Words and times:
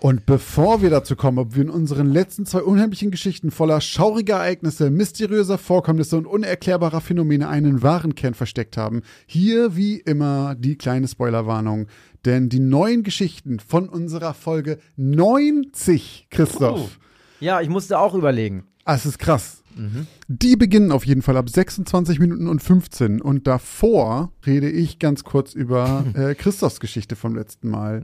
Und 0.00 0.26
bevor 0.26 0.80
wir 0.80 0.90
dazu 0.90 1.16
kommen, 1.16 1.38
ob 1.38 1.56
wir 1.56 1.62
in 1.62 1.70
unseren 1.70 2.12
letzten 2.12 2.46
zwei 2.46 2.62
unheimlichen 2.62 3.10
Geschichten 3.10 3.50
voller 3.50 3.80
schauriger 3.80 4.36
Ereignisse, 4.36 4.90
mysteriöser 4.90 5.58
Vorkommnisse 5.58 6.16
und 6.16 6.26
unerklärbarer 6.26 7.00
Phänomene 7.00 7.48
einen 7.48 7.82
wahren 7.82 8.14
Kern 8.14 8.34
versteckt 8.34 8.76
haben, 8.76 9.02
hier 9.26 9.74
wie 9.74 9.96
immer 9.96 10.54
die 10.54 10.78
kleine 10.78 11.08
Spoilerwarnung. 11.08 11.88
Denn 12.24 12.48
die 12.48 12.60
neuen 12.60 13.02
Geschichten 13.02 13.58
von 13.58 13.88
unserer 13.88 14.34
Folge 14.34 14.78
90, 14.96 16.28
Christoph. 16.30 16.80
Oh. 16.80 17.04
Ja, 17.40 17.60
ich 17.60 17.68
musste 17.68 17.98
auch 17.98 18.14
überlegen. 18.14 18.68
Ah, 18.84 18.94
es 18.94 19.04
ist 19.04 19.18
krass. 19.18 19.62
Die 20.28 20.56
beginnen 20.56 20.92
auf 20.92 21.06
jeden 21.06 21.22
Fall 21.22 21.36
ab 21.36 21.48
26 21.48 22.18
Minuten 22.18 22.48
und 22.48 22.62
15. 22.62 23.20
Und 23.20 23.46
davor 23.46 24.32
rede 24.46 24.68
ich 24.70 24.98
ganz 24.98 25.24
kurz 25.24 25.54
über 25.54 26.04
äh, 26.14 26.34
Christophs 26.34 26.80
Geschichte 26.80 27.16
vom 27.16 27.34
letzten 27.34 27.70
Mal, 27.70 28.02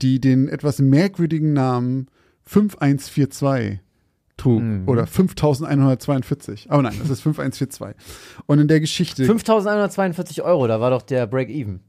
die 0.00 0.20
den 0.20 0.48
etwas 0.48 0.78
merkwürdigen 0.78 1.52
Namen 1.52 2.06
5142 2.44 3.80
trug. 4.40 4.62
Oder 4.86 5.06
5142. 5.06 6.70
Aber 6.70 6.82
nein, 6.82 6.96
das 6.98 7.10
ist 7.10 7.20
5142. 7.20 7.96
Und 8.46 8.58
in 8.58 8.68
der 8.68 8.80
Geschichte. 8.80 9.24
5142 9.24 10.42
Euro, 10.42 10.66
da 10.66 10.80
war 10.80 10.90
doch 10.90 11.02
der 11.02 11.26
Break-Even, 11.26 11.80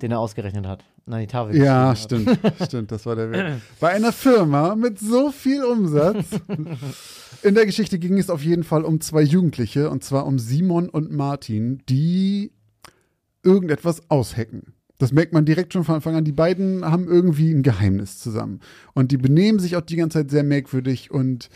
den 0.00 0.12
er 0.12 0.20
ausgerechnet 0.20 0.66
hat. 0.66 0.84
Nein, 1.06 1.22
die 1.22 1.26
Tafel. 1.26 1.56
ja, 1.56 1.96
stimmt, 1.96 2.38
stimmt, 2.64 2.92
das 2.92 3.04
war 3.04 3.16
der 3.16 3.32
Weg. 3.32 3.60
Bei 3.80 3.88
einer 3.88 4.12
Firma 4.12 4.76
mit 4.76 5.00
so 5.00 5.32
viel 5.32 5.64
Umsatz. 5.64 6.24
In 7.42 7.54
der 7.54 7.64
Geschichte 7.64 7.98
ging 7.98 8.18
es 8.18 8.28
auf 8.28 8.42
jeden 8.42 8.64
Fall 8.64 8.84
um 8.84 9.00
zwei 9.00 9.22
Jugendliche, 9.22 9.88
und 9.88 10.04
zwar 10.04 10.26
um 10.26 10.38
Simon 10.38 10.90
und 10.90 11.10
Martin, 11.10 11.82
die 11.88 12.52
irgendetwas 13.42 14.02
aushacken. 14.10 14.74
Das 14.98 15.12
merkt 15.12 15.32
man 15.32 15.46
direkt 15.46 15.72
schon 15.72 15.84
von 15.84 15.94
Anfang 15.94 16.14
an. 16.14 16.24
Die 16.24 16.32
beiden 16.32 16.84
haben 16.84 17.08
irgendwie 17.08 17.50
ein 17.50 17.62
Geheimnis 17.62 18.18
zusammen. 18.18 18.60
Und 18.92 19.10
die 19.10 19.16
benehmen 19.16 19.58
sich 19.58 19.76
auch 19.76 19.80
die 19.80 19.96
ganze 19.96 20.18
Zeit 20.18 20.30
sehr 20.30 20.42
merkwürdig 20.42 21.10
und 21.10 21.48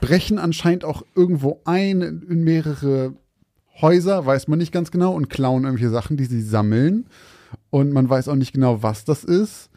brechen 0.00 0.38
anscheinend 0.38 0.86
auch 0.86 1.02
irgendwo 1.14 1.60
ein 1.66 2.00
in 2.00 2.44
mehrere 2.44 3.14
Häuser, 3.82 4.24
weiß 4.24 4.48
man 4.48 4.58
nicht 4.58 4.72
ganz 4.72 4.90
genau, 4.90 5.12
und 5.14 5.28
klauen 5.28 5.64
irgendwelche 5.64 5.92
Sachen, 5.92 6.16
die 6.16 6.24
sie 6.24 6.40
sammeln. 6.40 7.06
Und 7.68 7.92
man 7.92 8.08
weiß 8.08 8.28
auch 8.28 8.34
nicht 8.34 8.54
genau, 8.54 8.82
was 8.82 9.04
das 9.04 9.24
ist. 9.24 9.68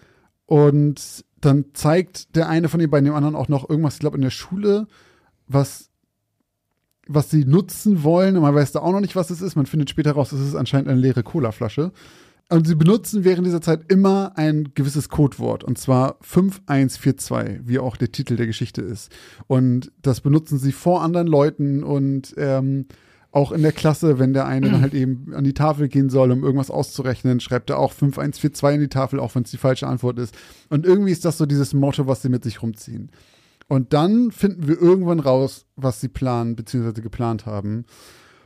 Und 0.45 1.25
dann 1.41 1.65
zeigt 1.73 2.35
der 2.37 2.47
eine 2.47 2.69
von 2.69 2.79
den 2.79 2.89
beiden 2.89 3.05
dem 3.05 3.15
anderen 3.15 3.35
auch 3.35 3.49
noch 3.49 3.69
irgendwas, 3.69 3.95
ich 3.95 3.99
glaube, 3.99 4.15
in 4.15 4.23
der 4.23 4.29
Schule, 4.29 4.87
was, 5.53 5.89
was 7.07 7.29
sie 7.29 7.45
nutzen 7.45 8.03
wollen. 8.03 8.35
Und 8.35 8.43
man 8.43 8.55
weiß 8.55 8.71
da 8.71 8.79
auch 8.79 8.91
noch 8.91 9.01
nicht, 9.01 9.15
was 9.15 9.29
es 9.29 9.41
ist. 9.41 9.55
Man 9.55 9.65
findet 9.65 9.89
später 9.89 10.13
raus, 10.13 10.31
es 10.31 10.41
ist 10.41 10.55
anscheinend 10.55 10.89
eine 10.89 10.99
leere 10.99 11.23
Colaflasche. 11.23 11.91
Und 12.49 12.67
sie 12.67 12.75
benutzen 12.75 13.23
während 13.23 13.47
dieser 13.47 13.61
Zeit 13.61 13.89
immer 13.89 14.33
ein 14.35 14.71
gewisses 14.75 15.07
Codewort, 15.07 15.63
und 15.63 15.77
zwar 15.77 16.17
5142, 16.19 17.61
wie 17.63 17.79
auch 17.79 17.95
der 17.95 18.11
Titel 18.11 18.35
der 18.35 18.45
Geschichte 18.45 18.81
ist. 18.81 19.09
Und 19.47 19.89
das 20.01 20.19
benutzen 20.19 20.59
sie 20.59 20.73
vor 20.73 21.01
anderen 21.01 21.27
Leuten 21.27 21.81
und 21.81 22.33
ähm, 22.35 22.87
auch 23.31 23.53
in 23.53 23.61
der 23.61 23.71
Klasse, 23.71 24.19
wenn 24.19 24.33
der 24.33 24.45
eine 24.45 24.81
halt 24.81 24.93
eben 24.93 25.33
an 25.33 25.45
die 25.45 25.53
Tafel 25.53 25.87
gehen 25.87 26.09
soll, 26.09 26.31
um 26.31 26.43
irgendwas 26.43 26.69
auszurechnen, 26.69 27.39
schreibt 27.39 27.69
er 27.69 27.79
auch 27.79 27.93
5142 27.93 28.75
in 28.75 28.81
die 28.81 28.89
Tafel, 28.89 29.21
auch 29.21 29.33
wenn 29.35 29.43
es 29.43 29.51
die 29.51 29.57
falsche 29.57 29.87
Antwort 29.87 30.19
ist. 30.19 30.35
Und 30.69 30.85
irgendwie 30.85 31.13
ist 31.13 31.23
das 31.23 31.37
so 31.37 31.45
dieses 31.45 31.73
Motto, 31.73 32.07
was 32.07 32.21
sie 32.21 32.29
mit 32.29 32.43
sich 32.43 32.61
rumziehen. 32.61 33.11
Und 33.71 33.93
dann 33.93 34.31
finden 34.31 34.67
wir 34.67 34.81
irgendwann 34.81 35.21
raus, 35.21 35.65
was 35.77 36.01
sie 36.01 36.09
planen 36.09 36.57
bzw. 36.57 36.99
geplant 36.99 37.45
haben. 37.45 37.85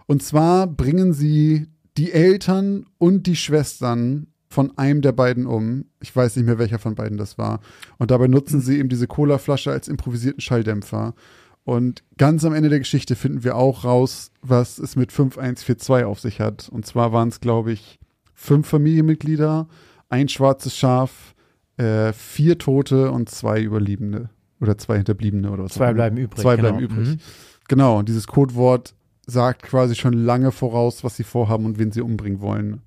Und 0.06 0.22
zwar 0.22 0.68
bringen 0.68 1.14
sie 1.14 1.66
die 1.98 2.12
Eltern 2.12 2.86
und 3.00 3.26
die 3.26 3.36
Schwestern 3.36 4.28
von 4.50 4.78
einem 4.78 5.02
der 5.02 5.14
beiden 5.14 5.48
um. 5.48 5.86
Ich 6.00 6.16
weiß 6.16 6.36
nicht 6.36 6.46
mehr, 6.46 6.60
welcher 6.60 6.78
von 6.78 6.94
beiden 6.94 7.18
das 7.18 7.40
war. 7.40 7.60
Und 7.98 8.12
dabei 8.12 8.28
nutzen 8.28 8.62
sie 8.62 8.78
eben 8.78 8.88
diese 8.88 9.08
Colaflasche 9.08 9.72
als 9.72 9.88
improvisierten 9.88 10.42
Schalldämpfer. 10.42 11.16
Und 11.64 12.04
ganz 12.20 12.46
am 12.46 12.54
Ende 12.54 12.70
der 12.70 12.78
Geschichte 12.78 13.16
finden 13.16 13.44
wir 13.44 13.56
auch 13.56 13.84
raus, 13.84 14.30
was 14.44 14.78
es 14.78 14.96
mit 14.96 15.12
5142 15.12 16.06
auf 16.06 16.20
sich 16.20 16.40
hat. 16.40 16.70
Und 16.70 16.86
zwar 16.86 17.14
waren 17.14 17.30
es, 17.30 17.40
glaube 17.40 17.72
ich, 17.72 17.98
fünf 18.36 18.68
Familienmitglieder, 18.68 19.68
ein 20.08 20.30
schwarzes 20.30 20.78
Schaf, 20.78 21.34
äh, 21.78 22.14
vier 22.14 22.60
Tote 22.60 23.10
und 23.10 23.28
zwei 23.30 23.60
Überlebende. 23.60 24.30
Oder 24.62 24.78
zwei 24.78 24.98
Hinterbliebene 24.98 25.52
oder 25.52 25.66
was 25.66 25.74
Zwei 25.74 25.94
bleiben 25.94 26.18
übrig, 26.18 26.42
Zwei 26.42 26.56
genau. 26.56 26.70
bleiben 26.70 26.84
übrig. 26.84 27.08
Mhm. 27.10 27.20
Genau, 27.68 28.00
und 28.00 28.10
dieses 28.10 28.28
Codewort 28.28 28.94
sagt 29.26 29.64
quasi 29.64 29.96
schon 29.96 30.14
lange 30.14 30.52
voraus, 30.52 31.04
was 31.04 31.16
sie 31.16 31.24
vorhaben 31.24 31.66
und 31.66 31.80
wen 31.80 31.92
sie 31.92 32.02
umbringen 32.02 32.42
wollen. 32.42 32.82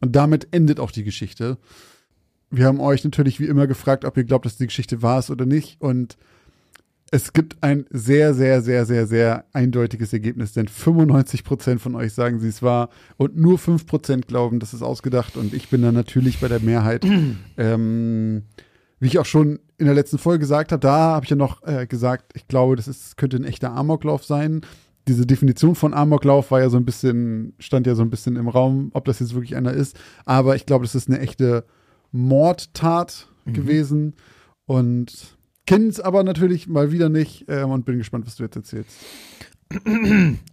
Und 0.00 0.14
damit 0.16 0.48
endet 0.50 0.80
auch 0.80 0.90
die 0.90 1.04
Geschichte. 1.04 1.58
Wir 2.50 2.66
haben 2.66 2.80
euch 2.80 3.04
natürlich 3.04 3.40
wie 3.40 3.46
immer 3.46 3.66
gefragt, 3.66 4.04
ob 4.04 4.16
ihr 4.16 4.24
glaubt, 4.24 4.46
dass 4.46 4.56
die 4.56 4.66
Geschichte 4.66 5.02
wahr 5.02 5.18
ist 5.18 5.30
oder 5.30 5.46
nicht. 5.46 5.80
Und 5.80 6.16
es 7.10 7.32
gibt 7.32 7.62
ein 7.62 7.86
sehr, 7.90 8.34
sehr, 8.34 8.60
sehr, 8.60 8.86
sehr, 8.86 9.06
sehr 9.06 9.44
eindeutiges 9.52 10.12
Ergebnis, 10.12 10.52
denn 10.52 10.68
95 10.68 11.44
Prozent 11.44 11.80
von 11.80 11.94
euch 11.94 12.12
sagen, 12.12 12.38
sie 12.38 12.48
es 12.48 12.62
wahr 12.62 12.90
und 13.16 13.36
nur 13.36 13.58
5 13.58 13.86
Prozent 13.86 14.28
glauben, 14.28 14.60
das 14.60 14.74
ist 14.74 14.82
ausgedacht. 14.82 15.36
Und 15.36 15.54
ich 15.54 15.68
bin 15.68 15.82
da 15.82 15.92
natürlich 15.92 16.40
bei 16.40 16.48
der 16.48 16.60
Mehrheit. 16.60 17.06
ähm, 17.56 18.42
wie 19.00 19.06
ich 19.06 19.18
auch 19.18 19.26
schon 19.26 19.60
in 19.78 19.86
der 19.86 19.94
letzten 19.94 20.18
Folge 20.18 20.40
gesagt 20.40 20.72
habe, 20.72 20.80
da 20.80 20.96
habe 20.96 21.24
ich 21.24 21.30
ja 21.30 21.36
noch 21.36 21.62
äh, 21.66 21.86
gesagt, 21.86 22.32
ich 22.34 22.48
glaube, 22.48 22.76
das 22.76 22.88
ist, 22.88 23.16
könnte 23.16 23.36
ein 23.36 23.44
echter 23.44 23.72
Amoklauf 23.72 24.24
sein. 24.24 24.62
Diese 25.06 25.24
Definition 25.24 25.74
von 25.74 25.94
Amoklauf 25.94 26.50
war 26.50 26.60
ja 26.60 26.68
so 26.68 26.76
ein 26.76 26.84
bisschen, 26.84 27.54
stand 27.58 27.86
ja 27.86 27.94
so 27.94 28.02
ein 28.02 28.10
bisschen 28.10 28.36
im 28.36 28.48
Raum, 28.48 28.90
ob 28.92 29.04
das 29.06 29.20
jetzt 29.20 29.34
wirklich 29.34 29.56
einer 29.56 29.72
ist. 29.72 29.98
Aber 30.26 30.56
ich 30.56 30.66
glaube, 30.66 30.84
das 30.84 30.94
ist 30.94 31.08
eine 31.08 31.20
echte 31.20 31.64
Mordtat 32.12 33.28
gewesen. 33.46 34.14
Und 34.66 35.38
kenne 35.66 35.88
es 35.88 36.00
aber 36.00 36.24
natürlich 36.24 36.68
mal 36.68 36.92
wieder 36.92 37.08
nicht 37.08 37.46
ähm, 37.48 37.70
und 37.70 37.84
bin 37.84 37.98
gespannt, 37.98 38.26
was 38.26 38.36
du 38.36 38.42
jetzt 38.42 38.56
erzählst. 38.56 38.90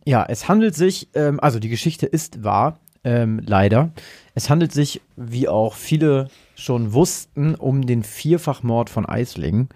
Ja, 0.06 0.26
es 0.28 0.50
handelt 0.50 0.76
sich, 0.76 1.10
ähm, 1.14 1.40
also 1.40 1.60
die 1.60 1.70
Geschichte 1.70 2.06
ist 2.06 2.44
wahr, 2.44 2.80
ähm, 3.06 3.40
leider. 3.46 3.94
Es 4.36 4.50
handelt 4.50 4.72
sich, 4.72 5.02
wie 5.16 5.48
auch 5.48 5.74
viele 5.74 6.28
schon 6.56 6.94
wussten, 6.94 7.56
um 7.56 7.86
den 7.86 8.04
Vierfachmord 8.04 8.90
von 8.90 9.06
Eisling, 9.06 9.70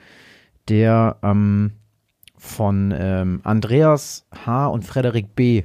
der 0.67 1.17
ähm, 1.23 1.71
von 2.37 2.93
ähm, 2.95 3.41
Andreas 3.43 4.27
H. 4.45 4.67
und 4.67 4.85
Frederik 4.85 5.35
B. 5.35 5.63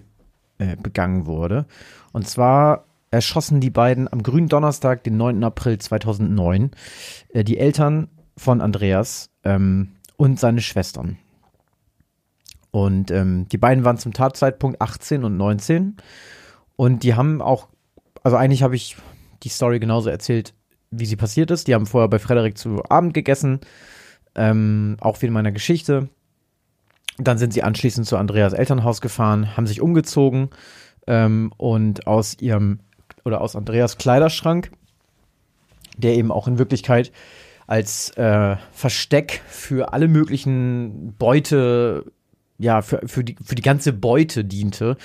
Äh, 0.59 0.77
begangen 0.77 1.27
wurde. 1.27 1.67
Und 2.13 2.29
zwar 2.29 2.85
erschossen 3.11 3.61
die 3.61 3.71
beiden 3.71 4.13
am 4.13 4.23
grünen 4.23 4.49
Donnerstag, 4.49 5.03
den 5.03 5.17
9. 5.17 5.43
April 5.43 5.79
2009, 5.79 6.71
äh, 7.31 7.43
die 7.43 7.59
Eltern 7.59 8.09
von 8.37 8.61
Andreas 8.61 9.31
ähm, 9.43 9.97
und 10.17 10.39
seine 10.39 10.61
Schwestern. 10.61 11.19
Und 12.71 13.11
ähm, 13.11 13.49
die 13.49 13.59
beiden 13.59 13.85
waren 13.85 13.99
zum 13.99 14.13
Tatzeitpunkt 14.13 14.81
18 14.81 15.25
und 15.25 15.37
19. 15.37 15.97
Und 16.77 17.03
die 17.03 17.15
haben 17.15 17.43
auch, 17.43 17.67
also 18.25 18.37
eigentlich 18.37 18.63
habe 18.63 18.75
ich 18.75 18.97
die 19.43 19.51
Story 19.51 19.79
genauso 19.79 20.11
erzählt, 20.11 20.55
wie 20.91 21.07
sie 21.07 21.17
passiert 21.17 21.51
ist. 21.51 21.69
Die 21.69 21.75
haben 21.75 21.87
vorher 21.87 22.09
bei 22.09 22.19
Frederik 22.19 22.59
zu 22.59 22.83
Abend 22.89 23.15
gegessen, 23.15 23.61
ähm, 24.35 24.97
auch 25.01 25.23
wie 25.23 25.27
in 25.27 25.33
meiner 25.33 25.53
Geschichte. 25.53 26.09
Dann 27.19 27.39
sind 27.39 27.53
sie 27.53 27.63
anschließend 27.63 28.07
zu 28.07 28.17
Andreas 28.17 28.55
Elternhaus 28.55 29.01
gefahren, 29.01 29.57
haben 29.57 29.67
sich 29.67 29.81
umgezogen 29.81 30.51
ähm, 31.07 31.53
und 31.59 32.07
aus 32.07 32.37
ihrem 32.41 32.81
oder 33.25 33.41
aus 33.41 33.55
Andreas 33.55 33.99
Kleiderschrank, 33.99 34.73
der 35.97 36.15
eben 36.15 36.33
auch 36.33 36.49
in 36.49 36.59
Wirklichkeit 36.59 37.13
als 37.67 38.11
äh, 38.17 38.57
Versteck 38.73 39.43
für 39.47 39.93
alle 39.93 40.09
möglichen 40.09 41.15
Beute, 41.19 42.13
ja, 42.59 42.83
für, 42.83 43.01
für, 43.07 43.25
die, 43.25 43.37
für 43.43 43.55
die 43.55 43.63
ganze 43.63 43.93
Beute 43.93 44.45
diente, 44.45 44.97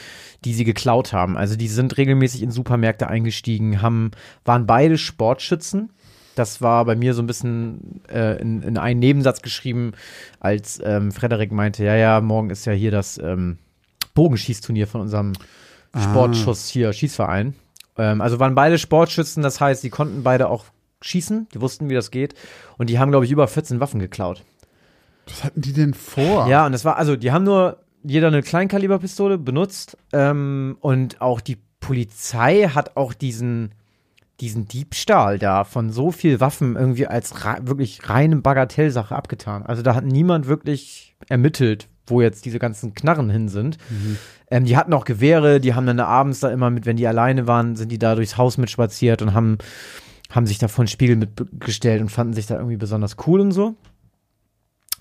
die 0.45 0.53
sie 0.53 0.65
geklaut 0.65 1.13
haben. 1.13 1.37
Also 1.37 1.55
die 1.55 1.67
sind 1.67 1.97
regelmäßig 1.97 2.43
in 2.43 2.51
Supermärkte 2.51 3.07
eingestiegen, 3.07 3.81
haben, 3.81 4.11
waren 4.45 4.67
beide 4.67 4.97
Sportschützen. 4.97 5.89
Das 6.35 6.61
war 6.61 6.85
bei 6.85 6.95
mir 6.95 7.13
so 7.13 7.21
ein 7.21 7.27
bisschen 7.27 8.01
äh, 8.07 8.39
in, 8.39 8.61
in 8.61 8.77
einen 8.77 8.99
Nebensatz 8.99 9.41
geschrieben, 9.41 9.93
als 10.39 10.79
ähm, 10.83 11.11
Frederik 11.11 11.51
meinte, 11.51 11.83
ja, 11.83 11.95
ja, 11.95 12.21
morgen 12.21 12.49
ist 12.49 12.65
ja 12.65 12.71
hier 12.71 12.91
das 12.91 13.17
ähm, 13.17 13.57
Bogenschießturnier 14.13 14.87
von 14.87 15.01
unserem 15.01 15.33
Sportschuss 15.97 16.69
hier, 16.69 16.93
Schießverein. 16.93 17.55
Ähm, 17.97 18.21
also 18.21 18.39
waren 18.39 18.55
beide 18.55 18.77
Sportschützen, 18.77 19.43
das 19.43 19.59
heißt, 19.59 19.83
die 19.83 19.89
konnten 19.89 20.23
beide 20.23 20.49
auch 20.49 20.65
schießen, 21.01 21.47
die 21.53 21.61
wussten, 21.61 21.89
wie 21.89 21.93
das 21.93 22.11
geht. 22.11 22.35
Und 22.77 22.89
die 22.89 22.99
haben, 22.99 23.11
glaube 23.11 23.25
ich, 23.25 23.31
über 23.31 23.47
14 23.47 23.79
Waffen 23.79 23.99
geklaut. 23.99 24.43
Was 25.29 25.43
hatten 25.43 25.61
die 25.61 25.73
denn 25.73 25.93
vor? 25.93 26.47
Ja, 26.47 26.65
und 26.65 26.71
das 26.71 26.85
war, 26.85 26.97
also 26.97 27.15
die 27.15 27.31
haben 27.31 27.43
nur 27.43 27.77
jeder 28.03 28.27
eine 28.27 28.41
Kleinkaliberpistole 28.41 29.37
benutzt 29.37 29.97
ähm, 30.13 30.77
und 30.81 31.21
auch 31.21 31.41
die 31.41 31.57
Polizei 31.79 32.69
hat 32.73 32.97
auch 32.97 33.13
diesen, 33.13 33.71
diesen 34.39 34.67
Diebstahl 34.67 35.39
da 35.39 35.63
von 35.63 35.91
so 35.91 36.11
viel 36.11 36.39
Waffen 36.39 36.75
irgendwie 36.75 37.07
als 37.07 37.45
ra 37.45 37.57
wirklich 37.61 38.09
reine 38.09 38.37
Bagatellsache 38.37 39.15
abgetan. 39.15 39.63
Also 39.65 39.81
da 39.81 39.95
hat 39.95 40.05
niemand 40.05 40.47
wirklich 40.47 41.15
ermittelt, 41.27 41.87
wo 42.07 42.21
jetzt 42.21 42.45
diese 42.45 42.59
ganzen 42.59 42.93
Knarren 42.93 43.29
hin 43.29 43.49
sind. 43.49 43.77
Ähm, 44.49 44.65
die 44.65 44.77
hatten 44.77 44.93
auch 44.93 45.05
Gewehre, 45.05 45.59
die 45.59 45.73
haben 45.73 45.85
dann 45.85 45.99
abends 45.99 46.39
da 46.39 46.49
immer 46.49 46.69
mit, 46.69 46.85
wenn 46.85 46.97
die 46.97 47.07
alleine 47.07 47.47
waren, 47.47 47.75
sind 47.75 47.91
die 47.91 47.99
da 47.99 48.15
durchs 48.15 48.37
Haus 48.37 48.57
mitspaziert 48.57 49.21
und 49.21 49.33
haben, 49.33 49.57
haben 50.31 50.47
sich 50.47 50.57
da 50.57 50.67
vor 50.67 50.85
den 50.85 50.89
Spiegel 50.89 51.15
mitgestellt 51.15 52.01
und 52.01 52.09
fanden 52.09 52.33
sich 52.33 52.47
da 52.47 52.55
irgendwie 52.55 52.77
besonders 52.77 53.15
cool 53.27 53.41
und 53.41 53.51
so. 53.51 53.75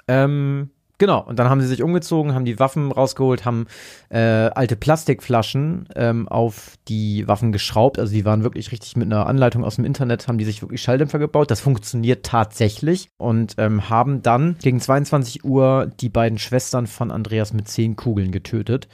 Ähm, 0.08 0.70
genau, 0.96 1.20
und 1.20 1.38
dann 1.38 1.48
haben 1.48 1.60
sie 1.60 1.66
sich 1.66 1.82
umgezogen, 1.82 2.34
haben 2.34 2.44
die 2.44 2.58
Waffen 2.58 2.90
rausgeholt, 2.90 3.44
haben 3.44 3.66
äh, 4.08 4.18
alte 4.18 4.74
Plastikflaschen 4.74 5.88
ähm, 5.94 6.26
auf 6.28 6.76
die 6.88 7.28
Waffen 7.28 7.52
geschraubt. 7.52 7.98
Also 7.98 8.12
die 8.12 8.24
waren 8.24 8.42
wirklich 8.42 8.72
richtig 8.72 8.96
mit 8.96 9.06
einer 9.06 9.26
Anleitung 9.26 9.64
aus 9.64 9.76
dem 9.76 9.84
Internet, 9.84 10.26
haben 10.26 10.38
die 10.38 10.44
sich 10.44 10.62
wirklich 10.62 10.82
Schalldämpfer 10.82 11.18
gebaut. 11.18 11.50
Das 11.50 11.60
funktioniert 11.60 12.24
tatsächlich 12.24 13.10
und 13.18 13.54
ähm, 13.58 13.88
haben 13.88 14.22
dann 14.22 14.56
gegen 14.60 14.80
22 14.80 15.44
Uhr 15.44 15.90
die 16.00 16.08
beiden 16.08 16.38
Schwestern 16.38 16.86
von 16.86 17.10
Andreas 17.10 17.52
mit 17.52 17.68
zehn 17.68 17.94
Kugeln 17.94 18.32
getötet. 18.32 18.88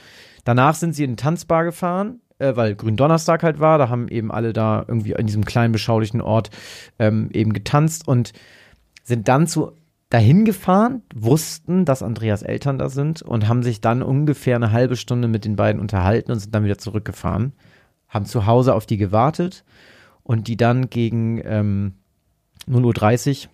Danach 0.45 0.75
sind 0.75 0.95
sie 0.95 1.05
in 1.05 1.11
eine 1.11 1.17
Tanzbar 1.17 1.65
gefahren, 1.65 2.21
äh, 2.39 2.55
weil 2.57 2.75
Gründonnerstag 2.75 3.43
halt 3.43 3.61
war. 3.61 3.79
Da 3.79 3.89
haben 3.89 4.09
eben 4.09 4.31
alle 4.31 4.53
da 4.53 4.85
irgendwie 4.87 5.13
in 5.13 5.27
diesem 5.27 5.45
kleinen 5.45 5.73
beschaulichen 5.73 6.21
Ort 6.21 6.51
ähm, 6.99 7.31
eben 7.33 7.53
getanzt 7.53 8.07
und 8.07 8.33
sind 9.03 9.29
dann 9.29 9.47
zu 9.47 9.73
dahin 10.15 10.45
gefahren, 10.45 11.03
wussten, 11.13 11.85
dass 11.85 12.05
Andreas 12.05 12.43
Eltern 12.43 12.79
da 12.79 12.89
sind 12.89 13.21
und 13.21 13.49
haben 13.49 13.65
sich 13.65 13.81
dann 13.81 14.01
ungefähr 14.01 14.55
eine 14.55 14.71
halbe 14.71 14.95
Stunde 14.95 15.27
mit 15.27 15.45
den 15.45 15.57
beiden 15.57 15.81
unterhalten 15.81 16.31
und 16.31 16.39
sind 16.39 16.55
dann 16.55 16.63
wieder 16.63 16.79
zurückgefahren. 16.79 17.53
Haben 18.09 18.25
zu 18.25 18.47
Hause 18.47 18.75
auf 18.75 18.87
die 18.87 18.97
gewartet 18.97 19.65
und 20.23 20.47
die 20.47 20.57
dann 20.57 20.89
gegen 20.89 21.43
ähm, 21.45 21.95
0.30 22.71 23.47
Uhr 23.47 23.51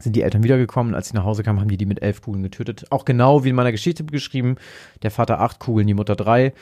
sind 0.00 0.16
die 0.16 0.22
Eltern 0.22 0.42
wiedergekommen. 0.42 0.96
Als 0.96 1.10
sie 1.10 1.14
nach 1.14 1.22
Hause 1.22 1.44
kamen, 1.44 1.60
haben 1.60 1.68
die 1.68 1.76
die 1.76 1.86
mit 1.86 2.02
elf 2.02 2.20
Kugeln 2.20 2.42
getötet. 2.42 2.86
Auch 2.90 3.04
genau 3.04 3.44
wie 3.44 3.50
in 3.50 3.54
meiner 3.54 3.70
Geschichte 3.70 4.02
beschrieben. 4.02 4.56
Der 5.04 5.12
Vater 5.12 5.40
acht 5.40 5.60
Kugeln, 5.60 5.86
die 5.86 5.94
Mutter 5.94 6.16
drei. 6.16 6.52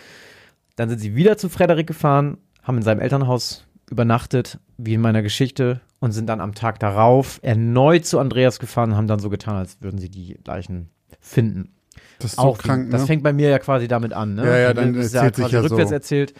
Dann 0.76 0.90
sind 0.90 0.98
sie 0.98 1.16
wieder 1.16 1.38
zu 1.38 1.48
Frederik 1.48 1.86
gefahren, 1.86 2.36
haben 2.62 2.76
in 2.76 2.82
seinem 2.82 3.00
Elternhaus 3.00 3.66
übernachtet, 3.90 4.58
wie 4.76 4.94
in 4.94 5.00
meiner 5.00 5.22
Geschichte, 5.22 5.80
und 6.00 6.12
sind 6.12 6.26
dann 6.26 6.40
am 6.40 6.54
Tag 6.54 6.78
darauf 6.80 7.38
erneut 7.42 8.04
zu 8.04 8.18
Andreas 8.18 8.58
gefahren 8.58 8.90
und 8.90 8.96
haben 8.96 9.06
dann 9.06 9.20
so 9.20 9.30
getan, 9.30 9.56
als 9.56 9.80
würden 9.80 9.98
sie 9.98 10.10
die 10.10 10.38
Leichen 10.44 10.90
finden. 11.20 11.70
Das 12.18 12.32
ist 12.32 12.36
so 12.36 12.42
Auch 12.42 12.58
krank, 12.58 12.90
Das 12.90 13.02
ne? 13.02 13.06
fängt 13.06 13.22
bei 13.22 13.32
mir 13.32 13.48
ja 13.48 13.58
quasi 13.58 13.88
damit 13.88 14.12
an, 14.12 14.34
ne? 14.34 14.44
Ja, 14.44 14.58
ja, 14.58 14.74
dann 14.74 14.92
das 14.94 15.06
ist 15.06 15.14
erzählt 15.14 15.36
sich 15.36 15.44
quasi 15.44 15.54
ja 15.54 15.62
so. 15.62 15.68
rückwärts 15.68 15.92
erzählt. 15.92 16.34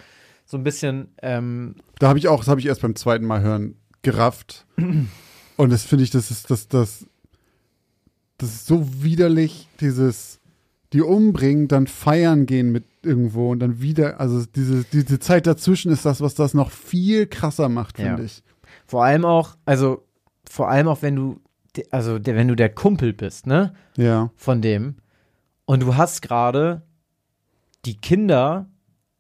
So 0.47 0.59
ein 0.59 0.65
bisschen, 0.65 1.09
ähm, 1.23 1.77
Da 1.99 2.09
habe 2.09 2.19
ich 2.19 2.29
auch, 2.29 2.41
das 2.41 2.49
habe 2.49 2.61
ich 2.61 2.67
erst 2.67 2.83
beim 2.83 2.95
zweiten 2.97 3.25
Mal 3.25 3.41
hören 3.41 3.77
gerafft. 4.03 4.67
Und 5.57 5.71
das 5.71 5.85
finde 5.85 6.05
ich, 6.05 6.11
das 6.11 6.31
ist 6.31 6.51
das, 6.51 6.69
das, 6.69 7.07
das 8.39 8.51
ist 8.51 8.67
so 8.67 9.03
widerlich, 9.03 9.69
dieses, 9.81 10.41
die 10.93 11.01
umbringen, 11.01 11.69
dann 11.69 11.87
feiern 11.87 12.45
gehen 12.47 12.73
mit 12.73 12.85
irgendwo 13.05 13.51
und 13.53 13.61
dann 13.61 13.81
wieder, 13.81 14.21
also 14.21 14.45
diese, 14.47 14.85
diese 14.85 15.19
Zeit 15.19 15.47
dazwischen 15.47 15.91
ist 15.93 16.05
das, 16.05 16.21
was 16.21 16.35
das 16.35 16.55
noch 16.55 16.71
viel 16.71 17.27
krasser 17.27 17.69
macht, 17.69 17.97
finde 17.97 18.19
Ja. 18.23 18.25
ich. 18.25 18.43
vor 18.87 19.05
allem 19.05 19.25
auch, 19.25 19.57
also 19.65 20.05
vor 20.49 20.69
allem 20.69 20.89
auch, 20.89 21.03
wenn 21.03 21.17
du, 21.17 21.41
also 21.91 22.19
der, 22.19 22.37
wenn 22.37 22.49
du 22.49 22.55
der 22.57 22.69
Kumpel 22.69 23.13
bist, 23.13 23.47
ne? 23.47 23.75
Ja. 23.97 24.31
von 24.37 24.61
dem 24.63 24.97
und 25.65 25.81
du 25.83 25.97
hast 25.97 26.23
gerade 26.23 26.83
die 27.85 27.97
Kinder 28.01 28.67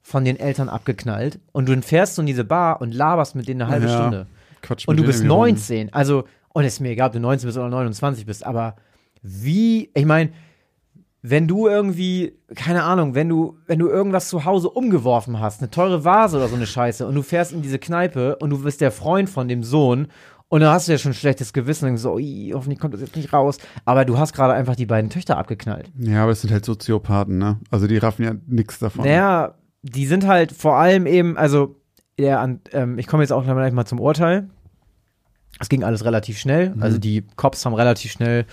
von 0.02 0.24
den 0.24 0.38
Eltern 0.38 0.68
abgeknallt 0.68 1.40
und 1.52 1.68
du 1.68 1.80
fährst 1.82 2.14
so 2.16 2.22
in 2.22 2.26
diese 2.26 2.44
Bar 2.44 2.80
und 2.80 2.92
laberst 2.94 3.34
mit 3.34 3.48
denen 3.48 3.62
eine 3.62 3.70
halbe 3.70 3.86
Ja. 3.86 3.96
Stunde. 3.98 4.26
Quatsch 4.62 4.86
Und 4.88 4.98
du 4.98 5.04
bist 5.04 5.20
denen 5.20 5.30
irgendwie 5.30 5.50
rum. 5.50 5.56
19. 5.56 5.92
Also, 5.94 6.24
und 6.50 6.64
es 6.64 6.74
ist 6.74 6.80
mir 6.80 6.90
egal, 6.90 7.08
ob 7.08 7.12
du 7.14 7.20
19 7.20 7.46
bist 7.48 7.58
oder 7.58 7.68
29 7.68 8.26
bist, 8.26 8.44
aber 8.46 8.76
wie, 9.22 9.90
ich 9.94 10.04
meine, 10.04 10.30
wenn 11.26 11.48
du 11.48 11.68
irgendwie, 11.68 12.34
keine 12.54 12.82
Ahnung, 12.82 13.14
wenn 13.14 13.30
du, 13.30 13.56
wenn 13.66 13.78
du 13.78 13.88
irgendwas 13.88 14.28
zu 14.28 14.44
Hause 14.44 14.68
umgeworfen 14.68 15.40
hast, 15.40 15.62
eine 15.62 15.70
teure 15.70 16.04
Vase 16.04 16.36
oder 16.36 16.48
so 16.48 16.54
eine 16.54 16.66
Scheiße, 16.66 17.06
und 17.06 17.14
du 17.14 17.22
fährst 17.22 17.52
in 17.52 17.62
diese 17.62 17.78
Kneipe 17.78 18.36
und 18.36 18.50
du 18.50 18.62
bist 18.62 18.82
der 18.82 18.90
Freund 18.92 19.30
von 19.30 19.48
dem 19.48 19.62
Sohn, 19.64 20.08
und 20.50 20.60
dann 20.60 20.70
hast 20.70 20.86
du 20.86 20.92
ja 20.92 20.98
schon 20.98 21.12
ein 21.12 21.14
schlechtes 21.14 21.54
Gewissen 21.54 21.88
und 21.88 21.96
so, 21.96 22.12
"Ui, 22.12 22.52
hoffentlich 22.54 22.78
kommt 22.78 22.92
das 22.92 23.00
jetzt 23.00 23.16
nicht 23.16 23.32
raus. 23.32 23.56
Aber 23.86 24.04
du 24.04 24.18
hast 24.18 24.34
gerade 24.34 24.52
einfach 24.52 24.76
die 24.76 24.84
beiden 24.84 25.08
Töchter 25.08 25.38
abgeknallt. 25.38 25.90
Ja, 25.98 26.22
aber 26.24 26.32
es 26.32 26.42
sind 26.42 26.52
halt 26.52 26.66
Soziopathen, 26.66 27.38
ne? 27.38 27.58
Also 27.70 27.86
die 27.86 27.96
raffen 27.96 28.22
ja 28.24 28.34
nichts 28.46 28.78
davon. 28.78 29.04
Naja, 29.06 29.54
die 29.82 30.06
sind 30.06 30.26
halt 30.26 30.52
vor 30.52 30.76
allem 30.76 31.06
eben, 31.06 31.38
also, 31.38 31.76
an- 32.20 32.60
ähm, 32.72 32.98
ich 32.98 33.06
komme 33.06 33.22
jetzt 33.22 33.32
auch 33.32 33.42
gleich 33.44 33.72
mal 33.72 33.86
zum 33.86 33.98
Urteil. 33.98 34.50
Es 35.58 35.70
ging 35.70 35.82
alles 35.82 36.04
relativ 36.04 36.38
schnell. 36.38 36.74
Also 36.80 36.98
die 36.98 37.24
Cops 37.36 37.64
haben 37.64 37.74
relativ 37.74 38.12
schnell 38.12 38.44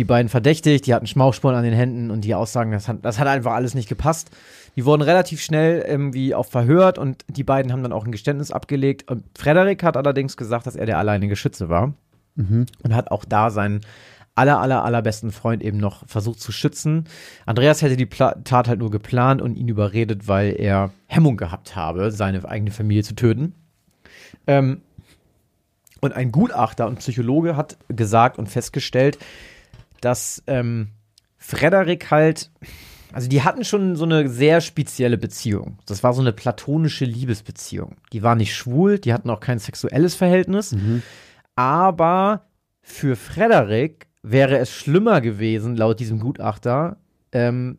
die 0.00 0.04
beiden 0.04 0.30
verdächtigt, 0.30 0.86
die 0.86 0.94
hatten 0.94 1.06
Schmauchspuren 1.06 1.54
an 1.54 1.62
den 1.62 1.74
Händen 1.74 2.10
und 2.10 2.22
die 2.22 2.34
Aussagen, 2.34 2.70
das 2.70 2.88
hat, 2.88 3.04
das 3.04 3.18
hat 3.18 3.28
einfach 3.28 3.52
alles 3.52 3.74
nicht 3.74 3.86
gepasst. 3.86 4.30
Die 4.74 4.86
wurden 4.86 5.02
relativ 5.02 5.42
schnell 5.42 5.84
irgendwie 5.86 6.34
auch 6.34 6.46
verhört 6.46 6.96
und 6.96 7.22
die 7.28 7.44
beiden 7.44 7.70
haben 7.70 7.82
dann 7.82 7.92
auch 7.92 8.06
ein 8.06 8.10
Geständnis 8.10 8.50
abgelegt. 8.50 9.10
Und 9.10 9.24
Frederik 9.36 9.82
hat 9.82 9.98
allerdings 9.98 10.38
gesagt, 10.38 10.66
dass 10.66 10.74
er 10.74 10.86
der 10.86 10.96
alleinige 10.96 11.36
Schütze 11.36 11.68
war 11.68 11.92
und 12.82 12.94
hat 12.94 13.10
auch 13.10 13.26
da 13.26 13.50
seinen 13.50 13.82
aller, 14.34 14.58
aller, 14.58 14.84
allerbesten 14.86 15.32
Freund 15.32 15.62
eben 15.62 15.76
noch 15.76 16.08
versucht 16.08 16.40
zu 16.40 16.50
schützen. 16.50 17.04
Andreas 17.44 17.82
hätte 17.82 17.98
die 17.98 18.06
Pla 18.06 18.36
Tat 18.42 18.68
halt 18.68 18.78
nur 18.78 18.90
geplant 18.90 19.42
und 19.42 19.54
ihn 19.54 19.68
überredet, 19.68 20.28
weil 20.28 20.58
er 20.58 20.92
Hemmung 21.08 21.36
gehabt 21.36 21.76
habe, 21.76 22.10
seine 22.10 22.48
eigene 22.48 22.70
Familie 22.70 23.02
zu 23.02 23.14
töten. 23.14 23.52
Ähm, 24.46 24.80
und 26.00 26.14
ein 26.14 26.32
Gutachter 26.32 26.86
und 26.86 27.00
Psychologe 27.00 27.54
hat 27.54 27.76
gesagt 27.88 28.38
und 28.38 28.48
festgestellt, 28.48 29.18
dass 30.00 30.42
ähm, 30.46 30.88
Frederik 31.38 32.10
halt, 32.10 32.50
also 33.12 33.28
die 33.28 33.42
hatten 33.42 33.64
schon 33.64 33.96
so 33.96 34.04
eine 34.04 34.28
sehr 34.28 34.60
spezielle 34.60 35.18
Beziehung. 35.18 35.78
Das 35.86 36.02
war 36.02 36.12
so 36.12 36.20
eine 36.20 36.32
platonische 36.32 37.04
Liebesbeziehung. 37.04 37.96
Die 38.12 38.22
waren 38.22 38.38
nicht 38.38 38.54
schwul, 38.54 38.98
die 38.98 39.12
hatten 39.12 39.30
auch 39.30 39.40
kein 39.40 39.58
sexuelles 39.58 40.14
Verhältnis. 40.14 40.72
Aber 41.56 42.46
für 42.82 43.16
Frederik 43.16 44.08
wäre 44.22 44.58
es 44.58 44.70
schlimmer 44.70 45.20
gewesen, 45.20 45.76
laut 45.76 46.00
diesem 46.00 46.20
Gutachter, 46.20 46.98
ähm, 47.32 47.78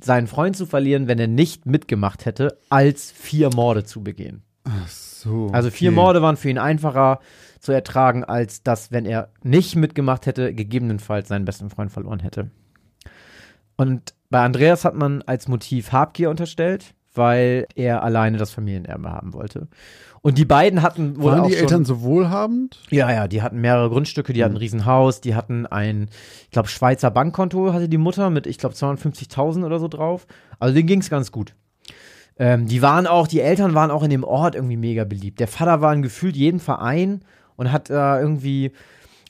seinen 0.00 0.26
Freund 0.26 0.56
zu 0.56 0.66
verlieren, 0.66 1.08
wenn 1.08 1.18
er 1.18 1.26
nicht 1.26 1.66
mitgemacht 1.66 2.26
hätte, 2.26 2.58
als 2.68 3.10
vier 3.10 3.50
Morde 3.54 3.84
zu 3.84 4.02
begehen. 4.02 4.42
Ach 4.64 4.88
so. 4.88 5.50
Also 5.52 5.70
vier 5.70 5.90
okay. 5.90 5.96
Morde 5.96 6.22
waren 6.22 6.36
für 6.36 6.50
ihn 6.50 6.58
einfacher 6.58 7.20
zu 7.66 7.72
ertragen, 7.72 8.22
als 8.24 8.62
das, 8.62 8.92
wenn 8.92 9.04
er 9.04 9.28
nicht 9.42 9.74
mitgemacht 9.74 10.26
hätte, 10.26 10.54
gegebenenfalls 10.54 11.28
seinen 11.28 11.44
besten 11.44 11.68
Freund 11.68 11.90
verloren 11.90 12.20
hätte. 12.20 12.50
Und 13.76 14.14
bei 14.30 14.44
Andreas 14.44 14.84
hat 14.84 14.94
man 14.94 15.22
als 15.22 15.48
Motiv 15.48 15.90
Habgier 15.90 16.30
unterstellt, 16.30 16.94
weil 17.12 17.66
er 17.74 18.04
alleine 18.04 18.38
das 18.38 18.52
Familienerbe 18.52 19.10
haben 19.10 19.32
wollte. 19.32 19.66
Und 20.22 20.38
die 20.38 20.44
beiden 20.44 20.82
hatten 20.82 21.20
wohl 21.20 21.32
Waren 21.32 21.48
die 21.48 21.54
schon, 21.54 21.62
Eltern 21.62 21.84
so 21.84 22.02
wohlhabend? 22.02 22.80
ja, 22.90 23.10
ja, 23.10 23.26
die 23.26 23.42
hatten 23.42 23.60
mehrere 23.60 23.90
Grundstücke, 23.90 24.32
die 24.32 24.44
hatten 24.44 24.54
ein 24.54 24.58
Riesenhaus, 24.58 25.20
die 25.20 25.34
hatten 25.34 25.66
ein, 25.66 26.08
ich 26.44 26.50
glaube, 26.50 26.68
Schweizer 26.68 27.10
Bankkonto 27.10 27.72
hatte 27.72 27.88
die 27.88 27.98
Mutter 27.98 28.30
mit, 28.30 28.46
ich 28.46 28.58
glaube, 28.58 28.76
250.000 28.76 29.64
oder 29.66 29.80
so 29.80 29.88
drauf. 29.88 30.26
Also 30.60 30.72
denen 30.72 30.86
ging 30.86 31.00
es 31.00 31.10
ganz 31.10 31.32
gut. 31.32 31.54
Ähm, 32.38 32.66
die 32.66 32.82
waren 32.82 33.08
auch, 33.08 33.26
die 33.26 33.40
Eltern 33.40 33.74
waren 33.74 33.90
auch 33.90 34.04
in 34.04 34.10
dem 34.10 34.24
Ort 34.24 34.54
irgendwie 34.54 34.76
mega 34.76 35.04
beliebt. 35.04 35.40
Der 35.40 35.48
Vater 35.48 35.80
war 35.80 35.92
in 35.92 36.02
gefühlt 36.02 36.36
jeden 36.36 36.60
Verein 36.60 37.22
und 37.56 37.72
hat 37.72 37.90
da 37.90 38.20
irgendwie, 38.20 38.72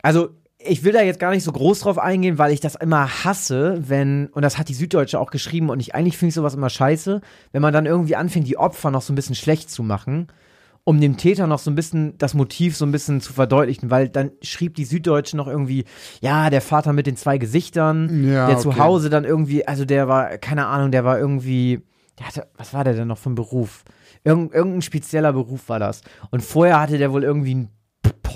also 0.02 0.30
ich 0.58 0.82
will 0.84 0.92
da 0.92 1.02
jetzt 1.02 1.20
gar 1.20 1.30
nicht 1.30 1.44
so 1.44 1.52
groß 1.52 1.80
drauf 1.80 1.98
eingehen, 1.98 2.38
weil 2.38 2.52
ich 2.52 2.60
das 2.60 2.74
immer 2.74 3.24
hasse, 3.24 3.82
wenn, 3.88 4.26
und 4.28 4.42
das 4.42 4.58
hat 4.58 4.68
die 4.68 4.74
Süddeutsche 4.74 5.20
auch 5.20 5.30
geschrieben, 5.30 5.70
und 5.70 5.80
ich 5.80 5.94
eigentlich 5.94 6.18
finde 6.18 6.30
ich 6.30 6.34
sowas 6.34 6.54
immer 6.54 6.70
scheiße, 6.70 7.20
wenn 7.52 7.62
man 7.62 7.72
dann 7.72 7.86
irgendwie 7.86 8.16
anfängt, 8.16 8.48
die 8.48 8.58
Opfer 8.58 8.90
noch 8.90 9.02
so 9.02 9.12
ein 9.12 9.16
bisschen 9.16 9.36
schlecht 9.36 9.70
zu 9.70 9.82
machen, 9.82 10.26
um 10.82 11.00
dem 11.00 11.16
Täter 11.16 11.46
noch 11.46 11.58
so 11.58 11.70
ein 11.70 11.74
bisschen 11.74 12.16
das 12.18 12.34
Motiv 12.34 12.76
so 12.76 12.84
ein 12.86 12.92
bisschen 12.92 13.20
zu 13.20 13.32
verdeutlichen, 13.32 13.90
weil 13.90 14.08
dann 14.08 14.30
schrieb 14.42 14.74
die 14.76 14.84
Süddeutsche 14.84 15.36
noch 15.36 15.48
irgendwie, 15.48 15.84
ja, 16.20 16.48
der 16.48 16.60
Vater 16.60 16.92
mit 16.92 17.06
den 17.06 17.16
zwei 17.16 17.38
Gesichtern, 17.38 18.30
Ja, 18.32 18.46
der 18.46 18.58
zu 18.58 18.70
okay. 18.70 18.80
Hause 18.80 19.10
dann 19.10 19.24
irgendwie, 19.24 19.66
also 19.66 19.84
der 19.84 20.08
war, 20.08 20.38
keine 20.38 20.66
Ahnung, 20.66 20.92
der 20.92 21.04
war 21.04 21.18
irgendwie, 21.18 21.82
der 22.18 22.28
hatte, 22.28 22.46
was 22.56 22.72
war 22.72 22.84
der 22.84 22.94
denn 22.94 23.08
noch 23.08 23.18
für 23.18 23.30
ein 23.30 23.34
Beruf? 23.34 23.84
Irgend, 24.24 24.54
irgendein 24.54 24.82
spezieller 24.82 25.32
Beruf 25.32 25.68
war 25.68 25.78
das. 25.78 26.02
Und 26.30 26.42
vorher 26.42 26.80
hatte 26.80 26.98
der 26.98 27.12
wohl 27.12 27.24
irgendwie 27.24 27.54
ein 27.54 27.68
P- 27.68 27.75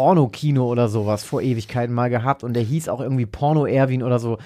Pornokino 0.00 0.66
oder 0.66 0.88
sowas 0.88 1.24
vor 1.24 1.42
Ewigkeiten 1.42 1.94
mal 1.94 2.08
gehabt 2.08 2.42
und 2.42 2.54
der 2.54 2.62
hieß 2.62 2.88
auch 2.88 3.02
irgendwie 3.02 3.26
Porno 3.26 3.66
Erwin 3.66 4.02
oder 4.02 4.18
so. 4.18 4.38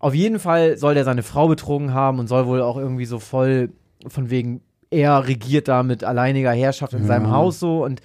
Auf 0.00 0.14
jeden 0.14 0.40
Fall 0.40 0.76
soll 0.78 0.94
der 0.94 1.04
seine 1.04 1.22
Frau 1.22 1.46
betrogen 1.46 1.94
haben 1.94 2.18
und 2.18 2.26
soll 2.26 2.46
wohl 2.46 2.60
auch 2.60 2.76
irgendwie 2.76 3.04
so 3.04 3.20
voll 3.20 3.70
von 4.08 4.30
wegen, 4.30 4.62
er 4.90 5.28
regiert 5.28 5.68
da 5.68 5.84
mit 5.84 6.02
alleiniger 6.02 6.50
Herrschaft 6.50 6.92
in 6.92 7.02
Ja. 7.02 7.06
seinem 7.06 7.30
Haus 7.30 7.60
so 7.60 7.84
und 7.84 8.00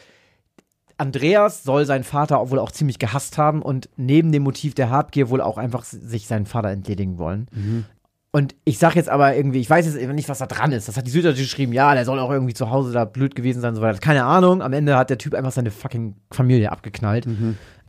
Andreas 0.98 1.64
soll 1.64 1.86
seinen 1.86 2.04
Vater 2.04 2.52
wohl 2.52 2.60
auch 2.60 2.72
ziemlich 2.72 3.00
gehasst 3.00 3.40
haben 3.40 3.64
und 3.64 3.90
neben 3.98 4.32
dem 4.32 4.44
Motiv 4.44 4.76
der 4.76 4.92
Habgier 4.92 5.32
wohl 5.32 5.42
auch 5.42 5.58
einfach 5.58 5.84
sich 5.84 6.28
seinen 6.28 6.46
Vater 6.46 6.70
entledigen 6.70 7.18
wollen. 7.18 7.88
Und 8.34 8.56
ich 8.64 8.78
sag 8.80 8.96
jetzt 8.96 9.10
aber 9.10 9.36
irgendwie, 9.36 9.60
ich 9.60 9.70
weiß 9.70 9.86
jetzt 9.86 10.08
nicht, 10.14 10.30
was 10.30 10.38
da 10.40 10.46
dran 10.46 10.72
ist. 10.72 10.88
Das 10.88 10.96
hat 10.96 11.06
die 11.06 11.12
Süddeutsche 11.12 11.42
geschrieben, 11.42 11.74
ja, 11.74 11.94
der 11.94 12.06
soll 12.06 12.18
auch 12.18 12.32
irgendwie 12.32 12.54
zu 12.54 12.70
Hause 12.70 12.94
da 12.94 13.04
blöd 13.04 13.36
gewesen 13.36 13.60
sein 13.60 13.72
und 13.72 13.76
so 13.76 13.82
weiter. 13.82 14.00
Keine 14.00 14.24
Ahnung. 14.24 14.62
Am 14.62 14.72
Ende 14.72 14.96
hat 14.98 15.10
der 15.10 15.18
Typ 15.18 15.34
einfach 15.34 15.52
seine 15.52 15.70
fucking 15.70 16.16
Familie 16.32 16.72
abgeknallt. 16.72 17.28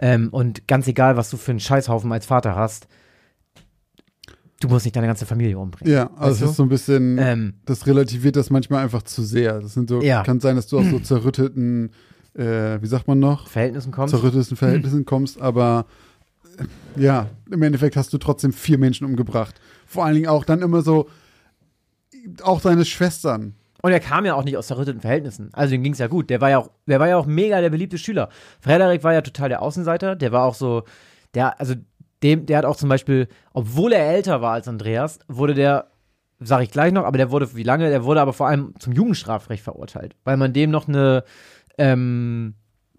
Ähm, 0.00 0.30
und 0.30 0.66
ganz 0.66 0.88
egal, 0.88 1.16
was 1.16 1.30
du 1.30 1.36
für 1.36 1.52
einen 1.52 1.60
Scheißhaufen 1.60 2.10
als 2.10 2.26
Vater 2.26 2.56
hast, 2.56 2.88
du 4.60 4.66
musst 4.68 4.84
nicht 4.84 4.96
deine 4.96 5.06
ganze 5.06 5.26
Familie 5.26 5.58
umbringen. 5.58 5.92
Ja, 5.94 6.10
also 6.16 6.30
Weißt 6.32 6.42
es 6.42 6.50
ist 6.50 6.56
so 6.56 6.62
ein 6.64 6.68
bisschen, 6.68 7.18
Ähm, 7.18 7.54
das 7.64 7.86
relativiert 7.86 8.34
das 8.34 8.50
manchmal 8.50 8.82
einfach 8.82 9.02
zu 9.02 9.22
sehr. 9.22 9.60
Das 9.60 9.74
sind 9.74 9.88
so, 9.88 10.02
Ja. 10.02 10.24
kann 10.24 10.40
sein, 10.40 10.56
dass 10.56 10.66
du 10.66 10.78
aus 10.78 10.86
so 10.90 10.98
zerrütteten, 11.02 11.90
äh, 12.34 12.80
wie 12.82 12.86
sagt 12.86 13.06
man 13.06 13.20
noch? 13.20 13.46
Verhältnissen 13.46 13.92
kommt. 13.92 14.10
zerrütteten 14.10 14.56
Verhältnissen 14.56 15.04
kommst, 15.04 15.40
aber 15.40 15.86
ja, 16.96 17.28
im 17.50 17.62
Endeffekt 17.62 17.96
hast 17.96 18.12
du 18.12 18.18
trotzdem 18.18 18.52
vier 18.52 18.78
Menschen 18.78 19.06
umgebracht. 19.06 19.60
Vor 19.86 20.04
allen 20.04 20.14
Dingen 20.14 20.28
auch 20.28 20.44
dann 20.44 20.62
immer 20.62 20.82
so, 20.82 21.08
auch 22.42 22.60
deine 22.60 22.84
Schwestern. 22.84 23.54
Und 23.82 23.90
er 23.90 24.00
kam 24.00 24.24
ja 24.24 24.34
auch 24.34 24.44
nicht 24.44 24.56
aus 24.56 24.68
zerrütteten 24.68 25.00
Verhältnissen. 25.00 25.50
Also 25.52 25.74
ihm 25.74 25.82
ging's 25.82 25.98
ja 25.98 26.06
gut. 26.06 26.30
Der 26.30 26.40
war 26.40 26.50
ja 26.50 26.58
auch, 26.58 26.70
der 26.86 27.00
war 27.00 27.08
ja 27.08 27.16
auch 27.16 27.26
mega 27.26 27.60
der 27.60 27.70
beliebte 27.70 27.98
Schüler. 27.98 28.28
Frederik 28.60 29.02
war 29.02 29.12
ja 29.12 29.22
total 29.22 29.48
der 29.48 29.60
Außenseiter. 29.60 30.14
Der 30.14 30.30
war 30.30 30.44
auch 30.44 30.54
so, 30.54 30.84
der, 31.34 31.58
also 31.60 31.74
dem, 32.22 32.46
der 32.46 32.58
hat 32.58 32.64
auch 32.64 32.76
zum 32.76 32.88
Beispiel, 32.88 33.26
obwohl 33.52 33.92
er 33.92 34.06
älter 34.06 34.40
war 34.40 34.52
als 34.52 34.68
Andreas, 34.68 35.18
wurde 35.26 35.54
der, 35.54 35.90
sag 36.38 36.62
ich 36.62 36.70
gleich 36.70 36.92
noch, 36.92 37.04
aber 37.04 37.18
der 37.18 37.32
wurde, 37.32 37.56
wie 37.56 37.64
lange? 37.64 37.90
Der 37.90 38.04
wurde 38.04 38.20
aber 38.20 38.32
vor 38.32 38.46
allem 38.46 38.74
zum 38.78 38.92
Jugendstrafrecht 38.92 39.64
verurteilt, 39.64 40.14
weil 40.22 40.36
man 40.36 40.52
dem 40.52 40.70
noch 40.70 40.86
eine, 40.86 41.24
ähm, 41.76 42.54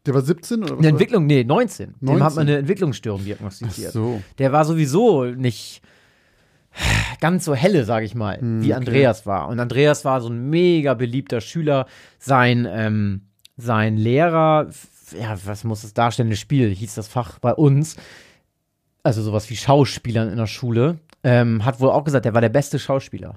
Der 0.06 0.14
war 0.14 0.22
17 0.22 0.64
oder 0.64 0.72
was? 0.74 0.80
eine 0.80 0.88
Entwicklung, 0.90 1.26
nee, 1.26 1.44
19. 1.44 1.96
Dem 2.02 2.10
hat 2.10 2.20
19? 2.20 2.36
man 2.36 2.48
eine 2.48 2.58
Entwicklungsstörung 2.58 3.22
Ach 3.22 3.26
diagnostiziert. 3.26 3.94
so. 3.94 4.22
Der 4.38 4.52
war 4.52 4.66
sowieso 4.66 5.26
nicht 5.26 5.82
ganz 7.22 7.46
so 7.46 7.56
helle, 7.56 7.86
sage 7.86 8.06
ich 8.06 8.16
mal, 8.16 8.40
Hm, 8.40 8.62
wie 8.62 8.68
okay. 8.68 8.74
Andreas 8.74 9.26
war. 9.26 9.48
Und 9.48 9.60
Andreas 9.60 10.04
war 10.06 10.22
so 10.22 10.30
ein 10.30 10.50
mega 10.50 10.94
beliebter 10.94 11.40
Schüler. 11.40 11.86
Sein, 12.20 12.68
ähm, 12.70 13.22
sein 13.58 13.96
Lehrer, 13.98 14.68
ja, 15.20 15.38
was 15.46 15.64
muss 15.64 15.84
das 15.84 15.94
darstellende 15.94 16.36
Spiel, 16.38 16.70
hieß 16.74 16.96
das 16.96 17.08
Fach 17.08 17.40
bei 17.40 17.54
uns. 17.54 17.96
Also 19.04 19.22
sowas 19.22 19.50
wie 19.50 19.56
Schauspielern 19.56 20.30
in 20.30 20.38
der 20.38 20.48
Schule. 20.48 21.00
Ähm, 21.24 21.64
hat 21.64 21.80
wohl 21.80 21.90
auch 21.90 22.04
gesagt, 22.04 22.26
der 22.26 22.34
war 22.34 22.42
der 22.42 22.50
beste 22.50 22.80
Schauspieler 22.80 23.36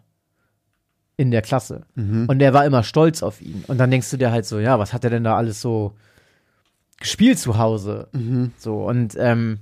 in 1.17 1.31
der 1.31 1.43
Klasse. 1.43 1.83
Mhm. 1.95 2.27
Und 2.29 2.41
der 2.41 2.53
war 2.55 2.65
immer 2.67 2.83
stolz 2.83 3.23
auf 3.23 3.41
ihn. 3.41 3.65
Und 3.69 3.79
dann 3.79 3.91
denkst 3.91 4.11
du 4.11 4.17
dir 4.17 4.31
halt 4.33 4.45
so, 4.47 4.59
ja, 4.59 4.79
was 4.79 4.93
hat 4.93 5.05
er 5.05 5.11
denn 5.11 5.25
da 5.25 5.37
alles 5.37 5.61
so 5.61 5.95
gespielt 6.99 7.39
zu 7.39 7.59
Hause? 7.59 8.09
Mhm. 8.13 8.53
So, 8.57 8.85
und 8.85 9.17
ähm, 9.19 9.61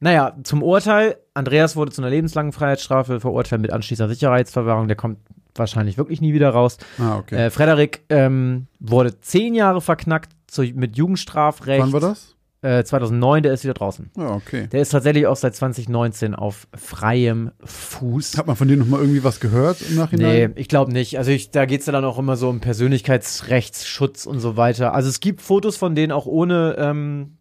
naja, 0.00 0.34
zum 0.42 0.62
Urteil. 0.62 1.16
Andreas 1.34 1.76
wurde 1.76 1.92
zu 1.92 2.02
einer 2.02 2.10
lebenslangen 2.10 2.52
Freiheitsstrafe 2.52 3.20
verurteilt 3.20 3.62
mit 3.62 3.72
anschließender 3.72 4.12
Sicherheitsverwahrung. 4.12 4.88
Der 4.88 4.96
kommt 4.96 5.18
wahrscheinlich 5.54 5.98
wirklich 5.98 6.20
nie 6.20 6.32
wieder 6.32 6.50
raus. 6.50 6.78
Ah, 6.98 7.18
okay. 7.18 7.36
Äh, 7.36 7.50
Frederik 7.50 8.02
ähm, 8.08 8.66
wurde 8.78 9.20
zehn 9.20 9.54
Jahre 9.54 9.80
verknackt 9.80 10.32
zu, 10.46 10.62
mit 10.62 10.96
Jugendstrafrecht. 10.96 11.82
Wann 11.82 11.92
war 11.92 12.00
das? 12.00 12.36
Äh, 12.62 12.84
2009, 12.84 13.42
der 13.42 13.54
ist 13.54 13.64
wieder 13.64 13.72
draußen. 13.72 14.10
Ja, 14.18 14.34
okay. 14.34 14.66
Der 14.66 14.82
ist 14.82 14.90
tatsächlich 14.90 15.26
auch 15.26 15.36
seit 15.36 15.54
2019 15.56 16.34
auf 16.34 16.68
freiem 16.76 17.52
Fuß. 17.64 18.36
Hat 18.36 18.46
man 18.46 18.54
von 18.56 18.68
denen 18.68 18.80
noch 18.80 18.88
mal 18.88 19.00
irgendwie 19.00 19.24
was 19.24 19.40
gehört 19.40 19.80
im 19.80 19.94
Nee, 19.94 20.00
Nachhinein? 20.00 20.52
ich 20.56 20.68
glaube 20.68 20.92
nicht. 20.92 21.16
Also 21.16 21.30
ich, 21.30 21.50
da 21.50 21.64
geht's 21.64 21.86
ja 21.86 21.92
dann 21.92 22.04
auch 22.04 22.18
immer 22.18 22.36
so 22.36 22.50
um 22.50 22.60
Persönlichkeitsrechtsschutz 22.60 24.26
und 24.26 24.40
so 24.40 24.56
weiter. 24.58 24.92
Also 24.94 25.08
es 25.08 25.20
gibt 25.20 25.40
Fotos 25.40 25.76
von 25.78 25.94
denen 25.94 26.12
auch 26.12 26.26
ohne, 26.26 26.76
ähm, 26.78 27.38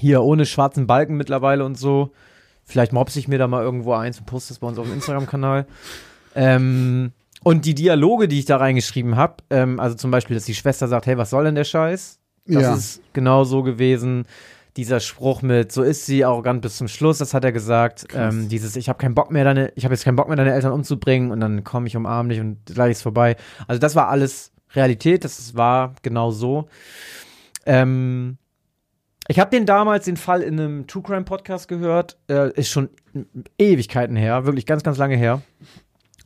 hier 0.00 0.22
ohne 0.22 0.44
schwarzen 0.44 0.86
Balken 0.86 1.16
mittlerweile 1.16 1.64
und 1.64 1.78
so. 1.78 2.10
Vielleicht 2.64 2.92
mobse 2.92 3.20
ich 3.20 3.28
mir 3.28 3.38
da 3.38 3.46
mal 3.46 3.62
irgendwo 3.62 3.94
eins 3.94 4.18
und 4.18 4.26
poste 4.26 4.52
es 4.52 4.58
bei 4.58 4.66
uns 4.66 4.78
auf 4.78 4.86
dem 4.86 4.94
Instagram-Kanal. 4.94 5.66
Ähm, 6.38 7.12
und 7.44 7.64
die 7.64 7.74
Dialoge, 7.74 8.28
die 8.28 8.38
ich 8.40 8.44
da 8.44 8.58
reingeschrieben 8.58 9.16
habe, 9.16 9.36
ähm, 9.48 9.80
also 9.80 9.96
zum 9.96 10.10
Beispiel, 10.10 10.36
dass 10.36 10.44
die 10.44 10.54
Schwester 10.54 10.86
sagt, 10.86 11.06
hey, 11.06 11.16
was 11.16 11.30
soll 11.30 11.44
denn 11.44 11.54
der 11.54 11.64
Scheiß? 11.64 12.18
Das 12.46 12.62
Ja. 12.62 12.74
ist 12.74 13.00
genau 13.12 13.44
so 13.44 13.62
gewesen. 13.62 14.24
Dieser 14.76 15.00
Spruch 15.00 15.40
mit, 15.40 15.72
so 15.72 15.82
ist 15.82 16.04
sie 16.04 16.24
arrogant 16.24 16.60
bis 16.60 16.76
zum 16.76 16.86
Schluss, 16.86 17.16
das 17.18 17.32
hat 17.32 17.44
er 17.44 17.52
gesagt. 17.52 18.08
Ähm, 18.14 18.50
dieses, 18.50 18.76
ich 18.76 18.90
habe 18.90 18.98
keinen 18.98 19.14
Bock 19.14 19.30
mehr, 19.30 19.42
deine, 19.42 19.72
ich 19.74 19.84
habe 19.84 19.94
jetzt 19.94 20.04
keinen 20.04 20.16
Bock 20.16 20.28
mehr, 20.28 20.36
deine 20.36 20.52
Eltern 20.52 20.72
umzubringen 20.72 21.30
und 21.30 21.40
dann 21.40 21.64
komme 21.64 21.86
ich 21.86 21.96
umarm 21.96 22.28
dich 22.28 22.40
und 22.40 22.58
gleich 22.66 22.92
ist 22.92 23.02
vorbei. 23.02 23.36
Also 23.66 23.80
das 23.80 23.94
war 23.94 24.08
alles 24.08 24.52
Realität, 24.74 25.24
das 25.24 25.54
war 25.56 25.94
genau 26.02 26.30
so. 26.30 26.68
Ähm, 27.64 28.36
ich 29.28 29.40
habe 29.40 29.50
den 29.50 29.66
damals 29.66 30.04
den 30.04 30.16
Fall 30.18 30.42
in 30.42 30.60
einem 30.60 30.86
True 30.86 31.02
Crime 31.02 31.24
Podcast 31.24 31.68
gehört, 31.68 32.18
äh, 32.28 32.52
ist 32.52 32.68
schon 32.68 32.90
Ewigkeiten 33.58 34.14
her, 34.14 34.44
wirklich 34.46 34.66
ganz, 34.66 34.82
ganz 34.82 34.98
lange 34.98 35.16
her. 35.16 35.42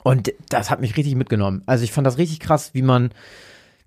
Und 0.02 0.32
das 0.48 0.70
hat 0.70 0.80
mich 0.80 0.96
richtig 0.96 1.14
mitgenommen. 1.14 1.62
Also 1.66 1.84
ich 1.84 1.92
fand 1.92 2.06
das 2.06 2.18
richtig 2.18 2.40
krass, 2.40 2.74
wie 2.74 2.82
man, 2.82 3.10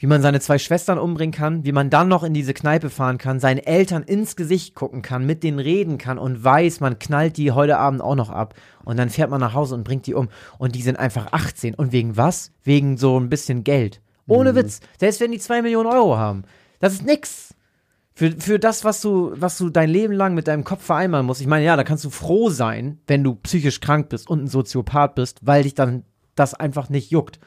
wie 0.03 0.07
man 0.07 0.21
seine 0.21 0.41
zwei 0.41 0.59
Schwestern 0.59 0.99
umbringen 0.99 1.31
kann, 1.31 1.63
wie 1.63 1.71
man 1.71 1.89
dann 1.89 2.09
noch 2.09 2.23
in 2.23 2.33
diese 2.33 2.53
Kneipe 2.53 2.89
fahren 2.89 3.17
kann, 3.17 3.39
seinen 3.39 3.59
Eltern 3.59 4.03
ins 4.03 4.35
Gesicht 4.35 4.75
gucken 4.75 5.01
kann, 5.01 5.25
mit 5.25 5.43
denen 5.43 5.59
reden 5.59 5.97
kann 5.97 6.17
und 6.17 6.43
weiß, 6.43 6.81
man 6.81 6.99
knallt 6.99 7.37
die 7.37 7.53
heute 7.53 7.77
Abend 7.77 8.01
auch 8.01 8.15
noch 8.15 8.29
ab. 8.29 8.53
Und 8.83 8.97
dann 8.97 9.09
fährt 9.09 9.29
man 9.29 9.39
nach 9.39 9.53
Hause 9.53 9.75
und 9.75 9.85
bringt 9.85 10.05
die 10.05 10.13
um. 10.13 10.27
Und 10.57 10.75
die 10.75 10.81
sind 10.81 10.99
einfach 10.99 11.31
18. 11.31 11.75
Und 11.75 11.93
wegen 11.93 12.17
was? 12.17 12.51
Wegen 12.65 12.97
so 12.97 13.17
ein 13.17 13.29
bisschen 13.29 13.63
Geld. 13.63 14.01
Ohne 14.27 14.55
Witz. 14.55 14.81
Selbst 14.99 15.21
wenn 15.21 15.31
die 15.31 15.39
zwei 15.39 15.61
Millionen 15.61 15.87
Euro 15.87 16.17
haben. 16.17 16.43
Das 16.81 16.91
ist 16.91 17.05
nix. 17.05 17.55
Für, 18.13 18.29
für 18.31 18.59
das, 18.59 18.83
was 18.83 18.99
du, 18.99 19.31
was 19.35 19.57
du 19.57 19.69
dein 19.69 19.89
Leben 19.89 20.11
lang 20.11 20.33
mit 20.33 20.49
deinem 20.49 20.65
Kopf 20.65 20.83
vereinbaren 20.83 21.25
musst. 21.25 21.39
Ich 21.39 21.47
meine, 21.47 21.63
ja, 21.63 21.77
da 21.77 21.85
kannst 21.85 22.03
du 22.03 22.09
froh 22.09 22.49
sein, 22.49 22.99
wenn 23.07 23.23
du 23.23 23.35
psychisch 23.35 23.79
krank 23.79 24.09
bist 24.09 24.29
und 24.29 24.43
ein 24.43 24.47
Soziopath 24.47 25.15
bist, 25.15 25.39
weil 25.43 25.63
dich 25.63 25.75
dann 25.75 26.03
das 26.35 26.53
einfach 26.53 26.89
nicht 26.89 27.09
juckt. 27.09 27.39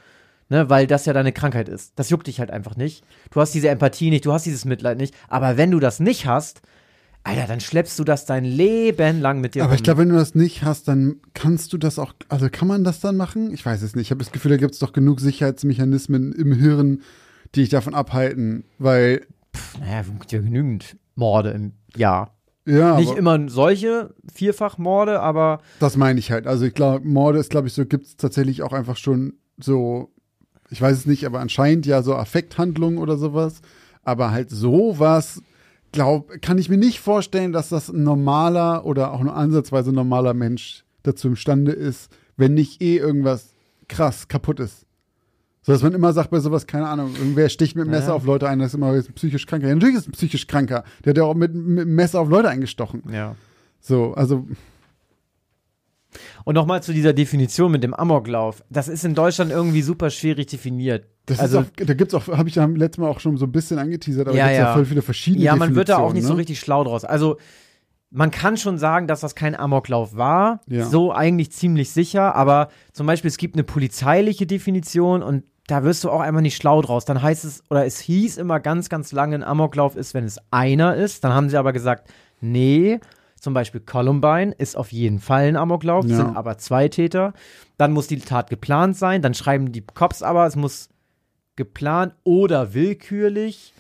Ne, 0.49 0.71
weil 0.71 0.87
das 0.87 1.07
ja 1.07 1.13
deine 1.13 1.33
Krankheit 1.33 1.69
ist. 1.69 1.93
Das 1.97 2.09
juckt 2.09 2.29
dich 2.29 2.39
halt 2.39 2.53
einfach 2.53 2.77
nicht. 2.77 3.03
Du 3.33 3.41
hast 3.41 3.53
diese 3.53 3.69
Empathie 3.69 4.11
nicht, 4.11 4.25
du 4.25 4.33
hast 4.33 4.47
dieses 4.47 4.65
Mitleid 4.65 4.97
nicht. 4.97 5.13
Aber 5.29 5.57
wenn 5.57 5.73
du 5.73 5.81
das 5.81 5.99
nicht 5.99 6.27
hast, 6.27 6.63
Alter, 7.25 7.49
dann 7.49 7.59
schleppst 7.59 7.99
du 7.99 8.05
das 8.05 8.25
dein 8.27 8.45
Leben 8.45 9.21
lang 9.21 9.41
mit 9.41 9.57
dir 9.57 9.65
Aber 9.65 9.71
rum. 9.73 9.77
ich 9.77 9.83
glaube, 9.83 10.03
wenn 10.03 10.11
du 10.11 10.15
das 10.15 10.37
nicht 10.37 10.63
hast, 10.63 10.87
dann 10.87 11.17
kannst 11.35 11.73
du 11.73 11.79
das 11.79 11.99
auch, 11.99 12.13
also 12.29 12.49
kann 12.49 12.69
man 12.69 12.85
das 12.85 13.01
dann 13.01 13.17
machen? 13.17 13.53
Ich 13.53 13.67
weiß 13.67 13.83
es 13.83 13.97
nicht. 13.97 14.07
Ich 14.07 14.11
habe 14.13 14.23
das 14.23 14.31
Gefühl, 14.31 14.53
da 14.53 14.57
gibt 14.57 14.75
es 14.75 14.79
doch 14.79 14.93
genug 14.93 15.19
Sicherheitsmechanismen 15.19 16.33
im 16.33 16.53
Hirn, 16.53 17.03
die 17.57 17.63
dich 17.63 17.69
davon 17.71 17.95
abhalten, 17.97 18.63
weil, 18.79 19.27
naja, 19.81 20.03
es 20.03 20.07
gibt 20.07 20.31
ja 20.31 20.41
genügend 20.41 20.97
Morde 21.17 21.51
im 21.51 21.73
Jahr. 21.97 22.37
ja, 22.65 22.97
Nicht 22.97 23.17
immer 23.17 23.49
solche 23.49 24.15
Vierfachmorde, 24.33 25.19
aber 25.19 25.61
das 25.81 25.97
meine 25.97 26.21
ich 26.21 26.31
halt. 26.31 26.47
Also 26.47 26.65
ich 26.67 26.75
glaube, 26.75 27.05
Morde 27.05 27.41
ist, 27.41 27.51
glaube 27.51 27.67
ich, 27.67 27.73
so, 27.75 27.85
gibt 27.85 28.07
es 28.07 28.17
tatsächlich 28.17 28.63
auch 28.63 28.73
einfach 28.73 28.97
schon 28.97 29.33
so, 29.59 30.13
ich 30.71 30.81
weiß 30.81 30.97
es 30.97 31.07
nicht, 31.07 31.25
aber 31.27 31.41
anscheinend 31.41 31.87
ja 31.87 32.03
so 32.03 32.15
Affekthandlungen 32.15 32.99
oder 32.99 33.17
sowas. 33.17 33.61
Aber 34.05 34.31
halt 34.31 34.51
sowas, 34.51 35.43
glaub, 35.93 36.41
kann 36.43 36.59
ich 36.59 36.69
mir 36.69 36.79
nicht 36.79 37.01
vorstellen, 37.01 37.53
dass 37.53 37.69
das 37.71 37.89
ein 37.89 38.03
normaler 38.03 38.85
oder 38.87 39.13
auch 39.13 39.23
nur 39.23 39.35
ansatzweise 39.35 39.93
normaler 39.93 40.35
Mensch 40.35 40.85
dazu 41.03 41.29
imstande 41.29 41.73
ist, 41.73 42.11
wenn 42.37 42.55
nicht 42.55 42.83
eh 42.83 42.97
irgendwas 42.97 43.55
krass 43.89 44.29
kaputt 44.29 44.61
ist. 44.61 44.87
So 45.63 45.73
dass 45.73 45.83
man 45.83 45.95
immer 45.95 46.13
sagt 46.13 46.31
bei 46.31 46.39
sowas, 46.39 46.67
keine 46.69 46.87
Ahnung, 46.89 47.13
irgendwer 47.17 47.49
sticht 47.49 47.75
mit 47.75 47.89
Messer 47.89 48.09
Ja. 48.09 48.15
auf 48.15 48.25
Leute 48.25 48.49
ein, 48.49 48.61
das 48.61 48.69
ist 48.69 48.75
immer 48.75 48.95
jetzt 48.95 49.09
ein 49.09 49.15
psychisch 49.15 49.47
kranker. 49.47 49.67
Ja, 49.67 49.75
natürlich 49.75 49.97
ist 49.97 50.03
es 50.03 50.09
ein 50.09 50.13
psychisch 50.13 50.47
kranker. 50.47 50.85
Der 51.05 51.11
hat 51.11 51.17
ja 51.19 51.25
auch 51.25 51.35
mit, 51.35 51.53
mit 51.55 51.89
Messer 51.89 52.21
auf 52.21 52.29
Leute 52.29 52.49
eingestochen. 52.49 53.03
ja. 53.13 53.35
So, 53.81 54.15
also, 54.15 54.47
Und 56.45 56.55
nochmal 56.55 56.83
zu 56.83 56.93
dieser 56.93 57.13
Definition 57.13 57.73
mit 57.73 57.83
dem 57.83 57.95
Amoklauf. 57.95 58.63
Das 58.71 58.89
ist 58.89 59.05
in 59.05 59.15
Deutschland 59.15 59.51
irgendwie 59.51 59.83
super 59.83 60.11
schwierig 60.11 60.47
definiert. 60.47 61.07
das 61.27 61.41
also, 61.41 61.61
ist 61.61 61.67
auch, 61.81 61.87
da 61.87 61.95
gibt's 61.95 62.15
auch, 62.15 62.29
habe 62.29 62.49
ich 62.49 62.55
ja 62.55 62.65
letztes 62.67 62.99
Mal 62.99 63.09
auch 63.09 63.21
schon 63.21 63.37
so 63.37 63.47
ein 63.47 63.53
bisschen 63.53 63.79
angeteasert, 63.79 64.29
aber 64.29 64.37
Ja, 64.37 64.45
da 64.45 64.49
gibt's 64.51 64.59
ja 64.59 64.67
ja. 64.67 64.75
voll 64.75 64.85
viele 64.85 65.03
verschiedene 65.03 65.45
ja, 65.45 65.57
man 65.57 65.75
wird 65.75 65.89
da 65.89 65.99
auch 65.99 66.13
nicht 66.13 66.25
so 66.25 66.33
ne? 66.33 66.41
richtig 66.41 66.61
schlau 66.61 66.85
draus. 66.85 67.05
Also, 67.05 67.39
man 68.11 68.31
kann 68.31 68.57
schon 68.57 68.79
sagen, 68.79 69.09
dass 69.09 69.21
das 69.21 69.35
kein 69.35 69.55
Amoklauf 69.55 70.17
war. 70.17 70.61
Ja. 70.69 70.87
So 70.87 71.13
eigentlich 71.13 71.51
ziemlich 71.53 71.91
sicher. 71.91 72.35
Aber 72.35 72.69
zum 72.93 73.07
Beispiel, 73.07 73.29
es 73.29 73.37
gibt 73.37 73.57
eine 73.57 73.65
polizeiliche 73.65 74.47
Definition 74.47 75.23
und 75.23 75.45
da 75.67 75.83
wirst 75.83 76.05
du 76.05 76.11
auch 76.11 76.21
einfach 76.21 76.41
nicht 76.41 76.57
schlau 76.57 76.81
draus. 76.83 77.05
Dann 77.05 77.21
heißt 77.21 77.45
es, 77.45 77.65
oder 77.71 77.85
es 77.85 77.99
hieß 77.99 78.37
immer 78.37 78.61
ganz, 78.61 78.89
ganz 78.89 79.13
lange, 79.13 79.35
ein 79.35 79.45
Amoklauf 79.45 79.97
ist, 79.97 80.15
wenn 80.15 80.25
es 80.25 80.39
einer 80.51 80.95
ist. 80.95 81.25
Dann 81.25 81.33
haben 81.33 81.49
sie 81.49 81.57
aber 81.57 81.73
gesagt, 81.73 82.09
nee, 82.41 83.01
zum 83.47 83.55
Beispiel 83.55 83.81
Columbine 83.81 84.51
ist 84.59 84.77
auf 84.77 84.91
jeden 84.91 85.21
Fall 85.21 85.45
ein 85.45 85.55
Amoklauf, 85.55 86.05
Ja. 86.05 86.17
sind 86.17 86.37
aber 86.37 86.59
zwei 86.59 86.89
Täter. 86.89 87.33
Dann 87.79 87.93
muss 87.93 88.09
die 88.09 88.19
Tat 88.19 88.51
geplant 88.51 88.97
sein. 88.97 89.23
Dann 89.23 89.35
schreiben 89.35 89.71
die 89.71 89.83
Cops 89.83 90.25
aber, 90.25 90.45
es 90.49 90.57
muss 90.57 90.89
geplant 91.55 92.13
oder 92.25 92.75
willkürlich. 92.75 93.73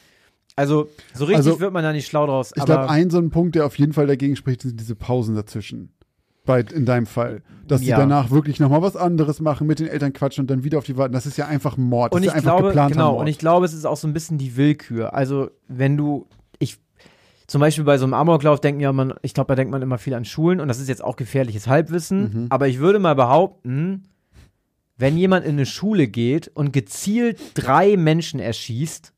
Also, 0.54 0.88
so 1.14 1.25
richtig 1.25 1.38
Also, 1.38 1.58
wird 1.58 1.73
man 1.73 1.82
da 1.82 1.92
nicht 1.92 2.06
schlau 2.06 2.26
draus. 2.26 2.52
Ich 2.54 2.64
glaube, 2.64 2.88
ein 2.88 3.11
so 3.11 3.18
ein 3.18 3.30
Punkt, 3.30 3.56
der 3.56 3.66
auf 3.66 3.76
jeden 3.76 3.92
Fall 3.92 4.06
dagegen 4.06 4.37
spricht, 4.37 4.62
sind 4.62 4.78
diese 4.78 4.94
Pausen 4.94 5.35
dazwischen. 5.35 5.90
Bei, 6.44 6.61
in 6.61 6.87
deinem 6.87 7.06
Fall. 7.06 7.42
Dass 7.66 7.82
Ja. 7.85 7.96
danach 7.96 8.30
wirklich 8.30 8.61
nochmal 8.61 8.80
was 8.82 8.94
anderes 8.94 9.40
machen, 9.40 9.66
mit 9.66 9.80
den 9.80 9.88
Eltern 9.88 10.12
quatschen 10.12 10.42
und 10.42 10.50
dann 10.52 10.62
wieder 10.62 10.78
auf 10.78 10.85
die 10.85 10.96
warten. 10.96 11.12
Das 11.12 11.26
ist 11.26 11.37
ja 11.37 11.49
einfach 11.49 11.76
Mord. 11.76 12.12
Das 12.12 12.18
und 12.18 12.23
ist 12.23 12.28
ich 12.28 12.32
ja 12.35 12.37
einfach 12.37 12.50
glaube, 12.58 12.68
geplanter 12.68 12.92
genau, 12.94 13.11
Mord. 13.14 13.20
und 13.23 13.26
ich 13.26 13.38
glaube, 13.38 13.66
es 13.66 13.75
ist 13.75 13.85
auch 13.85 13.96
so 13.96 14.06
ein 14.06 14.12
bisschen 14.12 14.38
die 14.38 14.56
Willkür. 14.56 15.12
Also, 15.12 15.50
wenn 15.66 15.96
du, 15.96 16.28
zum 17.47 17.61
Beispiel 17.61 17.85
bei 17.85 17.99
so 17.99 18.05
einem 18.05 18.15
Amoklauf 18.15 18.61
denken 18.61 18.81
ja 18.81 18.93
man, 18.93 19.15
ich 19.23 19.35
glaube, 19.35 19.49
da 19.49 19.55
denkt 19.55 19.71
man 19.71 19.83
immer 19.83 19.99
viel 19.99 20.15
an 20.15 20.25
Schulen 20.25 20.61
und 20.61 20.69
das 20.69 20.81
ist 20.81 20.88
jetzt 20.88 21.03
auch 21.03 21.17
gefährliches 21.17 21.67
Halbwissen. 21.67 22.47
Aber 22.50 22.69
ich 22.69 22.79
würde 22.79 22.99
mal 22.99 23.15
behaupten, 23.15 24.09
wenn 24.99 25.17
jemand 25.17 25.45
in 25.45 25.53
eine 25.53 25.67
Schule 25.67 26.09
geht 26.09 26.49
und 26.49 26.73
gezielt 26.73 27.38
drei 27.55 27.97
Menschen 27.97 28.41
erschießt, 28.41 29.12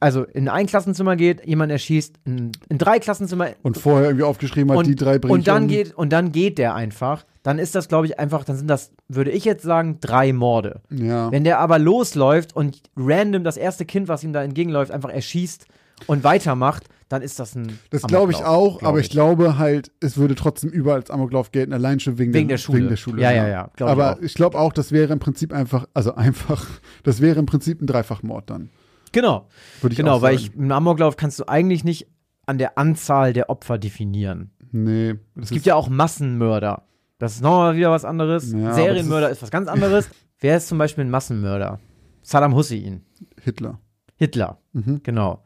also 0.00 0.22
in 0.22 0.48
ein 0.48 0.66
Klassenzimmer 0.66 1.16
geht, 1.16 1.44
jemand 1.44 1.72
erschießt, 1.72 2.20
in, 2.24 2.52
in 2.68 2.78
drei 2.78 2.98
Klassenzimmer 2.98 3.48
Und 3.62 3.78
vorher 3.78 4.08
irgendwie 4.08 4.24
aufgeschrieben 4.24 4.70
hat, 4.70 4.78
und, 4.78 4.86
die 4.86 4.94
drei 4.94 5.18
bringe 5.18 5.34
und 5.34 5.48
dann 5.48 5.64
um. 5.64 5.68
geht 5.68 5.94
und 5.94 6.12
dann 6.12 6.32
geht 6.32 6.58
der 6.58 6.74
einfach, 6.74 7.24
dann 7.42 7.58
ist 7.58 7.74
das 7.74 7.88
glaube 7.88 8.06
ich 8.06 8.18
einfach, 8.18 8.44
dann 8.44 8.56
sind 8.56 8.68
das, 8.68 8.92
würde 9.08 9.30
ich 9.30 9.44
jetzt 9.44 9.62
sagen, 9.62 9.98
drei 10.00 10.32
Morde. 10.32 10.82
Ja. 10.90 11.30
Wenn 11.32 11.44
der 11.44 11.58
aber 11.58 11.78
losläuft 11.78 12.54
und 12.54 12.80
random 12.96 13.44
das 13.44 13.56
erste 13.56 13.84
Kind, 13.84 14.08
was 14.08 14.22
ihm 14.22 14.32
da 14.32 14.42
entgegenläuft, 14.42 14.92
einfach 14.92 15.10
erschießt 15.10 15.66
und 16.06 16.22
weitermacht, 16.22 16.84
dann 17.08 17.22
ist 17.22 17.38
das 17.38 17.54
ein 17.54 17.78
Das 17.90 18.02
glaube 18.02 18.32
ich 18.32 18.44
auch, 18.44 18.78
glaub 18.80 18.90
aber 18.90 19.00
ich 19.00 19.10
glaube 19.10 19.58
halt, 19.58 19.90
es 20.00 20.16
würde 20.16 20.34
trotzdem 20.34 20.70
überall 20.70 21.00
als 21.00 21.10
Amoklauf 21.10 21.50
gelten, 21.52 21.72
allein 21.72 22.00
schon 22.00 22.18
wegen, 22.18 22.34
Wegen 22.34 22.48
der 22.48 22.58
Schule. 22.58 22.78
Wegen 22.78 22.88
der 22.88 22.96
Schule 22.96 23.22
Ja, 23.22 23.32
ja, 23.32 23.48
ja, 23.48 23.70
glaub 23.76 23.88
ich 23.88 23.92
aber 23.92 24.16
auch. 24.16 24.20
ich, 24.20 24.34
glaube 24.34 24.58
auch, 24.58 24.72
das 24.72 24.92
wäre 24.92 25.12
im 25.12 25.18
Prinzip 25.18 25.52
einfach, 25.52 25.86
also 25.94 26.14
einfach, 26.14 26.66
das 27.02 27.20
wäre 27.20 27.38
im 27.38 27.46
Prinzip 27.46 27.80
ein 27.80 27.86
Dreifachmord 27.86 28.50
dann. 28.50 28.68
Genau. 29.12 29.48
Würde 29.80 29.94
ich 29.94 29.96
Genau, 29.96 30.16
auch 30.16 30.22
weil 30.22 30.34
ich, 30.34 30.54
im 30.54 30.70
Amoklauf 30.70 31.16
kannst 31.16 31.38
du 31.40 31.48
eigentlich 31.48 31.82
nicht 31.82 32.08
an 32.46 32.58
der 32.58 32.76
Anzahl 32.78 33.32
der 33.32 33.48
Opfer 33.48 33.78
definieren. 33.78 34.50
Nee. 34.70 35.14
Es 35.40 35.50
gibt 35.50 35.64
ja 35.64 35.74
auch 35.74 35.88
Massenmörder. 35.88 36.82
Das 37.18 37.34
ist 37.34 37.42
nochmal 37.42 37.74
wieder 37.76 37.90
was 37.90 38.04
anderes. 38.04 38.52
Ja, 38.52 38.74
Serienmörder 38.74 39.30
ist 39.30 39.42
was 39.42 39.50
ganz 39.50 39.68
anderes. 39.68 40.08
Wer 40.40 40.56
ist 40.58 40.68
zum 40.68 40.78
Beispiel 40.78 41.04
ein 41.04 41.10
Massenmörder? 41.10 41.80
Saddam 42.22 42.54
Hussein. 42.54 43.02
Hitler. 43.42 43.80
Hitler. 44.16 44.58
Mhm. 44.72 45.00
Genau. 45.02 45.42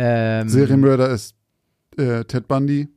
Ähm, 0.00 0.48
Serienmörder 0.48 1.10
ist 1.10 1.34
äh, 1.96 2.24
Ted 2.24 2.46
Bundy. 2.46 2.88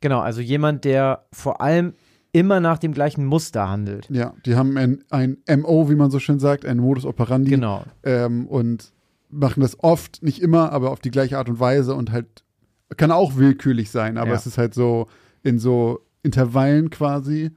Genau, 0.00 0.20
also 0.20 0.40
jemand, 0.40 0.84
der 0.84 1.24
vor 1.32 1.60
allem 1.60 1.94
immer 2.32 2.58
nach 2.60 2.78
dem 2.78 2.92
gleichen 2.92 3.24
Muster 3.24 3.68
handelt. 3.68 4.08
Ja, 4.10 4.34
die 4.44 4.56
haben 4.56 4.76
ein, 4.76 5.04
ein 5.10 5.38
MO, 5.60 5.88
wie 5.88 5.94
man 5.94 6.10
so 6.10 6.18
schön 6.18 6.38
sagt, 6.40 6.66
ein 6.66 6.78
Modus 6.78 7.04
operandi. 7.06 7.50
Genau. 7.50 7.84
Ähm, 8.02 8.46
und 8.48 8.92
machen 9.30 9.60
das 9.60 9.82
oft, 9.82 10.22
nicht 10.22 10.42
immer, 10.42 10.72
aber 10.72 10.90
auf 10.90 11.00
die 11.00 11.10
gleiche 11.10 11.38
Art 11.38 11.48
und 11.48 11.60
Weise 11.60 11.94
und 11.94 12.10
halt 12.10 12.26
kann 12.96 13.10
auch 13.10 13.36
willkürlich 13.36 13.90
sein, 13.90 14.18
aber 14.18 14.30
Ja. 14.30 14.36
es 14.36 14.46
ist 14.46 14.58
halt 14.58 14.74
so 14.74 15.06
in 15.42 15.58
so 15.58 16.00
Intervallen 16.22 16.90
quasi. 16.90 17.52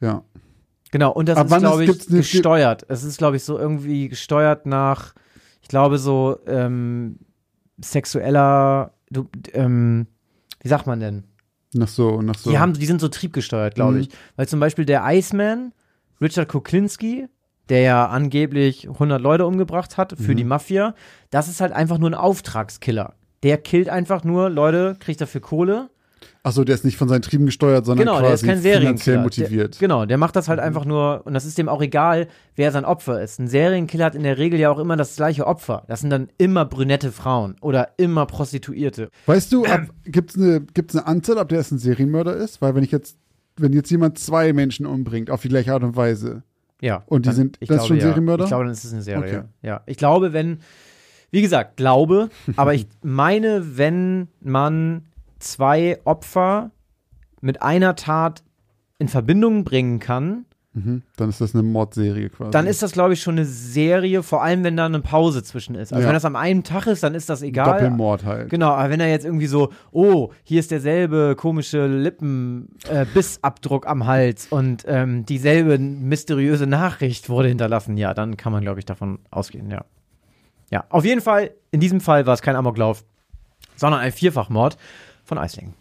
Ja. 0.00 0.22
Genau, 0.90 1.10
und 1.10 1.28
das 1.28 1.38
Ab 1.38 1.46
ist, 1.46 1.58
glaube 1.58 1.84
ich, 1.84 2.06
gesteuert. 2.06 2.84
Es 2.88 3.02
ist, 3.02 3.18
glaube 3.18 3.36
ich, 3.36 3.44
so 3.44 3.58
irgendwie 3.58 4.08
gesteuert 4.08 4.66
nach, 4.66 5.14
ich 5.64 5.68
glaube, 5.68 5.96
so 5.96 6.38
ähm, 6.46 7.16
sexueller, 7.80 8.92
du, 9.10 9.28
ähm, 9.52 10.06
wie 10.60 10.68
sagt 10.68 10.86
man 10.86 11.00
denn? 11.00 11.24
Nach 11.72 11.88
so, 11.88 12.20
nach 12.22 12.36
so. 12.36 12.50
Die, 12.50 12.58
haben, 12.58 12.74
die 12.74 12.86
sind 12.86 13.00
so 13.00 13.08
triebgesteuert, 13.08 13.74
glaube 13.74 13.94
Mhm. 13.94 14.00
ich. 14.02 14.08
Weil 14.36 14.46
zum 14.46 14.60
Beispiel 14.60 14.84
der 14.84 15.02
Iceman, 15.06 15.72
Richard 16.20 16.48
Kuklinski, 16.48 17.26
der 17.68 17.80
ja 17.80 18.06
angeblich 18.08 18.88
100 18.88 19.20
Leute 19.20 19.46
umgebracht 19.46 19.96
hat 19.96 20.14
für 20.18 20.32
Mhm. 20.32 20.36
die 20.36 20.44
Mafia, 20.44 20.94
das 21.30 21.48
ist 21.48 21.60
halt 21.60 21.72
einfach 21.72 21.98
nur 21.98 22.10
ein 22.10 22.14
Auftragskiller. 22.14 23.14
Der 23.42 23.58
killt 23.58 23.88
einfach 23.88 24.22
nur 24.24 24.50
Leute, 24.50 24.96
kriegt 25.00 25.20
dafür 25.20 25.40
Kohle. 25.40 25.88
Achso, 26.42 26.64
der 26.64 26.74
ist 26.74 26.84
nicht 26.84 26.96
von 26.96 27.08
seinen 27.08 27.22
Trieben 27.22 27.46
gesteuert, 27.46 27.86
sondern 27.86 28.06
Genau, 28.06 28.20
der 28.20 28.34
ist 28.34 28.42
quasi 28.44 28.46
kein 28.46 28.58
finanziell 28.80 28.82
Serienkiller. 29.16 29.22
motiviert. 29.22 29.68
Mhm. 29.68 29.78
Der, 29.78 29.80
genau, 29.80 30.06
der 30.06 30.18
macht 30.18 30.36
das 30.36 30.48
halt 30.48 30.60
einfach 30.60 30.84
nur, 30.84 31.22
und 31.24 31.34
das 31.34 31.44
ist 31.44 31.56
dem 31.58 31.68
auch 31.68 31.80
egal, 31.82 32.28
wer 32.56 32.70
sein 32.72 32.84
Opfer 32.84 33.22
ist. 33.22 33.38
Ein 33.40 33.48
Serienkiller 33.48 34.04
hat 34.06 34.14
in 34.14 34.22
der 34.22 34.38
Regel 34.38 34.58
ja 34.60 34.70
auch 34.70 34.78
immer 34.78 34.96
das 34.96 35.16
gleiche 35.16 35.46
Opfer. 35.46 35.84
Das 35.88 36.00
sind 36.00 36.10
dann 36.10 36.28
immer 36.38 36.64
brünette 36.64 37.12
Frauen 37.12 37.56
oder 37.60 37.90
immer 37.96 38.26
Prostituierte. 38.26 39.08
Weißt 39.26 39.52
du, 39.52 39.64
gibt 40.04 40.30
es 40.30 40.36
eine, 40.36 40.60
gibt's 40.60 40.94
eine 40.96 41.06
Anzahl, 41.06 41.38
ob 41.38 41.48
der 41.48 41.58
jetzt 41.58 41.70
ein 41.72 41.78
Serienmörder 41.78 42.36
ist? 42.36 42.60
Weil 42.62 42.74
wenn 42.74 42.84
ich 42.84 42.90
jetzt, 42.92 43.16
wenn 43.56 43.72
jetzt 43.72 43.90
jemand 43.90 44.18
zwei 44.18 44.52
Menschen 44.52 44.84
umbringt, 44.86 45.30
auf 45.30 45.42
die 45.42 45.48
gleiche 45.48 45.72
Art 45.72 45.82
und 45.84 45.96
Weise, 45.96 46.42
Ja. 46.80 47.02
Und 47.06 47.24
die 47.24 47.28
dann- 47.28 47.36
sind- 47.36 47.56
ich 47.60 47.68
das 47.68 47.76
ist 47.76 47.80
glaube, 47.82 47.88
schon 47.88 47.96
ja. 47.98 48.02
Serienmörder? 48.08 48.44
Ich 48.44 48.48
glaube, 48.50 48.64
dann 48.64 48.72
ist 48.72 48.84
es 48.84 48.92
eine 48.92 49.02
Serie. 49.02 49.38
Okay. 49.38 49.42
Ja. 49.62 49.80
Ich 49.86 49.96
glaube, 49.96 50.32
wenn, 50.32 50.58
wie 51.30 51.40
gesagt, 51.40 51.76
glaube, 51.76 52.28
aber 52.56 52.74
ich 52.74 52.86
meine, 53.02 53.78
wenn 53.78 54.28
man 54.40 55.06
zwei 55.44 56.00
Opfer 56.04 56.70
mit 57.40 57.62
einer 57.62 57.96
Tat 57.96 58.42
in 58.98 59.08
Verbindung 59.08 59.64
bringen 59.64 59.98
kann, 60.00 60.46
mhm, 60.72 61.02
dann 61.16 61.28
ist 61.28 61.40
das 61.40 61.54
eine 61.54 61.62
Mordserie 61.62 62.30
quasi. 62.30 62.50
dann 62.52 62.66
ist 62.66 62.82
das, 62.82 62.92
glaube 62.92 63.12
ich, 63.12 63.20
schon 63.20 63.34
eine 63.36 63.44
Serie, 63.44 64.22
vor 64.22 64.42
allem 64.42 64.64
wenn 64.64 64.76
da 64.76 64.86
eine 64.86 65.00
Pause 65.00 65.42
zwischen 65.42 65.74
ist. 65.74 65.92
Also 65.92 66.02
Ja. 66.02 66.08
wenn 66.08 66.14
das 66.14 66.24
am 66.24 66.36
einen 66.36 66.64
Tag 66.64 66.86
ist, 66.86 67.02
dann 67.02 67.14
ist 67.14 67.28
das 67.28 67.42
egal. 67.42 67.72
Doppelmord 67.72 68.24
halt. 68.24 68.50
Genau, 68.50 68.70
aber 68.70 68.90
wenn 68.90 69.00
er 69.00 69.08
jetzt 69.10 69.24
irgendwie 69.24 69.46
so, 69.46 69.70
oh, 69.92 70.30
hier 70.42 70.60
ist 70.60 70.70
derselbe 70.70 71.34
komische 71.36 71.86
Lippen-Bissabdruck 71.86 73.86
am 73.86 74.06
Hals 74.06 74.46
und 74.50 74.84
ähm, 74.86 75.26
dieselbe 75.26 75.78
mysteriöse 75.78 76.66
Nachricht 76.66 77.28
wurde 77.28 77.48
hinterlassen, 77.48 77.96
ja, 77.96 78.14
dann 78.14 78.36
kann 78.36 78.52
man, 78.52 78.62
glaube 78.62 78.78
ich, 78.78 78.86
davon 78.86 79.18
ausgehen, 79.30 79.70
ja. 79.70 79.84
Ja, 80.70 80.84
auf 80.88 81.04
jeden 81.04 81.20
Fall, 81.20 81.50
in 81.70 81.80
diesem 81.80 82.00
Fall 82.00 82.26
war 82.26 82.34
es 82.34 82.42
kein 82.42 82.56
Amoklauf, 82.56 83.04
sondern 83.76 84.00
ein 84.00 84.12
Vierfachmord 84.12 84.76
von 85.24 85.38
Eisling. 85.38 85.74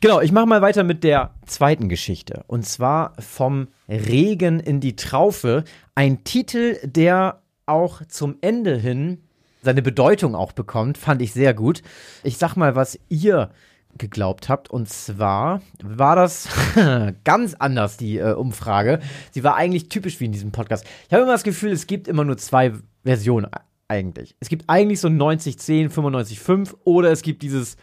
Genau, 0.00 0.20
ich 0.20 0.32
mache 0.32 0.46
mal 0.46 0.62
weiter 0.62 0.84
mit 0.84 1.04
der 1.04 1.30
zweiten 1.46 1.88
Geschichte. 1.88 2.44
Und 2.46 2.66
zwar 2.66 3.14
vom 3.18 3.68
Regen 3.88 4.60
in 4.60 4.80
die 4.80 4.96
Traufe. 4.96 5.64
Ein 5.94 6.24
Titel, 6.24 6.78
der 6.82 7.40
auch 7.66 8.02
zum 8.06 8.36
Ende 8.40 8.76
hin 8.76 9.22
seine 9.62 9.82
Bedeutung 9.82 10.34
auch 10.34 10.52
bekommt, 10.52 10.98
fand 10.98 11.22
ich 11.22 11.32
sehr 11.32 11.54
gut. 11.54 11.82
Ich 12.22 12.36
sag 12.38 12.56
mal, 12.56 12.76
was 12.76 12.98
ihr 13.08 13.50
geglaubt 13.98 14.48
habt. 14.48 14.70
Und 14.70 14.88
zwar 14.88 15.60
war 15.82 16.16
das 16.16 16.48
ganz 17.24 17.54
anders, 17.54 17.96
die 17.96 18.18
äh, 18.18 18.32
Umfrage. 18.32 19.00
Sie 19.32 19.44
war 19.44 19.56
eigentlich 19.56 19.88
typisch 19.88 20.20
wie 20.20 20.26
in 20.26 20.32
diesem 20.32 20.52
Podcast. 20.52 20.84
Ich 21.06 21.12
habe 21.12 21.22
immer 21.22 21.32
das 21.32 21.42
Gefühl, 21.42 21.72
es 21.72 21.86
gibt 21.86 22.08
immer 22.08 22.24
nur 22.24 22.36
zwei 22.36 22.72
Versionen 23.04 23.46
e- 23.46 23.58
eigentlich. 23.88 24.36
Es 24.40 24.48
gibt 24.48 24.64
eigentlich 24.68 25.00
so 25.00 25.08
90-10, 25.08 25.90
95-5 25.90 26.74
oder 26.84 27.10
es 27.12 27.22
gibt 27.22 27.42
dieses 27.42 27.76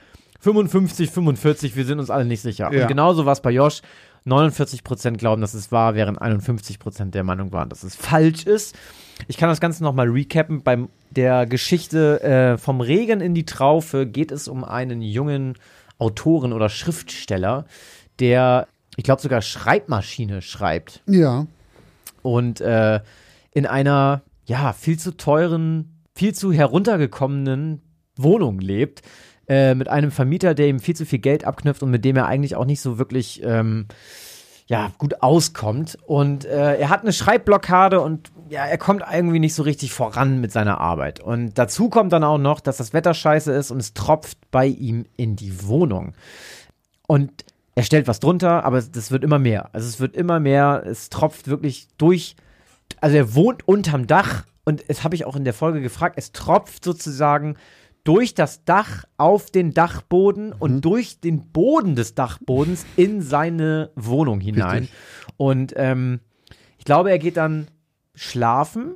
55, 0.44 1.10
45, 1.10 1.76
wir 1.78 1.86
sind 1.86 2.00
uns 2.00 2.10
alle 2.10 2.26
nicht 2.26 2.42
sicher. 2.42 2.70
Ja. 2.74 2.82
Und 2.82 2.88
genauso 2.90 3.26
war 3.26 3.32
es 3.34 3.42
bei 3.42 3.52
Josh. 3.52 3.82
49% 4.26 5.18
glauben, 5.18 5.42
dass 5.42 5.54
es 5.54 5.72
wahr, 5.72 5.96
während 5.96 6.22
51% 6.22 7.12
der 7.12 7.24
Meinung 7.24 7.52
waren, 7.52 7.68
dass 7.70 7.84
es 7.84 7.96
falsch 7.96 8.46
ist. 8.46 8.76
Ich 9.28 9.38
kann 9.38 9.50
das 9.50 9.60
Ganze 9.60 9.84
nochmal 9.84 10.10
recappen. 10.10 10.64
Bei 10.64 10.80
der 11.12 11.46
Geschichte 11.46 12.22
äh, 12.24 12.58
vom 12.58 12.80
Regen 12.82 13.20
in 13.22 13.34
die 13.36 13.46
Traufe 13.46 14.06
geht 14.06 14.32
es 14.32 14.48
um 14.48 14.64
einen 14.64 15.02
jungen 15.02 15.56
Autoren 15.98 16.52
oder 16.54 16.70
Schriftsteller, 16.70 17.66
der, 18.20 18.68
ich 18.98 19.04
glaube, 19.04 19.22
sogar 19.22 19.42
Schreibmaschine 19.42 20.42
schreibt 20.42 21.02
Ja. 21.08 21.46
und 22.22 22.60
äh, 22.62 23.00
in 23.52 23.66
einer 23.66 24.22
ja 24.46 24.74
viel 24.74 24.98
zu 25.00 25.16
teuren, 25.16 26.02
viel 26.16 26.34
zu 26.34 26.52
heruntergekommenen 26.52 27.82
Wohnung 28.18 28.60
lebt 28.60 29.02
äh, 29.48 29.76
mit 29.76 29.88
einem 29.88 30.12
Vermieter, 30.12 30.54
der 30.54 30.68
ihm 30.68 30.80
viel 30.80 30.96
zu 30.96 31.06
viel 31.06 31.20
Geld 31.20 31.46
abknüpft 31.46 31.84
und 31.84 31.92
mit 31.92 32.06
dem 32.06 32.16
er 32.16 32.28
eigentlich 32.28 32.56
auch 32.56 32.66
nicht 32.66 32.82
so 32.82 32.98
wirklich 32.98 33.42
ähm, 33.44 33.88
ja 34.68 34.92
gut 34.98 35.22
auskommt 35.22 35.98
und 36.06 36.46
äh, 36.46 36.78
er 36.78 36.90
hat 36.90 37.02
eine 37.02 37.12
Schreibblockade 37.12 38.00
und 38.00 38.32
ja 38.50 38.66
er 38.66 38.78
kommt 38.78 39.04
irgendwie 39.12 39.40
nicht 39.40 39.56
so 39.56 39.64
richtig 39.64 39.92
voran 39.92 40.40
mit 40.40 40.52
seiner 40.52 40.80
Arbeit 40.80 41.20
und 41.20 41.58
dazu 41.58 41.90
kommt 41.90 42.14
dann 42.14 42.24
auch 42.24 42.38
noch, 42.38 42.62
dass 42.62 42.78
das 42.78 42.94
Wetter 42.94 43.14
scheiße 43.14 43.52
ist 43.52 43.72
und 43.72 43.80
es 43.80 43.94
tropft 43.94 44.38
bei 44.52 44.68
ihm 44.68 45.06
in 45.18 45.36
die 45.36 45.68
Wohnung 45.68 46.14
und 47.08 47.44
er 47.76 47.84
stellt 47.84 48.08
was 48.08 48.20
drunter, 48.20 48.64
aber 48.66 48.82
das 48.82 49.12
wird 49.12 49.24
immer 49.24 49.40
mehr. 49.40 49.70
Also 49.74 49.88
es 49.88 50.00
wird 50.00 50.16
immer 50.16 50.40
mehr, 50.40 50.84
es 50.86 51.10
tropft 51.10 51.48
wirklich 51.48 51.88
durch. 51.98 52.36
Also 53.02 53.18
er 53.18 53.34
wohnt 53.34 53.68
unterm 53.68 54.06
Dach 54.06 54.46
und 54.64 54.88
das 54.88 55.04
habe 55.04 55.16
ich 55.16 55.26
auch 55.26 55.36
in 55.36 55.44
der 55.44 55.54
Folge 55.54 55.82
gefragt, 55.82 56.16
es 56.18 56.32
tropft 56.32 56.84
sozusagen 56.84 57.56
durch 58.04 58.34
das 58.34 58.66
Dach 58.66 59.06
auf 59.18 59.50
den 59.52 59.74
Dachboden 59.74 60.52
und 60.54 60.82
durch 60.82 61.20
den 61.22 61.52
Boden 61.52 61.96
des 61.96 62.16
Dachbodens 62.16 62.86
in 62.98 63.22
seine 63.22 63.92
Wohnung 63.96 64.40
hinein. 64.42 64.80
Richtig. 64.84 64.98
Und 65.38 65.74
ähm, 65.78 66.20
ich 66.78 66.86
glaube, 66.86 67.12
er 67.12 67.20
geht 67.20 67.38
dann 67.38 67.68
schlafen 68.16 68.96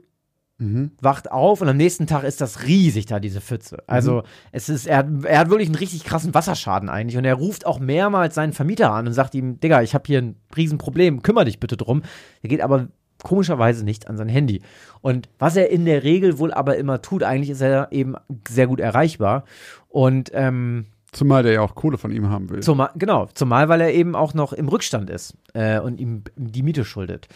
Mhm. 0.59 0.89
wacht 0.99 1.31
auf 1.31 1.61
und 1.61 1.69
am 1.69 1.77
nächsten 1.77 2.07
Tag 2.07 2.23
ist 2.23 2.41
das 2.41 2.63
riesig 2.65 3.05
da, 3.05 3.19
diese 3.19 3.41
Pfütze. 3.41 3.77
Also 3.85 4.23
es 4.51 4.69
ist, 4.69 4.87
er, 4.87 4.97
hat- 4.97 5.23
er 5.23 5.37
hat 5.37 5.49
wirklich 5.51 5.67
einen 5.69 5.75
richtig 5.75 6.03
krassen 6.03 6.33
Wasserschaden 6.33 6.89
eigentlich 6.89 7.15
und 7.15 7.25
er 7.25 7.35
ruft 7.35 7.67
auch 7.67 7.77
mehrmals 7.77 8.33
seinen 8.33 8.53
Vermieter 8.53 8.91
an 8.91 9.05
und 9.05 9.13
sagt 9.13 9.35
ihm, 9.35 9.59
Digga, 9.59 9.83
ich 9.83 9.93
habe 9.93 10.05
hier 10.07 10.19
ein 10.19 10.35
Riesenproblem, 10.55 11.21
kümmere 11.21 11.45
dich 11.45 11.59
bitte 11.59 11.77
drum. 11.77 12.01
Er 12.41 12.49
geht 12.49 12.61
aber 12.61 12.87
komischerweise 13.23 13.83
nicht 13.83 14.07
an 14.07 14.17
sein 14.17 14.29
Handy. 14.29 14.61
Und 15.01 15.29
was 15.39 15.55
er 15.55 15.69
in 15.69 15.85
der 15.85 16.03
Regel 16.03 16.39
wohl 16.39 16.53
aber 16.53 16.77
immer 16.77 17.01
tut, 17.01 17.23
eigentlich 17.23 17.49
ist 17.49 17.61
er 17.61 17.91
eben 17.91 18.15
sehr 18.47 18.67
gut 18.67 18.79
erreichbar. 18.79 19.43
Und 19.89 20.31
ähm, 20.33 20.85
Zumal 21.11 21.41
der 21.41 21.53
ja 21.53 21.61
auch 21.61 21.73
Kohle 21.73 21.97
von 21.97 22.11
ihm 22.11 22.29
haben 22.29 22.49
will. 22.49 22.59
Zumal, 22.59 22.91
genau, 22.95 23.27
zumal 23.33 23.69
weil 23.69 23.81
er 23.81 23.93
eben 23.93 24.15
auch 24.15 24.33
noch 24.33 24.53
im 24.53 24.67
Rückstand 24.67 25.09
ist 25.09 25.35
äh, 25.53 25.79
und 25.79 25.99
ihm 25.99 26.23
die 26.35 26.63
Miete 26.63 26.85
schuldet. 26.85 27.27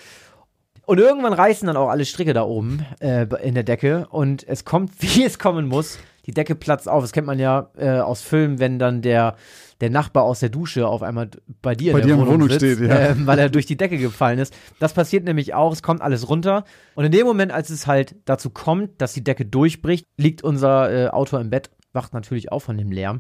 Und 0.86 1.00
irgendwann 1.00 1.34
reißen 1.34 1.68
dann 1.68 1.78
auch 1.78 1.90
alle 1.90 2.06
Stricke 2.06 2.34
da 2.34 2.44
oben 2.44 2.86
äh, 3.00 3.26
in 3.42 3.54
der 3.54 3.64
Decke 3.64 4.08
und 4.10 4.48
es 4.48 4.66
kommt, 4.66 4.92
wie 5.00 5.24
es 5.24 5.40
kommen 5.40 5.68
muss. 5.68 6.00
Die 6.32 6.36
Decke 6.36 6.56
platzt 6.56 6.88
auf. 6.88 7.04
Das 7.04 7.12
kennt 7.12 7.28
man 7.28 7.40
ja 7.40 7.70
äh, 7.78 8.00
aus 8.00 8.22
Filmen, 8.22 8.60
wenn 8.60 8.80
dann 8.80 9.02
der, 9.02 9.36
der 9.82 9.90
Nachbar 9.90 10.24
aus 10.24 10.40
der 10.40 10.48
Dusche 10.48 10.88
auf 10.88 11.04
einmal 11.04 11.30
bei 11.62 11.76
dir 11.76 11.92
Bei 11.92 12.00
in 12.00 12.08
dir 12.08 12.14
der 12.14 12.16
in 12.16 12.20
der 12.22 12.28
Wohnung, 12.28 12.34
Wohnung 12.34 12.50
sitzt, 12.50 12.78
steht, 12.78 12.90
ja. 12.90 13.10
ähm, 13.10 13.28
weil 13.28 13.38
er 13.38 13.50
durch 13.50 13.66
die 13.66 13.76
Decke 13.76 13.98
gefallen 13.98 14.40
ist. 14.40 14.54
Das 14.80 14.94
passiert 14.94 15.26
nämlich 15.26 15.54
auch, 15.54 15.74
es 15.74 15.84
kommt 15.84 16.02
alles 16.02 16.30
runter. 16.30 16.64
Und 16.96 17.04
in 17.04 17.12
dem 17.12 17.28
Moment, 17.28 17.52
als 17.52 17.70
es 17.70 17.86
halt 17.86 18.16
dazu 18.24 18.50
kommt, 18.50 19.02
dass 19.02 19.12
die 19.12 19.24
Decke 19.24 19.46
durchbricht, 19.46 20.08
liegt 20.16 20.42
unser 20.42 20.92
äh, 20.92 21.10
Autor 21.10 21.42
im 21.42 21.50
Bett, 21.50 21.70
wacht 21.92 22.14
natürlich 22.14 22.52
auf 22.52 22.64
von 22.64 22.78
dem 22.78 22.94
Lärm. 22.94 23.20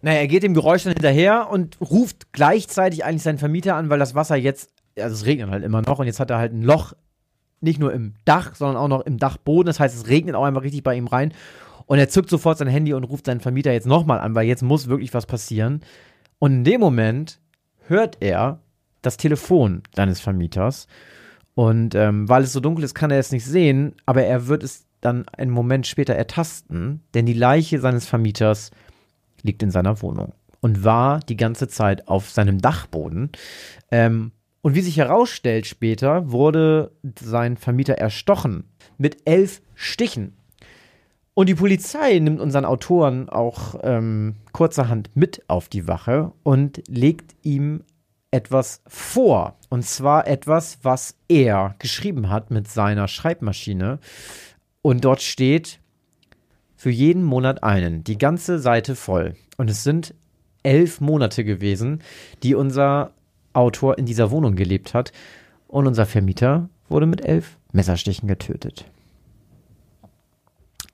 Naja, 0.00 0.20
er 0.20 0.28
geht 0.28 0.44
dem 0.44 0.54
Geräusch 0.54 0.84
dann 0.84 0.92
hinterher 0.92 1.48
und 1.50 1.80
ruft 1.80 2.32
gleichzeitig 2.32 3.04
eigentlich 3.04 3.24
seinen 3.24 3.38
Vermieter 3.38 3.74
an, 3.74 3.90
weil 3.90 3.98
das 3.98 4.14
Wasser 4.14 4.36
jetzt, 4.36 4.70
also 4.96 5.14
es 5.14 5.26
regnet 5.26 5.50
halt 5.50 5.64
immer 5.64 5.82
noch 5.82 5.98
und 5.98 6.06
jetzt 6.06 6.20
hat 6.20 6.30
er 6.30 6.38
halt 6.38 6.52
ein 6.52 6.62
Loch, 6.62 6.92
nicht 7.62 7.78
nur 7.78 7.92
im 7.92 8.14
Dach, 8.24 8.54
sondern 8.54 8.76
auch 8.76 8.88
noch 8.88 9.02
im 9.02 9.18
Dachboden. 9.18 9.66
Das 9.66 9.80
heißt, 9.80 9.96
es 9.96 10.08
regnet 10.08 10.34
auch 10.34 10.44
einfach 10.44 10.62
richtig 10.62 10.82
bei 10.82 10.96
ihm 10.96 11.06
rein. 11.06 11.32
Und 11.86 11.98
er 11.98 12.08
zückt 12.08 12.30
sofort 12.30 12.58
sein 12.58 12.68
Handy 12.68 12.94
und 12.94 13.04
ruft 13.04 13.26
seinen 13.26 13.40
Vermieter 13.40 13.72
jetzt 13.72 13.86
nochmal 13.86 14.20
an, 14.20 14.34
weil 14.34 14.46
jetzt 14.46 14.62
muss 14.62 14.88
wirklich 14.88 15.14
was 15.14 15.26
passieren. 15.26 15.80
Und 16.38 16.52
in 16.52 16.64
dem 16.64 16.80
Moment 16.80 17.40
hört 17.86 18.18
er 18.20 18.60
das 19.02 19.16
Telefon 19.16 19.82
seines 19.94 20.20
Vermieters. 20.20 20.86
Und 21.54 21.94
ähm, 21.94 22.28
weil 22.28 22.44
es 22.44 22.52
so 22.52 22.60
dunkel 22.60 22.84
ist, 22.84 22.94
kann 22.94 23.10
er 23.10 23.18
es 23.18 23.32
nicht 23.32 23.44
sehen, 23.44 23.94
aber 24.06 24.22
er 24.22 24.46
wird 24.46 24.62
es 24.62 24.86
dann 25.00 25.28
einen 25.28 25.50
Moment 25.50 25.86
später 25.86 26.14
ertasten, 26.14 27.02
denn 27.14 27.26
die 27.26 27.34
Leiche 27.34 27.80
seines 27.80 28.06
Vermieters 28.06 28.70
liegt 29.42 29.62
in 29.62 29.70
seiner 29.70 30.00
Wohnung 30.00 30.32
und 30.60 30.84
war 30.84 31.20
die 31.20 31.36
ganze 31.36 31.68
Zeit 31.68 32.08
auf 32.08 32.30
seinem 32.30 32.60
Dachboden. 32.60 33.30
Ähm, 33.90 34.32
und 34.62 34.76
wie 34.76 34.80
sich 34.80 34.96
herausstellt 34.96 35.66
später, 35.66 36.30
wurde 36.30 36.92
sein 37.20 37.56
Vermieter 37.56 37.94
erstochen 37.94 38.64
mit 38.96 39.18
elf 39.24 39.60
Stichen. 39.74 40.34
Und 41.34 41.48
die 41.48 41.54
Polizei 41.54 42.18
nimmt 42.18 42.40
unseren 42.40 42.66
Autoren 42.66 43.28
auch 43.28 43.76
ähm, 43.82 44.36
kurzerhand 44.52 45.10
mit 45.14 45.42
auf 45.48 45.68
die 45.68 45.88
Wache 45.88 46.32
und 46.42 46.82
legt 46.88 47.34
ihm 47.42 47.84
etwas 48.30 48.82
vor. 48.86 49.56
Und 49.70 49.84
zwar 49.84 50.26
etwas, 50.26 50.78
was 50.82 51.16
er 51.28 51.74
geschrieben 51.78 52.28
hat 52.28 52.50
mit 52.50 52.68
seiner 52.68 53.08
Schreibmaschine. 53.08 53.98
Und 54.82 55.04
dort 55.04 55.22
steht, 55.22 55.78
für 56.76 56.90
jeden 56.90 57.22
Monat 57.22 57.62
einen, 57.62 58.02
die 58.02 58.18
ganze 58.18 58.58
Seite 58.58 58.96
voll. 58.96 59.36
Und 59.56 59.70
es 59.70 59.84
sind 59.84 60.14
elf 60.64 61.00
Monate 61.00 61.44
gewesen, 61.44 62.02
die 62.42 62.56
unser 62.56 63.12
Autor 63.52 63.98
in 63.98 64.06
dieser 64.06 64.30
Wohnung 64.32 64.56
gelebt 64.56 64.92
hat. 64.92 65.12
Und 65.68 65.86
unser 65.86 66.06
Vermieter 66.06 66.68
wurde 66.88 67.06
mit 67.06 67.24
elf 67.24 67.56
Messerstichen 67.72 68.26
getötet. 68.26 68.84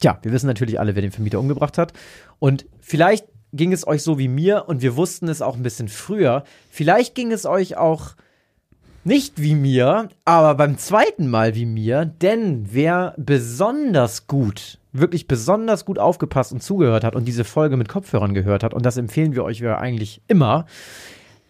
Tja, 0.00 0.18
wir 0.22 0.32
wissen 0.32 0.46
natürlich 0.46 0.78
alle, 0.78 0.94
wer 0.94 1.02
den 1.02 1.12
Vermieter 1.12 1.40
umgebracht 1.40 1.78
hat. 1.78 1.92
Und 2.38 2.66
vielleicht 2.80 3.26
ging 3.52 3.72
es 3.72 3.86
euch 3.86 4.02
so 4.02 4.18
wie 4.18 4.28
mir 4.28 4.64
und 4.68 4.82
wir 4.82 4.96
wussten 4.96 5.28
es 5.28 5.42
auch 5.42 5.56
ein 5.56 5.62
bisschen 5.62 5.88
früher. 5.88 6.44
Vielleicht 6.70 7.14
ging 7.14 7.32
es 7.32 7.46
euch 7.46 7.76
auch 7.76 8.14
nicht 9.04 9.40
wie 9.40 9.54
mir, 9.54 10.08
aber 10.24 10.54
beim 10.54 10.76
zweiten 10.76 11.28
Mal 11.28 11.54
wie 11.54 11.64
mir, 11.64 12.04
denn 12.04 12.66
wer 12.70 13.14
besonders 13.16 14.26
gut, 14.26 14.78
wirklich 14.92 15.26
besonders 15.26 15.84
gut 15.84 15.98
aufgepasst 15.98 16.52
und 16.52 16.62
zugehört 16.62 17.04
hat 17.04 17.16
und 17.16 17.26
diese 17.26 17.44
Folge 17.44 17.76
mit 17.76 17.88
Kopfhörern 17.88 18.34
gehört 18.34 18.62
hat, 18.62 18.74
und 18.74 18.84
das 18.84 18.98
empfehlen 18.98 19.34
wir 19.34 19.44
euch 19.44 19.60
ja 19.60 19.78
eigentlich 19.78 20.20
immer, 20.28 20.66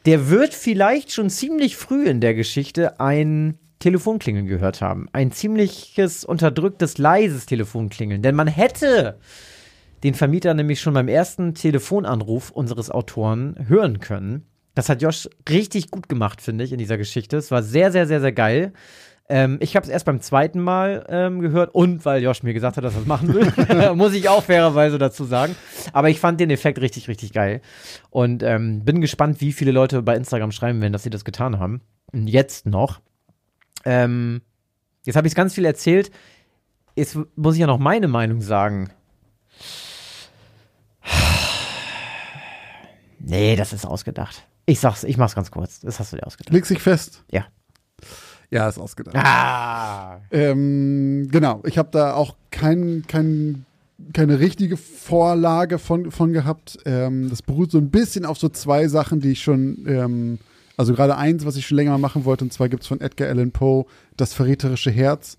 der 0.07 0.31
wird 0.31 0.55
vielleicht 0.55 1.13
schon 1.13 1.31
ziemlich 1.31 1.77
früh 1.77 2.07
in 2.07 2.21
der 2.21 2.35
Geschichte 2.35 3.01
ein 3.01 3.59
Telefonklingeln 3.79 4.47
gehört 4.47 4.81
haben. 4.81 5.09
Ein 5.13 5.33
ziemliches 5.33 6.25
unterdrücktes, 6.25 6.99
leises 6.99 7.47
Telefonklingeln. 7.47 8.23
Denn 8.23 8.35
man 8.35 8.49
hätte 8.49 9.19
den 10.03 10.15
Vermieter 10.15 10.55
nämlich 10.55 10.81
schon 10.81 10.95
beim 10.95 11.09
ersten 11.09 11.55
Telefonanruf 11.55 12.51
unseres 12.51 12.91
Autoren 12.91 13.57
hören 13.69 14.01
können. 14.01 14.47
Das 14.75 14.89
hat 14.89 15.03
Josh 15.03 15.29
richtig 15.49 15.91
gut 15.91 16.09
gemacht, 16.09 16.41
finde 16.41 16.65
ich, 16.65 16.73
in 16.73 16.79
dieser 16.79 16.99
Geschichte. 16.99 17.37
Es 17.37 17.51
war 17.51 17.63
sehr, 17.63 17.91
sehr, 17.91 18.07
sehr, 18.07 18.21
sehr 18.21 18.33
geil. 18.33 18.73
Ähm, 19.29 19.59
ich 19.61 19.77
habe 19.77 19.85
es 19.85 19.91
erst 19.91 20.07
beim 20.07 20.21
zweiten 20.21 20.61
Mal 20.61 21.05
ähm, 21.09 21.41
gehört 21.41 21.75
und 21.75 22.05
weil 22.05 22.23
Josh 22.23 22.43
mir 22.43 22.55
gesagt 22.55 22.77
hat, 22.77 22.85
dass 22.85 22.95
er 22.95 23.01
das 23.01 23.07
machen 23.07 23.35
will, 23.35 23.95
muss 23.95 24.15
ich 24.15 24.29
auch 24.29 24.45
fairerweise 24.45 24.99
dazu 24.99 25.25
sagen. 25.25 25.55
Aber 25.93 26.09
ich 26.09 26.19
fand 26.19 26.41
den 26.41 26.51
Effekt 26.51 26.81
richtig, 26.81 27.09
richtig 27.09 27.33
geil 27.33 27.61
und 28.11 28.43
ähm, 28.43 28.85
bin 28.85 29.01
gespannt, 29.01 29.41
wie 29.41 29.53
viele 29.53 29.73
Leute 29.73 30.01
bei 30.03 30.17
Instagram 30.17 30.53
schreiben 30.53 30.81
werden, 30.81 30.93
dass 30.93 31.03
sie 31.03 31.11
das 31.11 31.25
getan 31.25 31.59
haben. 31.59 31.83
Jetzt 32.13 32.65
noch. 32.65 33.01
Ähm, 33.85 34.43
jetzt 35.05 35.17
habe 35.17 35.29
ich 35.29 35.35
ganz 35.35 35.55
viel 35.55 35.65
erzählt. 35.65 36.11
Jetzt 36.97 37.17
muss 37.37 37.55
ich 37.55 37.61
ja 37.61 37.67
noch 37.67 37.79
meine 37.79 38.09
Meinung 38.09 38.41
sagen. 38.41 38.91
Nee, 43.21 43.57
das 43.57 43.73
ist 43.73 43.85
ausgedacht. 43.85 44.47
Ich 44.67 44.81
sag's, 44.81 45.05
ich 45.05 45.17
mach's 45.17 45.35
ganz 45.35 45.51
kurz. 45.51 45.81
Das 45.81 46.01
hast 46.01 46.13
du 46.13 46.17
dir 46.17 46.27
ausgedacht. 46.27 46.53
Leg 46.53 46.67
sich 46.67 46.81
fest. 46.81 47.25
Ja. 47.31 47.47
Ja, 48.51 48.69
ist 48.69 48.79
ausgedacht. 48.79 49.17
Ah. 49.17 50.21
Ähm, 50.31 51.29
genau, 51.31 51.63
ich 51.67 51.77
habe 51.77 51.91
da 51.93 52.15
auch 52.15 52.37
kein, 52.51 53.05
kein, 53.07 53.67
keine 54.15 54.41
richtige 54.41 54.77
Vorlage 54.77 55.79
von, 55.79 56.11
von 56.11 56.33
gehabt. 56.33 56.79
Ähm, 56.87 57.29
das 57.29 57.43
beruht 57.43 57.71
so 57.71 57.79
ein 57.79 57.91
bisschen 57.91 58.25
auf 58.25 58.39
so 58.39 58.49
zwei 58.49 58.89
Sachen, 58.89 59.21
die 59.21 59.33
ich 59.33 59.43
schon, 59.43 59.85
ähm, 59.87 60.39
also 60.79 60.95
gerade 60.95 61.17
eins, 61.19 61.45
was 61.45 61.57
ich 61.57 61.67
schon 61.67 61.77
länger 61.77 61.91
mal 61.91 61.99
machen 61.99 62.25
wollte, 62.25 62.45
und 62.45 62.53
zwar 62.53 62.69
gibt 62.71 62.83
es 62.85 62.89
von 62.89 63.01
Edgar 63.03 63.29
Allan 63.29 63.51
Poe 63.53 63.85
das 64.17 64.33
verräterische 64.33 64.91
Herz. 64.91 65.37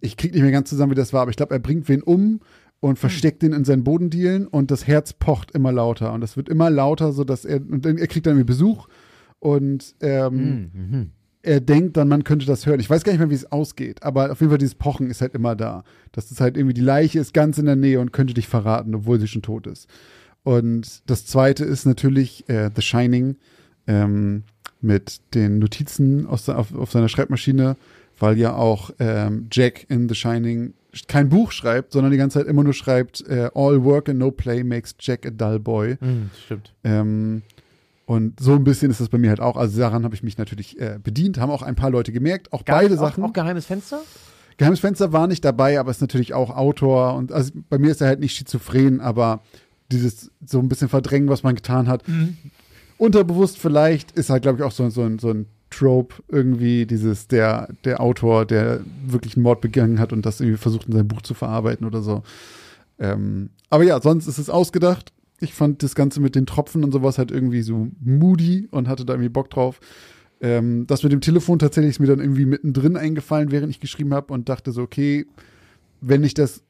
Ich 0.00 0.16
krieg 0.16 0.32
nicht 0.32 0.42
mehr 0.42 0.52
ganz 0.52 0.68
zusammen, 0.70 0.92
wie 0.92 0.96
das 0.96 1.12
war, 1.12 1.22
aber 1.22 1.30
ich 1.30 1.36
glaube, 1.36 1.54
er 1.54 1.58
bringt 1.60 1.88
wen 1.88 2.02
um 2.02 2.40
und 2.80 2.98
versteckt 2.98 3.42
den 3.42 3.52
in 3.52 3.64
seinen 3.64 3.82
Bodendielen 3.82 4.46
und 4.46 4.70
das 4.70 4.86
Herz 4.86 5.12
pocht 5.14 5.50
immer 5.52 5.72
lauter 5.72 6.12
und 6.12 6.22
es 6.22 6.36
wird 6.36 6.48
immer 6.48 6.70
lauter, 6.70 7.12
so 7.12 7.24
dass 7.24 7.44
er 7.44 7.56
und 7.56 7.84
dann, 7.84 7.96
er 7.98 8.06
kriegt 8.06 8.26
dann 8.26 8.34
irgendwie 8.34 8.52
Besuch 8.52 8.86
und 9.38 9.94
ähm, 10.02 10.70
Mhm. 10.74 11.10
er 11.42 11.60
denkt 11.60 11.96
dann, 11.96 12.08
man 12.08 12.24
könnte 12.24 12.44
das 12.44 12.66
hören. 12.66 12.80
Ich 12.80 12.90
weiß 12.90 13.02
gar 13.04 13.12
nicht 13.12 13.20
mehr, 13.20 13.30
wie 13.30 13.34
es 13.34 13.50
ausgeht, 13.50 14.02
aber 14.02 14.30
auf 14.32 14.40
jeden 14.40 14.50
Fall 14.50 14.58
dieses 14.58 14.74
Pochen 14.74 15.08
ist 15.10 15.20
halt 15.22 15.34
immer 15.34 15.56
da. 15.56 15.84
Das 16.12 16.30
ist 16.30 16.40
halt 16.40 16.56
irgendwie, 16.56 16.74
die 16.74 16.80
Leiche 16.82 17.18
ist 17.18 17.32
ganz 17.32 17.56
in 17.56 17.66
der 17.66 17.76
Nähe 17.76 17.98
und 18.00 18.12
könnte 18.12 18.34
dich 18.34 18.46
verraten, 18.48 18.94
obwohl 18.94 19.18
sie 19.20 19.28
schon 19.28 19.42
tot 19.42 19.66
ist. 19.66 19.88
Und 20.42 21.02
das 21.10 21.24
zweite 21.26 21.64
ist 21.64 21.86
natürlich 21.86 22.48
äh, 22.48 22.70
The 22.74 22.82
Shining 22.82 23.36
ähm, 23.86 24.42
mit 24.86 25.20
den 25.34 25.58
Notizen 25.58 26.26
aus, 26.26 26.48
auf, 26.48 26.74
auf 26.74 26.90
seiner 26.90 27.08
Schreibmaschine, 27.08 27.76
weil 28.18 28.38
ja 28.38 28.54
auch 28.54 28.90
ähm, 28.98 29.48
Jack 29.50 29.86
in 29.90 30.08
The 30.08 30.14
Shining 30.14 30.74
kein 31.08 31.28
Buch 31.28 31.52
schreibt, 31.52 31.92
sondern 31.92 32.10
die 32.10 32.18
ganze 32.18 32.38
Zeit 32.38 32.46
immer 32.46 32.64
nur 32.64 32.72
schreibt, 32.72 33.26
äh, 33.28 33.50
All 33.54 33.84
work 33.84 34.08
and 34.08 34.18
no 34.18 34.30
play 34.30 34.64
makes 34.64 34.94
Jack 34.98 35.26
a 35.26 35.30
dull 35.30 35.58
boy. 35.58 35.98
Mhm, 36.00 36.30
stimmt. 36.44 36.72
Ähm, 36.84 37.42
und 38.06 38.38
so 38.40 38.54
ein 38.54 38.64
bisschen 38.64 38.90
ist 38.90 39.00
das 39.00 39.08
bei 39.08 39.18
mir 39.18 39.30
halt 39.30 39.40
auch. 39.40 39.56
Also 39.56 39.78
daran 39.80 40.04
habe 40.04 40.14
ich 40.14 40.22
mich 40.22 40.38
natürlich 40.38 40.80
äh, 40.80 40.98
bedient, 41.02 41.38
haben 41.38 41.50
auch 41.50 41.62
ein 41.62 41.74
paar 41.74 41.90
Leute 41.90 42.12
gemerkt, 42.12 42.52
auch 42.52 42.62
beide 42.62 42.94
auch, 42.94 42.98
Sachen. 42.98 43.24
Auch 43.24 43.32
geheimes 43.32 43.66
Fenster? 43.66 44.00
Geheimes 44.56 44.80
Fenster 44.80 45.12
war 45.12 45.26
nicht 45.26 45.44
dabei, 45.44 45.78
aber 45.78 45.90
ist 45.90 46.00
natürlich 46.00 46.32
auch 46.32 46.56
Autor 46.56 47.14
und 47.14 47.32
also 47.32 47.52
bei 47.68 47.78
mir 47.78 47.90
ist 47.90 48.00
er 48.00 48.06
halt 48.06 48.20
nicht 48.20 48.34
schizophren, 48.34 49.00
aber 49.00 49.42
dieses 49.92 50.30
so 50.44 50.60
ein 50.60 50.68
bisschen 50.68 50.88
verdrängen, 50.88 51.28
was 51.28 51.42
man 51.42 51.54
getan 51.54 51.88
hat. 51.88 52.04
Unterbewusst 52.98 53.58
vielleicht 53.58 54.12
ist 54.12 54.30
halt, 54.30 54.42
glaube 54.42 54.58
ich, 54.58 54.64
auch 54.64 54.72
so, 54.72 54.88
so, 54.88 55.02
ein, 55.02 55.18
so 55.18 55.30
ein 55.30 55.46
Trope 55.70 56.16
irgendwie, 56.28 56.86
dieses 56.86 57.28
der, 57.28 57.68
der 57.84 58.00
Autor, 58.00 58.46
der 58.46 58.80
wirklich 59.04 59.36
einen 59.36 59.42
Mord 59.42 59.60
begangen 59.60 59.98
hat 59.98 60.12
und 60.12 60.24
das 60.24 60.40
irgendwie 60.40 60.58
versucht 60.58 60.86
in 60.86 60.92
seinem 60.92 61.08
Buch 61.08 61.22
zu 61.22 61.34
verarbeiten 61.34 61.86
oder 61.86 62.02
so. 62.02 62.22
Ähm, 62.98 63.50
aber 63.68 63.84
ja, 63.84 64.00
sonst 64.00 64.26
ist 64.26 64.38
es 64.38 64.48
ausgedacht. 64.48 65.12
Ich 65.40 65.52
fand 65.52 65.82
das 65.82 65.94
Ganze 65.94 66.20
mit 66.20 66.34
den 66.34 66.46
Tropfen 66.46 66.82
und 66.82 66.92
sowas 66.92 67.18
halt 67.18 67.30
irgendwie 67.30 67.62
so 67.62 67.88
moody 68.00 68.68
und 68.70 68.88
hatte 68.88 69.04
da 69.04 69.14
irgendwie 69.14 69.28
Bock 69.28 69.50
drauf. 69.50 69.80
Ähm, 70.40 70.86
das 70.86 71.02
mit 71.02 71.12
dem 71.12 71.20
Telefon 71.20 71.58
tatsächlich 71.58 71.90
ist 71.90 72.00
mir 72.00 72.06
dann 72.06 72.20
irgendwie 72.20 72.46
mittendrin 72.46 72.96
eingefallen, 72.96 73.50
während 73.50 73.70
ich 73.70 73.80
geschrieben 73.80 74.14
habe 74.14 74.32
und 74.32 74.48
dachte 74.48 74.72
so, 74.72 74.82
okay, 74.82 75.26
wenn 76.00 76.24
ich 76.24 76.34
das 76.34 76.62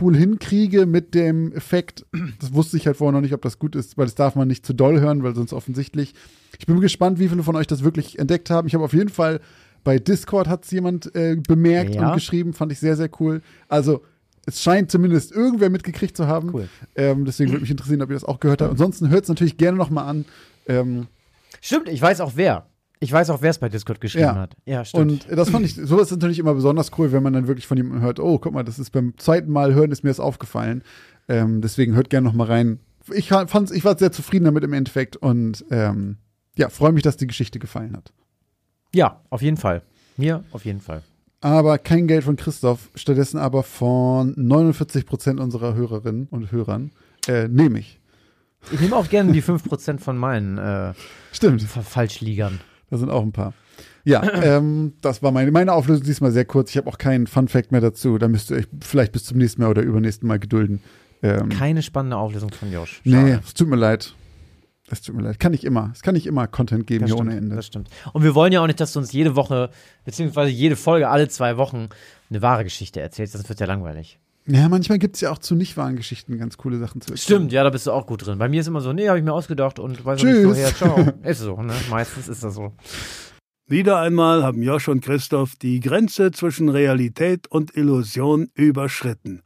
cool 0.00 0.16
hinkriege 0.16 0.86
mit 0.86 1.14
dem 1.14 1.52
Effekt, 1.52 2.04
das 2.40 2.52
wusste 2.52 2.76
ich 2.76 2.86
halt 2.86 2.96
vorher 2.96 3.12
noch 3.12 3.20
nicht, 3.22 3.34
ob 3.34 3.42
das 3.42 3.58
gut 3.58 3.74
ist, 3.74 3.96
weil 3.96 4.06
das 4.06 4.14
darf 4.14 4.34
man 4.34 4.48
nicht 4.48 4.64
zu 4.66 4.72
doll 4.74 5.00
hören, 5.00 5.22
weil 5.22 5.34
sonst 5.34 5.52
offensichtlich. 5.52 6.14
Ich 6.58 6.66
bin 6.66 6.80
gespannt, 6.80 7.18
wie 7.18 7.28
viele 7.28 7.42
von 7.42 7.56
euch 7.56 7.66
das 7.66 7.84
wirklich 7.84 8.18
entdeckt 8.18 8.50
haben. 8.50 8.68
Ich 8.68 8.74
habe 8.74 8.84
auf 8.84 8.92
jeden 8.92 9.08
Fall 9.08 9.40
bei 9.84 9.98
Discord 9.98 10.48
hat 10.48 10.64
es 10.64 10.70
jemand 10.70 11.14
äh, 11.14 11.36
bemerkt 11.36 11.94
Ja. 11.94 12.08
und 12.08 12.14
geschrieben, 12.14 12.52
fand 12.52 12.72
ich 12.72 12.78
sehr, 12.80 12.96
sehr 12.96 13.08
cool. 13.20 13.40
Also 13.68 14.02
es 14.44 14.62
scheint 14.62 14.90
zumindest 14.90 15.32
irgendwer 15.32 15.70
mitgekriegt 15.70 16.16
zu 16.16 16.26
haben. 16.26 16.50
Cool. 16.52 16.68
Ähm, 16.96 17.24
deswegen 17.24 17.50
würde 17.52 17.62
mich 17.62 17.70
interessieren, 17.70 18.02
ob 18.02 18.10
ihr 18.10 18.14
das 18.14 18.24
auch 18.24 18.40
gehört 18.40 18.60
habt. 18.60 18.72
Ansonsten 18.72 19.08
hört 19.08 19.22
es 19.22 19.28
natürlich 19.28 19.56
gerne 19.56 19.78
noch 19.78 19.90
mal 19.90 20.04
an. 20.04 20.24
Ähm, 20.66 21.06
Stimmt, 21.60 21.88
ich 21.88 22.02
weiß 22.02 22.20
auch 22.20 22.32
wer. 22.34 22.66
Ich 23.00 23.12
weiß 23.12 23.30
auch, 23.30 23.42
wer 23.42 23.50
es 23.50 23.58
bei 23.58 23.68
Discord 23.68 24.00
geschrieben 24.00 24.24
Ja. 24.24 24.34
hat. 24.34 24.56
Ja, 24.64 24.84
stimmt. 24.84 25.26
Und 25.28 25.36
das 25.38 25.50
fand 25.50 25.64
ich, 25.64 25.74
sowas 25.76 26.06
ist 26.08 26.12
natürlich 26.12 26.38
immer 26.40 26.54
besonders 26.54 26.90
cool, 26.98 27.12
wenn 27.12 27.22
man 27.22 27.32
dann 27.32 27.46
wirklich 27.46 27.66
von 27.66 27.76
jemandem 27.76 28.02
hört, 28.02 28.18
oh, 28.18 28.38
guck 28.38 28.52
mal, 28.52 28.64
das 28.64 28.78
ist 28.78 28.90
beim 28.90 29.16
zweiten 29.18 29.50
Mal 29.52 29.72
hören, 29.74 29.92
ist 29.92 30.02
mir 30.02 30.10
das 30.10 30.18
aufgefallen. 30.20 30.82
Ähm, 31.28 31.60
deswegen 31.60 31.94
hört 31.94 32.10
gerne 32.10 32.26
noch 32.26 32.34
mal 32.34 32.46
rein. 32.48 32.80
Ich 33.14 33.28
fand's, 33.28 33.70
ich 33.70 33.84
war 33.84 33.96
sehr 33.96 34.10
zufrieden 34.12 34.44
damit 34.46 34.64
im 34.64 34.72
Endeffekt 34.72 35.16
und 35.16 35.64
ähm, 35.70 36.16
ja, 36.56 36.68
freue 36.70 36.92
mich, 36.92 37.02
dass 37.04 37.16
die 37.16 37.26
Geschichte 37.28 37.58
gefallen 37.58 37.96
hat. 37.96 38.12
ja, 38.94 39.20
auf 39.30 39.42
jeden 39.42 39.56
Fall. 39.56 39.82
Mir 40.16 40.42
auf 40.50 40.64
jeden 40.64 40.80
Fall. 40.80 41.02
aber 41.40 41.78
kein 41.78 42.08
Geld 42.08 42.24
von 42.24 42.34
Christoph, 42.34 42.90
stattdessen 42.96 43.38
aber 43.38 43.62
von 43.62 44.34
49 44.36 45.06
Prozent 45.06 45.38
unserer 45.38 45.74
Hörerinnen 45.74 46.26
und 46.30 46.50
Hörern, 46.50 46.90
äh, 47.28 47.46
nehme 47.46 47.78
ich. 47.78 48.00
Ich 48.72 48.80
nehme 48.80 48.96
auch 48.96 49.08
gerne 49.08 49.30
die 49.32 49.42
5% 49.42 50.00
von 50.00 50.18
meinen 50.18 50.58
äh, 50.58 50.92
Stimmt, 51.30 51.62
Fa- 51.62 51.82
Falschliegern. 51.82 52.58
Da 52.90 52.96
sind 52.96 53.10
auch 53.10 53.22
ein 53.22 53.32
paar. 53.32 53.54
Ja, 54.04 54.22
ähm, 54.42 54.94
das 55.00 55.22
war 55.22 55.32
meine, 55.32 55.50
meine 55.50 55.72
Auflösung 55.72 56.04
diesmal 56.04 56.30
sehr 56.32 56.44
kurz. 56.44 56.70
Ich 56.70 56.76
habe 56.76 56.88
auch 56.88 56.98
keinen 56.98 57.26
Fun 57.26 57.48
Fact 57.48 57.72
mehr 57.72 57.80
dazu. 57.80 58.18
Da 58.18 58.28
müsst 58.28 58.50
ihr 58.50 58.56
euch 58.58 58.66
vielleicht 58.82 59.12
bis 59.12 59.24
zum 59.24 59.38
nächsten 59.38 59.62
Mal 59.62 59.68
oder 59.68 59.82
übernächsten 59.82 60.26
Mal 60.28 60.38
gedulden. 60.38 60.80
Ähm, 61.22 61.48
Keine 61.48 61.82
spannende 61.82 62.16
Auflösung 62.16 62.50
von 62.50 62.72
Josh. 62.72 63.00
nee, 63.04 63.14
Schade. 63.14 63.40
es 63.44 63.54
tut 63.54 63.68
mir 63.68 63.76
leid. 63.76 64.14
Es 64.90 65.02
tut 65.02 65.14
mir 65.16 65.22
leid. 65.22 65.38
Kann 65.38 65.52
ich 65.52 65.64
immer. 65.64 65.90
Es 65.92 66.00
kann 66.02 66.14
nicht 66.14 66.26
immer 66.26 66.46
Content 66.46 66.86
geben 66.86 67.02
Das 67.02 67.10
hier 67.10 67.16
stimmt, 67.16 67.30
ohne 67.30 67.38
Ende. 67.38 67.56
das 67.56 67.66
stimmt. 67.66 67.90
Und 68.14 68.22
wir 68.22 68.34
wollen 68.34 68.52
ja 68.52 68.62
auch 68.62 68.66
nicht, 68.66 68.80
dass 68.80 68.92
du 68.94 69.00
uns 69.00 69.12
jede 69.12 69.36
Woche, 69.36 69.70
beziehungsweise 70.04 70.50
jede 70.50 70.76
Folge, 70.76 71.08
alle 71.10 71.28
zwei 71.28 71.56
Wochen 71.58 71.88
eine 72.30 72.40
wahre 72.40 72.64
Geschichte 72.64 73.00
erzählst. 73.00 73.34
Das 73.34 73.46
wird 73.48 73.60
ja 73.60 73.66
langweilig. 73.66 74.18
Ja, 74.50 74.66
manchmal 74.70 74.98
gibt 74.98 75.16
es 75.16 75.20
ja 75.20 75.30
auch 75.30 75.38
zu 75.38 75.54
nicht 75.54 75.76
wahren 75.76 75.96
Geschichten 75.96 76.38
ganz 76.38 76.56
coole 76.56 76.78
Sachen 76.78 77.02
zu 77.02 77.12
erzählen. 77.12 77.18
Stimmt, 77.18 77.52
ja, 77.52 77.64
da 77.64 77.70
bist 77.70 77.86
du 77.86 77.92
auch 77.92 78.06
gut 78.06 78.24
drin. 78.24 78.38
Bei 78.38 78.48
mir 78.48 78.60
ist 78.62 78.66
immer 78.66 78.80
so, 78.80 78.94
nee, 78.94 79.06
habe 79.06 79.18
ich 79.18 79.24
mir 79.24 79.34
ausgedacht 79.34 79.78
und 79.78 80.02
weiß 80.04 80.20
auch 80.20 80.24
nicht 80.24 80.34
Tschüss. 80.36 80.46
woher. 80.46 80.74
Ciao. 80.74 81.12
Ist 81.22 81.40
so, 81.40 81.60
ne? 81.60 81.74
Meistens 81.90 82.28
ist 82.28 82.42
das 82.42 82.54
so. 82.54 82.72
Wieder 83.66 84.00
einmal 84.00 84.42
haben 84.42 84.62
Josch 84.62 84.88
und 84.88 85.04
Christoph 85.04 85.56
die 85.56 85.80
Grenze 85.80 86.30
zwischen 86.30 86.70
Realität 86.70 87.46
und 87.48 87.76
Illusion 87.76 88.48
überschritten. 88.54 89.42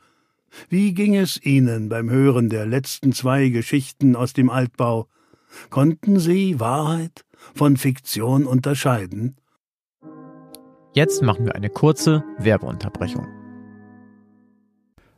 Wie 0.68 0.94
ging 0.94 1.16
es 1.16 1.42
Ihnen 1.44 1.88
beim 1.88 2.08
Hören 2.08 2.48
der 2.48 2.66
letzten 2.66 3.12
zwei 3.12 3.48
Geschichten 3.48 4.14
aus 4.14 4.34
dem 4.34 4.50
Altbau? 4.50 5.08
Konnten 5.70 6.20
Sie 6.20 6.60
Wahrheit 6.60 7.24
von 7.54 7.76
Fiktion 7.76 8.46
unterscheiden? 8.46 9.36
Jetzt 10.94 11.22
machen 11.22 11.46
wir 11.46 11.56
eine 11.56 11.70
kurze 11.70 12.22
Werbeunterbrechung. 12.38 13.26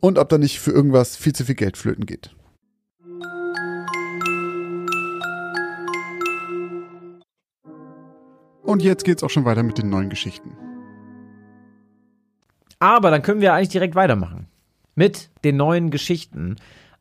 und 0.00 0.18
ob 0.18 0.28
da 0.28 0.38
nicht 0.38 0.60
für 0.60 0.72
irgendwas 0.72 1.16
viel 1.16 1.34
zu 1.34 1.44
viel 1.44 1.54
Geld 1.54 1.76
flöten 1.76 2.06
geht. 2.06 2.34
Und 8.62 8.82
jetzt 8.82 9.04
geht's 9.04 9.22
auch 9.22 9.30
schon 9.30 9.44
weiter 9.44 9.62
mit 9.62 9.78
den 9.78 9.90
neuen 9.90 10.10
Geschichten. 10.10 10.56
Aber 12.78 13.10
dann 13.10 13.22
können 13.22 13.40
wir 13.40 13.52
eigentlich 13.52 13.70
direkt 13.70 13.94
weitermachen. 13.94 14.46
Mit 14.94 15.30
den 15.44 15.56
neuen 15.56 15.90
Geschichten 15.90 16.56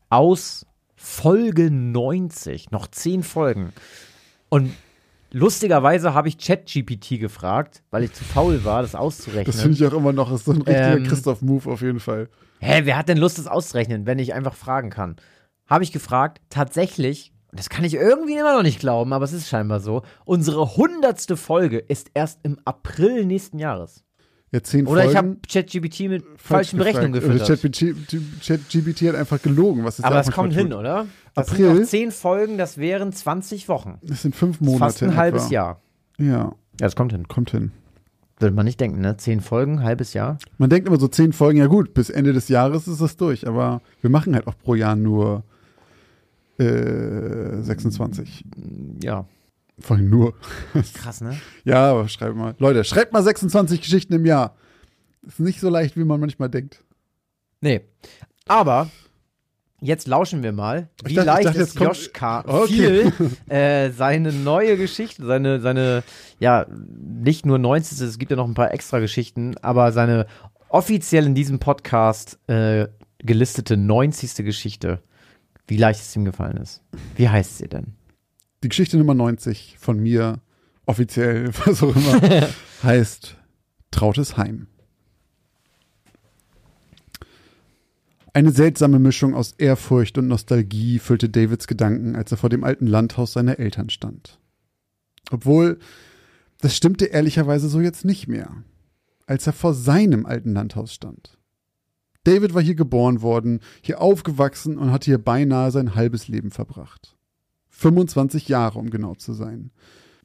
aus 0.10 0.66
Folge 0.96 1.70
90. 1.72 2.72
Noch 2.72 2.88
zehn 2.88 3.24
Folgen. 3.24 3.72
Und 4.50 4.74
lustigerweise 5.32 6.14
habe 6.14 6.28
ich 6.28 6.38
ChatGPT 6.38 7.20
gefragt, 7.20 7.84
weil 7.92 8.04
ich 8.04 8.14
zu 8.14 8.24
faul 8.24 8.66
war, 8.66 8.82
das 8.82 8.96
auszurechnen. 8.96 9.46
Das 9.46 9.62
finde 9.62 9.78
ich 9.78 9.86
auch 9.86 9.98
immer 9.98 10.12
noch 10.12 10.32
ist 10.32 10.46
so 10.46 10.52
ein 10.52 10.58
richtiger 10.58 10.98
Ähm, 10.98 11.04
Christoph-Move 11.04 11.70
auf 11.70 11.82
jeden 11.82 12.00
Fall. 12.00 12.30
Hä, 12.60 12.82
wer 12.84 12.98
hat 12.98 13.10
denn 13.10 13.18
Lust, 13.18 13.38
das 13.38 13.48
auszurechnen, 13.48 14.06
wenn 14.06 14.20
ich 14.20 14.34
einfach 14.34 14.56
fragen 14.56 14.90
kann? 14.90 15.16
Habe 15.68 15.84
ich 15.84 15.92
gefragt, 15.92 16.42
tatsächlich, 16.50 17.32
und 17.52 17.60
das 17.60 17.70
kann 17.70 17.84
ich 17.86 17.94
irgendwie 17.96 18.36
immer 18.38 18.54
noch 18.56 18.64
nicht 18.64 18.80
glauben, 18.80 19.14
aber 19.14 19.26
es 19.26 19.34
ist 19.34 19.48
scheinbar 19.50 19.80
so, 19.80 20.04
unsere 20.26 20.76
hundertste 20.76 21.38
Folge 21.38 21.78
ist 21.80 22.12
erst 22.14 22.40
im 22.44 22.58
April 22.66 23.26
nächsten 23.26 23.60
Jahres. 23.60 24.04
Ja, 24.52 24.64
zehn 24.64 24.88
Oder 24.88 25.02
ich 25.06 25.12
Folgen. 25.14 25.18
habe 25.18 25.38
ChatGPT 25.48 26.00
mit 26.10 26.24
falsch 26.24 26.42
falschen 26.42 26.80
Berechnungen. 26.80 27.14
Oder 27.24 27.38
gefüttert. 27.38 27.62
ChatGPT 28.44 29.02
hat 29.10 29.16
einfach 29.16 29.40
gelogen. 29.42 29.84
Was 29.84 30.00
ist 30.00 30.06
Aber 30.06 30.16
das 30.16 30.32
kommt 30.32 30.54
hin, 30.54 30.72
tut. 30.72 30.80
oder? 30.80 31.06
Das 31.36 31.50
April? 31.50 31.76
sind 31.76 31.88
zehn 31.88 32.12
Folgen, 32.12 32.58
das 32.58 32.80
wären 32.80 33.14
20 33.14 33.70
Wochen. 33.70 34.00
Das 34.02 34.24
sind 34.24 34.36
fünf 34.36 34.60
Monate. 34.60 34.80
Fast 34.80 35.04
ein 35.04 35.10
in 35.12 35.18
halbes 35.18 35.44
etwa. 35.46 35.54
Jahr. 35.54 35.82
Ja, 36.18 36.26
Ja, 36.26 36.56
das 36.78 36.96
kommt 36.96 37.12
hin. 37.12 37.28
kommt 37.28 37.52
hin. 37.52 37.72
Würde 38.40 38.56
man 38.56 38.66
nicht 38.66 38.80
denken, 38.80 39.02
ne? 39.02 39.18
Zehn 39.18 39.42
Folgen, 39.42 39.84
halbes 39.84 40.14
Jahr. 40.14 40.38
Man 40.58 40.70
denkt 40.70 40.88
immer 40.88 41.00
so 41.00 41.08
zehn 41.10 41.34
Folgen, 41.34 41.60
ja 41.60 41.68
gut, 41.68 41.94
bis 41.94 42.10
Ende 42.10 42.32
des 42.34 42.48
Jahres 42.48 42.88
ist 42.88 43.02
das 43.02 43.18
durch. 43.18 43.46
Aber 43.48 43.82
wir 44.02 44.10
machen 44.10 44.34
halt 44.34 44.48
auch 44.48 44.58
pro 44.58 44.76
Jahr 44.76 44.96
nur 44.96 45.44
äh, 46.58 47.62
26. 47.62 48.46
Ja, 49.04 49.26
Vor 49.80 49.98
allem 49.98 50.10
nur. 50.10 50.34
krass, 50.94 51.22
ne? 51.22 51.38
Ja, 51.66 51.92
aber 51.92 52.08
schreibt 52.08 52.36
mal. 52.36 52.56
Leute, 52.60 52.84
schreibt 52.84 53.14
mal 53.14 53.24
26 53.24 53.82
Geschichten 53.82 54.14
im 54.14 54.26
Jahr. 54.26 54.56
Ist 55.28 55.40
nicht 55.40 55.60
so 55.60 55.70
leicht, 55.70 55.98
wie 55.98 56.04
man 56.06 56.20
manchmal 56.20 56.50
denkt. 56.50 56.82
Nee. 57.62 57.82
Aber 58.48 58.90
jetzt 59.82 60.08
lauschen 60.08 60.44
wir 60.44 60.52
mal, 60.52 60.90
wie 61.04 61.14
dachte- 61.14 61.20
ich 61.22 61.26
leicht 61.26 61.48
dachte, 61.48 61.62
es 61.62 61.74
Josh 61.76 62.14
K. 62.14 62.44
Okay. 62.48 62.68
fiel, 63.12 63.14
äh, 63.50 63.92
seine 63.92 64.32
neue 64.34 64.78
Geschichte, 64.78 65.26
seine, 65.26 65.62
seine, 65.62 66.04
ja, 66.40 66.66
nicht 66.70 67.46
nur 67.46 67.58
90. 67.60 68.00
Es 68.02 68.18
gibt 68.20 68.32
ja 68.32 68.38
noch 68.38 68.48
ein 68.48 68.54
paar 68.54 68.74
extra 68.74 69.00
Geschichten, 69.00 69.56
aber 69.62 69.92
seine 69.92 70.26
offiziell 70.70 71.26
in 71.26 71.36
diesem 71.36 71.60
Podcast 71.60 72.40
äh, 72.48 72.88
gelistete 73.20 73.76
90. 73.78 74.46
Geschichte, 74.46 75.02
wie 75.68 75.78
leicht 75.78 76.02
es 76.02 76.16
ihm 76.16 76.26
gefallen 76.26 76.58
ist. 76.58 76.82
Wie 77.16 77.30
heißt 77.30 77.58
sie 77.58 77.68
denn? 77.68 77.96
Die 78.64 78.70
Geschichte 78.70 78.98
Nummer 78.98 79.14
90 79.14 79.78
von 79.80 80.00
mir, 80.00 80.40
offiziell, 80.86 81.50
was 81.66 81.82
auch 81.84 81.96
immer, 81.96 82.48
heißt 82.84 83.36
Trautes 83.92 84.38
Heim. 84.38 84.68
Eine 88.34 88.52
seltsame 88.52 89.00
Mischung 89.00 89.34
aus 89.34 89.54
Ehrfurcht 89.58 90.18
und 90.18 90.28
Nostalgie 90.28 91.00
füllte 91.00 91.30
Davids 91.30 91.66
Gedanken, 91.68 92.16
als 92.16 92.32
er 92.32 92.38
vor 92.38 92.50
dem 92.50 92.64
alten 92.64 92.86
Landhaus 92.86 93.34
seiner 93.34 93.58
Eltern 93.60 93.90
stand. 93.90 94.40
Obwohl, 95.32 95.80
das 96.60 96.76
stimmte 96.76 97.06
ehrlicherweise 97.06 97.70
so 97.70 97.82
jetzt 97.82 98.06
nicht 98.06 98.28
mehr, 98.28 98.64
als 99.26 99.48
er 99.48 99.54
vor 99.54 99.74
seinem 99.74 100.26
alten 100.26 100.54
Landhaus 100.54 100.94
stand. 100.94 101.38
David 102.24 102.54
war 102.54 102.62
hier 102.62 102.76
geboren 102.76 103.22
worden, 103.22 103.62
hier 103.82 104.02
aufgewachsen 104.02 104.78
und 104.78 104.92
hatte 104.92 105.06
hier 105.06 105.24
beinahe 105.24 105.72
sein 105.72 105.96
halbes 105.96 106.28
Leben 106.28 106.52
verbracht. 106.52 107.16
25 107.70 108.48
Jahre, 108.48 108.78
um 108.78 108.90
genau 108.90 109.16
zu 109.16 109.34
sein. 109.34 109.72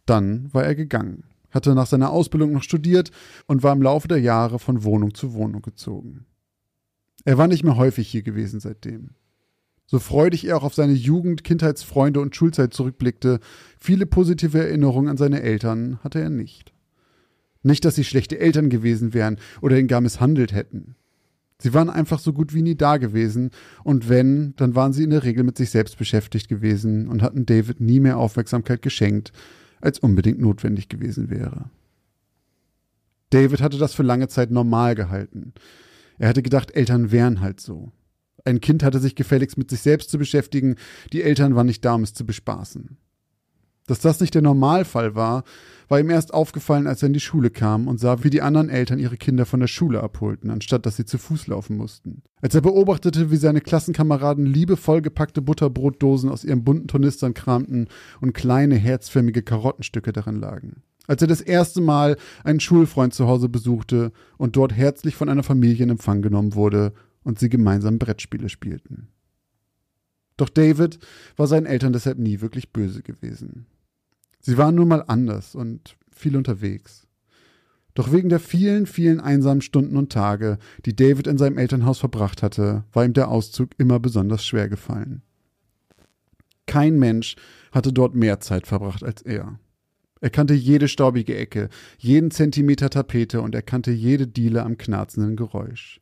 Dann 0.05 0.53
war 0.53 0.65
er 0.65 0.75
gegangen, 0.75 1.25
hatte 1.51 1.75
nach 1.75 1.87
seiner 1.87 2.11
Ausbildung 2.11 2.53
noch 2.53 2.63
studiert 2.63 3.13
und 3.47 3.63
war 3.63 3.73
im 3.73 3.81
Laufe 3.81 4.09
der 4.09 4.21
Jahre 4.21 4.59
von 4.59 4.85
Wohnung 4.85 5.15
zu 5.15 5.33
Wohnung 5.33 5.63
gezogen. 5.63 6.27
Er 7.25 7.39
war 7.39 7.49
nicht 7.49 7.65
mehr 7.65 7.77
häufig 7.77 8.09
hier 8.09 8.23
gewesen 8.23 8.61
seitdem. 8.61 9.11
So 9.87 9.99
freudig 9.99 10.47
er 10.47 10.57
auch 10.57 10.65
auf 10.65 10.75
seine 10.75 10.93
Jugend, 10.93 11.45
Kindheitsfreunde 11.45 12.21
und 12.21 12.35
Schulzeit 12.35 12.73
zurückblickte, 12.73 13.41
viele 13.79 14.07
positive 14.07 14.59
Erinnerungen 14.59 15.09
an 15.09 15.17
seine 15.17 15.43
Eltern 15.43 15.99
hatte 16.03 16.21
er 16.21 16.31
nicht. 16.31 16.73
Nicht, 17.63 17.85
dass 17.85 17.95
sie 17.95 18.05
schlechte 18.05 18.39
Eltern 18.39 18.69
gewesen 18.69 19.15
wären 19.15 19.39
oder 19.61 19.79
ihn 19.79 19.89
gar 19.89 20.01
misshandelt 20.01 20.53
hätten. 20.53 20.97
Sie 21.59 21.73
waren 21.73 21.89
einfach 21.89 22.19
so 22.19 22.33
gut 22.33 22.53
wie 22.53 22.63
nie 22.63 22.75
da 22.75 22.97
gewesen, 22.99 23.51
und 23.85 24.09
wenn, 24.09 24.55
dann 24.57 24.75
waren 24.75 24.93
sie 24.93 25.05
in 25.05 25.11
der 25.11 25.23
Regel 25.23 25.45
mit 25.45 25.57
sich 25.57 25.71
selbst 25.71 25.97
beschäftigt 25.97 26.49
gewesen 26.49 27.09
und 27.09 27.23
hatten 27.23 27.47
David 27.47 27.81
nie 27.81 28.01
mehr 28.01 28.19
Aufmerksamkeit 28.19 28.83
geschenkt, 28.83 29.33
als 29.81 29.99
unbedingt 29.99 30.41
notwendig 30.41 30.89
gewesen 30.89 31.31
wäre. 31.31 31.71
David 33.31 33.61
hatte 33.61 33.79
das 33.79 33.95
für 33.95 34.03
lange 34.03 34.29
Zeit 34.29 34.51
normal 34.51 34.95
gehalten. 34.95 35.55
Er 36.19 36.29
hatte 36.29 36.43
gedacht, 36.43 36.75
Eltern 36.75 37.11
wären 37.11 37.41
halt 37.41 37.61
so. 37.61 37.93
Ein 38.45 38.61
Kind 38.61 38.83
hatte 38.83 38.99
sich 38.99 39.15
gefälligst 39.15 39.57
mit 39.57 39.71
sich 39.71 39.81
selbst 39.81 40.11
zu 40.11 40.19
beschäftigen, 40.19 40.77
die 41.13 41.23
Eltern 41.23 41.55
waren 41.55 41.67
nicht 41.67 41.85
da, 41.85 41.95
um 41.95 42.03
es 42.03 42.15
zu 42.15 42.27
bespaßen. 42.27 42.99
Dass 43.87 44.01
das 44.01 44.21
nicht 44.21 44.35
der 44.35 44.43
Normalfall 44.43 45.15
war, 45.15 45.45
war 45.89 46.01
ihm 46.01 46.09
erst 46.09 46.33
aufgefallen, 46.33 46.87
als 46.87 47.03
er 47.03 47.09
in 47.09 47.13
die 47.13 47.21
Schule 47.21 47.51
kam 47.51 47.87
und 47.87 48.01
sah, 48.01 48.25
wie 48.25 48.31
die 48.31 48.41
anderen 48.41 48.71
Eltern 48.71 48.99
ihre 48.99 49.19
Kinder 49.19 49.45
von 49.45 49.61
der 49.61 49.67
Schule 49.67 50.03
abholten, 50.03 50.51
anstatt 50.51 50.87
dass 50.87 50.97
sie 50.97 51.05
zu 51.05 51.19
Fuß 51.19 51.49
laufen 51.49 51.77
mussten. 51.77 52.23
Als 52.41 52.55
er 52.55 52.63
beobachtete, 52.63 53.31
wie 53.31 53.37
seine 53.37 53.61
Klassenkameraden 53.61 54.47
liebevoll 54.47 55.03
gepackte 55.03 55.43
Butterbrotdosen 55.43 56.31
aus 56.31 56.45
ihren 56.45 56.65
bunten 56.65 56.89
Tornistern 56.89 57.35
kramten 57.35 57.89
und 58.23 58.33
kleine 58.33 58.77
herzförmige 58.77 59.43
Karottenstücke 59.43 60.13
darin 60.13 60.37
lagen. 60.37 60.83
Als 61.07 61.21
er 61.23 61.29
das 61.29 61.41
erste 61.41 61.81
Mal 61.81 62.17
einen 62.45 62.61
Schulfreund 62.61 63.13
zu 63.15 63.27
Hause 63.27 63.49
besuchte 63.49 64.13
und 64.39 64.57
dort 64.57 64.73
herzlich 64.73 65.17
von 65.17 65.29
einer 65.29 65.43
Familie 65.43 65.85
in 65.85 65.91
Empfang 65.91 66.23
genommen 66.23 66.55
wurde 66.55 66.93
und 67.23 67.39
sie 67.39 67.49
gemeinsam 67.49 67.99
Brettspiele 67.99 68.49
spielten. 68.49 69.09
Doch 70.37 70.49
David 70.49 70.99
war 71.37 71.47
seinen 71.47 71.67
Eltern 71.67 71.93
deshalb 71.93 72.19
nie 72.19 72.41
wirklich 72.41 72.73
böse 72.73 73.03
gewesen. 73.03 73.67
Sie 74.41 74.59
waren 74.59 74.75
nun 74.75 74.89
mal 74.89 75.05
anders 75.07 75.55
und 75.55 75.97
viel 76.11 76.37
unterwegs. 76.37 77.07
Doch 77.95 78.11
wegen 78.13 78.29
der 78.29 78.41
vielen, 78.41 78.87
vielen 78.87 79.21
einsamen 79.21 79.63
Stunden 79.63 79.97
und 79.97 80.13
Tage, 80.13 80.59
die 80.85 80.97
David 80.97 81.29
in 81.29 81.39
seinem 81.39 81.59
Elternhaus 81.59 82.01
verbracht 82.01 82.43
hatte, 82.43 82.85
war 82.93 83.05
ihm 83.05 83.13
der 83.13 83.29
Auszug 83.29 83.71
immer 83.79 84.01
besonders 84.01 84.45
schwer 84.45 84.69
gefallen. 84.69 85.23
Kein 86.67 86.99
Mensch 86.99 87.37
hatte 87.71 87.93
dort 87.93 88.15
mehr 88.15 88.41
Zeit 88.41 88.67
verbracht 88.67 89.05
als 89.05 89.23
er. 89.23 89.61
Er 90.25 90.31
kannte 90.31 90.55
jede 90.55 90.89
staubige 90.89 91.37
Ecke, 91.37 91.69
jeden 91.99 92.31
Zentimeter 92.31 92.89
Tapete 92.89 93.43
und 93.43 93.55
er 93.55 93.61
kannte 93.61 93.91
jede 93.91 94.27
Diele 94.27 94.63
am 94.63 94.79
knarzenden 94.79 95.37
Geräusch. 95.37 96.01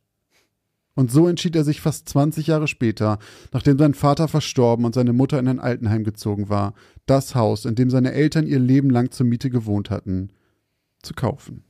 Und 0.95 1.11
so 1.11 1.27
entschied 1.27 1.57
er 1.57 1.65
sich 1.65 1.81
fast 1.81 2.07
20 2.07 2.47
Jahre 2.47 2.69
später, 2.69 3.19
nachdem 3.51 3.77
sein 3.77 3.93
Vater 3.93 4.29
verstorben 4.29 4.85
und 4.85 4.95
seine 4.95 5.11
Mutter 5.11 5.39
in 5.39 5.49
ein 5.49 5.59
Altenheim 5.59 6.05
gezogen 6.05 6.47
war, 6.47 6.73
das 7.05 7.35
Haus, 7.35 7.65
in 7.65 7.75
dem 7.75 7.89
seine 7.89 8.13
Eltern 8.13 8.47
ihr 8.47 8.59
Leben 8.59 8.89
lang 8.89 9.11
zur 9.11 9.25
Miete 9.25 9.49
gewohnt 9.49 9.89
hatten, 9.89 10.29
zu 11.01 11.13
kaufen. 11.13 11.65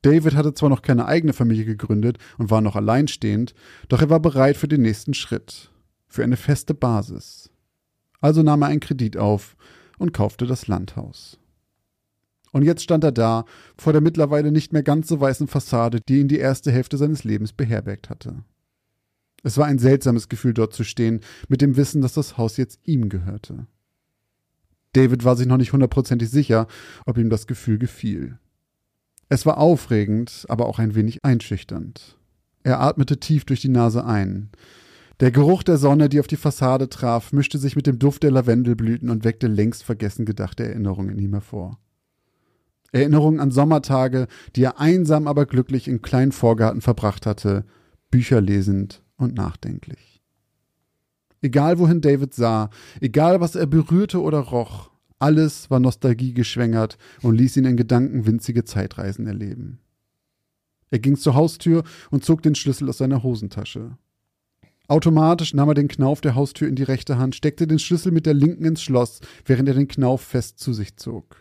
David 0.00 0.34
hatte 0.34 0.54
zwar 0.54 0.70
noch 0.70 0.80
keine 0.80 1.04
eigene 1.04 1.34
Familie 1.34 1.66
gegründet 1.66 2.16
und 2.38 2.50
war 2.50 2.62
noch 2.62 2.76
alleinstehend, 2.76 3.52
doch 3.90 4.00
er 4.00 4.08
war 4.08 4.20
bereit 4.20 4.56
für 4.56 4.68
den 4.68 4.80
nächsten 4.80 5.12
Schritt, 5.12 5.70
für 6.06 6.24
eine 6.24 6.38
feste 6.38 6.72
Basis. 6.72 7.50
Also 8.22 8.42
nahm 8.42 8.62
er 8.62 8.68
einen 8.68 8.80
Kredit 8.80 9.18
auf 9.18 9.53
und 9.98 10.12
kaufte 10.12 10.46
das 10.46 10.66
Landhaus. 10.66 11.38
Und 12.52 12.62
jetzt 12.62 12.82
stand 12.82 13.02
er 13.02 13.12
da, 13.12 13.44
vor 13.76 13.92
der 13.92 14.00
mittlerweile 14.00 14.52
nicht 14.52 14.72
mehr 14.72 14.84
ganz 14.84 15.08
so 15.08 15.20
weißen 15.20 15.48
Fassade, 15.48 16.00
die 16.08 16.20
ihn 16.20 16.28
die 16.28 16.38
erste 16.38 16.70
Hälfte 16.70 16.96
seines 16.96 17.24
Lebens 17.24 17.52
beherbergt 17.52 18.10
hatte. 18.10 18.44
Es 19.42 19.58
war 19.58 19.66
ein 19.66 19.78
seltsames 19.78 20.28
Gefühl, 20.28 20.54
dort 20.54 20.72
zu 20.72 20.84
stehen, 20.84 21.20
mit 21.48 21.60
dem 21.60 21.76
Wissen, 21.76 22.00
dass 22.00 22.14
das 22.14 22.38
Haus 22.38 22.56
jetzt 22.56 22.80
ihm 22.84 23.08
gehörte. 23.08 23.66
David 24.94 25.24
war 25.24 25.36
sich 25.36 25.46
noch 25.46 25.56
nicht 25.56 25.72
hundertprozentig 25.72 26.30
sicher, 26.30 26.66
ob 27.04 27.18
ihm 27.18 27.28
das 27.28 27.46
Gefühl 27.46 27.78
gefiel. 27.78 28.38
Es 29.28 29.44
war 29.44 29.58
aufregend, 29.58 30.46
aber 30.48 30.66
auch 30.66 30.78
ein 30.78 30.94
wenig 30.94 31.24
einschüchternd. 31.24 32.18
Er 32.62 32.80
atmete 32.80 33.18
tief 33.18 33.44
durch 33.44 33.60
die 33.60 33.68
Nase 33.68 34.04
ein. 34.04 34.50
Der 35.24 35.30
Geruch 35.30 35.62
der 35.62 35.78
Sonne, 35.78 36.10
die 36.10 36.20
auf 36.20 36.26
die 36.26 36.36
Fassade 36.36 36.90
traf, 36.90 37.32
mischte 37.32 37.56
sich 37.56 37.76
mit 37.76 37.86
dem 37.86 37.98
Duft 37.98 38.24
der 38.24 38.30
Lavendelblüten 38.30 39.08
und 39.08 39.24
weckte 39.24 39.46
längst 39.46 39.82
vergessen 39.82 40.26
gedachte 40.26 40.64
Erinnerungen 40.64 41.16
in 41.16 41.18
ihm 41.18 41.32
hervor. 41.32 41.78
Erinnerungen 42.92 43.40
an 43.40 43.50
Sommertage, 43.50 44.26
die 44.54 44.64
er 44.64 44.78
einsam 44.78 45.26
aber 45.26 45.46
glücklich 45.46 45.88
im 45.88 46.02
kleinen 46.02 46.30
Vorgarten 46.30 46.82
verbracht 46.82 47.24
hatte, 47.24 47.64
Bücher 48.10 48.42
lesend 48.42 49.02
und 49.16 49.34
nachdenklich. 49.34 50.20
Egal 51.40 51.78
wohin 51.78 52.02
David 52.02 52.34
sah, 52.34 52.68
egal 53.00 53.40
was 53.40 53.54
er 53.54 53.64
berührte 53.64 54.20
oder 54.20 54.40
roch, 54.40 54.90
alles 55.18 55.70
war 55.70 55.80
Nostalgie 55.80 56.34
geschwängert 56.34 56.98
und 57.22 57.38
ließ 57.38 57.56
ihn 57.56 57.64
in 57.64 57.78
Gedanken 57.78 58.26
winzige 58.26 58.64
Zeitreisen 58.64 59.26
erleben. 59.26 59.78
Er 60.90 60.98
ging 60.98 61.16
zur 61.16 61.34
Haustür 61.34 61.82
und 62.10 62.26
zog 62.26 62.42
den 62.42 62.54
Schlüssel 62.54 62.90
aus 62.90 62.98
seiner 62.98 63.22
Hosentasche. 63.22 63.96
Automatisch 64.86 65.54
nahm 65.54 65.68
er 65.68 65.74
den 65.74 65.88
Knauf 65.88 66.20
der 66.20 66.34
Haustür 66.34 66.68
in 66.68 66.74
die 66.74 66.82
rechte 66.82 67.16
Hand, 67.16 67.34
steckte 67.34 67.66
den 67.66 67.78
Schlüssel 67.78 68.12
mit 68.12 68.26
der 68.26 68.34
linken 68.34 68.64
ins 68.64 68.82
Schloss, 68.82 69.20
während 69.46 69.68
er 69.68 69.74
den 69.74 69.88
Knauf 69.88 70.20
fest 70.20 70.58
zu 70.58 70.74
sich 70.74 70.96
zog. 70.96 71.36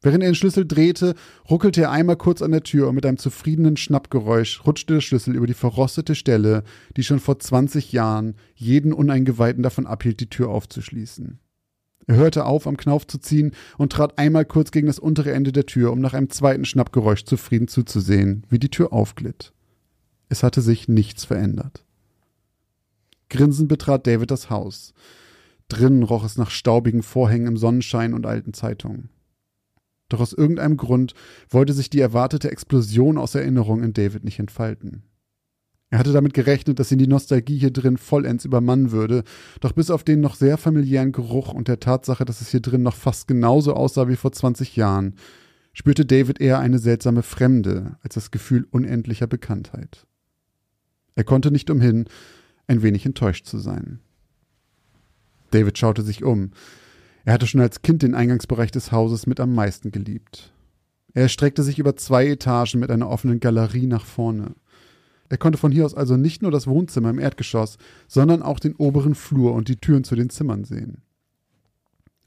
Während 0.00 0.24
er 0.24 0.30
den 0.30 0.34
Schlüssel 0.34 0.66
drehte, 0.66 1.14
ruckelte 1.48 1.82
er 1.82 1.90
einmal 1.90 2.16
kurz 2.16 2.42
an 2.42 2.50
der 2.50 2.64
Tür 2.64 2.88
und 2.88 2.96
mit 2.96 3.06
einem 3.06 3.18
zufriedenen 3.18 3.76
Schnappgeräusch 3.76 4.66
rutschte 4.66 4.94
der 4.94 5.00
Schlüssel 5.00 5.36
über 5.36 5.46
die 5.46 5.54
verrostete 5.54 6.14
Stelle, 6.14 6.64
die 6.96 7.04
schon 7.04 7.20
vor 7.20 7.38
20 7.38 7.92
Jahren 7.92 8.34
jeden 8.54 8.92
Uneingeweihten 8.92 9.62
davon 9.62 9.86
abhielt, 9.86 10.18
die 10.20 10.30
Tür 10.30 10.48
aufzuschließen. 10.48 11.38
Er 12.08 12.16
hörte 12.16 12.46
auf, 12.46 12.66
am 12.66 12.76
Knauf 12.76 13.06
zu 13.06 13.18
ziehen 13.18 13.52
und 13.78 13.92
trat 13.92 14.18
einmal 14.18 14.44
kurz 14.44 14.72
gegen 14.72 14.88
das 14.88 14.98
untere 14.98 15.32
Ende 15.32 15.52
der 15.52 15.66
Tür, 15.66 15.92
um 15.92 16.00
nach 16.00 16.14
einem 16.14 16.30
zweiten 16.30 16.64
Schnappgeräusch 16.64 17.24
zufrieden 17.24 17.68
zuzusehen, 17.68 18.44
wie 18.48 18.58
die 18.58 18.70
Tür 18.70 18.92
aufglitt. 18.92 19.52
Es 20.28 20.42
hatte 20.42 20.62
sich 20.62 20.88
nichts 20.88 21.24
verändert. 21.24 21.84
Grinsend 23.32 23.68
betrat 23.68 24.06
David 24.06 24.30
das 24.30 24.50
Haus. 24.50 24.92
Drinnen 25.68 26.02
roch 26.02 26.22
es 26.22 26.36
nach 26.36 26.50
staubigen 26.50 27.02
Vorhängen 27.02 27.46
im 27.46 27.56
Sonnenschein 27.56 28.12
und 28.12 28.26
alten 28.26 28.52
Zeitungen. 28.52 29.08
Doch 30.10 30.20
aus 30.20 30.34
irgendeinem 30.34 30.76
Grund 30.76 31.14
wollte 31.48 31.72
sich 31.72 31.88
die 31.88 32.00
erwartete 32.00 32.50
Explosion 32.50 33.16
aus 33.16 33.34
Erinnerung 33.34 33.82
in 33.82 33.94
David 33.94 34.22
nicht 34.24 34.38
entfalten. 34.38 35.04
Er 35.88 35.98
hatte 35.98 36.12
damit 36.12 36.34
gerechnet, 36.34 36.78
dass 36.78 36.92
ihn 36.92 36.98
die 36.98 37.06
Nostalgie 37.06 37.56
hier 37.56 37.70
drin 37.70 37.96
vollends 37.96 38.44
übermannen 38.44 38.92
würde, 38.92 39.24
doch 39.60 39.72
bis 39.72 39.90
auf 39.90 40.04
den 40.04 40.20
noch 40.20 40.34
sehr 40.34 40.58
familiären 40.58 41.12
Geruch 41.12 41.54
und 41.54 41.68
der 41.68 41.80
Tatsache, 41.80 42.26
dass 42.26 42.42
es 42.42 42.50
hier 42.50 42.60
drin 42.60 42.82
noch 42.82 42.96
fast 42.96 43.28
genauso 43.28 43.72
aussah 43.72 44.08
wie 44.08 44.16
vor 44.16 44.32
20 44.32 44.76
Jahren, 44.76 45.14
spürte 45.72 46.04
David 46.04 46.38
eher 46.38 46.58
eine 46.58 46.78
seltsame 46.78 47.22
Fremde 47.22 47.96
als 48.02 48.14
das 48.14 48.30
Gefühl 48.30 48.66
unendlicher 48.70 49.26
Bekanntheit. 49.26 50.06
Er 51.14 51.24
konnte 51.24 51.50
nicht 51.50 51.70
umhin, 51.70 52.04
ein 52.66 52.82
wenig 52.82 53.06
enttäuscht 53.06 53.46
zu 53.46 53.58
sein. 53.58 54.00
David 55.50 55.78
schaute 55.78 56.02
sich 56.02 56.24
um. 56.24 56.50
Er 57.24 57.34
hatte 57.34 57.46
schon 57.46 57.60
als 57.60 57.82
Kind 57.82 58.02
den 58.02 58.14
Eingangsbereich 58.14 58.70
des 58.70 58.90
Hauses 58.90 59.26
mit 59.26 59.38
am 59.38 59.54
meisten 59.54 59.92
geliebt. 59.92 60.52
Er 61.14 61.22
erstreckte 61.22 61.62
sich 61.62 61.78
über 61.78 61.96
zwei 61.96 62.26
Etagen 62.26 62.80
mit 62.80 62.90
einer 62.90 63.08
offenen 63.08 63.38
Galerie 63.38 63.86
nach 63.86 64.04
vorne. 64.04 64.54
Er 65.28 65.38
konnte 65.38 65.58
von 65.58 65.72
hier 65.72 65.86
aus 65.86 65.94
also 65.94 66.16
nicht 66.16 66.42
nur 66.42 66.50
das 66.50 66.66
Wohnzimmer 66.66 67.10
im 67.10 67.18
Erdgeschoss, 67.18 67.78
sondern 68.06 68.42
auch 68.42 68.58
den 68.58 68.74
oberen 68.76 69.14
Flur 69.14 69.54
und 69.54 69.68
die 69.68 69.76
Türen 69.76 70.04
zu 70.04 70.14
den 70.14 70.30
Zimmern 70.30 70.64
sehen. 70.64 71.02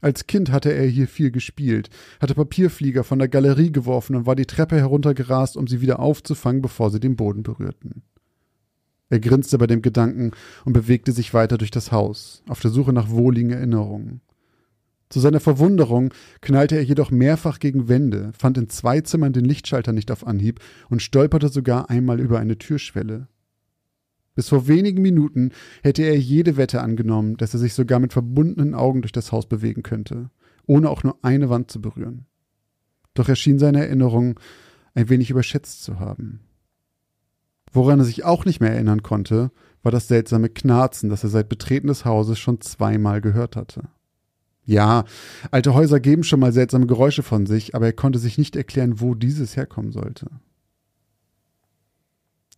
Als 0.01 0.27
Kind 0.27 0.51
hatte 0.51 0.71
er 0.71 0.85
hier 0.85 1.07
viel 1.07 1.31
gespielt, 1.31 1.89
hatte 2.19 2.35
Papierflieger 2.35 3.03
von 3.03 3.17
der 3.19 3.27
Galerie 3.27 3.71
geworfen 3.71 4.15
und 4.15 4.25
war 4.25 4.35
die 4.35 4.45
Treppe 4.45 4.75
heruntergerast, 4.75 5.57
um 5.57 5.67
sie 5.67 5.81
wieder 5.81 5.99
aufzufangen, 5.99 6.61
bevor 6.61 6.91
sie 6.91 6.99
den 6.99 7.15
Boden 7.15 7.43
berührten. 7.43 8.03
Er 9.09 9.19
grinste 9.19 9.57
bei 9.57 9.67
dem 9.67 9.81
Gedanken 9.81 10.31
und 10.65 10.73
bewegte 10.73 11.11
sich 11.11 11.33
weiter 11.33 11.57
durch 11.57 11.71
das 11.71 11.91
Haus, 11.91 12.43
auf 12.47 12.59
der 12.59 12.71
Suche 12.71 12.91
nach 12.91 13.09
wohligen 13.09 13.51
Erinnerungen. 13.51 14.21
Zu 15.09 15.19
seiner 15.19 15.39
Verwunderung 15.39 16.13
knallte 16.41 16.75
er 16.75 16.83
jedoch 16.83 17.11
mehrfach 17.11 17.59
gegen 17.59 17.87
Wände, 17.87 18.31
fand 18.37 18.57
in 18.57 18.69
zwei 18.69 19.01
Zimmern 19.01 19.33
den 19.33 19.45
Lichtschalter 19.45 19.93
nicht 19.93 20.09
auf 20.09 20.25
Anhieb 20.25 20.59
und 20.89 21.01
stolperte 21.01 21.49
sogar 21.49 21.89
einmal 21.89 22.19
über 22.19 22.39
eine 22.39 22.57
Türschwelle. 22.57 23.27
Bis 24.33 24.49
vor 24.49 24.67
wenigen 24.67 25.01
Minuten 25.01 25.51
hätte 25.83 26.03
er 26.03 26.17
jede 26.17 26.57
Wette 26.57 26.81
angenommen, 26.81 27.37
dass 27.37 27.53
er 27.53 27.59
sich 27.59 27.73
sogar 27.73 27.99
mit 27.99 28.11
verbundenen 28.11 28.73
Augen 28.73 29.01
durch 29.01 29.13
das 29.13 29.31
Haus 29.31 29.47
bewegen 29.47 29.83
könnte, 29.83 30.29
ohne 30.65 30.89
auch 30.89 31.03
nur 31.03 31.17
eine 31.21 31.49
Wand 31.49 31.71
zu 31.71 31.79
berühren. 31.79 32.25
Doch 33.13 33.29
er 33.29 33.35
schien 33.35 33.59
seine 33.59 33.85
Erinnerung 33.85 34.39
ein 34.93 35.07
wenig 35.07 35.29
überschätzt 35.29 35.83
zu 35.83 35.99
haben. 35.99 36.41
Woran 37.75 37.99
er 37.99 38.05
sich 38.05 38.23
auch 38.23 38.45
nicht 38.45 38.61
mehr 38.61 38.71
erinnern 38.71 39.03
konnte, 39.03 39.51
war 39.83 39.91
das 39.91 40.07
seltsame 40.07 40.47
Knarzen, 40.47 41.09
das 41.09 41.23
er 41.23 41.29
seit 41.29 41.49
Betreten 41.49 41.87
des 41.87 42.05
Hauses 42.05 42.39
schon 42.39 42.61
zweimal 42.61 43.19
gehört 43.19 43.57
hatte. 43.57 43.89
Ja, 44.63 45.03
alte 45.51 45.73
Häuser 45.73 45.99
geben 45.99 46.23
schon 46.23 46.39
mal 46.39 46.53
seltsame 46.53 46.87
Geräusche 46.87 47.21
von 47.21 47.45
sich, 47.45 47.75
aber 47.75 47.87
er 47.87 47.93
konnte 47.93 48.17
sich 48.17 48.37
nicht 48.37 48.55
erklären, 48.55 49.01
wo 49.01 49.13
dieses 49.13 49.57
herkommen 49.57 49.91
sollte. 49.91 50.27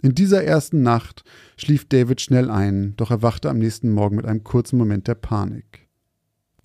In 0.04 0.14
dieser 0.14 0.44
ersten 0.44 0.84
Nacht 0.84 1.24
schlief 1.58 1.90
David 1.90 2.22
schnell 2.22 2.52
ein, 2.52 2.94
doch 2.96 3.10
er 3.10 3.24
wachte 3.24 3.50
am 3.50 3.58
nächsten 3.58 3.90
Morgen 3.92 4.18
mit 4.18 4.28
einem 4.28 4.44
kurzen 4.44 4.78
Moment 4.78 5.08
der 5.08 5.16
Panik. 5.16 5.88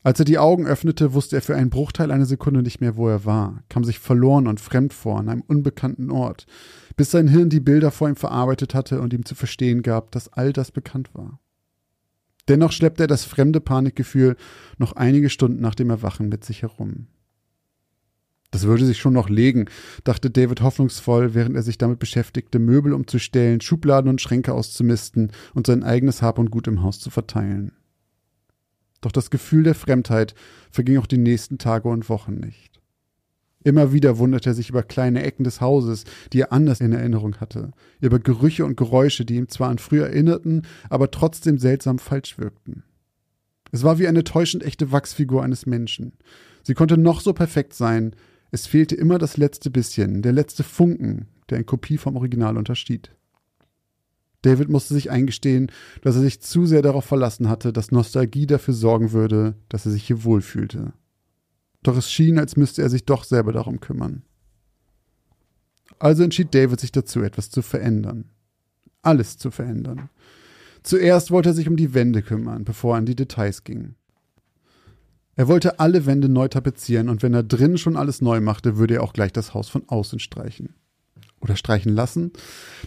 Als 0.02 0.18
er 0.18 0.26
die 0.26 0.38
Augen 0.38 0.66
öffnete, 0.66 1.14
wusste 1.14 1.36
er 1.36 1.42
für 1.42 1.56
einen 1.56 1.70
Bruchteil 1.70 2.10
einer 2.10 2.26
Sekunde 2.26 2.62
nicht 2.62 2.82
mehr, 2.82 2.96
wo 2.96 3.08
er 3.08 3.24
war, 3.24 3.62
kam 3.70 3.82
sich 3.82 3.98
verloren 3.98 4.46
und 4.46 4.60
fremd 4.60 4.92
vor 4.92 5.18
an 5.18 5.30
einem 5.30 5.42
unbekannten 5.42 6.10
Ort, 6.10 6.46
bis 6.96 7.10
sein 7.10 7.28
Hirn 7.28 7.48
die 7.48 7.60
Bilder 7.60 7.90
vor 7.90 8.08
ihm 8.08 8.16
verarbeitet 8.16 8.74
hatte 8.74 9.00
und 9.00 9.12
ihm 9.12 9.24
zu 9.24 9.34
verstehen 9.34 9.82
gab, 9.82 10.10
dass 10.12 10.32
all 10.32 10.52
das 10.52 10.70
bekannt 10.70 11.14
war. 11.14 11.40
Dennoch 12.48 12.72
schleppte 12.72 13.04
er 13.04 13.08
das 13.08 13.24
fremde 13.24 13.60
Panikgefühl 13.60 14.36
noch 14.78 14.94
einige 14.94 15.30
Stunden 15.30 15.60
nach 15.60 15.74
dem 15.74 15.90
Erwachen 15.90 16.28
mit 16.28 16.44
sich 16.44 16.62
herum. 16.62 17.06
Das 18.50 18.64
würde 18.64 18.84
sich 18.84 18.98
schon 18.98 19.14
noch 19.14 19.30
legen, 19.30 19.66
dachte 20.04 20.30
David 20.30 20.60
hoffnungsvoll, 20.60 21.34
während 21.34 21.56
er 21.56 21.62
sich 21.62 21.78
damit 21.78 21.98
beschäftigte, 21.98 22.58
Möbel 22.58 22.92
umzustellen, 22.92 23.62
Schubladen 23.62 24.10
und 24.10 24.20
Schränke 24.20 24.52
auszumisten 24.52 25.32
und 25.54 25.66
sein 25.66 25.82
eigenes 25.82 26.20
Hab 26.20 26.38
und 26.38 26.50
Gut 26.50 26.68
im 26.68 26.82
Haus 26.82 27.00
zu 27.00 27.08
verteilen. 27.08 27.72
Doch 29.00 29.12
das 29.12 29.30
Gefühl 29.30 29.62
der 29.62 29.74
Fremdheit 29.74 30.34
verging 30.70 30.98
auch 30.98 31.06
die 31.06 31.18
nächsten 31.18 31.56
Tage 31.56 31.88
und 31.88 32.08
Wochen 32.10 32.34
nicht. 32.34 32.71
Immer 33.64 33.92
wieder 33.92 34.18
wunderte 34.18 34.50
er 34.50 34.54
sich 34.54 34.70
über 34.70 34.82
kleine 34.82 35.22
Ecken 35.22 35.44
des 35.44 35.60
Hauses, 35.60 36.04
die 36.32 36.40
er 36.40 36.52
anders 36.52 36.80
in 36.80 36.92
Erinnerung 36.92 37.36
hatte, 37.36 37.70
über 38.00 38.18
Gerüche 38.18 38.64
und 38.64 38.76
Geräusche, 38.76 39.24
die 39.24 39.36
ihm 39.36 39.48
zwar 39.48 39.70
an 39.70 39.78
früher 39.78 40.06
erinnerten, 40.06 40.62
aber 40.90 41.10
trotzdem 41.10 41.58
seltsam 41.58 41.98
falsch 41.98 42.38
wirkten. 42.38 42.82
Es 43.70 43.84
war 43.84 43.98
wie 43.98 44.08
eine 44.08 44.24
täuschend 44.24 44.62
echte 44.62 44.92
Wachsfigur 44.92 45.42
eines 45.42 45.66
Menschen. 45.66 46.12
Sie 46.62 46.74
konnte 46.74 46.98
noch 46.98 47.20
so 47.20 47.32
perfekt 47.32 47.74
sein, 47.74 48.14
es 48.50 48.66
fehlte 48.66 48.94
immer 48.94 49.18
das 49.18 49.38
letzte 49.38 49.70
bisschen, 49.70 50.20
der 50.20 50.32
letzte 50.32 50.62
Funken, 50.62 51.26
der 51.48 51.58
in 51.58 51.66
Kopie 51.66 51.96
vom 51.96 52.16
Original 52.16 52.58
unterschied. 52.58 53.12
David 54.42 54.68
musste 54.68 54.92
sich 54.92 55.10
eingestehen, 55.10 55.70
dass 56.02 56.16
er 56.16 56.20
sich 56.20 56.40
zu 56.42 56.66
sehr 56.66 56.82
darauf 56.82 57.04
verlassen 57.04 57.48
hatte, 57.48 57.72
dass 57.72 57.92
Nostalgie 57.92 58.46
dafür 58.46 58.74
sorgen 58.74 59.12
würde, 59.12 59.54
dass 59.68 59.86
er 59.86 59.92
sich 59.92 60.04
hier 60.04 60.24
wohlfühlte. 60.24 60.92
Doch 61.82 61.96
es 61.96 62.10
schien, 62.10 62.38
als 62.38 62.56
müsste 62.56 62.82
er 62.82 62.90
sich 62.90 63.04
doch 63.04 63.24
selber 63.24 63.52
darum 63.52 63.80
kümmern. 63.80 64.22
Also 65.98 66.22
entschied 66.22 66.54
David 66.54 66.80
sich 66.80 66.92
dazu, 66.92 67.22
etwas 67.22 67.50
zu 67.50 67.62
verändern. 67.62 68.30
Alles 69.02 69.36
zu 69.36 69.50
verändern. 69.50 70.08
Zuerst 70.82 71.30
wollte 71.30 71.50
er 71.50 71.54
sich 71.54 71.68
um 71.68 71.76
die 71.76 71.94
Wände 71.94 72.22
kümmern, 72.22 72.64
bevor 72.64 72.94
er 72.94 72.98
an 72.98 73.06
die 73.06 73.16
Details 73.16 73.64
ging. 73.64 73.94
Er 75.34 75.48
wollte 75.48 75.80
alle 75.80 76.06
Wände 76.06 76.28
neu 76.28 76.48
tapezieren 76.48 77.08
und 77.08 77.22
wenn 77.22 77.34
er 77.34 77.42
drin 77.42 77.78
schon 77.78 77.96
alles 77.96 78.20
neu 78.20 78.40
machte, 78.40 78.76
würde 78.76 78.94
er 78.94 79.02
auch 79.02 79.12
gleich 79.12 79.32
das 79.32 79.54
Haus 79.54 79.68
von 79.68 79.88
außen 79.88 80.18
streichen. 80.18 80.74
Oder 81.40 81.56
streichen 81.56 81.94
lassen? 81.94 82.32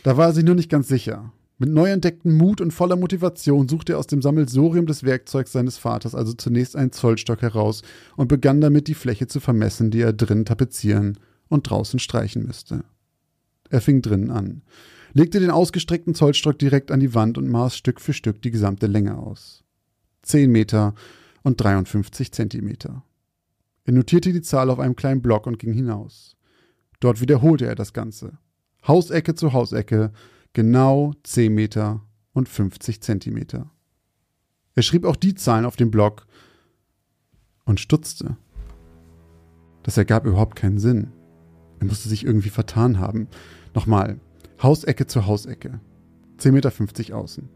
Da 0.04 0.16
war 0.18 0.28
er 0.28 0.34
sich 0.34 0.46
nur 0.46 0.56
nicht 0.56 0.70
ganz 0.70 0.88
sicher. 0.88 1.34
Mit 1.58 1.70
neu 1.70 1.90
entdecktem 1.90 2.36
Mut 2.36 2.60
und 2.60 2.72
voller 2.72 2.98
Motivation 2.98 3.70
suchte 3.70 3.94
er 3.94 4.00
aus 4.00 4.08
dem 4.08 4.22
Sammelsurium 4.22 4.88
des 4.88 5.04
Werkzeugs 5.04 5.54
seines 5.54 5.78
Vaters 5.78 6.14
also 6.14 6.34
zunächst 6.34 6.76
einen 6.76 6.92
Zollstock 6.92 7.42
heraus 7.42 7.82
und 8.18 8.28
begann 8.28 8.60
damit 8.60 8.90
die 8.90 8.94
Fläche 8.94 9.28
zu 9.28 9.40
vermessen, 9.40 9.90
die 9.90 10.02
er 10.02 10.12
drinnen 10.12 10.44
tapezieren 10.44 11.18
und 11.48 11.70
draußen 11.70 12.00
streichen 12.00 12.46
müsste. 12.46 12.84
Er 13.70 13.80
fing 13.80 14.02
drinnen 14.02 14.32
an, 14.32 14.64
legte 15.14 15.40
den 15.40 15.50
ausgestreckten 15.50 16.14
Zollstock 16.14 16.60
direkt 16.60 16.92
an 16.92 17.00
die 17.00 17.14
Wand 17.14 17.38
und 17.38 17.48
maß 17.48 17.78
Stück 17.78 18.02
für 18.02 18.14
Stück 18.14 18.42
die 18.42 18.52
gesamte 18.52 18.88
Länge 18.88 19.18
aus. 19.18 19.64
Zehn 20.24 20.52
Meter 20.52 20.94
und 21.42 21.62
53 21.62 22.34
Zentimeter. 22.34 23.04
Er 23.86 23.94
notierte 23.94 24.34
die 24.34 24.42
Zahl 24.42 24.70
auf 24.70 24.80
einem 24.80 24.96
kleinen 24.98 25.22
Block 25.22 25.48
und 25.48 25.58
ging 25.58 25.72
hinaus. 25.72 26.36
Dort 27.00 27.22
wiederholte 27.22 27.66
er 27.66 27.76
das 27.76 27.94
Ganze. 27.94 28.40
Hausecke 28.88 29.36
zu 29.36 29.54
Hausecke, 29.54 30.12
Genau 30.56 31.12
10 31.24 31.54
Meter 31.54 32.00
und 32.32 32.48
50 32.48 33.02
Zentimeter. 33.02 33.70
Er 34.74 34.84
schrieb 34.84 35.04
auch 35.04 35.18
die 35.18 35.36
Zahlen 35.36 35.66
auf 35.66 35.76
den 35.76 35.92
Block 35.92 36.28
und 37.66 37.82
stutzte. 37.82 38.38
Das 39.84 39.98
ergab 39.98 40.26
überhaupt 40.26 40.56
keinen 40.56 40.80
Sinn. 40.80 41.12
Er 41.82 41.88
musste 41.88 42.08
sich 42.08 42.26
irgendwie 42.26 42.48
vertan 42.48 43.00
haben. 43.00 43.28
Nochmal. 43.74 44.22
Hausecke 44.64 45.08
zu 45.08 45.26
Hausecke. 45.26 45.82
10,50 46.40 46.52
Meter 46.52 47.18
außen. 47.18 47.50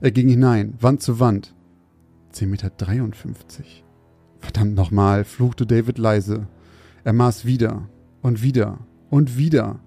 Er 0.00 0.12
ging 0.12 0.28
hinein, 0.28 0.74
Wand 0.80 1.02
zu 1.02 1.18
Wand. 1.18 1.56
10,53 2.34 2.46
Meter. 2.46 2.64
Verdammt 4.38 4.76
nochmal, 4.76 5.24
fluchte 5.24 5.66
David 5.66 5.98
leise. 5.98 6.46
Er 7.02 7.14
maß 7.14 7.46
wieder 7.46 7.88
und 8.22 8.42
wieder 8.42 8.78
und 9.10 9.36
wieder. 9.36 9.80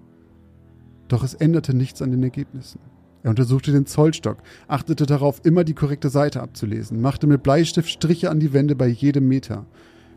Doch 1.08 1.24
es 1.24 1.34
änderte 1.34 1.74
nichts 1.74 2.02
an 2.02 2.10
den 2.10 2.22
Ergebnissen. 2.22 2.80
Er 3.22 3.30
untersuchte 3.30 3.72
den 3.72 3.86
Zollstock, 3.86 4.38
achtete 4.68 5.04
darauf, 5.04 5.40
immer 5.44 5.64
die 5.64 5.74
korrekte 5.74 6.08
Seite 6.08 6.40
abzulesen, 6.40 7.00
machte 7.00 7.26
mit 7.26 7.42
Bleistift 7.42 7.90
Striche 7.90 8.30
an 8.30 8.40
die 8.40 8.52
Wände 8.52 8.76
bei 8.76 8.86
jedem 8.86 9.26
Meter. 9.26 9.66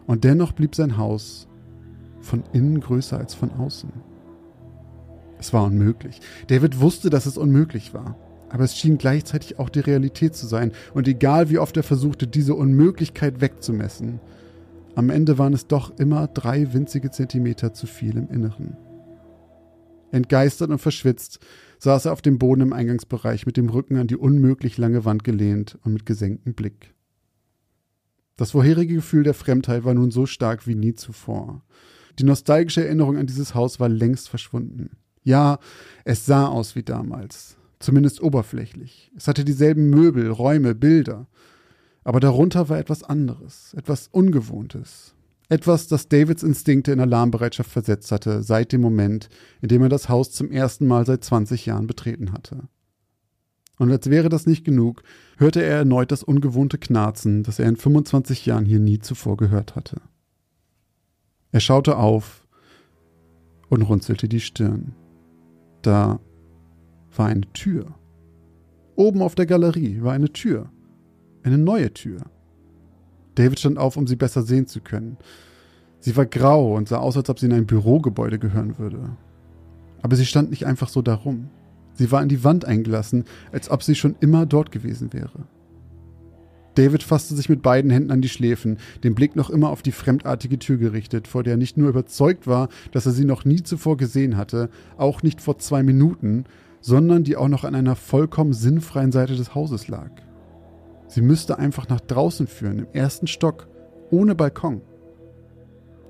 Und 0.06 0.24
dennoch 0.24 0.52
blieb 0.52 0.76
sein 0.76 0.98
Haus 0.98 1.48
von 2.20 2.44
innen 2.54 2.80
größer 2.80 3.18
als 3.18 3.34
von 3.34 3.52
außen. 3.52 3.92
Es 5.40 5.54
war 5.54 5.64
unmöglich. 5.64 6.22
David 6.48 6.80
wusste, 6.80 7.10
dass 7.10 7.26
es 7.26 7.38
unmöglich 7.38 7.94
war. 7.96 8.16
Aber 8.50 8.64
es 8.64 8.78
schien 8.78 8.98
gleichzeitig 8.98 9.58
auch 9.58 9.70
die 9.70 9.80
Realität 9.80 10.36
zu 10.36 10.46
sein. 10.46 10.72
Und 10.94 11.08
egal 11.08 11.50
wie 11.50 11.58
oft 11.58 11.78
er 11.78 11.84
versuchte, 11.84 12.28
diese 12.28 12.54
Unmöglichkeit 12.54 13.42
wegzumessen, 13.42 14.20
am 14.94 15.10
Ende 15.10 15.38
waren 15.38 15.54
es 15.54 15.68
doch 15.68 15.98
immer 15.98 16.28
drei 16.28 16.74
winzige 16.74 17.12
Zentimeter 17.12 17.74
zu 17.74 17.88
viel 17.88 18.18
im 18.18 18.30
Inneren. 18.30 18.76
Entgeistert 20.12 20.70
und 20.70 20.80
verschwitzt 20.80 21.40
saß 21.80 22.06
er 22.06 22.14
auf 22.14 22.22
dem 22.22 22.38
Boden 22.38 22.62
im 22.62 22.74
Eingangsbereich 22.74 23.46
mit 23.46 23.58
dem 23.58 23.70
Rücken 23.70 23.98
an 23.98 24.08
die 24.08 24.18
unmöglich 24.18 24.78
lange 24.78 25.04
Wand 25.06 25.24
gelehnt 25.24 25.80
und 25.84 25.94
mit 25.94 26.06
gesenktem 26.06 26.54
Blick. 26.54 26.94
Das 28.38 28.52
vorherige 28.52 28.96
Gefühl 28.96 29.24
der 29.24 29.34
Fremdheit 29.34 29.84
war 29.84 29.94
nun 29.94 30.12
so 30.12 30.26
stark 30.26 30.68
wie 30.68 30.76
nie 30.76 30.94
zuvor. 30.94 31.64
Die 32.20 32.24
nostalgische 32.24 32.84
Erinnerung 32.84 33.18
an 33.18 33.28
dieses 33.28 33.56
Haus 33.56 33.80
war 33.80 33.90
längst 33.90 34.30
verschwunden. 34.30 34.98
Ja, 35.24 35.60
es 36.04 36.26
sah 36.26 36.48
aus 36.48 36.76
wie 36.76 36.84
damals, 36.84 37.58
zumindest 37.80 38.22
oberflächlich. 38.22 39.12
Es 39.16 39.28
hatte 39.28 39.46
dieselben 39.46 39.90
Möbel, 39.90 40.30
Räume, 40.30 40.76
Bilder. 40.76 41.28
Aber 42.04 42.20
darunter 42.20 42.70
war 42.70 42.80
etwas 42.80 43.04
anderes, 43.04 43.74
etwas 43.76 44.08
Ungewohntes, 44.08 45.14
etwas, 45.52 45.88
das 45.88 46.08
Davids 46.08 46.44
Instinkte 46.44 46.94
in 46.94 47.02
Alarmbereitschaft 47.02 47.70
versetzt 47.70 48.14
hatte, 48.14 48.42
seit 48.42 48.72
dem 48.72 48.80
Moment, 48.80 49.28
in 49.62 49.68
dem 49.68 49.82
er 49.82 49.90
das 49.90 50.08
Haus 50.08 50.32
zum 50.32 50.50
ersten 50.50 50.88
Mal 50.88 51.06
seit 51.06 51.26
20 51.26 51.66
Jahren 51.66 51.88
betreten 51.88 52.32
hatte. 52.32 52.70
Und 53.78 53.92
als 53.92 54.10
wäre 54.10 54.30
das 54.30 54.46
nicht 54.46 54.64
genug, 54.64 55.04
hörte 55.38 55.62
er 55.62 55.80
erneut 55.80 56.14
das 56.14 56.24
ungewohnte 56.24 56.78
Knarzen, 56.78 57.44
das 57.44 57.60
er 57.60 57.68
in 57.68 57.76
25 57.76 58.46
Jahren 58.46 58.64
hier 58.64 58.80
nie 58.80 59.00
zuvor 59.00 59.36
gehört 59.36 59.76
hatte. 59.76 60.00
Er 61.52 61.60
schaute 61.60 61.98
auf 61.98 62.48
und 63.68 63.82
runzelte 63.82 64.30
die 64.30 64.40
Stirn. 64.40 64.94
Da 65.82 66.22
war 67.14 67.28
eine 67.28 67.52
Tür. 67.52 67.94
Oben 68.96 69.22
auf 69.22 69.36
der 69.36 69.48
Galerie 69.48 70.02
war 70.02 70.14
eine 70.14 70.32
Tür. 70.32 70.72
Eine 71.44 71.58
neue 71.58 71.94
Tür. 71.94 72.22
David 73.42 73.60
stand 73.60 73.80
auf, 73.80 73.98
um 73.98 74.06
sie 74.06 74.16
besser 74.16 74.44
sehen 74.44 74.68
zu 74.68 74.82
können. 74.82 75.18
Sie 76.00 76.16
war 76.16 76.28
grau 76.28 76.76
und 76.76 76.88
sah 76.88 76.98
aus, 76.98 77.18
als 77.18 77.28
ob 77.28 77.40
sie 77.40 77.48
in 77.48 77.54
ein 77.54 77.66
Bürogebäude 77.66 78.38
gehören 78.38 78.78
würde. 78.78 79.18
Aber 80.04 80.16
sie 80.16 80.28
stand 80.28 80.52
nicht 80.52 80.68
einfach 80.68 80.90
so 80.90 81.02
darum. 81.02 81.50
Sie 81.94 82.12
war 82.12 82.22
in 82.22 82.30
die 82.30 82.44
Wand 82.44 82.66
eingelassen, 82.66 83.26
als 83.52 83.72
ob 83.72 83.82
sie 83.82 83.96
schon 83.96 84.16
immer 84.20 84.46
dort 84.46 84.72
gewesen 84.72 85.12
wäre. 85.12 85.46
David 86.76 87.02
fasste 87.02 87.36
sich 87.36 87.50
mit 87.50 87.64
beiden 87.64 87.90
Händen 87.90 88.12
an 88.12 88.22
die 88.22 88.30
Schläfen, 88.30 88.78
den 89.04 89.16
Blick 89.16 89.36
noch 89.36 89.50
immer 89.50 89.70
auf 89.72 89.82
die 89.82 89.92
fremdartige 89.92 90.60
Tür 90.60 90.78
gerichtet, 90.78 91.28
vor 91.28 91.42
der 91.42 91.54
er 91.54 91.58
nicht 91.58 91.78
nur 91.78 91.90
überzeugt 91.90 92.46
war, 92.46 92.70
dass 92.92 93.08
er 93.08 93.12
sie 93.12 93.26
noch 93.26 93.44
nie 93.44 93.64
zuvor 93.64 93.98
gesehen 93.98 94.38
hatte, 94.38 94.70
auch 94.98 95.24
nicht 95.24 95.42
vor 95.42 95.58
zwei 95.58 95.82
Minuten, 95.82 96.46
sondern 96.80 97.24
die 97.24 97.38
auch 97.38 97.50
noch 97.50 97.64
an 97.64 97.74
einer 97.74 97.96
vollkommen 97.96 98.54
sinnfreien 98.54 99.12
Seite 99.12 99.36
des 99.36 99.56
Hauses 99.56 99.88
lag. 99.88 100.12
Sie 101.12 101.22
müsste 101.22 101.60
einfach 101.60 101.90
nach 101.90 102.00
draußen 102.00 102.48
führen, 102.48 102.80
im 102.80 102.88
ersten 102.94 103.28
Stock, 103.28 103.68
ohne 104.12 104.34
Balkon. 104.34 104.82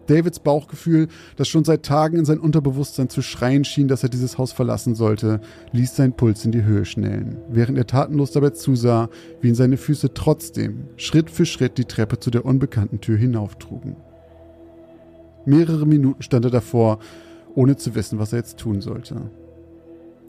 Davids 0.05 0.39
Bauchgefühl, 0.39 1.07
das 1.37 1.47
schon 1.47 1.63
seit 1.63 1.83
Tagen 1.83 2.17
in 2.17 2.25
sein 2.25 2.37
Unterbewusstsein 2.39 3.09
zu 3.09 3.23
schreien 3.23 3.63
schien, 3.63 3.87
dass 3.87 4.03
er 4.03 4.09
dieses 4.09 4.37
Haus 4.37 4.51
verlassen 4.51 4.93
sollte, 4.93 5.41
ließ 5.71 5.95
seinen 5.95 6.13
Puls 6.13 6.45
in 6.45 6.51
die 6.51 6.63
Höhe 6.63 6.85
schnellen, 6.85 7.37
während 7.49 7.79
er 7.79 7.87
tatenlos 7.87 8.29
dabei 8.29 8.51
zusah, 8.51 9.09
wie 9.41 9.47
ihn 9.47 9.55
seine 9.55 9.77
Füße 9.77 10.13
trotzdem 10.13 10.89
Schritt 10.97 11.31
für 11.31 11.47
Schritt 11.47 11.79
die 11.79 11.85
Treppe 11.85 12.19
zu 12.19 12.29
der 12.29 12.45
unbekannten 12.45 13.01
Tür 13.01 13.17
hinauftrugen. 13.17 13.95
Mehrere 15.45 15.87
Minuten 15.87 16.21
stand 16.21 16.45
er 16.45 16.51
davor, 16.51 16.99
ohne 17.55 17.75
zu 17.75 17.95
wissen, 17.95 18.19
was 18.19 18.33
er 18.33 18.39
jetzt 18.39 18.59
tun 18.59 18.81
sollte. 18.81 19.31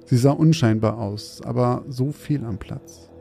Sie 0.07 0.17
sah 0.17 0.33
unscheinbar 0.33 0.99
aus, 0.99 1.43
aber 1.45 1.85
so 1.89 2.11
viel 2.11 2.43
am 2.45 2.59
Platz. 2.59 3.12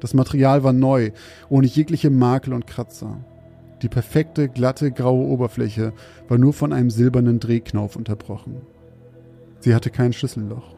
Das 0.00 0.14
Material 0.14 0.64
war 0.64 0.72
neu, 0.72 1.10
ohne 1.48 1.66
jegliche 1.66 2.10
Makel 2.10 2.52
und 2.52 2.66
Kratzer. 2.66 3.24
Die 3.82 3.88
perfekte, 3.88 4.48
glatte, 4.48 4.90
graue 4.90 5.26
Oberfläche 5.26 5.92
war 6.28 6.38
nur 6.38 6.52
von 6.52 6.72
einem 6.72 6.90
silbernen 6.90 7.40
Drehknauf 7.40 7.96
unterbrochen. 7.96 8.62
Sie 9.60 9.74
hatte 9.74 9.90
kein 9.90 10.12
Schlüsselloch. 10.12 10.74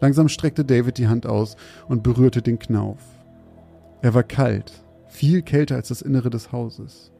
Langsam 0.00 0.28
streckte 0.28 0.64
David 0.64 0.98
die 0.98 1.08
Hand 1.08 1.26
aus 1.26 1.56
und 1.88 2.02
berührte 2.02 2.42
den 2.42 2.58
Knauf. 2.58 3.00
Er 4.00 4.14
war 4.14 4.24
kalt, 4.24 4.82
Viel 5.12 5.42
kälter 5.42 5.76
als 5.76 5.88
das 5.88 6.00
Innere 6.00 6.30
des 6.30 6.52
Hauses. 6.52 7.12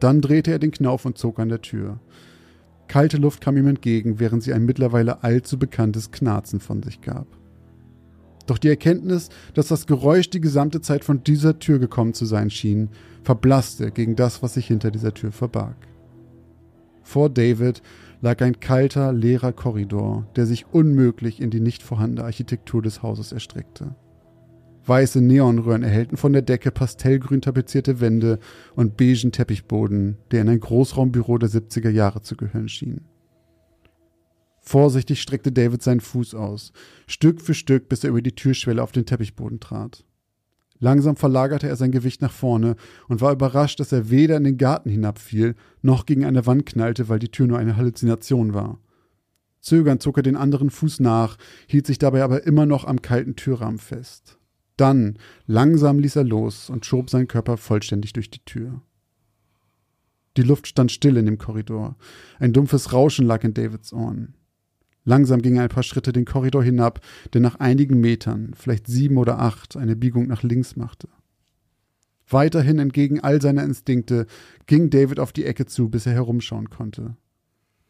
Dann 0.00 0.20
drehte 0.20 0.50
er 0.50 0.58
den 0.58 0.70
Knauf 0.70 1.06
und 1.06 1.16
zog 1.16 1.38
an 1.38 1.48
der 1.48 1.62
Tür. 1.62 1.98
Kalte 2.88 3.16
Luft 3.16 3.40
kam 3.40 3.56
ihm 3.56 3.66
entgegen, 3.66 4.20
während 4.20 4.42
sie 4.42 4.52
ein 4.52 4.66
mittlerweile 4.66 5.24
allzu 5.24 5.58
bekanntes 5.58 6.10
Knarzen 6.10 6.60
von 6.60 6.82
sich 6.82 7.00
gab. 7.00 7.26
Doch 8.46 8.58
die 8.58 8.68
Erkenntnis, 8.68 9.28
dass 9.54 9.68
das 9.68 9.86
Geräusch 9.86 10.30
die 10.30 10.40
gesamte 10.40 10.80
Zeit 10.80 11.04
von 11.04 11.22
dieser 11.24 11.58
Tür 11.58 11.78
gekommen 11.78 12.14
zu 12.14 12.26
sein 12.26 12.50
schien, 12.50 12.90
verblasste 13.24 13.90
gegen 13.90 14.16
das, 14.16 14.42
was 14.42 14.54
sich 14.54 14.66
hinter 14.68 14.90
dieser 14.90 15.12
Tür 15.12 15.32
verbarg. 15.32 15.76
Vor 17.02 17.28
David 17.28 17.82
lag 18.20 18.40
ein 18.42 18.58
kalter, 18.60 19.12
leerer 19.12 19.52
Korridor, 19.52 20.26
der 20.36 20.46
sich 20.46 20.66
unmöglich 20.72 21.40
in 21.40 21.50
die 21.50 21.60
nicht 21.60 21.82
vorhandene 21.82 22.24
Architektur 22.24 22.82
des 22.82 23.02
Hauses 23.02 23.32
erstreckte. 23.32 23.94
Weiße 24.86 25.20
Neonröhren 25.20 25.82
erhellten 25.82 26.16
von 26.16 26.32
der 26.32 26.42
Decke 26.42 26.70
pastellgrün 26.70 27.40
tapezierte 27.40 28.00
Wände 28.00 28.38
und 28.76 28.96
beigen 28.96 29.32
Teppichboden, 29.32 30.16
der 30.30 30.42
in 30.42 30.48
ein 30.48 30.60
Großraumbüro 30.60 31.38
der 31.38 31.48
70er 31.48 31.90
Jahre 31.90 32.22
zu 32.22 32.36
gehören 32.36 32.68
schien. 32.68 33.00
Vorsichtig 34.68 35.22
streckte 35.22 35.52
David 35.52 35.80
seinen 35.82 36.00
Fuß 36.00 36.34
aus, 36.34 36.72
Stück 37.06 37.40
für 37.40 37.54
Stück, 37.54 37.88
bis 37.88 38.02
er 38.02 38.10
über 38.10 38.20
die 38.20 38.34
Türschwelle 38.34 38.82
auf 38.82 38.90
den 38.90 39.06
Teppichboden 39.06 39.60
trat. 39.60 40.04
Langsam 40.80 41.16
verlagerte 41.16 41.68
er 41.68 41.76
sein 41.76 41.92
Gewicht 41.92 42.20
nach 42.20 42.32
vorne 42.32 42.74
und 43.08 43.20
war 43.20 43.32
überrascht, 43.32 43.78
dass 43.78 43.92
er 43.92 44.10
weder 44.10 44.36
in 44.36 44.44
den 44.44 44.58
Garten 44.58 44.90
hinabfiel, 44.90 45.54
noch 45.82 46.04
gegen 46.04 46.24
eine 46.24 46.46
Wand 46.46 46.66
knallte, 46.66 47.08
weil 47.08 47.20
die 47.20 47.30
Tür 47.30 47.46
nur 47.46 47.58
eine 47.58 47.76
Halluzination 47.76 48.54
war. 48.54 48.80
Zögernd 49.60 50.02
zog 50.02 50.16
er 50.16 50.22
den 50.24 50.36
anderen 50.36 50.70
Fuß 50.70 50.98
nach, 50.98 51.38
hielt 51.68 51.86
sich 51.86 51.98
dabei 51.98 52.24
aber 52.24 52.44
immer 52.44 52.66
noch 52.66 52.84
am 52.84 53.00
kalten 53.00 53.36
Türrahmen 53.36 53.78
fest. 53.78 54.36
Dann, 54.76 55.18
langsam 55.46 56.00
ließ 56.00 56.16
er 56.16 56.24
los 56.24 56.70
und 56.70 56.84
schob 56.84 57.08
seinen 57.08 57.28
Körper 57.28 57.56
vollständig 57.56 58.12
durch 58.12 58.30
die 58.30 58.44
Tür. 58.44 58.82
Die 60.36 60.42
Luft 60.42 60.66
stand 60.66 60.92
still 60.92 61.16
in 61.16 61.26
dem 61.26 61.38
Korridor. 61.38 61.96
Ein 62.38 62.52
dumpfes 62.52 62.92
Rauschen 62.92 63.26
lag 63.26 63.42
in 63.44 63.54
Davids 63.54 63.92
Ohren. 63.92 64.34
Langsam 65.06 65.40
ging 65.40 65.56
er 65.56 65.62
ein 65.62 65.68
paar 65.68 65.84
Schritte 65.84 66.12
den 66.12 66.24
Korridor 66.24 66.64
hinab, 66.64 67.00
der 67.32 67.40
nach 67.40 67.60
einigen 67.60 68.00
Metern, 68.00 68.50
vielleicht 68.54 68.88
sieben 68.88 69.16
oder 69.16 69.38
acht, 69.38 69.76
eine 69.76 69.94
Biegung 69.94 70.26
nach 70.26 70.42
links 70.42 70.74
machte. 70.74 71.08
Weiterhin 72.28 72.80
entgegen 72.80 73.20
all 73.20 73.40
seiner 73.40 73.62
Instinkte 73.62 74.26
ging 74.66 74.90
David 74.90 75.20
auf 75.20 75.32
die 75.32 75.44
Ecke 75.44 75.64
zu, 75.64 75.88
bis 75.88 76.06
er 76.06 76.12
herumschauen 76.12 76.70
konnte. 76.70 77.16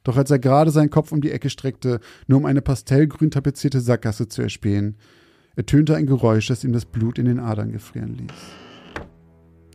Doch 0.05 0.19
als 0.19 0.31
er 0.31 0.39
gerade 0.39 0.71
seinen 0.71 0.91
Kopf 0.91 1.11
um 1.11 1.23
die 1.23 1.31
Ecke 1.31 1.49
streckte, 1.49 2.01
nur 2.27 2.39
um 2.39 2.45
eine 2.45 2.61
pastellgrün 2.61 3.31
tapezierte 3.31 3.81
Sackgasse 3.81 4.29
zu 4.29 4.43
erspähen, 4.43 4.97
ertönte 5.57 5.97
ein 5.97 6.07
Geräusch, 6.07 6.49
das 6.49 6.65
ihm 6.65 6.75
das 6.75 6.85
Blut 6.85 7.19
in 7.19 7.25
den 7.25 7.41
Adern 7.41 7.73
gefrieren 7.73 8.15
ließ. 8.15 9.07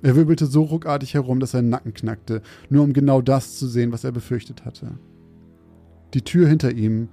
Er 0.04 0.16
wirbelte 0.16 0.46
so 0.46 0.62
ruckartig 0.62 1.16
herum, 1.16 1.40
dass 1.40 1.52
sein 1.52 1.70
Nacken 1.70 1.96
knackte, 1.96 2.44
nur 2.70 2.84
um 2.84 2.94
genau 2.94 3.22
das 3.22 3.58
zu 3.58 3.68
sehen, 3.68 3.92
was 3.92 4.04
er 4.04 4.12
befürchtet 4.12 4.64
hatte. 4.64 5.00
Die 6.14 6.22
Tür 6.22 6.48
hinter 6.48 6.72
ihm 6.72 7.10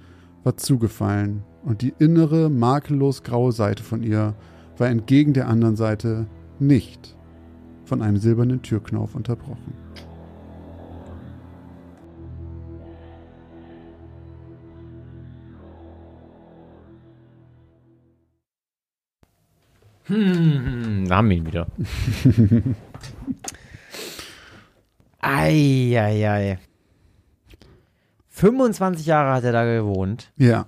war 0.49 0.57
zugefallen 0.57 1.43
und 1.63 1.83
die 1.83 1.93
innere, 1.99 2.49
makellos 2.49 3.23
graue 3.23 3.53
Seite 3.53 3.83
von 3.83 4.03
ihr 4.03 4.35
war 4.79 4.89
entgegen 4.89 5.35
der 5.35 5.47
anderen 5.47 5.77
Seite 5.77 6.27
nicht 6.59 7.15
von 7.85 8.01
einem 8.01 8.17
silbernen 8.17 8.63
Türknauf 8.63 9.15
unterbrochen. 9.15 9.75
Hm, 20.05 21.05
da 21.09 21.17
haben 21.17 21.29
wir 21.29 21.37
ihn 21.37 21.47
wieder. 21.47 21.67
Eieiei. 25.21 26.59
25 28.39 29.07
Jahre 29.07 29.33
hat 29.35 29.45
er 29.45 29.53
da 29.53 29.65
gewohnt. 29.65 30.33
Ja, 30.37 30.67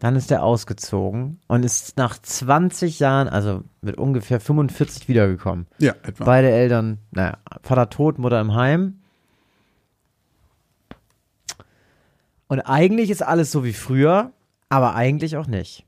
Dann 0.00 0.16
ist 0.16 0.30
er 0.30 0.42
ausgezogen 0.42 1.38
und 1.46 1.64
ist 1.64 1.96
nach 1.96 2.18
20 2.18 2.98
Jahren, 2.98 3.28
also 3.28 3.62
mit 3.80 3.96
ungefähr 3.96 4.40
45 4.40 5.08
wiedergekommen. 5.08 5.66
ja, 5.78 5.94
etwa. 6.02 6.24
Beide 6.24 6.50
Eltern, 6.50 6.98
naja, 7.12 7.38
Vater 7.62 7.88
tot, 7.88 8.18
Mutter 8.18 8.40
im 8.40 8.54
Heim. 8.54 8.98
Und 12.48 12.60
eigentlich 12.60 13.10
ist 13.10 13.22
alles 13.22 13.50
so 13.50 13.64
wie 13.64 13.72
früher, 13.72 14.32
aber 14.68 14.94
eigentlich 14.94 15.36
auch 15.36 15.46
nicht. 15.46 15.84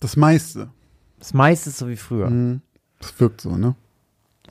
das 0.00 0.16
meiste. 0.16 0.70
Das 1.18 1.34
meiste 1.34 1.70
ist 1.70 1.78
so 1.78 1.88
wie 1.88 1.96
früher. 1.96 2.28
Mhm. 2.30 2.62
Das 2.98 3.18
wirkt 3.20 3.40
so, 3.40 3.56
ne? 3.56 3.74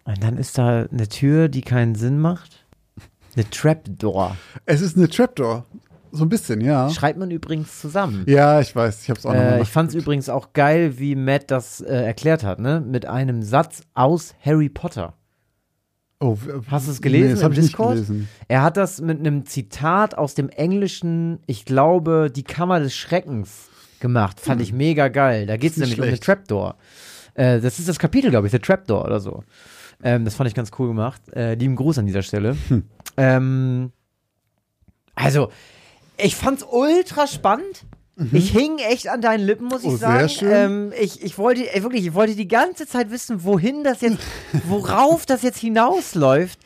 Und 0.06 0.24
dann 0.24 0.38
ist 0.38 0.58
da 0.58 0.86
eine 0.86 1.08
Tür, 1.08 1.50
die 1.50 1.62
keinen 1.62 1.96
Sinn 1.96 2.20
macht. 2.20 2.59
Eine 3.40 3.50
Trapdoor. 3.52 4.36
Es 4.66 4.82
ist 4.82 4.98
eine 4.98 5.08
Trapdoor. 5.08 5.66
So 6.12 6.26
ein 6.26 6.30
bisschen, 6.30 6.60
ja. 6.62 6.90
Schreibt 6.90 7.20
man 7.20 7.30
übrigens 7.32 7.80
zusammen. 7.80 8.24
Ja, 8.28 8.60
ich 8.60 8.76
weiß, 8.76 9.04
ich 9.04 9.10
hab's 9.10 9.26
auch 9.26 9.34
Äh, 9.34 9.58
noch 9.58 9.62
ich 9.64 9.70
fand 9.70 9.90
es 9.90 9.96
übrigens 9.96 10.28
auch 10.28 10.54
geil, 10.54 10.98
wie 11.00 11.16
Matt 11.16 11.52
das 11.52 11.82
äh, 11.82 11.94
erklärt 12.04 12.44
hat, 12.44 12.60
ne? 12.60 12.82
Mit 12.86 13.06
einem 13.06 13.44
Satz 13.44 13.82
aus 13.94 14.34
Harry 14.44 14.70
Potter. 14.70 15.14
Oh, 16.20 16.38
Hast 16.68 16.88
du 16.88 16.92
es 16.92 17.02
gelesen 17.02 17.28
Nee, 17.28 17.32
das 17.32 17.40
im 17.40 17.44
habe 17.46 17.54
ich 17.54 17.60
nicht 17.62 17.70
Discord? 17.70 17.94
gelesen. 17.94 18.28
Er 18.50 18.64
hat 18.64 18.76
das 18.76 19.00
mit 19.00 19.20
einem 19.20 19.46
Zitat 19.46 20.18
aus 20.18 20.34
dem 20.36 20.50
Englischen, 20.50 21.40
ich 21.46 21.64
glaube, 21.64 22.30
die 22.36 22.44
Kammer 22.44 22.80
des 22.82 22.94
Schreckens 22.94 23.70
gemacht. 24.02 24.40
Fand 24.42 24.62
ich 24.62 24.74
mega 24.74 25.08
geil. 25.08 25.46
Da 25.46 25.56
geht 25.56 25.72
es 25.72 25.78
Hm. 25.78 25.82
Nicht 25.84 25.90
nämlich 25.92 26.00
um 26.00 26.04
eine 26.04 26.12
schlecht. 26.18 26.24
Trapdoor. 26.26 26.76
Äh, 27.36 27.62
das 27.62 27.80
ist 27.80 27.88
das 27.88 28.00
Kapitel, 28.00 28.32
glaube 28.32 28.48
ich, 28.48 28.52
der 28.52 28.62
Trapdoor 28.62 29.06
oder 29.06 29.20
so. 29.22 29.44
Ähm, 30.02 30.26
das 30.26 30.36
fand 30.36 30.48
ich 30.50 30.56
ganz 30.56 30.72
cool 30.80 30.88
gemacht. 30.88 31.22
Äh, 31.34 31.56
lieben 31.56 31.76
Gruß 31.76 31.98
an 32.00 32.06
dieser 32.06 32.22
Stelle. 32.24 32.56
Hm. 32.70 32.84
Ähm, 33.18 33.92
also, 35.16 35.50
ich 36.18 36.36
fand's 36.36 36.66
ultra 36.70 37.28
spannend. 37.28 37.86
Ich 38.34 38.52
hing 38.52 38.80
echt 38.80 39.08
an 39.08 39.22
deinen 39.22 39.46
Lippen, 39.46 39.68
muss 39.68 39.84
ich 39.84 39.88
Mhm. 39.88 39.94
Oh, 39.94 39.98
sehr 39.98 40.08
sagen. 40.10 40.30
schön. 40.30 40.52
Ähm, 40.52 40.94
ich, 41.00 41.24
ich 41.24 41.38
wollte, 41.38 41.74
ey, 41.74 41.84
wirklich, 41.84 42.06
ich 42.06 42.14
wollte 42.14 42.36
die 42.36 42.50
ganze 42.50 42.86
Zeit 42.86 43.12
wissen, 43.12 43.46
wohin 43.46 43.86
das 43.86 44.02
jetzt, 44.02 44.18
worauf 44.66 45.26
das 45.26 45.42
jetzt 45.42 45.60
hinausläuft. 45.60 46.60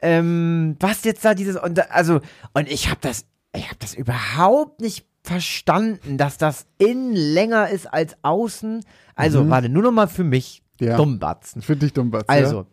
Ähm, 0.00 0.76
was 0.80 1.04
jetzt 1.04 1.24
da 1.24 1.32
dieses, 1.34 1.56
und 1.56 1.78
da, 1.78 1.82
also, 1.88 2.20
und 2.52 2.68
ich 2.70 2.88
habe 2.90 2.98
das, 3.00 3.24
ich 3.56 3.64
habe 3.64 3.76
das 3.78 3.94
überhaupt 3.94 4.82
nicht 4.82 5.06
verstanden, 5.24 6.18
dass 6.18 6.36
das 6.36 6.66
innen 6.76 7.14
länger 7.14 7.70
ist 7.70 7.86
als 7.86 8.14
außen. 8.22 8.84
Also, 9.14 9.48
warte, 9.48 9.70
nur 9.70 9.82
noch 9.82 9.92
mal 9.92 10.08
für 10.08 10.24
mich, 10.24 10.62
Mhm. 10.80 10.86
Ja. 10.86 10.96
Dummbatzen. 10.96 11.60
Finde 11.62 11.86
ich 11.86 11.92
dumm, 11.94 12.10
Batz, 12.12 12.26
Also, 12.28 12.66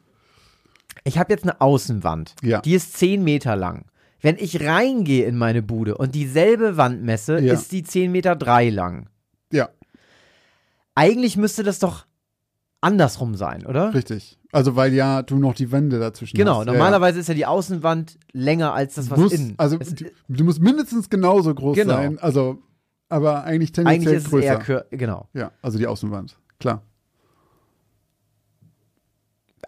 ich 1.06 1.18
habe 1.18 1.32
jetzt 1.32 1.43
eine 1.43 1.62
Außenwand. 1.62 2.36
Ja. 2.41 2.60
Die 2.62 2.74
ist 2.74 2.97
10 2.97 3.24
Meter 3.24 3.56
lang. 3.56 3.86
Wenn 4.22 4.36
ich 4.38 4.62
reingehe 4.66 5.26
in 5.26 5.38
meine 5.38 5.62
Bude 5.62 5.95
und 5.97 6.16
dieselbe 6.16 6.76
Wand 6.78 7.03
messe, 7.03 7.39
Ja. 7.39 7.53
ist 7.53 7.72
die 7.72 7.84
10 7.84 8.12
Meter 8.12 8.36
drei 8.36 8.70
lang. 8.70 9.08
Ja. 9.51 9.66
ja, 9.66 9.70
Eigentlich 10.95 11.38
müsste 11.38 11.64
das 11.64 11.80
doch 11.80 12.06
andersrum 12.82 13.36
sein, 13.36 13.66
oder? 13.66 13.93
richtig. 13.93 14.38
Also, 14.51 14.76
weil 14.78 14.93
ja 14.93 15.22
du 15.22 15.38
noch 15.38 15.53
die 15.53 15.72
Wände 15.72 15.99
dazwischen 15.99 16.38
Genau, 16.38 16.60
hast. 16.60 16.68
normalerweise 16.68 17.20
ist 17.20 17.28
ja 17.28 17.34
die 17.34 17.45
Außenwand 17.45 18.18
länger 18.32 18.74
als 18.74 18.95
das, 18.95 19.08
ja, 19.08 19.12
was 19.12 19.18
ja. 19.18 19.24
Muss, 19.26 19.34
innen. 19.34 19.53
Also, 19.58 19.78
es, 19.80 19.95
die, 19.95 20.08
du 20.30 20.43
musst 20.45 20.62
mindestens 20.62 21.10
genauso 21.10 21.53
groß 21.53 21.76
Genau. 21.76 21.93
sein. 21.95 22.18
Also, 22.20 22.60
aber 23.10 23.43
eigentlich 23.43 23.74
tendenziell 23.74 24.01
eigentlich 24.01 24.18
ist 24.18 24.24
es 24.26 24.30
größer. 24.30 24.45
eher 24.45 24.60
kür 24.60 24.86
genau. 24.91 25.28
ja, 25.34 25.51
also 25.62 25.78
die 25.78 25.88
Außenwand. 25.88 26.38
Klar. 26.60 26.82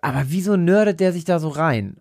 Aber 0.01 0.23
wieso 0.27 0.55
nerdet 0.55 0.99
der 0.99 1.13
sich 1.13 1.25
da 1.25 1.39
so 1.39 1.49
rein? 1.49 1.97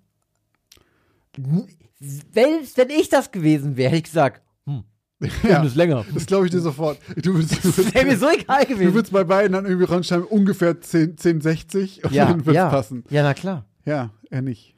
Selbst 2.00 2.76
wenn 2.76 2.90
ich 2.90 3.08
das 3.08 3.30
gewesen 3.30 3.76
wäre, 3.76 3.88
hätte 3.90 3.98
ich 3.98 4.04
gesagt, 4.04 4.42
hm, 4.66 4.84
Ja. 5.42 5.62
ist 5.62 5.76
länger. 5.76 6.04
Das 6.14 6.26
glaube 6.26 6.46
ich 6.46 6.50
dir 6.52 6.60
sofort. 6.60 6.98
Du 7.16 7.32
du 7.34 7.42
Das 7.42 7.94
wäre 7.94 8.04
mir 8.06 8.18
so 8.18 8.28
egal 8.28 8.64
du 8.64 8.74
gewesen. 8.74 8.94
willst 8.94 9.12
bei 9.12 9.24
beiden 9.24 9.52
dann 9.52 9.64
irgendwie 9.66 9.86
ranschreiben, 9.86 10.24
ungefähr 10.26 10.80
10, 10.80 11.10
1060 11.12 12.04
und 12.04 12.12
ja, 12.12 12.26
dann 12.26 12.44
wird's 12.44 12.56
ja. 12.56 12.68
passen. 12.68 13.04
ja, 13.10 13.22
na 13.22 13.34
klar. 13.34 13.64
Ja, 13.84 14.10
er 14.30 14.42
nicht. 14.42 14.74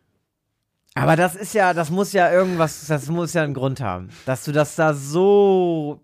Aber 0.94 1.14
das 1.16 1.36
ist 1.36 1.54
ja, 1.54 1.74
das 1.74 1.90
muss 1.90 2.12
ja 2.12 2.32
irgendwas, 2.32 2.86
das 2.86 3.08
muss 3.08 3.32
ja 3.32 3.42
einen 3.44 3.54
Grund 3.54 3.80
haben, 3.80 4.08
dass 4.26 4.44
du 4.44 4.52
das 4.52 4.74
da 4.74 4.94
so 4.94 6.00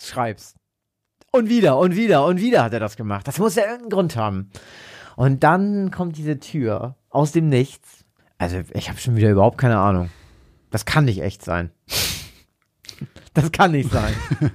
schreibst. 0.00 0.56
Und 1.32 1.48
wieder, 1.48 1.78
und 1.78 1.96
wieder, 1.96 2.24
und 2.26 2.40
wieder 2.40 2.64
hat 2.64 2.72
er 2.72 2.80
das 2.80 2.96
gemacht. 2.96 3.26
Das 3.28 3.38
muss 3.38 3.54
ja 3.56 3.62
irgendeinen 3.64 3.90
Grund 3.90 4.16
haben. 4.16 4.50
Und 5.16 5.42
dann 5.42 5.90
kommt 5.90 6.16
diese 6.16 6.38
Tür 6.38 6.96
aus 7.10 7.32
dem 7.32 7.48
Nichts. 7.48 8.04
Also, 8.38 8.62
ich 8.72 8.88
habe 8.88 8.98
schon 8.98 9.16
wieder 9.16 9.30
überhaupt 9.30 9.58
keine 9.58 9.78
Ahnung. 9.78 10.10
Das 10.70 10.84
kann 10.84 11.04
nicht 11.04 11.22
echt 11.22 11.44
sein. 11.44 11.70
Das 13.34 13.50
kann 13.50 13.70
nicht 13.72 13.90
sein. 13.90 14.14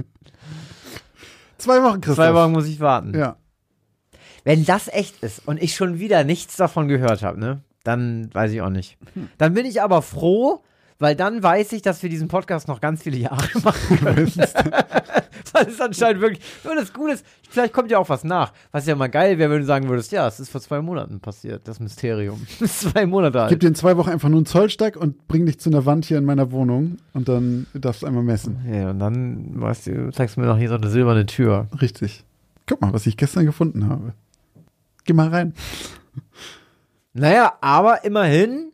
Zwei 1.57 1.81
Wochen, 1.81 1.99
Christoph. 1.99 2.25
Zwei 2.25 2.33
Wochen 2.35 2.51
muss 2.51 2.67
ich 2.67 2.79
warten. 2.79 3.17
Ja. 3.17 3.37
Wenn 4.43 4.65
das 4.65 4.87
echt 4.87 5.23
ist 5.23 5.47
und 5.47 5.61
ich 5.61 5.75
schon 5.75 5.97
wieder 5.97 6.23
nichts 6.23 6.57
davon 6.57 6.87
gehört 6.87 7.23
habe, 7.23 7.39
ne, 7.39 7.63
dann 7.83 8.33
weiß 8.33 8.51
ich 8.51 8.61
auch 8.61 8.69
nicht. 8.69 8.97
Dann 9.37 9.55
bin 9.55 9.65
ich 9.65 9.81
aber 9.81 10.01
froh, 10.03 10.63
weil 10.99 11.15
dann 11.15 11.43
weiß 11.43 11.73
ich, 11.73 11.81
dass 11.81 12.01
wir 12.03 12.09
diesen 12.09 12.27
Podcast 12.27 12.67
noch 12.67 12.81
ganz 12.81 13.03
viele 13.03 13.17
Jahre 13.17 13.47
machen 13.63 13.97
können. 13.99 14.27
weil 15.53 15.67
es 15.67 15.79
anscheinend 15.79 16.21
wirklich, 16.21 16.43
und 16.63 16.75
das 16.75 16.93
Gute 16.93 17.13
ist, 17.13 17.25
vielleicht 17.49 17.73
kommt 17.73 17.91
ja 17.91 17.97
auch 17.99 18.09
was 18.09 18.23
nach. 18.23 18.53
Was 18.71 18.85
ja 18.85 18.95
mal 18.95 19.07
geil 19.07 19.37
wäre, 19.37 19.51
wenn 19.51 19.59
du 19.59 19.65
sagen 19.65 19.87
würdest, 19.89 20.11
ja, 20.11 20.27
es 20.27 20.39
ist 20.39 20.49
vor 20.49 20.61
zwei 20.61 20.81
Monaten 20.81 21.19
passiert, 21.19 21.67
das 21.67 21.79
Mysterium. 21.79 22.45
Das 22.59 22.79
zwei 22.79 23.05
Monate 23.05 23.41
alt. 23.41 23.49
Gib 23.49 23.59
dir 23.59 23.67
in 23.67 23.75
zwei 23.75 23.97
Wochen 23.97 24.09
einfach 24.09 24.29
nur 24.29 24.39
einen 24.39 24.45
Zollstock 24.45 24.95
und 24.95 25.27
bring 25.27 25.45
dich 25.45 25.59
zu 25.59 25.69
einer 25.69 25.85
Wand 25.85 26.05
hier 26.05 26.17
in 26.17 26.25
meiner 26.25 26.51
Wohnung 26.51 26.97
und 27.13 27.29
dann 27.29 27.67
darfst 27.73 28.01
du 28.01 28.07
einmal 28.07 28.23
messen. 28.23 28.59
Ja, 28.71 28.89
und 28.89 28.99
dann, 28.99 29.61
weißt 29.61 29.87
du, 29.87 30.11
zeigst 30.11 30.37
du 30.37 30.41
mir 30.41 30.47
noch 30.47 30.57
hier 30.57 30.69
so 30.69 30.75
eine 30.75 30.89
silberne 30.89 31.25
Tür. 31.25 31.67
Richtig. 31.81 32.23
Guck 32.65 32.81
mal, 32.81 32.93
was 32.93 33.05
ich 33.05 33.15
gestern 33.15 33.45
gefunden 33.45 33.87
habe. 33.87 34.13
Geh 35.05 35.13
mal 35.13 35.29
rein. 35.29 35.53
Naja, 37.13 37.53
aber 37.61 38.03
immerhin, 38.03 38.71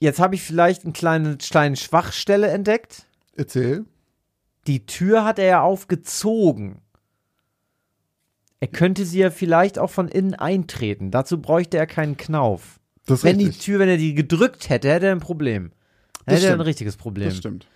jetzt 0.00 0.18
habe 0.18 0.34
ich 0.34 0.42
vielleicht 0.42 0.84
eine 0.84 0.92
kleine, 0.92 1.36
kleine 1.36 1.76
Schwachstelle 1.76 2.48
entdeckt. 2.48 3.06
Erzähl. 3.34 3.84
Die 4.66 4.86
Tür 4.86 5.24
hat 5.24 5.38
er 5.38 5.46
ja 5.46 5.62
aufgezogen. 5.62 6.80
Er 8.58 8.68
könnte 8.68 9.04
sie 9.04 9.18
ja 9.20 9.30
vielleicht 9.30 9.78
auch 9.78 9.90
von 9.90 10.08
innen 10.08 10.34
eintreten. 10.34 11.10
Dazu 11.10 11.40
bräuchte 11.40 11.76
er 11.76 11.86
keinen 11.86 12.16
Knauf. 12.16 12.80
Wenn 13.06 13.38
die 13.38 13.46
richtig. 13.46 13.64
Tür, 13.64 13.78
wenn 13.78 13.88
er 13.88 13.98
die 13.98 14.14
gedrückt 14.14 14.68
hätte, 14.68 14.90
hätte 14.90 15.06
er 15.06 15.12
ein 15.12 15.20
Problem. 15.20 15.72
Dann 16.24 16.34
hätte 16.34 16.48
er 16.48 16.54
ein 16.54 16.60
richtiges 16.60 16.96
Problem. 16.96 17.28
Das 17.28 17.36
stimmt. 17.36 17.66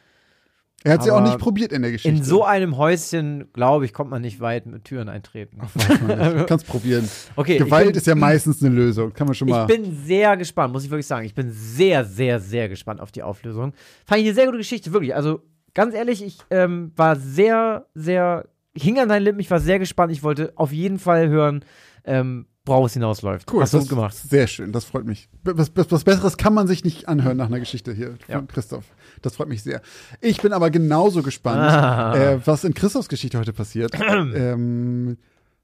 Er 0.83 0.95
hat 0.95 1.03
sie 1.03 1.11
auch 1.11 1.21
nicht 1.21 1.39
probiert 1.39 1.73
in 1.73 1.83
der 1.83 1.93
Geschichte. 1.93 2.17
In 2.17 2.25
so 2.25 2.43
einem 2.43 2.79
Häuschen, 2.79 3.53
glaube 3.53 3.85
ich, 3.85 3.93
kommt 3.93 4.11
man 4.11 4.23
nicht 4.23 4.41
weit 4.41 4.65
mit 4.65 4.85
Türen 4.85 5.11
eintreten. 5.11 5.59
Kannst 6.47 6.67
probieren. 6.67 7.09
Okay, 7.37 7.59
Gewalt 7.59 7.89
bin, 7.89 7.97
ist 7.97 8.07
ja 8.07 8.15
meistens 8.15 8.63
eine 8.63 8.75
Lösung. 8.75 9.13
Kann 9.13 9.27
man 9.27 9.35
schon 9.35 9.49
mal. 9.49 9.69
Ich 9.69 9.77
bin 9.77 9.95
sehr 10.07 10.39
gespannt, 10.39 10.73
muss 10.73 10.85
ich 10.85 10.91
wirklich 10.91 11.07
sagen. 11.07 11.27
Ich 11.27 11.35
bin 11.35 11.51
sehr, 11.51 12.05
sehr, 12.07 12.41
sehr 12.41 12.71
gespannt 12.71 13.01
auf 13.01 13.13
die 13.13 13.23
Auflösung. 13.23 13.75
Fand 14.07 14.21
ich 14.23 14.27
eine 14.27 14.35
sehr 14.35 14.47
gute 14.47 14.59
Geschichte, 14.59 14.93
wirklich. 14.93 15.15
Also, 15.15 15.43
ganz 15.75 15.95
ehrlich, 15.95 16.25
ich 16.25 16.39
ähm, 16.51 16.93
war 16.97 17.17
sehr, 17.17 17.87
sehr, 17.95 18.49
hing 18.75 18.99
an 18.99 19.11
deinen 19.11 19.25
Lippen. 19.25 19.41
Ich 19.41 19.51
war 19.51 19.61
sehr 19.61 19.79
gespannt. 19.79 20.13
Ich 20.13 20.23
wollte 20.23 20.53
auf 20.57 20.73
jeden 20.73 20.99
Fall 20.99 21.29
hören, 21.29 21.63
ähm, 22.05 22.47
worauf 22.67 22.87
es 22.87 22.93
hinausläuft. 22.95 23.51
cool. 23.53 23.63
Hast 23.63 23.75
du 23.75 23.85
gemacht. 23.87 24.15
Sehr 24.15 24.47
schön. 24.47 24.73
Das 24.73 24.85
freut 24.85 25.05
mich. 25.05 25.29
Was, 25.45 25.71
was, 25.75 25.91
was 25.91 26.05
Besseres 26.05 26.37
kann 26.37 26.55
man 26.55 26.67
sich 26.69 26.85
nicht 26.85 27.09
anhören 27.09 27.37
nach 27.37 27.47
einer 27.47 27.59
Geschichte 27.61 27.93
hier 27.93 28.11
von 28.11 28.19
Ja. 28.29 28.43
Christoph. 28.43 28.85
Das 29.23 29.37
freut 29.37 29.49
mich 29.49 29.63
sehr. 29.63 29.83
Ich 30.21 30.41
bin 30.41 30.53
aber 30.53 30.71
genauso 30.71 31.23
gespannt, 31.23 31.61
Ah. 31.61 32.15
äh, 32.17 32.47
was 32.47 32.65
in 32.65 32.75
Christophs 32.75 33.09
Geschichte 33.09 33.39
heute 33.39 33.53
passiert. 33.53 33.93
ähm, 34.01 35.17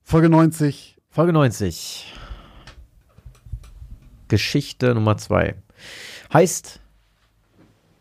Folge 0.03 0.29
90. 0.29 0.97
Folge 1.11 1.33
90. 1.33 2.15
Geschichte 4.29 4.95
Nummer 4.95 5.17
2. 5.17 5.55
Heißt 6.33 6.81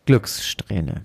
Glückssträhne. 0.06 1.04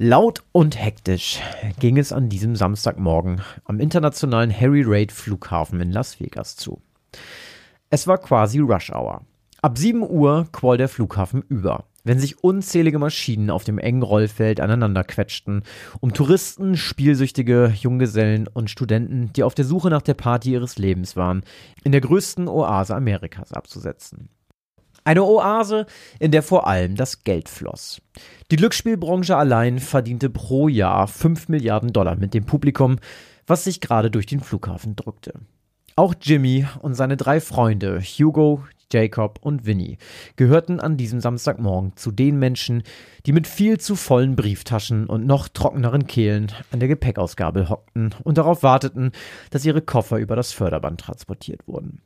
Laut 0.00 0.44
und 0.52 0.80
hektisch 0.80 1.40
ging 1.80 1.98
es 1.98 2.12
an 2.12 2.28
diesem 2.28 2.54
Samstagmorgen 2.54 3.40
am 3.64 3.80
internationalen 3.80 4.54
Harry 4.56 4.84
Reid 4.86 5.10
Flughafen 5.10 5.80
in 5.80 5.90
Las 5.90 6.20
Vegas 6.20 6.54
zu. 6.54 6.80
Es 7.90 8.06
war 8.06 8.18
quasi 8.18 8.60
Rush 8.60 8.92
Hour. 8.92 9.22
Ab 9.60 9.76
7 9.76 10.08
Uhr 10.08 10.46
quoll 10.52 10.76
der 10.76 10.88
Flughafen 10.88 11.42
über, 11.48 11.86
wenn 12.04 12.20
sich 12.20 12.44
unzählige 12.44 13.00
Maschinen 13.00 13.50
auf 13.50 13.64
dem 13.64 13.78
engen 13.78 14.04
Rollfeld 14.04 14.60
aneinander 14.60 15.02
quetschten, 15.02 15.64
um 15.98 16.14
Touristen, 16.14 16.76
Spielsüchtige, 16.76 17.74
Junggesellen 17.76 18.46
und 18.46 18.70
Studenten, 18.70 19.32
die 19.32 19.42
auf 19.42 19.56
der 19.56 19.64
Suche 19.64 19.90
nach 19.90 20.02
der 20.02 20.14
Party 20.14 20.52
ihres 20.52 20.78
Lebens 20.78 21.16
waren, 21.16 21.42
in 21.82 21.90
der 21.90 22.02
größten 22.02 22.46
Oase 22.46 22.94
Amerikas 22.94 23.52
abzusetzen. 23.52 24.28
Eine 25.08 25.24
Oase, 25.24 25.86
in 26.18 26.32
der 26.32 26.42
vor 26.42 26.66
allem 26.66 26.94
das 26.94 27.24
Geld 27.24 27.48
floss. 27.48 28.02
Die 28.50 28.56
Glücksspielbranche 28.56 29.38
allein 29.38 29.78
verdiente 29.78 30.28
pro 30.28 30.68
Jahr 30.68 31.08
5 31.08 31.48
Milliarden 31.48 31.94
Dollar 31.94 32.16
mit 32.16 32.34
dem 32.34 32.44
Publikum, 32.44 32.96
was 33.46 33.64
sich 33.64 33.80
gerade 33.80 34.10
durch 34.10 34.26
den 34.26 34.40
Flughafen 34.40 34.96
drückte. 34.96 35.32
Auch 35.96 36.14
Jimmy 36.20 36.66
und 36.82 36.92
seine 36.92 37.16
drei 37.16 37.40
Freunde, 37.40 38.02
Hugo, 38.02 38.62
Jacob 38.92 39.38
und 39.40 39.64
Winnie, 39.64 39.96
gehörten 40.36 40.78
an 40.78 40.98
diesem 40.98 41.20
Samstagmorgen 41.22 41.96
zu 41.96 42.10
den 42.10 42.38
Menschen, 42.38 42.82
die 43.24 43.32
mit 43.32 43.46
viel 43.46 43.80
zu 43.80 43.96
vollen 43.96 44.36
Brieftaschen 44.36 45.06
und 45.06 45.24
noch 45.24 45.48
trockeneren 45.48 46.06
Kehlen 46.06 46.52
an 46.70 46.80
der 46.80 46.88
Gepäckausgabel 46.88 47.70
hockten 47.70 48.14
und 48.24 48.36
darauf 48.36 48.62
warteten, 48.62 49.12
dass 49.48 49.64
ihre 49.64 49.80
Koffer 49.80 50.18
über 50.18 50.36
das 50.36 50.52
Förderband 50.52 51.00
transportiert 51.00 51.66
wurden. 51.66 52.02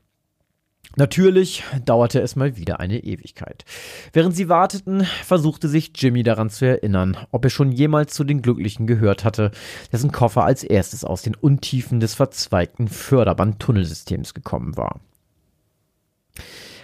Natürlich 0.96 1.64
dauerte 1.84 2.20
es 2.20 2.36
mal 2.36 2.56
wieder 2.56 2.80
eine 2.80 3.02
Ewigkeit. 3.02 3.64
Während 4.12 4.36
sie 4.36 4.48
warteten, 4.48 5.06
versuchte 5.24 5.68
sich 5.68 5.92
Jimmy 5.94 6.22
daran 6.22 6.50
zu 6.50 6.66
erinnern, 6.66 7.16
ob 7.30 7.44
er 7.44 7.50
schon 7.50 7.72
jemals 7.72 8.14
zu 8.14 8.24
den 8.24 8.42
Glücklichen 8.42 8.86
gehört 8.86 9.24
hatte, 9.24 9.52
dessen 9.90 10.12
Koffer 10.12 10.44
als 10.44 10.64
erstes 10.64 11.04
aus 11.04 11.22
den 11.22 11.34
Untiefen 11.34 12.00
des 12.00 12.14
verzweigten 12.14 12.88
Förderband-Tunnelsystems 12.88 14.34
gekommen 14.34 14.76
war. 14.76 15.00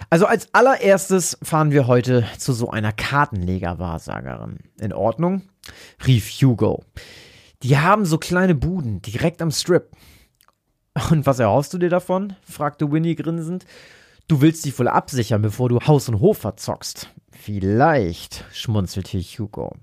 Also 0.09 0.25
als 0.25 0.51
allererstes 0.53 1.37
fahren 1.43 1.71
wir 1.71 1.85
heute 1.85 2.25
zu 2.37 2.53
so 2.53 2.71
einer 2.71 2.91
Kartenleger-Wahrsagerin. 2.91 4.57
In 4.79 4.93
Ordnung? 4.93 5.43
rief 6.07 6.29
Hugo. 6.29 6.83
Die 7.61 7.77
haben 7.77 8.05
so 8.05 8.17
kleine 8.17 8.55
Buden 8.55 9.03
direkt 9.03 9.41
am 9.41 9.51
Strip. 9.51 9.91
Und 11.11 11.27
was 11.27 11.37
erhoffst 11.37 11.73
du 11.73 11.77
dir 11.77 11.89
davon? 11.89 12.35
fragte 12.41 12.91
Winnie 12.91 13.15
grinsend. 13.15 13.65
Du 14.29 14.41
willst 14.41 14.63
dich 14.63 14.77
wohl 14.77 14.87
absichern, 14.87 15.41
bevor 15.41 15.69
du 15.69 15.79
Haus 15.79 16.07
und 16.07 16.19
Hof 16.19 16.37
verzockst. 16.37 17.09
Vielleicht, 17.31 18.45
schmunzelte 18.53 19.17
Hugo. 19.17 19.75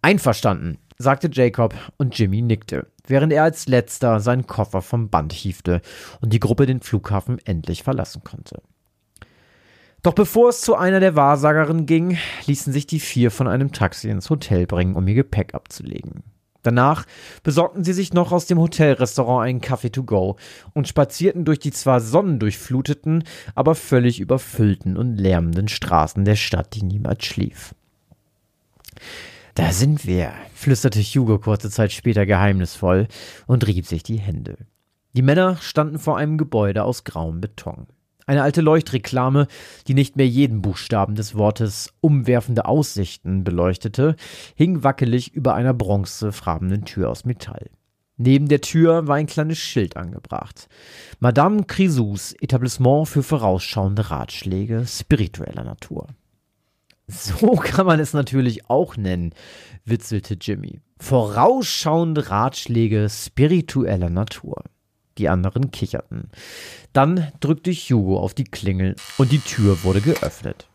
Einverstanden, 0.00 0.78
sagte 0.96 1.28
Jacob 1.30 1.74
und 1.98 2.18
Jimmy 2.18 2.40
nickte, 2.40 2.86
während 3.06 3.30
er 3.30 3.42
als 3.42 3.68
letzter 3.68 4.20
seinen 4.20 4.46
Koffer 4.46 4.80
vom 4.80 5.10
Band 5.10 5.34
hiefte 5.34 5.82
und 6.22 6.32
die 6.32 6.40
Gruppe 6.40 6.64
den 6.64 6.80
Flughafen 6.80 7.40
endlich 7.44 7.82
verlassen 7.82 8.24
konnte. 8.24 8.62
Doch 10.02 10.14
bevor 10.14 10.48
es 10.48 10.62
zu 10.62 10.74
einer 10.74 11.00
der 11.00 11.14
Wahrsagerinnen 11.14 11.84
ging, 11.84 12.16
ließen 12.46 12.72
sich 12.72 12.86
die 12.86 13.00
vier 13.00 13.30
von 13.30 13.48
einem 13.48 13.72
Taxi 13.72 14.08
ins 14.08 14.30
Hotel 14.30 14.66
bringen, 14.66 14.96
um 14.96 15.06
ihr 15.06 15.14
Gepäck 15.14 15.54
abzulegen. 15.54 16.22
Danach 16.62 17.06
besorgten 17.42 17.84
sie 17.84 17.92
sich 17.92 18.12
noch 18.12 18.32
aus 18.32 18.46
dem 18.46 18.58
Hotelrestaurant 18.58 19.46
einen 19.46 19.60
Kaffee 19.60 19.90
to 19.90 20.02
go 20.02 20.36
und 20.74 20.88
spazierten 20.88 21.44
durch 21.44 21.60
die 21.60 21.70
zwar 21.70 22.00
sonnendurchfluteten, 22.00 23.24
aber 23.54 23.74
völlig 23.74 24.20
überfüllten 24.20 24.96
und 24.96 25.16
lärmenden 25.16 25.68
Straßen 25.68 26.24
der 26.24 26.36
Stadt, 26.36 26.74
die 26.74 26.82
niemals 26.82 27.24
schlief. 27.24 27.74
Da 29.54 29.72
sind 29.72 30.06
wir, 30.06 30.32
flüsterte 30.54 31.00
Hugo 31.00 31.38
kurze 31.38 31.70
Zeit 31.70 31.92
später 31.92 32.26
geheimnisvoll 32.26 33.08
und 33.46 33.66
rieb 33.66 33.86
sich 33.86 34.02
die 34.02 34.18
Hände. 34.18 34.56
Die 35.14 35.22
Männer 35.22 35.56
standen 35.56 35.98
vor 35.98 36.16
einem 36.16 36.38
Gebäude 36.38 36.84
aus 36.84 37.04
grauem 37.04 37.40
Beton. 37.40 37.86
Eine 38.28 38.42
alte 38.42 38.60
Leuchtreklame, 38.60 39.46
die 39.86 39.94
nicht 39.94 40.16
mehr 40.16 40.28
jeden 40.28 40.60
Buchstaben 40.60 41.14
des 41.14 41.34
Wortes 41.34 41.94
umwerfende 42.02 42.66
Aussichten 42.66 43.42
beleuchtete, 43.42 44.16
hing 44.54 44.84
wackelig 44.84 45.32
über 45.32 45.54
einer 45.54 45.72
bronzefarbenen 45.72 46.84
Tür 46.84 47.08
aus 47.08 47.24
Metall. 47.24 47.70
Neben 48.18 48.46
der 48.46 48.60
Tür 48.60 49.06
war 49.06 49.16
ein 49.16 49.24
kleines 49.24 49.56
Schild 49.56 49.96
angebracht. 49.96 50.68
Madame 51.20 51.64
Crisous 51.64 52.34
Etablissement 52.38 53.08
für 53.08 53.22
vorausschauende 53.22 54.10
Ratschläge 54.10 54.84
spiritueller 54.86 55.64
Natur. 55.64 56.08
So 57.06 57.52
kann 57.62 57.86
man 57.86 57.98
es 57.98 58.12
natürlich 58.12 58.68
auch 58.68 58.98
nennen, 58.98 59.32
witzelte 59.86 60.36
Jimmy. 60.38 60.80
Vorausschauende 61.00 62.28
Ratschläge 62.28 63.08
spiritueller 63.08 64.10
Natur. 64.10 64.64
Die 65.18 65.28
anderen 65.28 65.70
kicherten. 65.70 66.30
Dann 66.92 67.28
drückte 67.40 67.72
Hugo 67.72 68.20
auf 68.20 68.34
die 68.34 68.44
Klingel 68.44 68.96
und 69.18 69.32
die 69.32 69.40
Tür 69.40 69.82
wurde 69.82 70.00
geöffnet. 70.00 70.68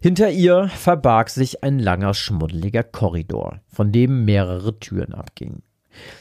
Hinter 0.00 0.30
ihr 0.30 0.68
verbarg 0.68 1.30
sich 1.30 1.64
ein 1.64 1.78
langer, 1.78 2.14
schmuddeliger 2.14 2.82
Korridor, 2.82 3.60
von 3.68 3.90
dem 3.90 4.24
mehrere 4.24 4.78
Türen 4.78 5.14
abgingen. 5.14 5.62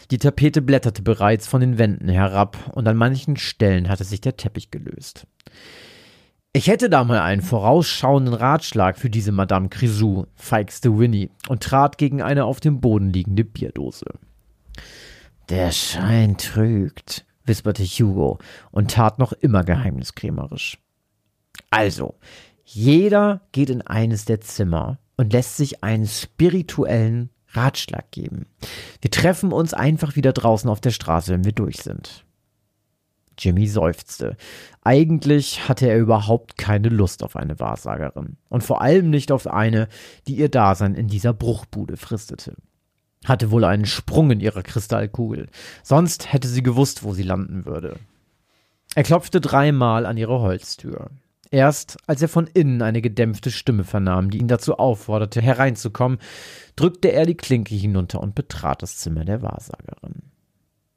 Die 0.09 0.17
Tapete 0.17 0.61
blätterte 0.61 1.01
bereits 1.01 1.47
von 1.47 1.61
den 1.61 1.77
Wänden 1.77 2.07
herab 2.07 2.57
und 2.73 2.87
an 2.87 2.95
manchen 2.95 3.35
Stellen 3.35 3.89
hatte 3.89 4.05
sich 4.05 4.21
der 4.21 4.37
Teppich 4.37 4.71
gelöst. 4.71 5.27
Ich 6.53 6.67
hätte 6.67 6.89
da 6.89 7.03
mal 7.03 7.19
einen 7.19 7.41
vorausschauenden 7.41 8.33
Ratschlag 8.33 8.97
für 8.97 9.09
diese 9.09 9.33
Madame 9.33 9.67
Grisou, 9.67 10.25
feixte 10.35 10.97
Winnie 10.97 11.29
und 11.49 11.61
trat 11.61 11.97
gegen 11.97 12.21
eine 12.21 12.45
auf 12.45 12.61
dem 12.61 12.79
Boden 12.79 13.11
liegende 13.11 13.43
Bierdose. 13.43 14.05
Der 15.49 15.71
Schein 15.71 16.37
trügt, 16.37 17.25
wisperte 17.43 17.83
Hugo 17.83 18.39
und 18.71 18.91
tat 18.91 19.19
noch 19.19 19.31
immer 19.31 19.63
geheimniskrämerisch. 19.63 20.79
Also, 21.69 22.15
jeder 22.63 23.41
geht 23.51 23.69
in 23.69 23.83
eines 23.83 24.25
der 24.25 24.41
Zimmer 24.41 24.97
und 25.17 25.33
lässt 25.33 25.57
sich 25.57 25.83
einen 25.83 26.07
spirituellen 26.07 27.29
Ratschlag 27.49 28.09
geben. 28.11 28.47
Wir 29.01 29.11
treffen 29.11 29.51
uns 29.51 29.73
einfach 29.73 30.15
wieder 30.15 30.33
draußen 30.33 30.69
auf 30.69 30.81
der 30.81 30.91
Straße, 30.91 31.31
wenn 31.31 31.45
wir 31.45 31.53
durch 31.53 31.77
sind. 31.77 32.25
Jimmy 33.37 33.67
seufzte. 33.67 34.37
Eigentlich 34.81 35.67
hatte 35.67 35.87
er 35.87 35.99
überhaupt 35.99 36.57
keine 36.57 36.89
Lust 36.89 37.21
auf 37.21 37.35
eine 37.35 37.59
Wahrsagerin. 37.59 38.37
Und 38.49 38.63
vor 38.63 38.81
allem 38.81 39.09
nicht 39.09 39.31
auf 39.31 39.47
eine, 39.47 39.89
die 40.27 40.37
ihr 40.37 40.49
Dasein 40.49 40.95
in 40.95 41.07
dieser 41.07 41.33
Bruchbude 41.33 41.97
fristete. 41.97 42.55
Hatte 43.25 43.51
wohl 43.51 43.65
einen 43.65 43.85
Sprung 43.85 44.31
in 44.31 44.39
ihrer 44.39 44.63
Kristallkugel. 44.63 45.47
Sonst 45.83 46.31
hätte 46.31 46.47
sie 46.47 46.63
gewusst, 46.63 47.03
wo 47.03 47.13
sie 47.13 47.23
landen 47.23 47.65
würde. 47.65 47.97
Er 48.95 49.03
klopfte 49.03 49.41
dreimal 49.41 50.05
an 50.05 50.17
ihre 50.17 50.39
Holztür. 50.39 51.09
Erst 51.51 51.97
als 52.07 52.21
er 52.21 52.29
von 52.29 52.47
innen 52.47 52.81
eine 52.81 53.01
gedämpfte 53.01 53.51
Stimme 53.51 53.83
vernahm, 53.83 54.29
die 54.29 54.39
ihn 54.39 54.47
dazu 54.47 54.77
aufforderte, 54.77 55.41
hereinzukommen, 55.41 56.19
drückte 56.75 57.11
er 57.11 57.25
die 57.25 57.37
Klinke 57.37 57.75
hinunter 57.75 58.21
und 58.21 58.35
betrat 58.35 58.81
das 58.81 58.97
Zimmer 58.97 59.25
der 59.25 59.41
Wahrsagerin. 59.41 60.23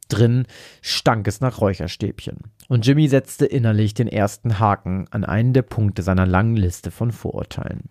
Drin 0.09 0.47
stank 0.81 1.29
es 1.29 1.41
nach 1.41 1.61
Räucherstäbchen, 1.61 2.39
und 2.69 2.87
Jimmy 2.87 3.09
setzte 3.09 3.45
innerlich 3.45 3.93
den 3.95 4.09
ersten 4.09 4.59
Haken 4.59 5.07
an 5.11 5.25
einen 5.25 5.53
der 5.53 5.63
Punkte 5.63 6.03
seiner 6.03 6.27
langen 6.27 6.57
Liste 6.57 6.91
von 6.91 7.13
Vorurteilen. 7.13 7.91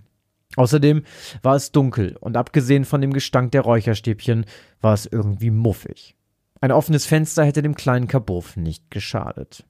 Außerdem 0.55 1.03
war 1.43 1.55
es 1.55 1.71
dunkel, 1.71 2.17
und 2.19 2.37
abgesehen 2.37 2.85
von 2.85 3.01
dem 3.01 3.13
Gestank 3.13 3.51
der 3.51 3.61
Räucherstäbchen 3.61 4.45
war 4.81 4.93
es 4.93 5.05
irgendwie 5.05 5.51
muffig. 5.51 6.15
Ein 6.61 6.71
offenes 6.71 7.05
Fenster 7.05 7.43
hätte 7.43 7.61
dem 7.61 7.75
kleinen 7.75 8.07
Kabuff 8.07 8.57
nicht 8.57 8.89
geschadet. 8.89 9.65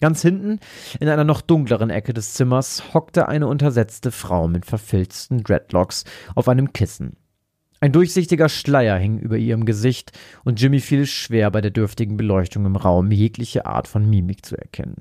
Ganz 0.00 0.22
hinten, 0.22 0.60
in 0.98 1.08
einer 1.08 1.24
noch 1.24 1.42
dunkleren 1.42 1.90
Ecke 1.90 2.14
des 2.14 2.34
Zimmers, 2.34 2.94
hockte 2.94 3.28
eine 3.28 3.46
untersetzte 3.46 4.10
Frau 4.10 4.48
mit 4.48 4.64
verfilzten 4.64 5.42
Dreadlocks 5.42 6.04
auf 6.34 6.48
einem 6.48 6.72
Kissen. 6.72 7.16
Ein 7.80 7.92
durchsichtiger 7.92 8.50
Schleier 8.50 8.98
hing 8.98 9.18
über 9.18 9.38
ihrem 9.38 9.64
Gesicht, 9.64 10.12
und 10.44 10.60
Jimmy 10.60 10.80
fiel 10.80 11.02
es 11.02 11.10
schwer, 11.10 11.50
bei 11.50 11.62
der 11.62 11.70
dürftigen 11.70 12.16
Beleuchtung 12.16 12.66
im 12.66 12.76
Raum 12.76 13.10
jegliche 13.10 13.64
Art 13.64 13.88
von 13.88 14.08
Mimik 14.08 14.44
zu 14.44 14.56
erkennen. 14.56 14.96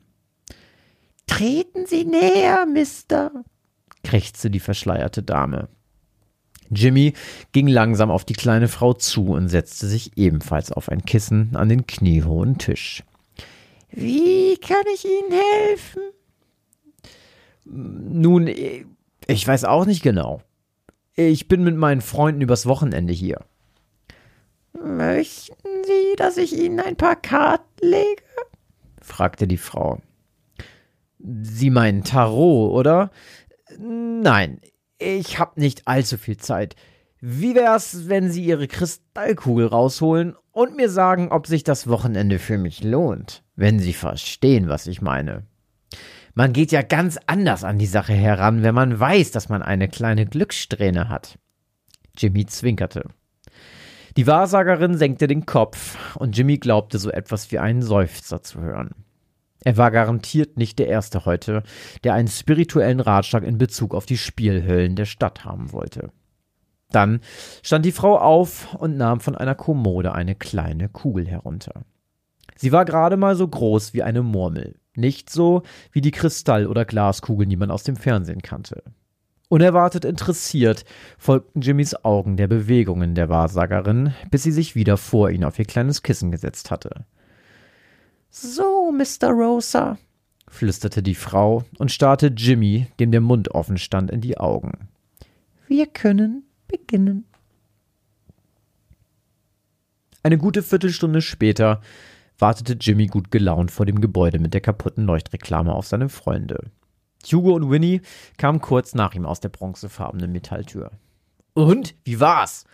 Treten 1.27 1.85
Sie 1.85 2.05
näher, 2.05 2.65
Mister, 2.65 3.31
krächzte 4.03 4.49
die 4.49 4.59
verschleierte 4.59 5.23
Dame. 5.23 5.69
Jimmy 6.71 7.13
ging 7.51 7.67
langsam 7.67 8.11
auf 8.11 8.25
die 8.25 8.33
kleine 8.33 8.67
Frau 8.67 8.93
zu 8.93 9.29
und 9.29 9.49
setzte 9.49 9.87
sich 9.87 10.17
ebenfalls 10.17 10.71
auf 10.71 10.89
ein 10.89 11.03
Kissen 11.03 11.55
an 11.55 11.69
den 11.69 11.87
kniehohen 11.87 12.57
Tisch. 12.57 13.03
Wie 13.91 14.57
kann 14.57 14.83
ich 14.93 15.05
Ihnen 15.05 15.39
helfen? 15.67 16.01
Nun, 17.65 18.47
ich 18.47 19.47
weiß 19.47 19.65
auch 19.65 19.85
nicht 19.85 20.03
genau. 20.03 20.41
Ich 21.15 21.47
bin 21.47 21.63
mit 21.63 21.75
meinen 21.75 22.01
Freunden 22.01 22.41
übers 22.41 22.65
Wochenende 22.65 23.13
hier. 23.13 23.39
Möchten 24.73 25.83
Sie, 25.83 26.15
dass 26.17 26.37
ich 26.37 26.57
Ihnen 26.57 26.79
ein 26.79 26.95
paar 26.95 27.15
Karten 27.15 27.85
lege? 27.85 28.23
fragte 29.01 29.47
die 29.47 29.57
Frau. 29.57 29.99
Sie 31.19 31.69
meinen 31.69 32.03
Tarot, 32.03 32.71
oder? 32.71 33.11
Nein, 33.81 34.59
ich 34.97 35.39
hab 35.39 35.57
nicht 35.57 35.87
allzu 35.87 36.17
viel 36.17 36.37
Zeit. 36.37 36.75
Wie 37.21 37.55
wär's, 37.55 38.07
wenn 38.07 38.31
Sie 38.31 38.43
Ihre 38.43 38.67
Kristallkugel 38.67 39.67
rausholen 39.67 40.35
und 40.51 40.75
mir 40.75 40.89
sagen, 40.89 41.29
ob 41.31 41.47
sich 41.47 41.63
das 41.63 41.87
Wochenende 41.87 42.39
für 42.39 42.57
mich 42.57 42.83
lohnt? 42.83 43.43
wenn 43.59 43.77
Sie 43.77 43.93
verstehen, 43.93 44.69
was 44.69 44.87
ich 44.87 45.01
meine. 45.01 45.43
Man 46.33 46.53
geht 46.53 46.71
ja 46.71 46.81
ganz 46.81 47.19
anders 47.27 47.65
an 47.65 47.77
die 47.77 47.85
Sache 47.85 48.13
heran, 48.13 48.63
wenn 48.63 48.73
man 48.73 48.97
weiß, 48.97 49.31
dass 49.31 49.49
man 49.49 49.61
eine 49.61 49.89
kleine 49.89 50.25
Glückssträhne 50.25 51.09
hat. 51.09 51.37
Jimmy 52.17 52.45
zwinkerte. 52.45 53.03
Die 54.15 54.27
Wahrsagerin 54.27 54.97
senkte 54.97 55.27
den 55.27 55.45
Kopf, 55.45 56.15
und 56.15 56.37
Jimmy 56.37 56.57
glaubte 56.57 56.97
so 56.99 57.11
etwas 57.11 57.51
wie 57.51 57.59
einen 57.59 57.81
Seufzer 57.81 58.41
zu 58.41 58.61
hören. 58.61 58.91
Er 59.63 59.77
war 59.77 59.91
garantiert 59.91 60.57
nicht 60.57 60.79
der 60.79 60.87
Erste 60.87 61.25
heute, 61.25 61.63
der 62.03 62.13
einen 62.13 62.29
spirituellen 62.29 62.99
Ratschlag 62.99 63.43
in 63.43 63.57
Bezug 63.57 63.93
auf 63.93 64.05
die 64.05 64.17
Spielhöllen 64.17 64.95
der 64.95 65.05
Stadt 65.05 65.43
haben 65.43 65.73
wollte. 65.73 66.11
Dann 66.91 67.19
stand 67.61 67.85
die 67.85 67.91
Frau 67.91 68.17
auf 68.17 68.73
und 68.75 68.97
nahm 68.97 69.19
von 69.19 69.35
einer 69.35 69.55
Kommode 69.55 70.13
eine 70.13 70.35
kleine 70.35 70.89
Kugel 70.89 71.27
herunter. 71.27 71.83
Sie 72.55 72.71
war 72.71 72.85
gerade 72.85 73.15
mal 73.15 73.35
so 73.35 73.47
groß 73.47 73.93
wie 73.93 74.03
eine 74.03 74.23
Murmel, 74.23 74.79
nicht 74.95 75.29
so 75.29 75.63
wie 75.91 76.01
die 76.01 76.11
Kristall- 76.11 76.67
oder 76.67 76.85
Glaskugeln, 76.85 77.49
die 77.49 77.57
man 77.57 77.71
aus 77.71 77.83
dem 77.83 77.95
Fernsehen 77.95 78.41
kannte. 78.41 78.83
Unerwartet 79.49 80.05
interessiert 80.05 80.85
folgten 81.17 81.61
Jimmys 81.61 81.95
Augen 82.05 82.37
der 82.37 82.47
Bewegungen 82.47 83.15
der 83.15 83.29
Wahrsagerin, 83.29 84.13
bis 84.29 84.43
sie 84.43 84.51
sich 84.51 84.75
wieder 84.75 84.97
vor 84.97 85.31
ihn 85.31 85.43
auf 85.43 85.57
ihr 85.57 85.65
kleines 85.65 86.03
Kissen 86.03 86.31
gesetzt 86.31 86.69
hatte. 86.69 87.05
So, 88.29 88.91
Mr. 88.91 89.29
Rosa, 89.29 89.97
flüsterte 90.47 91.01
die 91.01 91.15
Frau 91.15 91.63
und 91.77 91.91
starrte 91.91 92.27
Jimmy, 92.27 92.87
dem 92.99 93.11
der 93.11 93.21
Mund 93.21 93.51
offen 93.51 93.77
stand, 93.77 94.11
in 94.11 94.21
die 94.21 94.37
Augen. 94.37 94.89
Wir 95.67 95.87
können 95.87 96.43
beginnen. 96.67 97.25
Eine 100.21 100.37
gute 100.37 100.63
Viertelstunde 100.63 101.21
später 101.21 101.81
wartete 102.37 102.73
Jimmy 102.73 103.07
gut 103.07 103.31
gelaunt 103.31 103.71
vor 103.71 103.85
dem 103.85 104.01
Gebäude 104.01 104.39
mit 104.39 104.53
der 104.53 104.61
kaputten 104.61 105.05
Leuchtreklame 105.05 105.73
auf 105.73 105.87
seine 105.87 106.09
Freunde. 106.09 106.71
Hugo 107.31 107.53
und 107.53 107.69
Winnie 107.69 108.01
kamen 108.37 108.61
kurz 108.61 108.95
nach 108.95 109.13
ihm 109.13 109.25
aus 109.25 109.39
der 109.39 109.49
bronzefarbenen 109.49 110.31
Metalltür. 110.31 110.91
Und? 111.53 111.95
Wie 112.05 112.19
war's? 112.19 112.65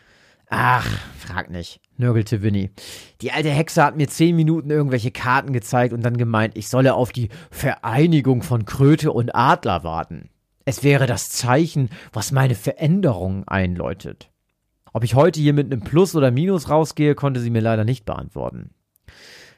Ach, 0.47 0.87
frag 1.17 1.49
nicht, 1.49 1.79
nörgelte 1.97 2.43
Winnie. 2.43 2.69
Die 3.21 3.31
alte 3.31 3.49
Hexe 3.49 3.83
hat 3.83 3.97
mir 3.97 4.07
zehn 4.07 4.35
Minuten 4.35 4.69
irgendwelche 4.69 5.11
Karten 5.11 5.53
gezeigt 5.53 5.93
und 5.93 6.03
dann 6.03 6.17
gemeint, 6.17 6.57
ich 6.57 6.67
solle 6.69 6.93
auf 6.93 7.11
die 7.11 7.29
Vereinigung 7.49 8.43
von 8.43 8.65
Kröte 8.65 9.11
und 9.11 9.33
Adler 9.35 9.83
warten. 9.83 10.29
Es 10.65 10.83
wäre 10.83 11.07
das 11.07 11.29
Zeichen, 11.29 11.89
was 12.13 12.31
meine 12.31 12.55
Veränderung 12.55 13.47
einläutet. 13.47 14.29
Ob 14.93 15.03
ich 15.03 15.15
heute 15.15 15.39
hier 15.39 15.53
mit 15.53 15.71
einem 15.71 15.81
Plus 15.81 16.15
oder 16.15 16.31
Minus 16.31 16.69
rausgehe, 16.69 17.15
konnte 17.15 17.39
sie 17.39 17.49
mir 17.49 17.61
leider 17.61 17.83
nicht 17.83 18.05
beantworten. 18.05 18.71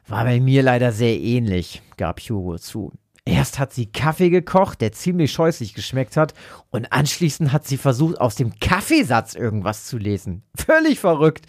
War 0.07 0.23
bei 0.23 0.39
mir 0.39 0.63
leider 0.63 0.91
sehr 0.91 1.19
ähnlich, 1.19 1.81
gab 1.97 2.19
Hugo 2.19 2.57
zu. 2.57 2.91
Erst 3.27 3.59
hat 3.59 3.73
sie 3.73 3.87
Kaffee 3.87 4.29
gekocht, 4.29 4.79
der 4.79 4.93
ziemlich 4.93 5.33
scheußlich 5.33 5.73
geschmeckt 5.73 6.15
hat, 6.15 6.33
und 6.69 6.93
anschließend 6.93 7.51
hat 7.51 7.67
sie 7.67 7.75
versucht, 7.75 8.21
aus 8.21 8.35
dem 8.35 8.57
Kaffeesatz 8.59 9.35
irgendwas 9.35 9.85
zu 9.85 9.97
lesen. 9.97 10.43
Völlig 10.55 10.99
verrückt. 10.99 11.45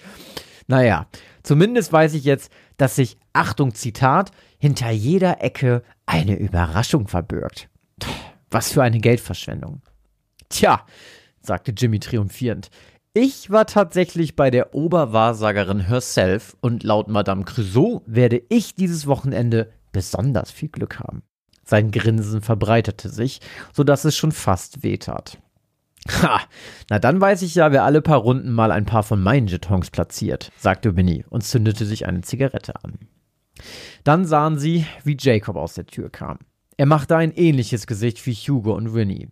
Naja, 0.66 1.06
zumindest 1.44 1.92
weiß 1.92 2.14
ich 2.14 2.24
jetzt, 2.24 2.50
dass 2.78 2.96
sich, 2.96 3.16
Achtung 3.32 3.74
Zitat, 3.74 4.32
hinter 4.58 4.90
jeder 4.90 5.40
Ecke 5.40 5.84
eine 6.04 6.34
Überraschung 6.36 7.06
verbirgt. 7.06 7.68
Was 8.50 8.72
für 8.72 8.82
eine 8.82 8.98
Geldverschwendung. 8.98 9.82
Tja, 10.48 10.84
sagte 11.40 11.70
Jimmy 11.70 12.00
triumphierend, 12.00 12.70
ich 13.14 13.50
war 13.50 13.66
tatsächlich 13.66 14.34
bei 14.34 14.50
der 14.50 14.74
Oberwahrsagerin 14.74 15.80
herself 15.80 16.56
und 16.60 16.82
laut 16.82 17.06
Madame 17.06 17.44
Crusoe 17.44 18.02
werde 18.06 18.42
ich 18.48 18.74
dieses 18.74 19.06
Wochenende 19.06 19.70
besonders 19.92 20.50
viel 20.50 20.70
Glück 20.70 20.98
haben. 20.98 21.22
Sein 21.68 21.90
Grinsen 21.90 22.40
verbreitete 22.40 23.10
sich, 23.10 23.42
so 23.74 23.84
dass 23.84 24.06
es 24.06 24.16
schon 24.16 24.32
fast 24.32 24.82
wehtat. 24.82 25.36
Ha, 26.22 26.40
na 26.88 26.98
dann 26.98 27.20
weiß 27.20 27.42
ich 27.42 27.56
ja, 27.56 27.72
wer 27.72 27.84
alle 27.84 28.00
paar 28.00 28.20
Runden 28.20 28.52
mal 28.52 28.72
ein 28.72 28.86
paar 28.86 29.02
von 29.02 29.22
meinen 29.22 29.48
Jetons 29.48 29.90
platziert, 29.90 30.50
sagte 30.56 30.96
Winnie 30.96 31.26
und 31.28 31.44
zündete 31.44 31.84
sich 31.84 32.06
eine 32.06 32.22
Zigarette 32.22 32.82
an. 32.82 32.94
Dann 34.02 34.24
sahen 34.24 34.58
sie, 34.58 34.86
wie 35.04 35.18
Jacob 35.20 35.56
aus 35.56 35.74
der 35.74 35.84
Tür 35.84 36.08
kam. 36.08 36.38
Er 36.78 36.86
machte 36.86 37.18
ein 37.18 37.32
ähnliches 37.32 37.86
Gesicht 37.86 38.24
wie 38.24 38.32
Hugo 38.32 38.72
und 38.72 38.94
Winnie. 38.94 39.28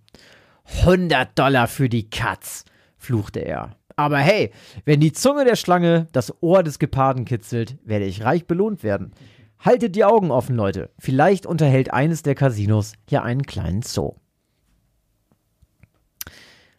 Hundert 0.85 1.39
Dollar 1.39 1.69
für 1.69 1.89
die 1.89 2.11
Katz, 2.11 2.67
fluchte 2.99 3.41
er. 3.41 3.77
Aber 3.97 4.19
hey, 4.19 4.53
wenn 4.85 5.01
die 5.01 5.13
Zunge 5.13 5.47
der 5.47 5.57
Schlange 5.57 6.07
das 6.13 6.35
Ohr 6.43 6.63
des 6.63 6.79
Geparden 6.79 7.25
kitzelt, 7.25 7.79
werde 7.83 8.05
ich 8.05 8.25
reich 8.25 8.47
belohnt 8.47 8.83
werden. 8.83 9.15
Haltet 9.59 9.97
die 9.97 10.05
Augen 10.05 10.31
offen, 10.31 10.57
Leute. 10.57 10.91
Vielleicht 10.99 11.47
unterhält 11.47 11.93
eines 11.93 12.23
der 12.23 12.35
Casinos 12.35 12.93
ja 13.09 13.23
einen 13.23 13.43
kleinen 13.43 13.83
Zoo. 13.83 14.15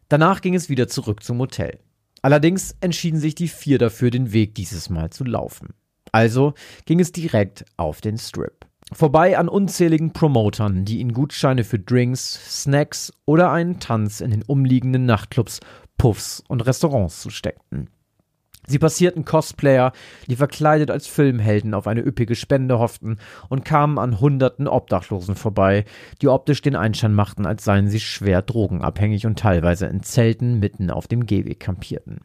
Danach 0.10 0.42
ging 0.42 0.56
es 0.56 0.70
wieder 0.70 0.88
zurück 0.88 1.24
zum 1.24 1.40
Hotel. 1.40 1.80
Allerdings 2.22 2.76
entschieden 2.80 3.20
sich 3.20 3.36
die 3.36 3.48
vier 3.48 3.78
dafür, 3.78 4.10
den 4.10 4.32
Weg 4.32 4.56
dieses 4.56 4.90
Mal 4.90 5.10
zu 5.10 5.24
laufen. 5.24 5.74
Also 6.12 6.54
ging 6.86 7.00
es 7.00 7.12
direkt 7.12 7.66
auf 7.76 8.02
den 8.02 8.18
Strip. 8.18 8.66
Vorbei 8.94 9.38
an 9.38 9.50
unzähligen 9.50 10.14
Promotern, 10.14 10.86
die 10.86 11.00
ihnen 11.00 11.12
Gutscheine 11.12 11.66
für 11.66 11.78
Drinks, 11.78 12.64
Snacks 12.64 13.12
oder 13.26 13.52
einen 13.52 13.80
Tanz 13.82 14.22
in 14.22 14.32
den 14.32 14.44
umliegenden 14.44 15.06
Nachtclubs 15.06 15.60
Puffs 15.98 16.42
und 16.48 16.62
Restaurants 16.62 17.22
zusteckten. 17.22 17.90
Sie 18.70 18.80
passierten 18.80 19.24
Cosplayer, 19.24 19.94
die 20.28 20.36
verkleidet 20.36 20.92
als 20.92 21.08
Filmhelden 21.08 21.74
auf 21.74 21.88
eine 21.88 22.06
üppige 22.06 22.36
Spende 22.36 22.80
hofften, 22.80 23.18
und 23.48 23.64
kamen 23.64 23.98
an 23.98 24.20
hunderten 24.20 24.68
Obdachlosen 24.68 25.36
vorbei, 25.36 25.86
die 26.22 26.28
optisch 26.28 26.62
den 26.62 26.76
Einschein 26.76 27.14
machten, 27.14 27.46
als 27.46 27.64
seien 27.64 27.88
sie 27.88 28.02
schwer 28.02 28.42
drogenabhängig 28.42 29.26
und 29.26 29.40
teilweise 29.40 29.86
in 29.86 30.04
Zelten 30.04 30.60
mitten 30.60 30.92
auf 30.92 31.08
dem 31.08 31.26
Gehweg 31.26 31.62
kampierten. 31.62 32.20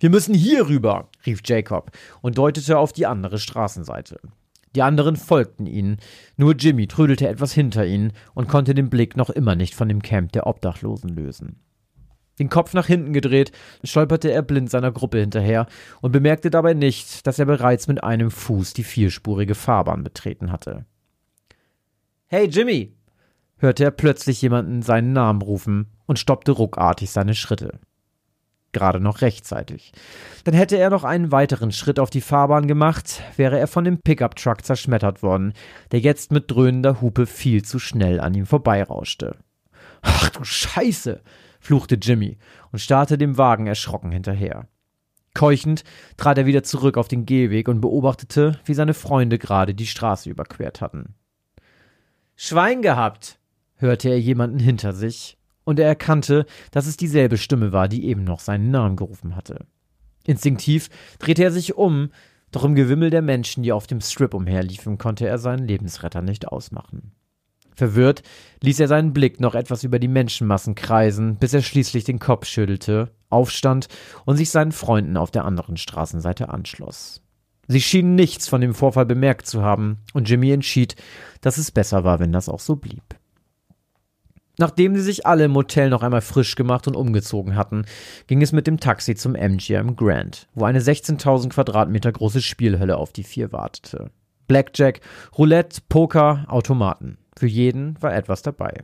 Wir 0.00 0.08
müssen 0.08 0.34
hier 0.34 0.68
rüber, 0.68 1.08
rief 1.26 1.40
Jacob 1.44 1.90
und 2.22 2.38
deutete 2.38 2.78
auf 2.78 2.94
die 2.94 3.06
andere 3.06 3.38
Straßenseite. 3.38 4.20
Die 4.74 4.82
anderen 4.82 5.16
folgten 5.16 5.66
ihnen, 5.66 5.98
nur 6.36 6.54
Jimmy 6.54 6.86
trödelte 6.86 7.28
etwas 7.28 7.52
hinter 7.52 7.86
ihnen 7.86 8.12
und 8.34 8.48
konnte 8.48 8.74
den 8.74 8.90
Blick 8.90 9.16
noch 9.16 9.30
immer 9.30 9.54
nicht 9.54 9.74
von 9.74 9.88
dem 9.88 10.02
Camp 10.02 10.32
der 10.32 10.46
Obdachlosen 10.46 11.08
lösen. 11.08 11.60
Den 12.38 12.50
Kopf 12.50 12.74
nach 12.74 12.86
hinten 12.86 13.12
gedreht, 13.12 13.52
stolperte 13.82 14.30
er 14.30 14.42
blind 14.42 14.70
seiner 14.70 14.92
Gruppe 14.92 15.18
hinterher 15.18 15.66
und 16.00 16.12
bemerkte 16.12 16.50
dabei 16.50 16.74
nicht, 16.74 17.26
dass 17.26 17.38
er 17.38 17.46
bereits 17.46 17.88
mit 17.88 18.04
einem 18.04 18.30
Fuß 18.30 18.74
die 18.74 18.84
vierspurige 18.84 19.54
Fahrbahn 19.54 20.04
betreten 20.04 20.52
hatte. 20.52 20.84
Hey 22.26 22.46
Jimmy! 22.46 22.94
hörte 23.58 23.84
er 23.84 23.90
plötzlich 23.90 24.42
jemanden 24.42 24.82
seinen 24.82 25.12
Namen 25.12 25.40
rufen 25.40 25.86
und 26.06 26.18
stoppte 26.18 26.52
ruckartig 26.52 27.10
seine 27.10 27.34
Schritte. 27.34 27.80
Gerade 28.72 29.00
noch 29.00 29.22
rechtzeitig. 29.22 29.92
Dann 30.44 30.54
hätte 30.54 30.76
er 30.76 30.90
noch 30.90 31.04
einen 31.04 31.32
weiteren 31.32 31.72
Schritt 31.72 31.98
auf 31.98 32.10
die 32.10 32.20
Fahrbahn 32.20 32.66
gemacht, 32.66 33.22
wäre 33.36 33.58
er 33.58 33.68
von 33.68 33.84
dem 33.84 34.02
Pickup-Truck 34.02 34.62
zerschmettert 34.64 35.22
worden, 35.22 35.54
der 35.92 36.00
jetzt 36.00 36.30
mit 36.30 36.50
dröhnender 36.50 37.00
Hupe 37.00 37.24
viel 37.24 37.64
zu 37.64 37.78
schnell 37.78 38.20
an 38.20 38.34
ihm 38.34 38.44
vorbeirauschte. 38.44 39.36
Ach 40.02 40.28
du 40.28 40.44
Scheiße! 40.44 41.22
Fluchte 41.66 41.96
Jimmy 41.96 42.38
und 42.70 42.78
starrte 42.78 43.18
dem 43.18 43.36
Wagen 43.38 43.66
erschrocken 43.66 44.12
hinterher. 44.12 44.68
Keuchend 45.34 45.84
trat 46.16 46.38
er 46.38 46.46
wieder 46.46 46.62
zurück 46.62 46.96
auf 46.96 47.08
den 47.08 47.26
Gehweg 47.26 47.68
und 47.68 47.80
beobachtete, 47.80 48.58
wie 48.64 48.74
seine 48.74 48.94
Freunde 48.94 49.38
gerade 49.38 49.74
die 49.74 49.86
Straße 49.86 50.30
überquert 50.30 50.80
hatten. 50.80 51.14
Schwein 52.36 52.82
gehabt, 52.82 53.38
hörte 53.74 54.08
er 54.08 54.20
jemanden 54.20 54.58
hinter 54.58 54.92
sich, 54.92 55.36
und 55.64 55.80
er 55.80 55.88
erkannte, 55.88 56.46
dass 56.70 56.86
es 56.86 56.96
dieselbe 56.96 57.36
Stimme 57.36 57.72
war, 57.72 57.88
die 57.88 58.06
eben 58.06 58.22
noch 58.22 58.38
seinen 58.38 58.70
Namen 58.70 58.94
gerufen 58.94 59.34
hatte. 59.34 59.66
Instinktiv 60.24 60.88
drehte 61.18 61.42
er 61.42 61.50
sich 61.50 61.74
um, 61.74 62.10
doch 62.52 62.64
im 62.64 62.76
Gewimmel 62.76 63.10
der 63.10 63.22
Menschen, 63.22 63.64
die 63.64 63.72
auf 63.72 63.88
dem 63.88 64.00
Strip 64.00 64.32
umherliefen, 64.32 64.96
konnte 64.96 65.26
er 65.26 65.38
seinen 65.38 65.66
Lebensretter 65.66 66.22
nicht 66.22 66.46
ausmachen. 66.46 67.12
Verwirrt 67.76 68.22
ließ 68.62 68.80
er 68.80 68.88
seinen 68.88 69.12
Blick 69.12 69.38
noch 69.38 69.54
etwas 69.54 69.84
über 69.84 69.98
die 69.98 70.08
Menschenmassen 70.08 70.74
kreisen, 70.74 71.36
bis 71.36 71.52
er 71.52 71.62
schließlich 71.62 72.04
den 72.04 72.18
Kopf 72.18 72.46
schüttelte, 72.46 73.12
aufstand 73.28 73.88
und 74.24 74.36
sich 74.36 74.50
seinen 74.50 74.72
Freunden 74.72 75.18
auf 75.18 75.30
der 75.30 75.44
anderen 75.44 75.76
Straßenseite 75.76 76.48
anschloss. 76.48 77.20
Sie 77.68 77.82
schienen 77.82 78.14
nichts 78.14 78.48
von 78.48 78.62
dem 78.62 78.74
Vorfall 78.74 79.06
bemerkt 79.06 79.46
zu 79.46 79.62
haben, 79.62 79.98
und 80.14 80.28
Jimmy 80.28 80.52
entschied, 80.52 80.96
dass 81.42 81.58
es 81.58 81.70
besser 81.70 82.02
war, 82.02 82.18
wenn 82.18 82.32
das 82.32 82.48
auch 82.48 82.60
so 82.60 82.76
blieb. 82.76 83.02
Nachdem 84.58 84.94
sie 84.96 85.02
sich 85.02 85.26
alle 85.26 85.44
im 85.44 85.54
Hotel 85.54 85.90
noch 85.90 86.02
einmal 86.02 86.22
frisch 86.22 86.54
gemacht 86.54 86.88
und 86.88 86.96
umgezogen 86.96 87.56
hatten, 87.56 87.84
ging 88.26 88.40
es 88.40 88.52
mit 88.52 88.66
dem 88.66 88.80
Taxi 88.80 89.14
zum 89.14 89.34
MGM 89.34 89.96
Grand, 89.96 90.48
wo 90.54 90.64
eine 90.64 90.80
16.000 90.80 91.50
Quadratmeter 91.50 92.10
große 92.10 92.40
Spielhölle 92.40 92.96
auf 92.96 93.12
die 93.12 93.24
vier 93.24 93.52
wartete. 93.52 94.10
Blackjack, 94.46 95.00
Roulette, 95.36 95.80
Poker, 95.88 96.44
Automaten. 96.48 97.18
Für 97.36 97.46
jeden 97.46 98.00
war 98.02 98.14
etwas 98.14 98.42
dabei. 98.42 98.82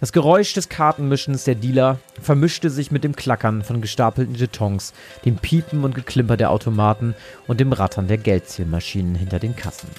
Das 0.00 0.12
Geräusch 0.12 0.54
des 0.54 0.70
Kartenmischens 0.70 1.44
der 1.44 1.56
Dealer 1.56 1.98
vermischte 2.22 2.70
sich 2.70 2.90
mit 2.90 3.04
dem 3.04 3.14
Klackern 3.14 3.62
von 3.62 3.82
gestapelten 3.82 4.34
Jetons, 4.34 4.94
dem 5.26 5.36
Piepen 5.36 5.84
und 5.84 5.94
Geklimper 5.94 6.38
der 6.38 6.50
Automaten 6.50 7.14
und 7.46 7.60
dem 7.60 7.72
Rattern 7.72 8.08
der 8.08 8.16
Geldzählmaschinen 8.16 9.14
hinter 9.14 9.38
den 9.38 9.54
Kassen. 9.54 9.90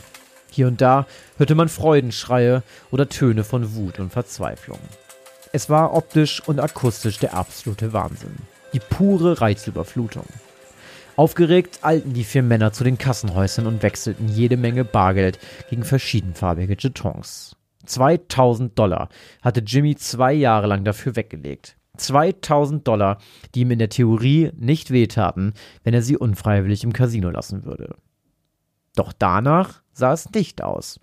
Hier 0.49 0.67
und 0.67 0.81
da 0.81 1.05
hörte 1.37 1.53
man 1.53 1.69
Freudenschreie 1.69 2.63
oder 2.89 3.09
Töne 3.09 3.43
von 3.43 3.75
Wut 3.75 3.99
und 3.99 4.11
Verzweiflung. 4.11 4.79
Es 5.53 5.69
war 5.69 5.93
optisch 5.93 6.41
und 6.47 6.59
akustisch 6.59 7.19
der 7.19 7.35
absolute 7.35 7.93
Wahnsinn. 7.93 8.35
Die 8.73 8.79
pure 8.79 9.39
Reizüberflutung. 9.39 10.25
Aufgeregt 11.21 11.81
eilten 11.83 12.13
die 12.13 12.23
vier 12.23 12.41
Männer 12.41 12.73
zu 12.73 12.83
den 12.83 12.97
Kassenhäusern 12.97 13.67
und 13.67 13.83
wechselten 13.83 14.27
jede 14.27 14.57
Menge 14.57 14.83
Bargeld 14.83 15.37
gegen 15.69 15.83
verschiedenfarbige 15.83 16.75
Jetons. 16.75 17.55
2000 17.85 18.79
Dollar 18.79 19.07
hatte 19.43 19.59
Jimmy 19.59 19.95
zwei 19.95 20.33
Jahre 20.33 20.65
lang 20.65 20.83
dafür 20.83 21.15
weggelegt. 21.15 21.77
2000 21.97 22.87
Dollar, 22.87 23.19
die 23.53 23.61
ihm 23.61 23.69
in 23.69 23.77
der 23.77 23.89
Theorie 23.89 24.49
nicht 24.57 24.89
wehtaten, 24.89 25.53
wenn 25.83 25.93
er 25.93 26.01
sie 26.01 26.17
unfreiwillig 26.17 26.83
im 26.83 26.91
Casino 26.91 27.29
lassen 27.29 27.65
würde. 27.65 27.93
Doch 28.95 29.13
danach 29.13 29.83
sah 29.93 30.13
es 30.13 30.31
nicht 30.31 30.63
aus. 30.63 30.99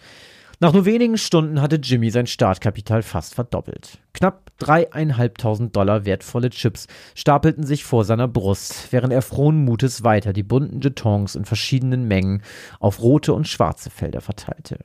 Nach 0.61 0.73
nur 0.73 0.85
wenigen 0.87 1.19
Stunden 1.19 1.61
hatte 1.61 1.77
Jimmy 1.77 2.11
sein 2.11 2.27
Startkapital 2.27 3.03
fast 3.05 3.37
verdoppelt. 3.37 4.01
Knapp 4.13 4.51
dreieinhalbtausend 4.59 5.77
Dollar 5.77 6.05
wertvolle 6.05 6.51
Chips 6.51 6.89
stapelten 7.15 7.65
sich 7.65 7.85
vor 7.85 8.05
seiner 8.05 8.27
Brust, 8.27 8.89
während 8.91 9.13
er 9.13 9.23
frohen 9.23 9.65
Mutes 9.65 10.03
weiter 10.03 10.33
die 10.33 10.43
bunten 10.43 10.81
Jetons 10.81 11.37
in 11.37 11.45
verschiedenen 11.45 12.09
Mengen 12.09 12.43
auf 12.81 13.01
rote 13.01 13.35
und 13.35 13.47
schwarze 13.47 13.89
Felder 13.89 14.21
verteilte. 14.21 14.81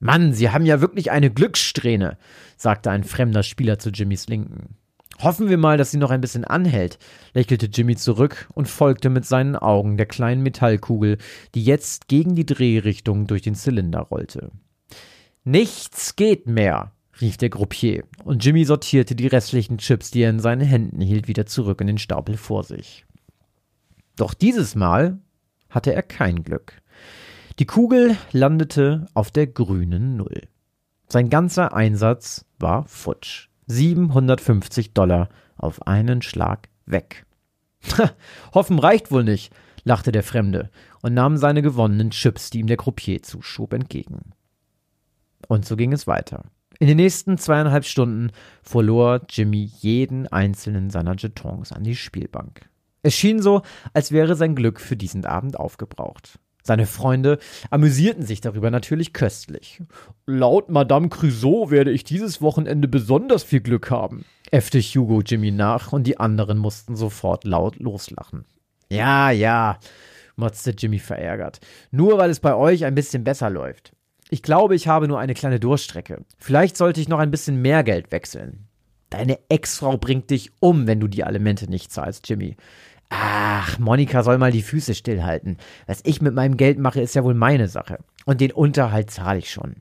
Mann, 0.00 0.32
Sie 0.32 0.50
haben 0.50 0.66
ja 0.66 0.80
wirklich 0.80 1.12
eine 1.12 1.30
Glückssträhne, 1.30 2.18
sagte 2.56 2.90
ein 2.90 3.04
fremder 3.04 3.44
Spieler 3.44 3.78
zu 3.78 3.90
Jimmys 3.90 4.26
Linken. 4.26 4.76
Hoffen 5.20 5.48
wir 5.48 5.58
mal, 5.58 5.78
dass 5.78 5.92
sie 5.92 5.98
noch 5.98 6.10
ein 6.10 6.20
bisschen 6.20 6.44
anhält, 6.44 6.98
lächelte 7.32 7.66
Jimmy 7.66 7.94
zurück 7.94 8.48
und 8.54 8.68
folgte 8.68 9.08
mit 9.10 9.24
seinen 9.24 9.54
Augen 9.54 9.96
der 9.96 10.06
kleinen 10.06 10.42
Metallkugel, 10.42 11.18
die 11.54 11.64
jetzt 11.64 12.08
gegen 12.08 12.34
die 12.34 12.44
Drehrichtung 12.44 13.28
durch 13.28 13.42
den 13.42 13.54
Zylinder 13.54 14.00
rollte. 14.00 14.50
Nichts 15.46 16.16
geht 16.16 16.46
mehr, 16.46 16.92
rief 17.20 17.36
der 17.36 17.50
Gruppier, 17.50 18.04
und 18.24 18.42
Jimmy 18.42 18.64
sortierte 18.64 19.14
die 19.14 19.26
restlichen 19.26 19.76
Chips, 19.76 20.10
die 20.10 20.22
er 20.22 20.30
in 20.30 20.40
seinen 20.40 20.66
Händen 20.66 21.02
hielt, 21.02 21.28
wieder 21.28 21.44
zurück 21.44 21.82
in 21.82 21.86
den 21.86 21.98
Stapel 21.98 22.38
vor 22.38 22.64
sich. 22.64 23.04
Doch 24.16 24.32
dieses 24.32 24.74
Mal 24.74 25.18
hatte 25.68 25.92
er 25.92 26.02
kein 26.02 26.44
Glück. 26.44 26.80
Die 27.58 27.66
Kugel 27.66 28.16
landete 28.32 29.06
auf 29.12 29.30
der 29.30 29.46
grünen 29.46 30.16
Null. 30.16 30.48
Sein 31.08 31.28
ganzer 31.28 31.74
Einsatz 31.74 32.46
war 32.58 32.86
futsch. 32.88 33.48
750 33.66 34.94
Dollar 34.94 35.28
auf 35.58 35.86
einen 35.86 36.22
Schlag 36.22 36.70
weg. 36.86 37.26
Hoffen 38.54 38.78
reicht 38.78 39.10
wohl 39.10 39.24
nicht, 39.24 39.52
lachte 39.84 40.10
der 40.10 40.22
Fremde 40.22 40.70
und 41.02 41.12
nahm 41.12 41.36
seine 41.36 41.60
gewonnenen 41.60 42.10
Chips, 42.12 42.48
die 42.48 42.60
ihm 42.60 42.66
der 42.66 42.78
Croupier 42.78 43.22
zuschob, 43.22 43.74
entgegen. 43.74 44.32
Und 45.54 45.64
so 45.64 45.76
ging 45.76 45.92
es 45.92 46.08
weiter. 46.08 46.46
In 46.80 46.88
den 46.88 46.96
nächsten 46.96 47.38
zweieinhalb 47.38 47.84
Stunden 47.84 48.32
verlor 48.64 49.20
Jimmy 49.28 49.70
jeden 49.80 50.26
einzelnen 50.26 50.90
seiner 50.90 51.14
Jetons 51.16 51.70
an 51.70 51.84
die 51.84 51.94
Spielbank. 51.94 52.68
Es 53.02 53.14
schien 53.14 53.40
so, 53.40 53.62
als 53.92 54.10
wäre 54.10 54.34
sein 54.34 54.56
Glück 54.56 54.80
für 54.80 54.96
diesen 54.96 55.24
Abend 55.24 55.56
aufgebraucht. 55.56 56.40
Seine 56.64 56.86
Freunde 56.86 57.38
amüsierten 57.70 58.24
sich 58.24 58.40
darüber 58.40 58.72
natürlich 58.72 59.12
köstlich. 59.12 59.80
Laut 60.26 60.70
Madame 60.70 61.08
Crusoe 61.08 61.70
werde 61.70 61.92
ich 61.92 62.02
dieses 62.02 62.42
Wochenende 62.42 62.88
besonders 62.88 63.44
viel 63.44 63.60
Glück 63.60 63.92
haben, 63.92 64.24
äffte 64.50 64.80
Hugo 64.80 65.20
Jimmy 65.20 65.52
nach 65.52 65.92
und 65.92 66.04
die 66.04 66.18
anderen 66.18 66.58
mussten 66.58 66.96
sofort 66.96 67.44
laut 67.44 67.78
loslachen. 67.78 68.44
Ja, 68.90 69.30
ja, 69.30 69.78
motzte 70.34 70.72
Jimmy 70.72 70.98
verärgert. 70.98 71.60
Nur 71.92 72.18
weil 72.18 72.30
es 72.30 72.40
bei 72.40 72.56
euch 72.56 72.84
ein 72.84 72.96
bisschen 72.96 73.22
besser 73.22 73.50
läuft. 73.50 73.92
Ich 74.30 74.42
glaube, 74.42 74.74
ich 74.74 74.88
habe 74.88 75.08
nur 75.08 75.18
eine 75.18 75.34
kleine 75.34 75.60
Durststrecke. 75.60 76.24
Vielleicht 76.38 76.76
sollte 76.76 77.00
ich 77.00 77.08
noch 77.08 77.18
ein 77.18 77.30
bisschen 77.30 77.60
mehr 77.60 77.84
Geld 77.84 78.10
wechseln. 78.10 78.66
Deine 79.10 79.38
Ex-Frau 79.48 79.96
bringt 79.96 80.30
dich 80.30 80.50
um, 80.60 80.86
wenn 80.86 81.00
du 81.00 81.06
die 81.06 81.24
Alimente 81.24 81.68
nicht 81.70 81.92
zahlst, 81.92 82.28
Jimmy. 82.28 82.56
Ach, 83.10 83.78
Monika 83.78 84.22
soll 84.22 84.38
mal 84.38 84.50
die 84.50 84.62
Füße 84.62 84.94
stillhalten. 84.94 85.58
Was 85.86 86.00
ich 86.04 86.20
mit 86.20 86.34
meinem 86.34 86.56
Geld 86.56 86.78
mache, 86.78 87.00
ist 87.00 87.14
ja 87.14 87.22
wohl 87.22 87.34
meine 87.34 87.68
Sache. 87.68 87.98
Und 88.24 88.40
den 88.40 88.50
Unterhalt 88.50 89.10
zahle 89.10 89.38
ich 89.38 89.50
schon. 89.50 89.76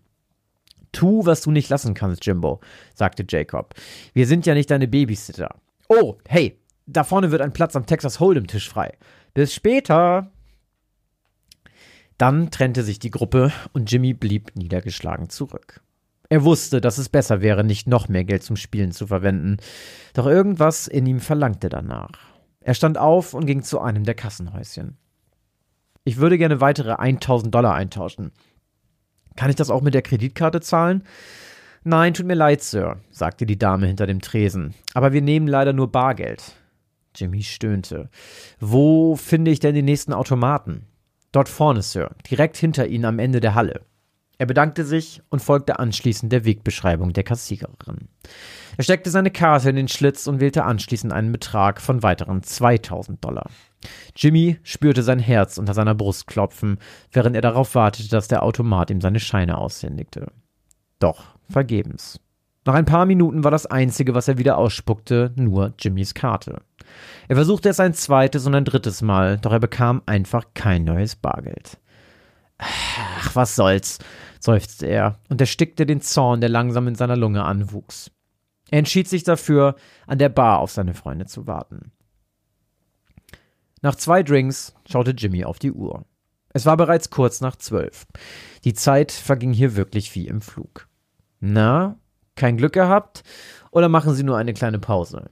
Tu, 0.91 1.25
was 1.25 1.41
du 1.41 1.49
nicht 1.49 1.69
lassen 1.69 1.95
kannst, 1.95 2.25
Jimbo, 2.25 2.59
sagte 2.93 3.25
Jacob. 3.27 3.73
Wir 4.13 4.27
sind 4.27 4.45
ja 4.45 4.53
nicht 4.53 4.69
deine 4.69 4.87
Babysitter. 4.87 5.55
Oh, 5.89 6.17
hey, 6.27 6.59
da 6.85 7.03
vorne 7.03 7.31
wird 7.31 7.41
ein 7.41 7.53
Platz 7.53 7.75
am 7.75 7.85
Texas 7.85 8.19
Hold'em 8.19 8.47
Tisch 8.47 8.69
frei. 8.69 8.93
Bis 9.33 9.53
später. 9.53 10.31
Dann 12.17 12.51
trennte 12.51 12.83
sich 12.83 12.99
die 12.99 13.11
Gruppe 13.11 13.51
und 13.73 13.91
Jimmy 13.91 14.13
blieb 14.13 14.55
niedergeschlagen 14.55 15.29
zurück. 15.29 15.81
Er 16.29 16.43
wusste, 16.43 16.81
dass 16.81 16.97
es 16.97 17.09
besser 17.09 17.41
wäre, 17.41 17.63
nicht 17.63 17.87
noch 17.87 18.07
mehr 18.07 18.23
Geld 18.23 18.43
zum 18.43 18.55
Spielen 18.55 18.91
zu 18.91 19.07
verwenden, 19.07 19.57
doch 20.13 20.25
irgendwas 20.25 20.87
in 20.87 21.05
ihm 21.05 21.19
verlangte 21.19 21.69
danach. 21.69 22.11
Er 22.61 22.73
stand 22.73 22.97
auf 22.97 23.33
und 23.33 23.45
ging 23.45 23.61
zu 23.61 23.79
einem 23.79 24.03
der 24.03 24.15
Kassenhäuschen. 24.15 24.97
Ich 26.05 26.17
würde 26.17 26.37
gerne 26.37 26.61
weitere 26.61 26.93
1000 26.93 27.53
Dollar 27.53 27.75
eintauschen. 27.75 28.31
Kann 29.35 29.49
ich 29.49 29.55
das 29.55 29.69
auch 29.69 29.81
mit 29.81 29.93
der 29.93 30.01
Kreditkarte 30.01 30.61
zahlen? 30.61 31.03
Nein, 31.83 32.13
tut 32.13 32.25
mir 32.25 32.35
leid, 32.35 32.61
Sir, 32.61 32.97
sagte 33.11 33.45
die 33.45 33.57
Dame 33.57 33.87
hinter 33.87 34.07
dem 34.07 34.21
Tresen. 34.21 34.73
Aber 34.93 35.11
wir 35.11 35.21
nehmen 35.21 35.47
leider 35.47 35.73
nur 35.73 35.91
Bargeld. 35.91 36.55
Jimmy 37.15 37.43
stöhnte. 37.43 38.09
Wo 38.59 39.15
finde 39.15 39.51
ich 39.51 39.59
denn 39.59 39.75
den 39.75 39.85
nächsten 39.85 40.13
Automaten? 40.13 40.87
Dort 41.33 41.49
vorne, 41.49 41.81
Sir, 41.81 42.11
direkt 42.29 42.55
hinter 42.55 42.87
Ihnen 42.87 43.05
am 43.05 43.19
Ende 43.19 43.41
der 43.41 43.55
Halle. 43.55 43.81
Er 44.37 44.45
bedankte 44.45 44.85
sich 44.85 45.21
und 45.29 45.41
folgte 45.41 45.79
anschließend 45.79 46.31
der 46.31 46.45
Wegbeschreibung 46.45 47.11
der 47.13 47.23
Kassiererin. 47.23 48.07
Er 48.77 48.83
steckte 48.83 49.09
seine 49.09 49.31
Karte 49.31 49.69
in 49.69 49.75
den 49.75 49.87
Schlitz 49.87 50.27
und 50.27 50.39
wählte 50.39 50.63
anschließend 50.63 51.11
einen 51.11 51.31
Betrag 51.31 51.81
von 51.81 52.03
weiteren 52.03 52.43
2000 52.43 53.23
Dollar. 53.23 53.49
Jimmy 54.15 54.57
spürte 54.63 55.03
sein 55.03 55.19
Herz 55.19 55.57
unter 55.57 55.73
seiner 55.73 55.95
Brust 55.95 56.27
klopfen, 56.27 56.77
während 57.11 57.35
er 57.35 57.41
darauf 57.41 57.75
wartete, 57.75 58.09
dass 58.09 58.27
der 58.27 58.43
Automat 58.43 58.91
ihm 58.91 59.01
seine 59.01 59.19
Scheine 59.19 59.57
aushändigte. 59.57 60.31
Doch 60.99 61.35
vergebens. 61.49 62.19
Nach 62.65 62.75
ein 62.75 62.85
paar 62.85 63.05
Minuten 63.05 63.43
war 63.43 63.51
das 63.51 63.65
Einzige, 63.65 64.15
was 64.15 64.27
er 64.27 64.37
wieder 64.37 64.57
ausspuckte, 64.57 65.33
nur 65.35 65.73
Jimmys 65.79 66.13
Karte. 66.13 66.61
Er 67.27 67.35
versuchte 67.35 67.69
es 67.69 67.79
ein 67.79 67.93
zweites 67.93 68.45
und 68.45 68.55
ein 68.55 68.65
drittes 68.65 69.01
Mal, 69.01 69.37
doch 69.37 69.51
er 69.51 69.59
bekam 69.59 70.01
einfach 70.05 70.45
kein 70.53 70.83
neues 70.83 71.15
Bargeld. 71.15 71.79
Ach, 72.57 73.35
was 73.35 73.55
soll's, 73.55 73.99
seufzte 74.39 74.85
er 74.85 75.19
und 75.29 75.41
erstickte 75.41 75.85
den 75.85 76.01
Zorn, 76.01 76.41
der 76.41 76.49
langsam 76.49 76.87
in 76.87 76.95
seiner 76.95 77.17
Lunge 77.17 77.43
anwuchs. 77.43 78.11
Er 78.69 78.79
entschied 78.79 79.07
sich 79.07 79.23
dafür, 79.23 79.75
an 80.07 80.17
der 80.17 80.29
Bar 80.29 80.59
auf 80.59 80.71
seine 80.71 80.93
Freunde 80.93 81.25
zu 81.25 81.47
warten. 81.47 81.91
Nach 83.81 83.95
zwei 83.95 84.23
Drinks 84.23 84.73
schaute 84.89 85.11
Jimmy 85.11 85.43
auf 85.43 85.59
die 85.59 85.71
Uhr. 85.71 86.05
Es 86.53 86.65
war 86.65 86.77
bereits 86.77 87.09
kurz 87.09 87.41
nach 87.41 87.55
zwölf. 87.55 88.05
Die 88.63 88.73
Zeit 88.73 89.11
verging 89.11 89.53
hier 89.53 89.75
wirklich 89.75 90.13
wie 90.15 90.27
im 90.27 90.41
Flug. 90.41 90.87
Na, 91.39 91.97
kein 92.35 92.57
Glück 92.57 92.73
gehabt? 92.73 93.23
Oder 93.71 93.89
machen 93.89 94.13
Sie 94.13 94.23
nur 94.23 94.37
eine 94.37 94.53
kleine 94.53 94.79
Pause? 94.79 95.29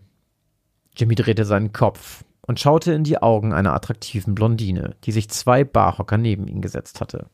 Jimmy 0.96 1.16
drehte 1.16 1.46
seinen 1.46 1.74
Kopf 1.74 2.24
und 2.42 2.60
schaute 2.60 2.94
in 2.94 3.04
die 3.04 3.22
Augen 3.22 3.54
einer 3.54 3.74
attraktiven 3.74 4.36
Blondine, 4.36 4.96
die 5.04 5.12
sich 5.12 5.30
zwei 5.30 5.64
Barhocker 5.64 6.18
neben 6.18 6.48
ihn 6.48 6.62
gesetzt 6.62 7.02
hatte. 7.02 7.28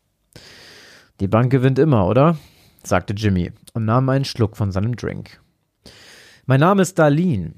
Die 1.19 1.27
Bank 1.27 1.51
gewinnt 1.51 1.79
immer, 1.79 2.07
oder? 2.07 2.37
sagte 2.83 3.13
Jimmy 3.13 3.51
und 3.73 3.85
nahm 3.85 4.07
einen 4.09 4.25
Schluck 4.25 4.55
von 4.55 4.71
seinem 4.71 4.95
Drink. 4.95 5.41
Mein 6.45 6.59
Name 6.59 6.81
ist 6.81 6.99
Darlene. 6.99 7.53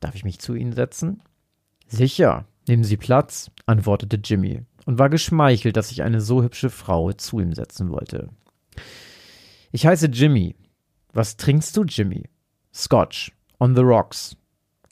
Darf 0.00 0.14
ich 0.14 0.24
mich 0.24 0.40
zu 0.40 0.54
Ihnen 0.54 0.72
setzen? 0.72 1.22
Sicher. 1.86 2.46
Nehmen 2.66 2.84
Sie 2.84 2.96
Platz, 2.96 3.50
antwortete 3.66 4.16
Jimmy 4.16 4.62
und 4.86 4.98
war 4.98 5.10
geschmeichelt, 5.10 5.76
dass 5.76 5.90
sich 5.90 6.02
eine 6.02 6.20
so 6.20 6.42
hübsche 6.42 6.70
Frau 6.70 7.12
zu 7.12 7.40
ihm 7.40 7.52
setzen 7.52 7.90
wollte. 7.90 8.30
Ich 9.70 9.86
heiße 9.86 10.06
Jimmy. 10.06 10.56
Was 11.12 11.36
trinkst 11.36 11.76
du, 11.76 11.84
Jimmy? 11.84 12.24
Scotch. 12.72 13.32
On 13.60 13.76
the 13.76 13.82
rocks. 13.82 14.36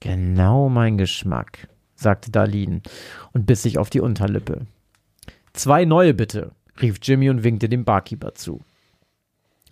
Genau 0.02 0.68
mein 0.68 0.98
Geschmack, 0.98 1.68
sagte 1.94 2.32
Darlene 2.32 2.82
und 3.32 3.46
biss 3.46 3.62
sich 3.62 3.78
auf 3.78 3.88
die 3.88 4.00
Unterlippe. 4.00 4.66
Zwei 5.52 5.84
neue 5.84 6.12
bitte, 6.12 6.50
rief 6.80 6.98
Jimmy 7.00 7.30
und 7.30 7.44
winkte 7.44 7.68
dem 7.68 7.84
Barkeeper 7.84 8.34
zu. 8.34 8.62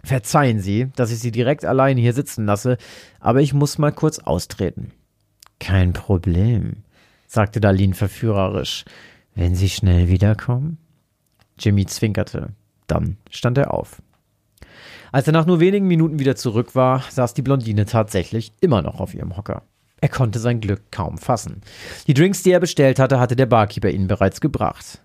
Verzeihen 0.04 0.60
Sie, 0.60 0.86
dass 0.94 1.10
ich 1.10 1.18
Sie 1.18 1.32
direkt 1.32 1.64
alleine 1.64 2.00
hier 2.00 2.12
sitzen 2.12 2.46
lasse, 2.46 2.78
aber 3.18 3.40
ich 3.40 3.54
muss 3.54 3.78
mal 3.78 3.90
kurz 3.90 4.20
austreten. 4.20 4.92
Kein 5.58 5.94
Problem, 5.94 6.84
sagte 7.26 7.60
Darlene 7.60 7.94
verführerisch. 7.94 8.84
Wenn 9.34 9.56
Sie 9.56 9.68
schnell 9.68 10.06
wiederkommen? 10.06 10.78
Jimmy 11.58 11.86
zwinkerte. 11.86 12.50
Dann 12.86 13.16
stand 13.30 13.58
er 13.58 13.74
auf. 13.74 14.00
Als 15.10 15.26
er 15.26 15.32
nach 15.32 15.46
nur 15.46 15.58
wenigen 15.58 15.88
Minuten 15.88 16.20
wieder 16.20 16.36
zurück 16.36 16.76
war, 16.76 17.02
saß 17.10 17.34
die 17.34 17.42
Blondine 17.42 17.84
tatsächlich 17.84 18.52
immer 18.60 18.80
noch 18.80 19.00
auf 19.00 19.12
ihrem 19.12 19.36
Hocker. 19.36 19.64
Er 20.00 20.08
konnte 20.08 20.38
sein 20.38 20.60
Glück 20.60 20.90
kaum 20.90 21.18
fassen. 21.18 21.60
Die 22.06 22.14
Drinks, 22.14 22.42
die 22.42 22.52
er 22.52 22.60
bestellt 22.60 22.98
hatte, 22.98 23.20
hatte 23.20 23.36
der 23.36 23.46
Barkeeper 23.46 23.90
ihnen 23.90 24.06
bereits 24.06 24.40
gebracht. 24.40 25.02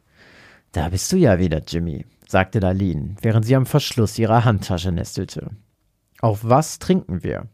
Da 0.71 0.89
bist 0.89 1.11
du 1.11 1.17
ja 1.17 1.39
wieder, 1.39 1.61
Jimmy, 1.65 2.05
sagte 2.27 2.59
Darlene, 2.59 3.15
während 3.21 3.45
sie 3.45 3.55
am 3.55 3.65
Verschluss 3.65 4.17
ihrer 4.19 4.45
Handtasche 4.45 4.91
nestelte. 4.91 5.51
Auf 6.19 6.39
was 6.43 6.79
trinken 6.79 7.23
wir? 7.23 7.47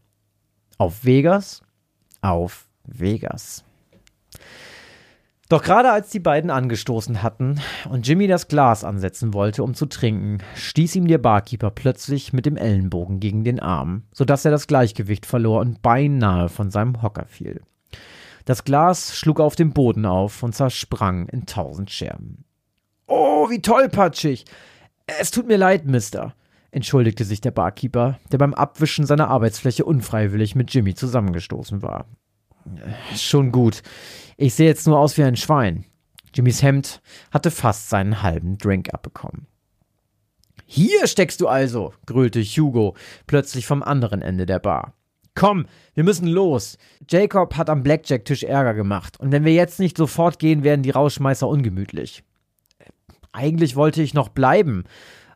Auf 0.78 1.04
Vegas? 1.04 1.62
Auf 2.22 2.68
Vegas. 2.86 3.64
Doch 5.52 5.64
gerade 5.64 5.91
als 5.91 6.10
die 6.10 6.22
beiden 6.22 6.49
angestoßen 6.49 7.22
hatten 7.22 7.60
und 7.89 8.08
Jimmy 8.08 8.28
das 8.28 8.47
Glas 8.47 8.86
ansetzen 8.86 9.34
wollte, 9.34 9.64
um 9.64 9.74
zu 9.74 9.86
trinken, 9.86 10.38
stieß 10.56 10.95
ihm 10.95 11.10
der 11.10 11.18
Barkeeper 11.18 11.72
plötzlich 11.72 12.32
mit 12.32 12.45
dem 12.45 12.56
Ellenbogen 12.56 13.20
gegen 13.20 13.43
den 13.43 13.60
Arm, 13.60 14.04
sodass 14.14 14.45
er 14.45 14.52
das 14.52 14.66
Gleichgewicht 14.66 15.26
verlor 15.26 15.60
und 15.60 15.82
beinahe 15.82 16.47
von 16.47 16.72
seinem 16.72 17.02
Hocker 17.02 17.26
fiel. 17.26 17.60
Das 18.45 18.64
Glas 18.64 19.18
schlug 19.18 19.41
auf 19.41 19.58
dem 19.58 19.74
Boden 19.74 20.06
auf 20.06 20.41
und 20.41 20.56
zersprang 20.56 21.28
in 21.28 21.45
tausend 21.45 21.91
Scherben. 21.91 22.45
Oh, 23.08 23.49
wie 23.49 23.62
tollpatschig! 23.62 24.45
Es 25.06 25.32
tut 25.32 25.47
mir 25.47 25.58
leid, 25.58 25.86
Mister, 25.86 26.34
entschuldigte 26.72 27.26
sich 27.26 27.41
der 27.41 27.52
Barkeeper, 27.52 28.20
der 28.32 28.38
beim 28.38 28.54
Abwischen 28.54 29.06
seiner 29.06 29.28
Arbeitsfläche 29.28 29.84
unfreiwillig 29.84 30.56
mit 30.56 30.74
Jimmy 30.74 30.95
zusammengestoßen 30.95 31.82
war. 31.82 32.06
Schon 33.16 33.51
gut. 33.51 33.82
Ich 34.38 34.53
sehe 34.53 34.68
jetzt 34.68 34.88
nur 34.88 34.99
aus 34.99 35.18
wie 35.18 35.24
ein 35.24 35.36
Schwein. 35.36 35.86
Jimmys 36.34 36.64
Hemd 36.64 37.01
hatte 37.32 37.51
fast 37.51 37.89
seinen 37.89 38.22
halben 38.22 38.57
Drink 38.57 38.93
abbekommen. 38.93 39.47
Hier 40.66 41.05
steckst 41.07 41.41
du 41.41 41.47
also, 41.47 41.93
grölte 42.05 42.41
Hugo 42.41 42.95
plötzlich 43.28 43.68
vom 43.68 43.84
anderen 43.84 44.22
Ende 44.22 44.45
der 44.45 44.59
Bar. 44.59 44.93
Komm, 45.36 45.66
wir 45.93 46.03
müssen 46.03 46.28
los. 46.28 46.78
Jacob 47.09 47.55
hat 47.57 47.70
am 47.70 47.84
Blackjack-Tisch 47.84 48.43
Ärger 48.43 48.74
gemacht, 48.74 49.20
und 49.20 49.32
wenn 49.32 49.45
wir 49.45 49.53
jetzt 49.53 49.80
nicht 49.80 49.97
sofort 49.97 50.39
gehen, 50.39 50.64
werden 50.64 50.84
die 50.84 50.91
Rauschmeißer 50.91 51.47
ungemütlich. 51.47 52.24
Eigentlich 53.34 53.76
wollte 53.76 54.01
ich 54.01 54.14
noch 54.14 54.30
bleiben, 54.30 54.86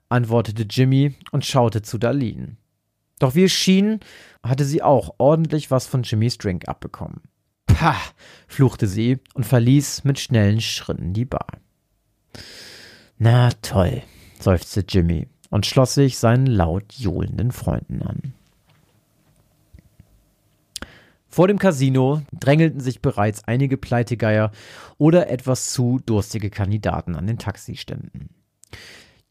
antwortete 0.10 0.64
Jimmy 0.64 1.16
und 1.32 1.46
schaute 1.46 1.82
zu 1.82 1.98
Darlene. 1.98 2.58
Doch 3.20 3.36
wie 3.36 3.46
es 3.46 3.52
schien, 3.52 4.00
hatte 4.44 4.66
sie 4.66 4.82
auch 4.82 5.16
ordentlich 5.18 5.72
was 5.72 5.88
von 5.88 6.04
Jimmys 6.04 6.38
Drink 6.38 6.68
abbekommen. 6.68 7.22
Pah, 7.66 7.96
fluchte 8.48 8.88
sie 8.88 9.20
und 9.34 9.46
verließ 9.46 10.04
mit 10.04 10.20
schnellen 10.20 10.62
Schritten 10.62 11.14
die 11.14 11.26
Bar. 11.26 11.48
Na 13.18 13.52
toll, 13.62 14.04
seufzte 14.40 14.84
Jimmy 14.88 15.28
und 15.50 15.66
schloss 15.66 15.94
sich 15.94 16.18
seinen 16.18 16.48
laut 16.48 16.94
johlenden 16.94 17.52
Freunden 17.52 18.02
an. 18.02 18.34
Vor 21.28 21.50
dem 21.50 21.60
Casino 21.60 22.22
drängelten 22.32 22.80
sich 22.80 23.02
bereits 23.02 23.44
einige 23.44 23.76
Pleitegeier 23.76 24.52
oder 24.98 25.30
etwas 25.30 25.74
zu 25.74 26.00
durstige 26.06 26.50
Kandidaten 26.50 27.16
an 27.16 27.28
den 27.28 27.38
Taxiständen. 27.38 28.30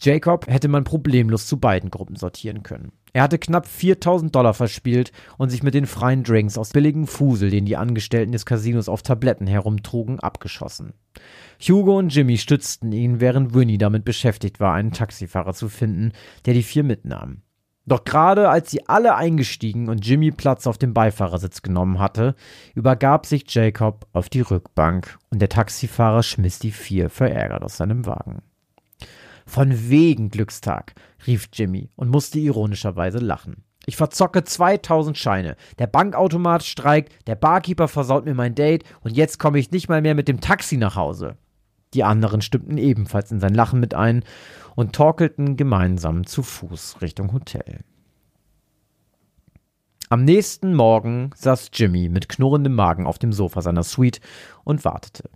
Jacob 0.01 0.47
hätte 0.49 0.69
man 0.69 0.85
problemlos 0.85 1.47
zu 1.47 1.59
beiden 1.59 1.91
Gruppen 1.91 2.17
sortieren 2.17 2.63
können. 2.63 2.93
Er 3.13 3.23
hatte 3.23 3.39
knapp 3.39 3.67
4000 3.67 4.35
Dollar 4.35 4.55
verspielt 4.55 5.13
und 5.39 5.51
sich 5.51 5.63
mit 5.63 5.75
den 5.75 5.87
freien 5.87 6.25
Drinks 6.25 6.59
aus 6.59 6.71
billigem 6.71 7.07
Fusel, 7.07 7.49
den 7.51 7.65
die 7.65 7.77
Angestellten 7.77 8.33
des 8.33 8.45
Casinos 8.45 8.89
auf 8.89 9.03
Tabletten 9.03 9.47
herumtrugen, 9.47 10.19
abgeschossen. 10.19 10.95
Hugo 11.61 11.97
und 11.97 12.13
Jimmy 12.13 12.39
stützten 12.39 12.91
ihn, 12.91 13.21
während 13.21 13.55
Winnie 13.55 13.79
damit 13.79 14.05
beschäftigt 14.05 14.59
war, 14.59 14.75
einen 14.75 14.93
Taxifahrer 14.93 15.55
zu 15.55 15.69
finden, 15.69 16.13
der 16.45 16.55
die 16.55 16.65
vier 16.65 16.83
mitnahm. 16.83 17.43
Doch 17.87 18.05
gerade 18.05 18.49
als 18.49 18.71
sie 18.71 18.89
alle 18.89 19.15
eingestiegen 19.15 19.89
und 19.89 20.05
Jimmy 20.05 20.31
Platz 20.31 20.67
auf 20.67 20.79
dem 20.79 20.95
Beifahrersitz 20.95 21.63
genommen 21.63 21.99
hatte, 21.99 22.35
übergab 22.75 23.27
sich 23.27 23.45
Jacob 23.49 24.07
auf 24.13 24.29
die 24.29 24.41
Rückbank 24.41 25.19
und 25.31 25.41
der 25.41 25.51
Taxifahrer 25.51 26.23
schmiss 26.23 26.59
die 26.59 26.73
vier 26.73 27.11
verärgert 27.11 27.63
aus 27.63 27.77
seinem 27.77 28.07
Wagen. 28.07 28.43
Von 29.47 29.91
wegen 29.91 30.31
Glückstag, 30.31 30.95
rief 31.27 31.49
Jimmy 31.53 31.91
und 31.97 32.11
musste 32.11 32.39
ironischerweise 32.39 33.19
lachen. 33.19 33.65
Ich 33.87 33.97
verzocke 33.97 34.45
2000 34.45 35.19
Scheine. 35.19 35.57
Der 35.79 35.87
Bankautomat 35.87 36.65
streikt, 36.65 37.13
der 37.27 37.35
Barkeeper 37.35 37.89
versaut 37.89 38.25
mir 38.25 38.35
mein 38.35 38.55
Date 38.55 38.85
und 39.03 39.17
jetzt 39.17 39.39
komme 39.39 39.59
ich 39.59 39.71
nicht 39.71 39.89
mal 39.89 40.01
mehr 40.01 40.15
mit 40.15 40.29
dem 40.29 40.41
Taxi 40.41 40.77
nach 40.77 40.97
Hause. 40.97 41.37
Die 41.93 42.05
anderen 42.05 42.41
stimmten 42.41 42.79
ebenfalls 42.79 43.31
in 43.31 43.41
sein 43.41 43.55
Lachen 43.55 43.81
mit 43.81 43.95
ein 43.95 44.25
und 44.75 44.95
torkelten 44.95 45.57
gemeinsam 45.57 46.27
zu 46.27 46.43
Fuß 46.43 47.03
Richtung 47.03 47.33
Hotel. 47.33 47.81
Am 50.09 50.25
nächsten 50.25 50.75
Morgen 50.75 51.31
saß 51.35 51.71
Jimmy 51.73 52.09
mit 52.09 52.29
knurrendem 52.29 52.75
Magen 52.75 53.07
auf 53.07 53.19
dem 53.19 53.33
Sofa 53.33 53.63
seiner 53.63 53.83
Suite 53.83 54.21
und 54.65 54.85
wartete. 54.85 55.31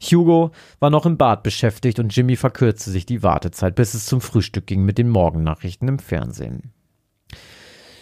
Hugo 0.00 0.52
war 0.78 0.90
noch 0.90 1.06
im 1.06 1.16
Bad 1.16 1.42
beschäftigt 1.42 1.98
und 1.98 2.14
Jimmy 2.14 2.36
verkürzte 2.36 2.90
sich 2.90 3.06
die 3.06 3.22
Wartezeit, 3.22 3.74
bis 3.74 3.94
es 3.94 4.06
zum 4.06 4.20
Frühstück 4.20 4.66
ging 4.66 4.84
mit 4.84 4.98
den 4.98 5.08
Morgennachrichten 5.08 5.88
im 5.88 5.98
Fernsehen. 5.98 6.72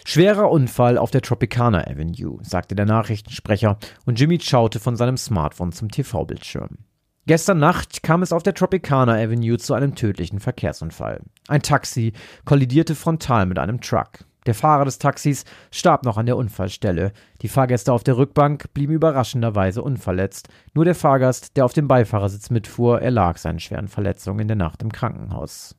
Schwerer 0.05 0.49
Unfall 0.49 0.97
auf 0.97 1.11
der 1.11 1.21
Tropicana 1.21 1.85
Avenue, 1.85 2.39
sagte 2.41 2.75
der 2.75 2.85
Nachrichtensprecher 2.85 3.77
und 4.05 4.17
Jimmy 4.17 4.39
schaute 4.39 4.79
von 4.79 4.95
seinem 4.95 5.17
Smartphone 5.17 5.73
zum 5.73 5.91
TV-Bildschirm. 5.91 6.77
Gestern 7.25 7.59
Nacht 7.59 8.03
kam 8.03 8.21
es 8.21 8.31
auf 8.31 8.41
der 8.41 8.53
Tropicana 8.53 9.15
Avenue 9.15 9.57
zu 9.57 9.73
einem 9.73 9.95
tödlichen 9.95 10.39
Verkehrsunfall. 10.39 11.23
Ein 11.49 11.61
Taxi 11.61 12.13
kollidierte 12.45 12.95
frontal 12.95 13.45
mit 13.45 13.59
einem 13.59 13.81
Truck. 13.81 14.19
Der 14.47 14.55
Fahrer 14.55 14.85
des 14.85 14.97
Taxis 14.97 15.43
starb 15.71 16.05
noch 16.05 16.17
an 16.17 16.25
der 16.25 16.37
Unfallstelle. 16.37 17.11
Die 17.41 17.49
Fahrgäste 17.49 17.91
auf 17.91 18.05
der 18.05 18.15
Rückbank 18.15 18.73
blieben 18.73 18.93
überraschenderweise 18.93 19.83
unverletzt. 19.83 20.47
Nur 20.73 20.85
der 20.85 20.95
Fahrgast, 20.95 21.57
der 21.57 21.65
auf 21.65 21.73
dem 21.73 21.89
Beifahrersitz 21.89 22.49
mitfuhr, 22.49 23.01
erlag 23.01 23.37
seinen 23.37 23.59
schweren 23.59 23.89
Verletzungen 23.89 24.39
in 24.39 24.47
der 24.47 24.55
Nacht 24.55 24.81
im 24.81 24.91
Krankenhaus. 24.93 25.75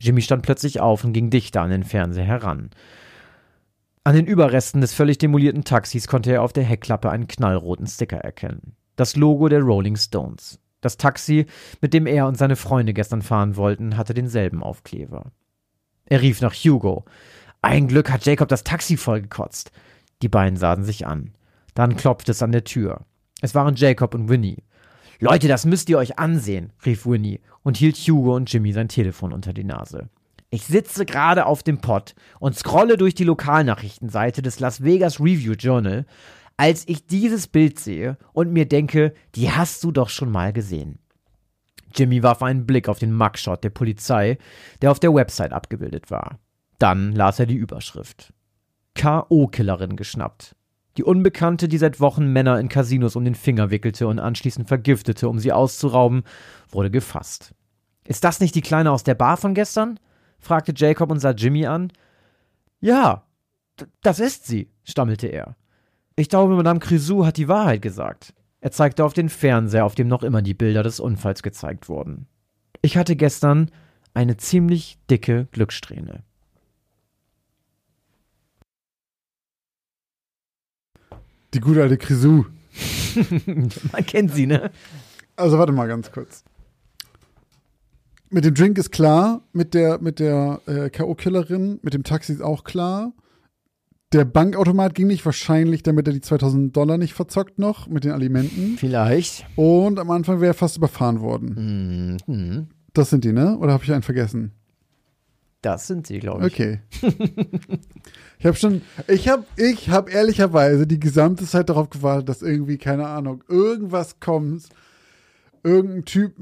Jimmy 0.00 0.22
stand 0.22 0.42
plötzlich 0.42 0.80
auf 0.80 1.04
und 1.04 1.12
ging 1.12 1.30
dichter 1.30 1.62
an 1.62 1.70
den 1.70 1.84
Fernseher 1.84 2.24
heran. 2.24 2.70
An 4.02 4.16
den 4.16 4.26
Überresten 4.26 4.80
des 4.80 4.92
völlig 4.92 5.18
demolierten 5.18 5.62
Taxis 5.62 6.08
konnte 6.08 6.32
er 6.32 6.42
auf 6.42 6.52
der 6.52 6.64
Heckklappe 6.64 7.10
einen 7.10 7.28
knallroten 7.28 7.86
Sticker 7.86 8.18
erkennen. 8.18 8.74
Das 8.96 9.14
Logo 9.14 9.48
der 9.48 9.60
Rolling 9.60 9.96
Stones. 9.96 10.58
Das 10.80 10.96
Taxi, 10.96 11.46
mit 11.80 11.94
dem 11.94 12.06
er 12.06 12.26
und 12.26 12.36
seine 12.36 12.56
Freunde 12.56 12.92
gestern 12.92 13.22
fahren 13.22 13.56
wollten, 13.56 13.96
hatte 13.96 14.14
denselben 14.14 14.64
Aufkleber. 14.64 15.30
Er 16.06 16.20
rief 16.20 16.40
nach 16.40 16.54
Hugo. 16.54 17.04
Ein 17.64 17.88
Glück 17.88 18.10
hat 18.10 18.26
Jacob 18.26 18.48
das 18.48 18.62
Taxi 18.62 18.98
vollgekotzt. 18.98 19.72
Die 20.20 20.28
beiden 20.28 20.58
sahen 20.58 20.84
sich 20.84 21.06
an. 21.06 21.30
Dann 21.72 21.96
klopfte 21.96 22.32
es 22.32 22.42
an 22.42 22.52
der 22.52 22.64
Tür. 22.64 23.06
Es 23.40 23.54
waren 23.54 23.74
Jacob 23.74 24.14
und 24.14 24.28
Winnie. 24.28 24.64
Leute, 25.18 25.48
das 25.48 25.64
müsst 25.64 25.88
ihr 25.88 25.96
euch 25.96 26.18
ansehen, 26.18 26.74
rief 26.84 27.06
Winnie 27.06 27.40
und 27.62 27.78
hielt 27.78 27.96
Hugo 27.96 28.36
und 28.36 28.52
Jimmy 28.52 28.72
sein 28.72 28.88
Telefon 28.88 29.32
unter 29.32 29.54
die 29.54 29.64
Nase. 29.64 30.10
Ich 30.50 30.64
sitze 30.64 31.06
gerade 31.06 31.46
auf 31.46 31.62
dem 31.62 31.78
Pott 31.78 32.14
und 32.38 32.54
scrolle 32.54 32.98
durch 32.98 33.14
die 33.14 33.24
Lokalnachrichtenseite 33.24 34.42
des 34.42 34.60
Las 34.60 34.84
Vegas 34.84 35.18
Review 35.18 35.54
Journal, 35.54 36.04
als 36.58 36.86
ich 36.86 37.06
dieses 37.06 37.46
Bild 37.46 37.78
sehe 37.78 38.18
und 38.34 38.52
mir 38.52 38.68
denke, 38.68 39.14
die 39.36 39.50
hast 39.50 39.82
du 39.84 39.90
doch 39.90 40.10
schon 40.10 40.30
mal 40.30 40.52
gesehen. 40.52 40.98
Jimmy 41.94 42.22
warf 42.22 42.42
einen 42.42 42.66
Blick 42.66 42.90
auf 42.90 42.98
den 42.98 43.16
Mugshot 43.16 43.64
der 43.64 43.70
Polizei, 43.70 44.36
der 44.82 44.90
auf 44.90 45.00
der 45.00 45.14
Website 45.14 45.54
abgebildet 45.54 46.10
war. 46.10 46.40
Dann 46.84 47.12
las 47.12 47.38
er 47.38 47.46
die 47.46 47.54
Überschrift. 47.54 48.34
K.O.-Killerin 48.94 49.96
geschnappt. 49.96 50.54
Die 50.98 51.02
Unbekannte, 51.02 51.66
die 51.66 51.78
seit 51.78 51.98
Wochen 51.98 52.30
Männer 52.30 52.60
in 52.60 52.68
Casinos 52.68 53.16
um 53.16 53.24
den 53.24 53.34
Finger 53.34 53.70
wickelte 53.70 54.06
und 54.06 54.18
anschließend 54.18 54.68
vergiftete, 54.68 55.30
um 55.30 55.38
sie 55.38 55.50
auszurauben, 55.50 56.24
wurde 56.68 56.90
gefasst. 56.90 57.54
Ist 58.06 58.22
das 58.22 58.38
nicht 58.38 58.54
die 58.54 58.60
Kleine 58.60 58.92
aus 58.92 59.02
der 59.02 59.14
Bar 59.14 59.38
von 59.38 59.54
gestern? 59.54 59.98
fragte 60.38 60.74
Jacob 60.76 61.10
und 61.10 61.20
sah 61.20 61.30
Jimmy 61.30 61.64
an. 61.64 61.90
Ja, 62.82 63.24
das 64.02 64.20
ist 64.20 64.46
sie, 64.46 64.68
stammelte 64.82 65.28
er. 65.28 65.56
Ich 66.16 66.28
glaube, 66.28 66.54
Madame 66.54 66.80
Crisou 66.80 67.24
hat 67.24 67.38
die 67.38 67.48
Wahrheit 67.48 67.80
gesagt. 67.80 68.34
Er 68.60 68.72
zeigte 68.72 69.06
auf 69.06 69.14
den 69.14 69.30
Fernseher, 69.30 69.86
auf 69.86 69.94
dem 69.94 70.08
noch 70.08 70.22
immer 70.22 70.42
die 70.42 70.52
Bilder 70.52 70.82
des 70.82 71.00
Unfalls 71.00 71.42
gezeigt 71.42 71.88
wurden. 71.88 72.26
Ich 72.82 72.98
hatte 72.98 73.16
gestern 73.16 73.70
eine 74.12 74.36
ziemlich 74.36 74.98
dicke 75.08 75.48
Glückssträhne. 75.50 76.24
Die 81.54 81.60
gute 81.60 81.82
alte 81.82 81.96
Grisou. 81.96 82.46
Man 83.92 84.06
kennt 84.06 84.34
sie, 84.34 84.46
ne? 84.46 84.70
Also 85.36 85.58
warte 85.58 85.72
mal 85.72 85.86
ganz 85.86 86.10
kurz. 86.10 86.44
Mit 88.30 88.44
dem 88.44 88.54
Drink 88.54 88.76
ist 88.78 88.90
klar, 88.90 89.42
mit 89.52 89.74
der, 89.74 90.00
mit 90.00 90.18
der 90.18 90.60
äh, 90.66 90.90
K.O.-Killerin, 90.90 91.78
mit 91.82 91.94
dem 91.94 92.02
Taxi 92.02 92.32
ist 92.32 92.42
auch 92.42 92.64
klar. 92.64 93.12
Der 94.12 94.24
Bankautomat 94.24 94.94
ging 94.94 95.06
nicht, 95.06 95.24
wahrscheinlich, 95.24 95.84
damit 95.84 96.08
er 96.08 96.12
die 96.12 96.20
2000 96.20 96.76
Dollar 96.76 96.98
nicht 96.98 97.14
verzockt 97.14 97.58
noch 97.58 97.86
mit 97.86 98.04
den 98.04 98.12
Alimenten. 98.12 98.76
Vielleicht. 98.76 99.46
Und 99.54 100.00
am 100.00 100.10
Anfang 100.10 100.40
wäre 100.40 100.52
er 100.52 100.54
fast 100.54 100.76
überfahren 100.76 101.20
worden. 101.20 102.18
Mhm. 102.26 102.68
Das 102.92 103.10
sind 103.10 103.24
die, 103.24 103.32
ne? 103.32 103.56
Oder 103.58 103.72
habe 103.72 103.84
ich 103.84 103.92
einen 103.92 104.02
vergessen? 104.02 104.52
Das 105.62 105.86
sind 105.86 106.06
sie, 106.06 106.18
glaube 106.18 106.46
ich. 106.46 106.52
Okay. 106.52 106.80
ich 108.44 108.46
habe 108.48 108.56
schon, 108.58 108.82
ich 109.08 109.28
habe, 109.28 109.44
ich 109.56 109.88
habe 109.88 110.10
ehrlicherweise 110.10 110.86
die 110.86 111.00
gesamte 111.00 111.46
Zeit 111.46 111.70
darauf 111.70 111.88
gewartet, 111.88 112.28
dass 112.28 112.42
irgendwie, 112.42 112.76
keine 112.76 113.06
Ahnung, 113.06 113.42
irgendwas 113.48 114.20
kommt, 114.20 114.64
irgendein 115.62 116.04
Typ, 116.04 116.34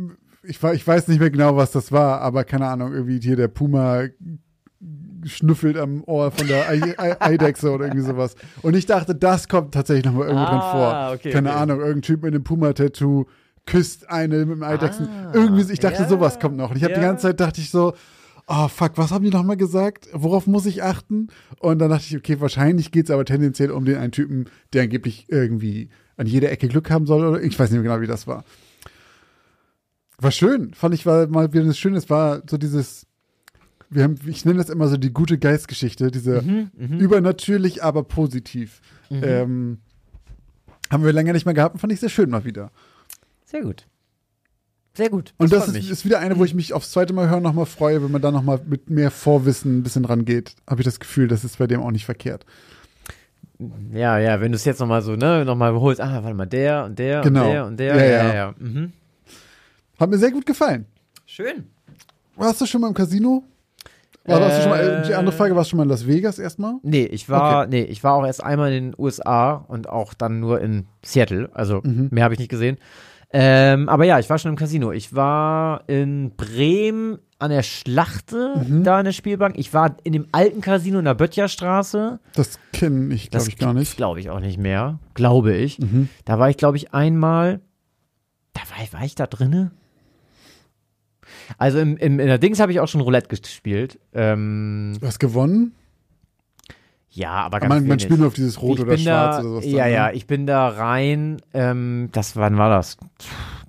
ich, 0.43 0.61
ich 0.61 0.85
weiß 0.87 1.07
nicht 1.07 1.21
mehr 1.21 1.31
genau, 1.31 1.57
was 1.57 1.71
das 1.71 1.93
war, 1.93 2.21
aber 2.21 2.43
keine 2.43 2.67
Ahnung, 2.67 2.93
irgendwie 2.93 3.21
hier 3.21 3.37
der 3.37 3.47
Puma 3.47 4.05
schnüffelt 5.25 5.77
am 5.77 6.03
Ohr 6.05 6.33
von 6.33 6.49
der 6.49 6.69
Ei- 6.69 6.95
Ei- 6.99 7.17
Eidechse 7.21 7.71
oder 7.71 7.85
irgendwie 7.87 8.05
sowas. 8.05 8.35
Und 8.63 8.75
ich 8.75 8.87
dachte, 8.87 9.15
das 9.15 9.47
kommt 9.49 9.73
tatsächlich 9.73 10.05
nochmal 10.05 10.27
irgendwo 10.27 10.47
drin 10.47 10.59
Ah, 10.61 10.73
vor. 11.09 11.15
okay, 11.15 11.31
keine 11.31 11.51
okay. 11.51 11.59
Ahnung, 11.61 11.79
irgendein 11.79 12.03
Typ 12.03 12.23
mit 12.25 12.35
einem 12.35 12.43
Puma-Tattoo 12.43 13.27
küsst 13.65 14.11
eine 14.11 14.39
mit 14.45 14.61
einem 14.61 14.65
Eidechsen. 14.65 15.07
Ah, 15.09 15.31
irgendwie, 15.35 15.73
ich 15.73 15.79
dachte, 15.79 16.03
ja, 16.03 16.09
sowas 16.09 16.41
kommt 16.41 16.57
noch. 16.57 16.71
Und 16.71 16.77
ich 16.79 16.83
habe 16.83 16.95
die 16.95 17.01
ja. 17.01 17.07
ganze 17.07 17.29
Zeit 17.29 17.39
dachte 17.39 17.61
ich 17.61 17.71
so, 17.71 17.93
oh 18.47 18.69
fuck, 18.69 18.93
was 18.97 19.11
haben 19.11 19.25
die 19.25 19.31
nochmal 19.31 19.57
gesagt? 19.57 20.09
Worauf 20.13 20.47
muss 20.47 20.67
ich 20.67 20.83
achten? 20.83 21.29
Und 21.59 21.79
dann 21.79 21.91
dachte 21.91 22.05
ich, 22.09 22.17
okay, 22.17 22.41
wahrscheinlich 22.41 22.91
geht 22.91 23.07
es 23.07 23.11
aber 23.11 23.25
tendenziell 23.25 23.71
um 23.71 23.85
den 23.85 23.97
einen 23.97 24.13
Typen, 24.13 24.47
der 24.73 24.83
angeblich 24.83 25.27
irgendwie 25.29 25.89
an 26.17 26.27
jeder 26.27 26.51
Ecke 26.51 26.69
Glück 26.69 26.91
haben 26.91 27.07
soll. 27.07 27.25
Oder 27.25 27.43
ich 27.43 27.59
weiß 27.59 27.71
nicht 27.71 27.81
mehr 27.83 27.91
genau, 27.91 28.03
wie 28.03 28.07
das 28.07 28.27
war. 28.27 28.45
War 30.19 30.31
schön, 30.31 30.75
fand 30.75 30.95
ich, 30.95 31.05
war 31.07 31.27
mal 31.27 31.53
wieder 31.53 31.65
das 31.65 31.79
Schöne. 31.79 31.97
Es 31.97 32.09
war 32.11 32.43
so 32.49 32.57
dieses, 32.59 33.07
wir 33.91 34.05
haben, 34.05 34.17
ich 34.27 34.45
nenne 34.45 34.59
das 34.59 34.69
immer 34.71 34.89
so 34.89 34.97
die 34.97 35.13
gute 35.13 35.39
Geistgeschichte, 35.39 36.11
diese 36.11 36.43
Mhm, 36.43 36.99
übernatürlich, 36.99 37.83
aber 37.83 38.05
positiv. 38.05 38.81
Ähm, 39.11 39.79
haben 40.91 41.05
wir 41.05 41.13
länger 41.13 41.33
nicht 41.33 41.45
mehr 41.47 41.55
gehabt 41.55 41.75
und 41.75 41.81
fand 41.81 41.93
ich 41.93 42.01
sehr 42.01 42.09
schön 42.09 42.31
mal 42.31 42.45
wieder. 42.45 42.71
Sehr 43.47 43.63
gut. 43.63 43.87
Sehr 44.95 45.09
gut. 45.09 45.33
Und 45.39 45.53
das 45.53 45.69
ist, 45.69 45.91
ist 45.91 46.05
wieder 46.05 46.19
eine, 46.19 46.39
wo 46.39 46.45
ich 46.45 46.55
mich 46.55 46.75
aufs 46.75 46.91
zweite 46.91 47.13
Mal 47.15 47.29
hören 47.31 47.43
nochmal 47.43 47.65
freue, 47.67 48.03
wenn 48.03 48.11
man 48.11 48.21
da 48.21 48.31
nochmal 48.31 48.61
mit 48.67 48.91
mehr 48.91 49.11
Vorwissen 49.11 49.79
ein 49.79 49.83
bisschen 49.83 50.05
rangeht. 50.05 50.55
Habe 50.69 50.83
ich 50.83 50.85
das 50.85 51.01
Gefühl, 51.01 51.29
das 51.29 51.45
ist 51.45 51.59
bei 51.59 51.67
dem 51.67 51.81
auch 51.81 51.91
nicht 51.91 52.05
verkehrt. 52.05 52.45
Ja, 53.93 54.19
ja, 54.19 54.41
wenn 54.41 54.53
du 54.53 54.57
es 54.57 54.65
jetzt 54.65 54.81
nochmal 54.81 55.03
so, 55.03 55.15
ne, 55.17 55.45
nochmal 55.45 55.73
holst, 55.75 56.01
ah, 56.01 56.23
warte 56.23 56.35
mal, 56.37 56.47
der 56.47 56.85
und 56.85 56.99
der 56.99 57.21
Genau. 57.23 57.45
und 57.45 57.51
der 57.53 57.67
und 57.67 57.77
der. 57.79 57.97
Ja, 57.97 58.03
ja, 58.05 58.27
ja. 58.29 58.35
ja. 58.35 58.55
Mhm. 58.59 58.93
Hat 60.01 60.11
mir 60.11 60.19
sehr 60.19 60.33
gut 60.33 60.45
gefallen. 60.47 60.87
Schön. 61.27 61.65
Warst 62.37 62.61
du 62.61 62.67
schon 62.67 62.81
mal 62.81 62.89
im 62.89 62.95
Casino? 62.95 63.45
War, 64.25 64.41
warst 64.41 64.59
du 64.59 64.63
schon 64.63 64.71
mal, 64.71 64.81
Äh, 65.05 65.07
die 65.07 65.15
andere 65.15 65.35
Frage, 65.37 65.55
warst 65.57 65.69
du 65.69 65.71
schon 65.71 65.77
mal 65.79 65.83
in 65.85 65.89
Las 65.91 66.07
Vegas 66.07 66.39
erstmal? 66.39 66.75
Nee, 66.83 67.05
ich 67.05 67.29
war, 67.29 67.67
nee, 67.67 67.83
ich 67.83 68.03
war 68.05 68.15
auch 68.15 68.27
erst 68.27 68.43
einmal 68.43 68.73
in 68.73 68.91
den 68.91 68.95
USA 68.99 69.53
und 69.55 69.89
auch 69.89 70.13
dann 70.15 70.41
nur 70.41 70.61
in 70.61 70.87
Seattle. 71.05 71.49
Also 71.55 71.81
Mhm. 71.83 72.09
mehr 72.11 72.25
habe 72.25 72.35
ich 72.35 72.41
nicht 72.41 72.51
gesehen. 72.51 72.79
Ähm, 73.35 73.89
aber 73.89 74.05
ja, 74.05 74.19
ich 74.19 74.29
war 74.29 74.39
schon 74.39 74.51
im 74.51 74.57
Casino. 74.57 74.93
Ich 74.93 75.15
war 75.15 75.89
in 75.89 76.33
Bremen 76.37 77.19
an 77.39 77.51
der 77.51 77.63
Schlachte, 77.63 78.55
Mhm. 78.69 78.85
da 78.85 78.99
in 79.01 79.05
der 79.07 79.13
Spielbank. 79.13 79.57
Ich 79.59 79.73
war 79.75 79.97
in 80.05 80.13
dem 80.13 80.27
alten 80.33 80.61
Casino 80.61 80.99
in 80.99 81.07
der 81.07 81.15
Böttcherstraße. 81.15 82.21
Das 82.35 82.59
kenne 82.73 83.13
ich, 83.15 83.31
glaube 83.31 83.49
ich, 83.49 83.57
gar 83.59 83.73
nicht. 83.75 83.97
glaube 83.97 84.21
ich 84.21 84.29
auch 84.31 84.39
nicht 84.41 84.59
mehr. 84.59 84.99
Glaube 85.15 85.55
ich. 85.55 85.79
Mhm. 85.79 86.09
Da 86.25 86.39
war 86.39 86.51
ich, 86.51 86.57
glaube 86.59 86.77
ich, 86.77 86.93
einmal. 86.95 87.61
Da 88.53 88.61
war, 88.77 88.85
ich- 88.85 88.93
war 88.93 89.03
ich 89.05 89.15
da 89.15 89.27
drinne? 89.27 89.71
Also 91.59 91.79
im, 91.79 91.97
im, 91.97 92.21
in 92.21 92.27
der 92.27 92.39
Dings 92.39 92.61
habe 92.61 92.73
ich 92.73 92.81
auch 92.81 92.89
schon 92.89 93.01
Roulette 93.01 93.29
gespielt. 93.29 93.99
Ähm, 94.13 94.97
Du 95.01 95.07
hast 95.07 95.19
gewonnen? 95.19 95.75
Ja, 97.13 97.31
aber 97.33 97.61
ganz 97.61 97.69
man, 97.75 97.87
man 97.87 97.99
spielt 98.01 98.19
nur 98.19 98.29
auf 98.29 98.35
dieses 98.35 98.61
Rot 98.61 98.79
ich 98.79 98.85
oder 98.85 98.97
Schwarz 98.99 99.37
da, 99.37 99.41
oder 99.43 99.49
sowas. 99.51 99.65
Ja, 99.67 99.85
dann, 99.85 99.93
ja, 99.93 100.07
ne? 100.09 100.13
ich 100.15 100.27
bin 100.27 100.47
da 100.47 100.69
rein. 100.69 101.37
Ähm, 101.55 102.09
das, 102.13 102.37
wann 102.37 102.57
war 102.59 102.71
das? 102.71 102.97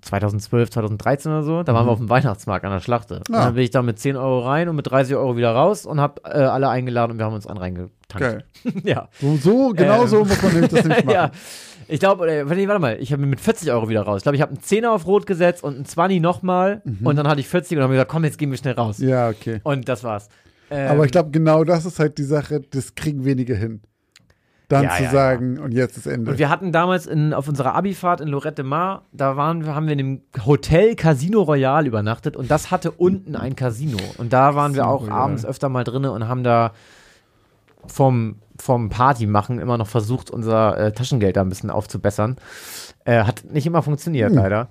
2012, 0.02 0.70
2013 0.72 1.32
oder 1.32 1.44
so. 1.44 1.64
Da 1.64 1.74
waren 1.74 1.86
wir 1.88 1.92
auf 1.92 2.00
dem 2.00 2.10
Weihnachtsmarkt 2.10 2.66
an 2.66 2.72
der 2.72 2.80
Schlachte. 2.82 3.18
Und 3.18 3.30
Mhm. 3.30 3.36
Ah. 3.36 3.46
dann 3.46 3.54
bin 3.56 3.64
ich 3.64 3.72
da 3.72 3.82
mit 3.82 4.00
10 4.00 4.16
Euro 4.16 4.40
rein 4.48 4.70
und 4.70 4.76
mit 4.76 4.90
30 4.90 5.16
Euro 5.16 5.38
wieder 5.38 5.52
raus 5.52 5.86
und 5.86 6.00
habe 6.00 6.22
äh, 6.26 6.40
alle 6.40 6.70
eingeladen 6.70 7.12
und 7.14 7.18
wir 7.20 7.26
haben 7.26 7.34
uns 7.34 7.48
einen 7.48 7.58
reingetankt. 7.58 7.94
Geil. 8.20 8.44
ja. 8.84 9.08
So, 9.22 9.36
so 9.38 9.70
genau 9.74 10.04
Ähm. 10.04 10.08
so 10.08 10.26
muss 10.26 10.42
man 10.42 10.54
nämlich 10.54 10.72
das 10.72 10.84
nämlich 10.86 11.06
machen. 11.06 11.14
ja. 11.16 11.32
Ich 11.90 12.00
glaube, 12.00 12.26
warte 12.26 12.80
mal, 12.80 12.98
ich 13.02 13.12
habe 13.12 13.26
mit 13.26 13.42
40 13.42 13.70
Euro 13.72 13.90
wieder 13.90 14.04
raus. 14.04 14.18
Ich 14.20 14.24
glaube, 14.24 14.38
ich 14.38 14.42
habe 14.42 14.52
einen 14.54 14.62
10er 14.62 14.88
auf 14.90 15.06
Rot 15.06 15.26
gesetzt 15.26 15.64
und 15.66 15.76
einen 15.76 15.86
20 15.86 16.22
nochmal 16.22 16.82
und 17.04 17.18
dann 17.18 17.28
hatte 17.28 17.42
ich 17.42 17.48
40 17.50 17.78
und 17.78 17.84
habe 17.84 17.94
gesagt, 17.94 18.10
komm, 18.10 18.24
jetzt 18.24 18.38
gehen 18.38 18.50
wir 18.52 18.58
schnell 18.58 18.74
raus. 18.74 19.00
Mhm. 19.00 19.10
Ja, 19.10 19.28
okay. 19.30 19.60
Und 19.64 19.90
das 19.90 20.04
war's. 20.04 20.30
Ähm, 20.74 20.92
Aber 20.92 21.06
ich 21.06 21.12
glaube, 21.12 21.32
genau 21.32 21.64
das 21.64 21.86
ist 21.86 22.00
halt 22.00 22.18
die 22.18 22.24
Sache, 22.24 22.62
das 22.62 22.96
kriegen 22.96 23.26
wenige 23.26 23.56
hin. 23.56 23.82
Dann 24.70 24.86
Ja, 24.86 24.92
zu 24.98 25.04
ja, 25.04 25.12
sagen, 25.12 25.60
und 25.60 25.72
jetzt 25.74 25.98
ist 25.98 26.08
Ende. 26.08 26.32
Und 26.32 26.40
wir 26.40 26.50
hatten 26.50 26.72
damals 26.72 27.06
in, 27.06 27.34
auf 27.34 27.48
unserer 27.48 27.76
Abifahrt 27.76 28.22
in 28.22 28.30
Lorette 28.30 28.64
Mar, 28.64 29.04
da 29.12 29.36
waren, 29.38 29.66
wir- 29.66 29.76
haben 29.76 29.86
wir 29.86 29.92
in 29.92 29.98
dem 30.00 30.22
Hotel 30.46 30.96
Casino 30.96 31.42
Royal 31.42 31.86
übernachtet 31.86 32.36
und 32.38 32.50
das 32.50 32.72
hatte 32.72 32.90
unten 32.92 33.36
ein 33.36 33.56
Casino. 33.56 33.98
Und 34.18 34.34
da 34.34 34.56
waren 34.56 34.74
wir 34.74 34.88
auch 34.88 35.08
abends 35.10 35.46
öfter 35.46 35.70
mal 35.70 35.84
drinne 35.84 36.12
und 36.12 36.28
haben 36.28 36.44
da 36.44 36.72
vom, 37.86 38.38
vom 38.58 38.90
Party 38.90 39.28
machen 39.28 39.60
immer 39.60 39.78
noch 39.78 39.88
versucht, 39.88 40.32
unser 40.32 40.78
äh, 40.78 40.92
Taschengeld 40.94 41.36
da 41.36 41.42
ein 41.42 41.50
bisschen 41.50 41.70
aufzubessern. 41.70 42.38
Äh, 43.06 43.24
hat 43.26 43.44
nicht 43.52 43.68
immer 43.68 43.84
funktioniert, 43.84 44.30
Hm. 44.30 44.38
leider. 44.38 44.70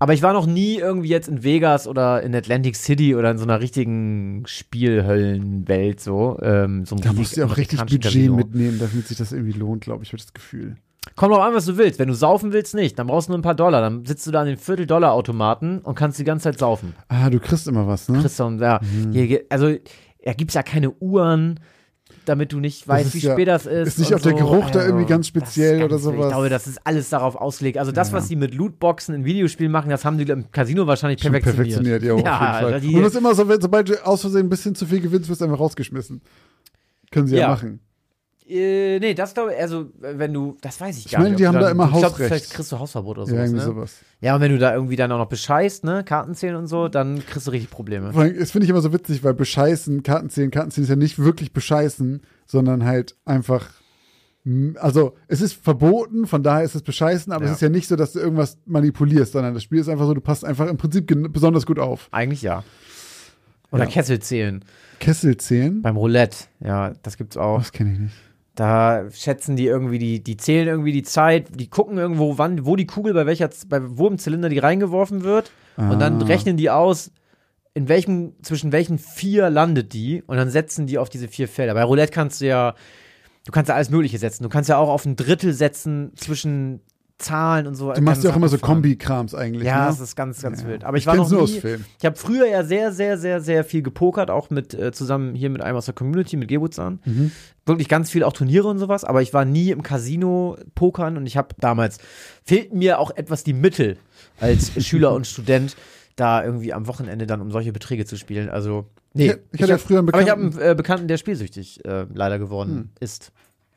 Aber 0.00 0.14
ich 0.14 0.22
war 0.22 0.32
noch 0.32 0.46
nie 0.46 0.78
irgendwie 0.78 1.08
jetzt 1.10 1.28
in 1.28 1.44
Vegas 1.44 1.86
oder 1.86 2.22
in 2.22 2.34
Atlantic 2.34 2.74
City 2.74 3.14
oder 3.14 3.30
in 3.30 3.38
so 3.38 3.44
einer 3.44 3.60
richtigen 3.60 4.42
Spielhöllenwelt 4.46 6.00
so. 6.00 6.38
Ähm, 6.42 6.84
so 6.84 6.96
da 6.96 7.12
musst 7.12 7.36
du 7.36 7.40
ja 7.42 7.46
auch 7.46 7.56
richtig 7.56 7.78
Budget 7.80 8.02
Casino. 8.02 8.36
mitnehmen, 8.36 8.78
damit 8.78 9.06
sich 9.06 9.18
das 9.18 9.32
irgendwie 9.32 9.58
lohnt, 9.58 9.82
glaube 9.82 10.02
ich, 10.04 10.10
habe 10.10 10.16
ich 10.18 10.24
das 10.24 10.34
Gefühl. 10.34 10.76
Kommt 11.16 11.32
drauf 11.32 11.42
an, 11.42 11.54
was 11.54 11.64
du 11.66 11.76
willst. 11.76 11.98
Wenn 11.98 12.08
du 12.08 12.14
saufen 12.14 12.52
willst, 12.52 12.74
nicht. 12.74 12.98
Dann 12.98 13.06
brauchst 13.06 13.28
du 13.28 13.32
nur 13.32 13.38
ein 13.38 13.42
paar 13.42 13.54
Dollar. 13.54 13.80
Dann 13.80 14.04
sitzt 14.04 14.26
du 14.26 14.30
da 14.30 14.40
an 14.42 14.46
den 14.46 14.56
Viertel-Dollar-Automaten 14.58 15.78
und 15.78 15.94
kannst 15.94 16.18
die 16.18 16.24
ganze 16.24 16.44
Zeit 16.44 16.58
saufen. 16.58 16.94
Ah, 17.08 17.30
du 17.30 17.40
kriegst 17.40 17.66
immer 17.68 17.86
was, 17.86 18.08
ne? 18.08 18.20
Kriegst 18.20 18.38
du 18.38 18.44
ja, 18.60 18.80
Mhm. 18.82 19.12
hier, 19.12 19.42
also, 19.48 19.74
da 20.24 20.32
gibt's 20.34 20.54
ja 20.54 20.62
keine 20.62 20.90
Uhren. 20.92 21.60
Damit 22.30 22.52
du 22.52 22.60
nicht 22.60 22.88
weißt, 22.88 23.12
wie 23.14 23.18
ja- 23.18 23.32
spät 23.34 23.48
das 23.48 23.66
ist. 23.66 23.88
ist 23.88 23.98
nicht 23.98 24.14
auch 24.14 24.20
der 24.20 24.32
so. 24.32 24.38
Geruch 24.38 24.70
da 24.70 24.84
irgendwie 24.84 25.04
ganz 25.04 25.26
speziell 25.26 25.80
oder 25.82 25.88
ganz 25.90 26.04
wild. 26.04 26.14
sowas? 26.14 26.26
Ich 26.26 26.32
glaube, 26.32 26.48
das 26.48 26.66
ist 26.66 26.80
alles 26.86 27.08
darauf 27.10 27.36
ausgelegt. 27.36 27.76
Also 27.76 27.92
das, 27.92 28.08
Ja. 28.08 28.14
was 28.16 28.28
sie 28.28 28.36
mit 28.36 28.54
Lootboxen 28.54 29.14
in 29.14 29.24
Videospielen 29.24 29.70
machen, 29.70 29.90
das 29.90 30.04
haben 30.04 30.16
die 30.16 30.24
im 30.30 30.50
Casino 30.50 30.86
wahrscheinlich 30.86 31.20
Schon 31.20 31.32
perfektioniert. 31.32 32.00
perfektioniert, 32.00 32.02
ja, 32.02 32.12
auf 32.14 32.18
jeden 32.24 32.28
Fall. 32.30 32.74
also 32.74 32.88
die- 32.88 32.94
Und 32.96 33.02
das 33.02 33.12
ist 33.12 33.18
immer 33.18 33.34
so, 33.34 33.48
wenn, 33.48 33.60
sobald 33.60 33.88
du 33.90 34.06
aus 34.06 34.22
Versehen 34.22 34.46
ein 34.46 34.48
bisschen 34.48 34.74
zu 34.74 34.86
viel 34.86 35.00
gewinnst, 35.00 35.28
wirst 35.28 35.40
du 35.40 35.44
einfach 35.44 35.60
rausgeschmissen. 35.60 36.22
Können 37.10 37.26
sie 37.26 37.34
ja, 37.36 37.42
Ja. 37.42 37.48
machen. 37.48 37.80
Äh, 38.50 38.98
nee, 38.98 39.14
das 39.14 39.34
glaube 39.34 39.52
ich, 39.54 39.60
also 39.60 39.90
wenn 40.00 40.32
du, 40.32 40.56
das 40.60 40.80
weiß 40.80 40.98
ich 40.98 41.06
Ich 41.06 41.12
gar 41.12 41.20
meine, 41.20 41.30
nicht. 41.30 41.40
die 41.40 41.46
ob 41.46 41.54
haben 41.54 41.60
du 41.60 41.64
da 41.66 41.70
immer 41.70 41.84
ich 41.84 41.90
glaub, 41.90 42.02
Hausrecht. 42.12 42.28
Vielleicht 42.28 42.50
kriegst 42.52 42.72
du 42.72 42.78
Hausverbot 42.78 43.18
oder 43.18 43.26
Ja, 43.28 43.32
sowas. 43.34 43.44
irgendwie 43.50 43.58
ne? 43.58 43.64
sowas. 43.74 43.94
Ja, 44.20 44.34
und 44.34 44.40
wenn 44.40 44.52
du 44.52 44.58
da 44.58 44.74
irgendwie 44.74 44.96
dann 44.96 45.12
auch 45.12 45.18
noch 45.18 45.28
bescheißt, 45.28 45.84
ne, 45.84 46.02
Karten 46.04 46.34
zählen 46.34 46.56
und 46.56 46.66
so, 46.66 46.88
dann 46.88 47.24
kriegst 47.24 47.46
du 47.46 47.50
richtig 47.52 47.70
Probleme. 47.70 48.12
Vor 48.12 48.22
allem, 48.22 48.38
Das 48.38 48.50
finde 48.50 48.64
ich 48.64 48.70
immer 48.70 48.80
so 48.80 48.92
witzig, 48.92 49.22
weil 49.24 49.34
bescheißen, 49.34 50.02
Kartenziehen, 50.02 50.50
Kartenziehen 50.50 50.84
ist 50.84 50.90
ja 50.90 50.96
nicht 50.96 51.18
wirklich 51.18 51.52
bescheißen, 51.52 52.22
sondern 52.46 52.84
halt 52.84 53.16
einfach. 53.24 53.68
Also, 54.76 55.14
es 55.28 55.42
ist 55.42 55.52
verboten, 55.52 56.26
von 56.26 56.42
daher 56.42 56.64
ist 56.64 56.74
es 56.74 56.80
bescheißen, 56.82 57.30
aber 57.32 57.44
Ja. 57.44 57.50
es 57.50 57.56
ist 57.58 57.62
ja 57.62 57.68
nicht 57.68 57.86
so, 57.86 57.94
dass 57.94 58.14
du 58.14 58.20
irgendwas 58.20 58.56
manipulierst, 58.64 59.32
sondern 59.32 59.52
das 59.52 59.62
Spiel 59.62 59.78
ist 59.80 59.88
einfach 59.90 60.06
so, 60.06 60.14
du 60.14 60.22
passt 60.22 60.46
einfach 60.46 60.66
im 60.66 60.78
Prinzip 60.78 61.06
besonders 61.30 61.66
gut 61.66 61.78
auf. 61.78 62.08
Eigentlich 62.10 62.40
ja. 62.42 62.64
Oder 63.70 63.84
Ja. 63.84 63.90
Kessel 63.90 64.18
zählen. 64.20 64.64
Kessel 64.98 65.36
zählen? 65.36 65.82
Beim 65.82 65.96
Roulette, 65.96 66.46
ja, 66.60 66.94
das 67.02 67.18
gibt's 67.18 67.36
auch. 67.36 67.58
Das 67.58 67.72
kenne 67.72 67.92
ich 67.92 67.98
nicht. 67.98 68.14
Da 68.60 69.10
schätzen 69.10 69.56
die 69.56 69.64
irgendwie 69.64 69.98
die, 69.98 70.22
die 70.22 70.36
zählen 70.36 70.68
irgendwie 70.68 70.92
die 70.92 71.02
Zeit, 71.02 71.48
die 71.58 71.70
gucken 71.70 71.96
irgendwo, 71.96 72.36
wann, 72.36 72.66
wo 72.66 72.76
die 72.76 72.86
Kugel 72.86 73.14
bei 73.14 73.24
welcher, 73.24 73.48
bei 73.68 73.80
wo 73.82 74.06
im 74.06 74.18
Zylinder 74.18 74.50
die 74.50 74.58
reingeworfen 74.58 75.24
wird 75.24 75.50
und 75.78 75.98
dann 75.98 76.20
Ah. 76.20 76.26
rechnen 76.26 76.58
die 76.58 76.68
aus, 76.68 77.10
in 77.72 77.88
welchem, 77.88 78.34
zwischen 78.42 78.70
welchen 78.70 78.98
vier 78.98 79.48
landet 79.48 79.94
die 79.94 80.22
und 80.26 80.36
dann 80.36 80.50
setzen 80.50 80.86
die 80.86 80.98
auf 80.98 81.08
diese 81.08 81.26
vier 81.26 81.48
Felder. 81.48 81.72
Bei 81.72 81.84
Roulette 81.84 82.12
kannst 82.12 82.42
du 82.42 82.48
ja, 82.48 82.74
du 83.46 83.50
kannst 83.50 83.70
ja 83.70 83.76
alles 83.76 83.88
Mögliche 83.88 84.18
setzen. 84.18 84.42
Du 84.42 84.50
kannst 84.50 84.68
ja 84.68 84.76
auch 84.76 84.90
auf 84.90 85.06
ein 85.06 85.16
Drittel 85.16 85.54
setzen 85.54 86.12
zwischen 86.16 86.82
Zahlen 87.20 87.66
und 87.66 87.74
so. 87.74 87.92
Du 87.92 88.00
machst 88.02 88.24
ja 88.24 88.30
auch 88.30 88.36
immer 88.36 88.48
so. 88.48 88.58
Kombi-Krams 88.58 89.34
eigentlich. 89.34 89.64
Ja, 89.66 89.82
ne? 89.82 89.86
das 89.86 90.00
ist 90.00 90.16
ganz, 90.16 90.42
ganz 90.42 90.62
Ja. 90.62 90.68
wild. 90.68 90.84
Aber 90.84 90.96
ich, 90.96 91.02
Ich 91.02 91.06
war 91.06 91.16
noch 91.16 91.30
nie. 91.30 91.60
Ich 91.98 92.04
habe 92.04 92.16
früher 92.16 92.46
ja 92.46 92.64
sehr, 92.64 92.92
sehr, 92.92 93.16
sehr, 93.18 93.40
sehr 93.40 93.62
viel 93.64 93.82
gepokert, 93.82 94.30
auch 94.30 94.50
mit 94.50 94.74
äh, 94.74 94.90
zusammen 94.92 95.34
hier 95.34 95.50
mit 95.50 95.62
einem 95.62 95.76
aus 95.76 95.84
der 95.84 95.94
Community, 95.94 96.36
mit 96.36 96.48
Gebutsan. 96.48 96.98
Mhm. 97.04 97.30
Wirklich 97.66 97.88
ganz 97.88 98.10
viel 98.10 98.24
auch 98.24 98.32
Turniere 98.32 98.66
und 98.68 98.78
sowas, 98.78 99.04
aber 99.04 99.22
ich 99.22 99.32
war 99.32 99.44
nie 99.44 99.70
im 99.70 99.82
Casino 99.82 100.56
pokern 100.74 101.16
und 101.16 101.26
ich 101.26 101.36
habe 101.36 101.54
damals 101.60 101.98
fehlten 102.44 102.78
mir 102.78 102.98
auch 102.98 103.10
etwas 103.14 103.44
die 103.44 103.52
Mittel 103.52 103.96
als 104.40 104.72
Schüler 104.84 105.12
und 105.12 105.26
Student 105.26 105.76
da 106.16 106.44
irgendwie 106.44 106.72
am 106.72 106.86
Wochenende 106.86 107.26
dann 107.26 107.40
um 107.40 107.50
solche 107.50 107.72
Beträge 107.72 108.04
zu 108.04 108.16
spielen. 108.16 108.48
Also 108.50 108.86
nee, 109.14 109.26
Ich- 109.30 109.36
ich 109.52 109.62
hatte 109.62 109.72
ja 109.72 109.78
früher 109.78 110.00
einen 110.00 110.08
aber 110.08 110.20
ich 110.20 110.28
habe 110.28 110.40
Bekannten- 110.42 110.62
einen 110.62 110.72
äh, 110.72 110.74
Bekannten, 110.74 111.08
der 111.08 111.16
spielsüchtig 111.18 111.84
äh, 111.84 112.06
leider 112.12 112.38
geworden 112.38 112.70
Hm. 112.74 112.88
ist. 113.00 113.32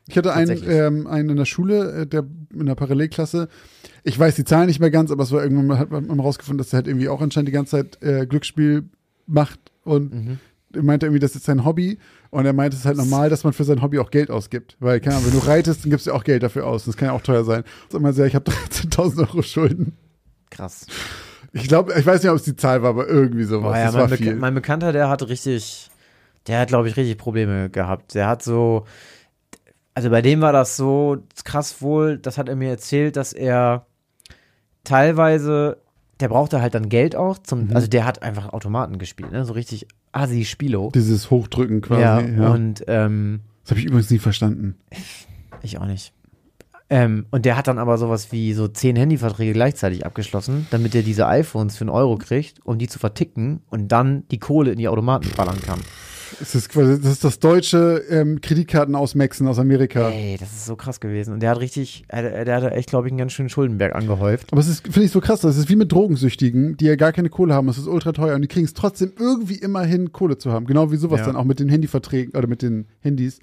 Ich 0.07 0.17
hatte 0.17 0.33
einen, 0.33 0.61
ähm, 0.69 1.07
einen 1.07 1.29
in 1.29 1.35
der 1.37 1.45
Schule, 1.45 2.01
äh, 2.01 2.07
der 2.07 2.25
in 2.53 2.65
der 2.65 2.75
Parallelklasse. 2.75 3.47
Ich 4.03 4.19
weiß 4.19 4.35
die 4.35 4.43
Zahlen 4.43 4.67
nicht 4.67 4.79
mehr 4.81 4.91
ganz, 4.91 5.11
aber 5.11 5.23
es 5.23 5.31
war 5.31 5.41
irgendwann 5.43 5.67
mal, 5.67 5.79
hat 5.79 5.89
man 5.91 6.19
rausgefunden, 6.19 6.57
dass 6.57 6.73
er 6.73 6.77
halt 6.77 6.87
irgendwie 6.87 7.07
auch 7.09 7.21
anscheinend 7.21 7.47
die 7.47 7.53
ganze 7.53 7.71
Zeit 7.77 8.01
äh, 8.03 8.25
Glücksspiel 8.27 8.83
macht 9.27 9.59
und 9.83 10.13
Mhm. 10.13 10.39
er 10.73 10.83
meinte 10.83 11.05
irgendwie, 11.05 11.19
das 11.19 11.35
ist 11.35 11.45
sein 11.45 11.63
Hobby. 11.65 11.97
Und 12.31 12.45
er 12.47 12.53
meinte, 12.53 12.73
es 12.75 12.81
ist 12.81 12.85
halt 12.87 12.97
normal, 12.97 13.29
dass 13.29 13.43
man 13.43 13.53
für 13.53 13.63
sein 13.63 13.81
Hobby 13.83 13.99
auch 13.99 14.09
Geld 14.09 14.31
ausgibt. 14.31 14.75
Weil, 14.79 14.99
keine 14.99 15.17
Ahnung, 15.17 15.31
wenn 15.31 15.39
du 15.39 15.45
reitest, 15.47 15.83
dann 15.83 15.91
gibst 15.91 16.07
du 16.07 16.11
auch 16.13 16.23
Geld 16.23 16.41
dafür 16.43 16.65
aus. 16.65 16.85
Das 16.85 16.97
kann 16.97 17.09
ja 17.09 17.13
auch 17.13 17.21
teuer 17.21 17.43
sein. 17.43 17.63
Sag 17.89 18.01
mal 18.01 18.11
sehr, 18.11 18.25
ich 18.25 18.35
habe 18.35 18.49
13.000 18.71 19.19
Euro 19.19 19.41
Schulden. 19.43 19.93
Krass. 20.49 20.87
Ich 21.53 21.67
glaube, 21.67 21.93
ich 21.97 22.05
weiß 22.05 22.23
nicht, 22.23 22.31
ob 22.31 22.37
es 22.37 22.43
die 22.43 22.55
Zahl 22.55 22.81
war, 22.81 22.89
aber 22.89 23.07
irgendwie 23.07 23.43
sowas. 23.43 23.71
Boah, 23.73 23.77
ja, 23.77 23.91
das 23.91 24.09
mein, 24.09 24.17
viel. 24.17 24.35
mein 24.35 24.55
Bekannter, 24.55 24.91
der 24.91 25.07
hat 25.09 25.21
richtig, 25.29 25.91
der 26.47 26.59
hat, 26.61 26.69
glaube 26.69 26.89
ich, 26.89 26.97
richtig 26.97 27.17
Probleme 27.19 27.69
gehabt. 27.69 28.15
Der 28.15 28.27
hat 28.27 28.41
so, 28.41 28.85
also 29.95 30.09
bei 30.09 30.21
dem 30.21 30.41
war 30.41 30.53
das 30.53 30.75
so 30.77 31.17
krass 31.43 31.81
wohl, 31.81 32.17
das 32.17 32.37
hat 32.37 32.49
er 32.49 32.55
mir 32.55 32.69
erzählt, 32.69 33.15
dass 33.15 33.33
er 33.33 33.85
teilweise, 34.83 35.77
der 36.19 36.29
brauchte 36.29 36.61
halt 36.61 36.73
dann 36.75 36.89
Geld 36.89 37.15
auch 37.15 37.37
zum, 37.37 37.67
Mhm. 37.67 37.75
also 37.75 37.87
der 37.87 38.05
hat 38.05 38.21
einfach 38.23 38.51
Automaten 38.53 38.97
gespielt, 38.97 39.31
ne, 39.31 39.45
so 39.45 39.53
richtig 39.53 39.87
Asi-Spilo. 40.11 40.91
Dieses 40.93 41.31
Hochdrücken 41.31 41.81
quasi. 41.81 42.01
Ja, 42.01 42.19
Ja, 42.21 42.49
und 42.51 42.83
ähm, 42.87 43.41
Das 43.63 43.71
habe 43.71 43.79
ich 43.79 43.85
übrigens 43.87 44.09
nie 44.11 44.19
verstanden. 44.19 44.75
ich 45.61 45.77
auch 45.79 45.85
nicht. 45.85 46.13
Ähm, 46.89 47.25
und 47.31 47.45
der 47.45 47.55
hat 47.57 47.67
dann 47.67 47.79
aber 47.79 47.97
sowas 47.97 48.31
wie 48.31 48.53
so 48.53 48.67
zehn 48.67 48.95
Handyverträge 48.95 49.53
gleichzeitig 49.53 50.05
abgeschlossen, 50.05 50.67
damit 50.69 50.93
er 50.93 51.01
diese 51.01 51.25
iPhones 51.27 51.77
für 51.77 51.83
einen 51.85 51.89
Euro 51.89 52.17
kriegt, 52.17 52.63
um 52.65 52.77
die 52.77 52.87
zu 52.87 52.99
verticken 52.99 53.61
und 53.69 53.87
dann 53.87 54.27
die 54.29 54.37
Kohle 54.37 54.71
in 54.71 54.77
die 54.77 54.87
Automaten 54.89 55.29
ballern 55.35 55.59
kann. 55.61 55.79
Es 56.41 56.55
ist 56.55 56.69
quasi, 56.69 56.99
das 57.01 57.11
ist 57.11 57.23
das 57.23 57.39
deutsche 57.39 58.03
ähm, 58.09 58.41
Kreditkarten 58.41 58.95
ausmaxen 58.95 59.47
aus 59.47 59.59
Amerika. 59.59 60.09
Ey, 60.09 60.37
das 60.39 60.51
ist 60.51 60.65
so 60.65 60.75
krass 60.75 60.99
gewesen. 60.99 61.33
Und 61.33 61.39
der 61.41 61.51
hat 61.51 61.59
richtig, 61.59 62.03
äh, 62.09 62.45
der 62.45 62.55
hatte 62.55 62.71
echt, 62.71 62.89
glaube 62.89 63.07
ich, 63.07 63.11
einen 63.11 63.17
ganz 63.19 63.33
schönen 63.33 63.49
Schuldenberg 63.49 63.95
angehäuft. 63.95 64.51
Aber 64.51 64.61
es 64.61 64.67
ist, 64.67 64.83
finde 64.83 65.03
ich, 65.03 65.11
so 65.11 65.21
krass. 65.21 65.41
Das 65.41 65.57
ist 65.57 65.69
wie 65.69 65.75
mit 65.75 65.91
Drogensüchtigen, 65.91 66.77
die 66.77 66.85
ja 66.85 66.95
gar 66.95 67.11
keine 67.11 67.29
Kohle 67.29 67.53
haben. 67.53 67.67
Es 67.69 67.77
ist 67.77 67.87
ultra 67.87 68.11
teuer 68.11 68.35
und 68.35 68.41
die 68.41 68.47
kriegen 68.47 68.65
es 68.65 68.73
trotzdem 68.73 69.13
irgendwie 69.19 69.55
immer 69.55 69.83
hin, 69.83 70.11
Kohle 70.11 70.37
zu 70.37 70.51
haben. 70.51 70.65
Genau 70.65 70.91
wie 70.91 70.97
sowas 70.97 71.19
Ja. 71.21 71.25
dann 71.27 71.35
auch 71.35 71.45
mit 71.45 71.59
den 71.59 71.69
Handyverträgen 71.69 72.35
oder 72.37 72.47
mit 72.47 72.61
den 72.61 72.87
Handys. 73.01 73.39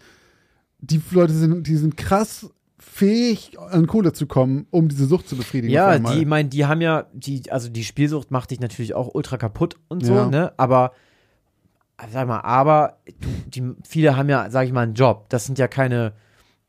Die 0.80 1.00
Leute 1.10 1.32
sind, 1.32 1.66
die 1.66 1.76
sind 1.76 1.96
krass 1.96 2.50
fähig, 2.78 3.58
an 3.70 3.86
Kohle 3.86 4.12
zu 4.14 4.26
kommen, 4.26 4.66
um 4.70 4.88
diese 4.88 5.04
Sucht 5.06 5.28
zu 5.28 5.36
befriedigen. 5.36 5.72
Ja, 5.72 5.98
die, 5.98 6.24
mein, 6.24 6.48
die 6.48 6.64
haben 6.64 6.80
ja, 6.80 7.06
die, 7.12 7.42
also 7.50 7.68
die 7.68 7.84
Spielsucht 7.84 8.30
macht 8.30 8.50
dich 8.50 8.60
natürlich 8.60 8.94
auch 8.94 9.14
ultra 9.14 9.36
kaputt 9.36 9.76
und 9.88 10.04
so, 10.04 10.14
Ja. 10.14 10.28
ne? 10.30 10.52
Aber, 10.56 10.92
sag 12.12 12.26
mal, 12.28 12.40
aber 12.40 12.98
die, 13.46 13.62
viele 13.86 14.16
haben 14.16 14.28
ja, 14.28 14.48
sag 14.50 14.66
ich 14.66 14.72
mal, 14.72 14.82
einen 14.82 14.94
Job. 14.94 15.26
Das 15.28 15.44
sind 15.46 15.58
ja 15.58 15.68
keine, 15.68 16.12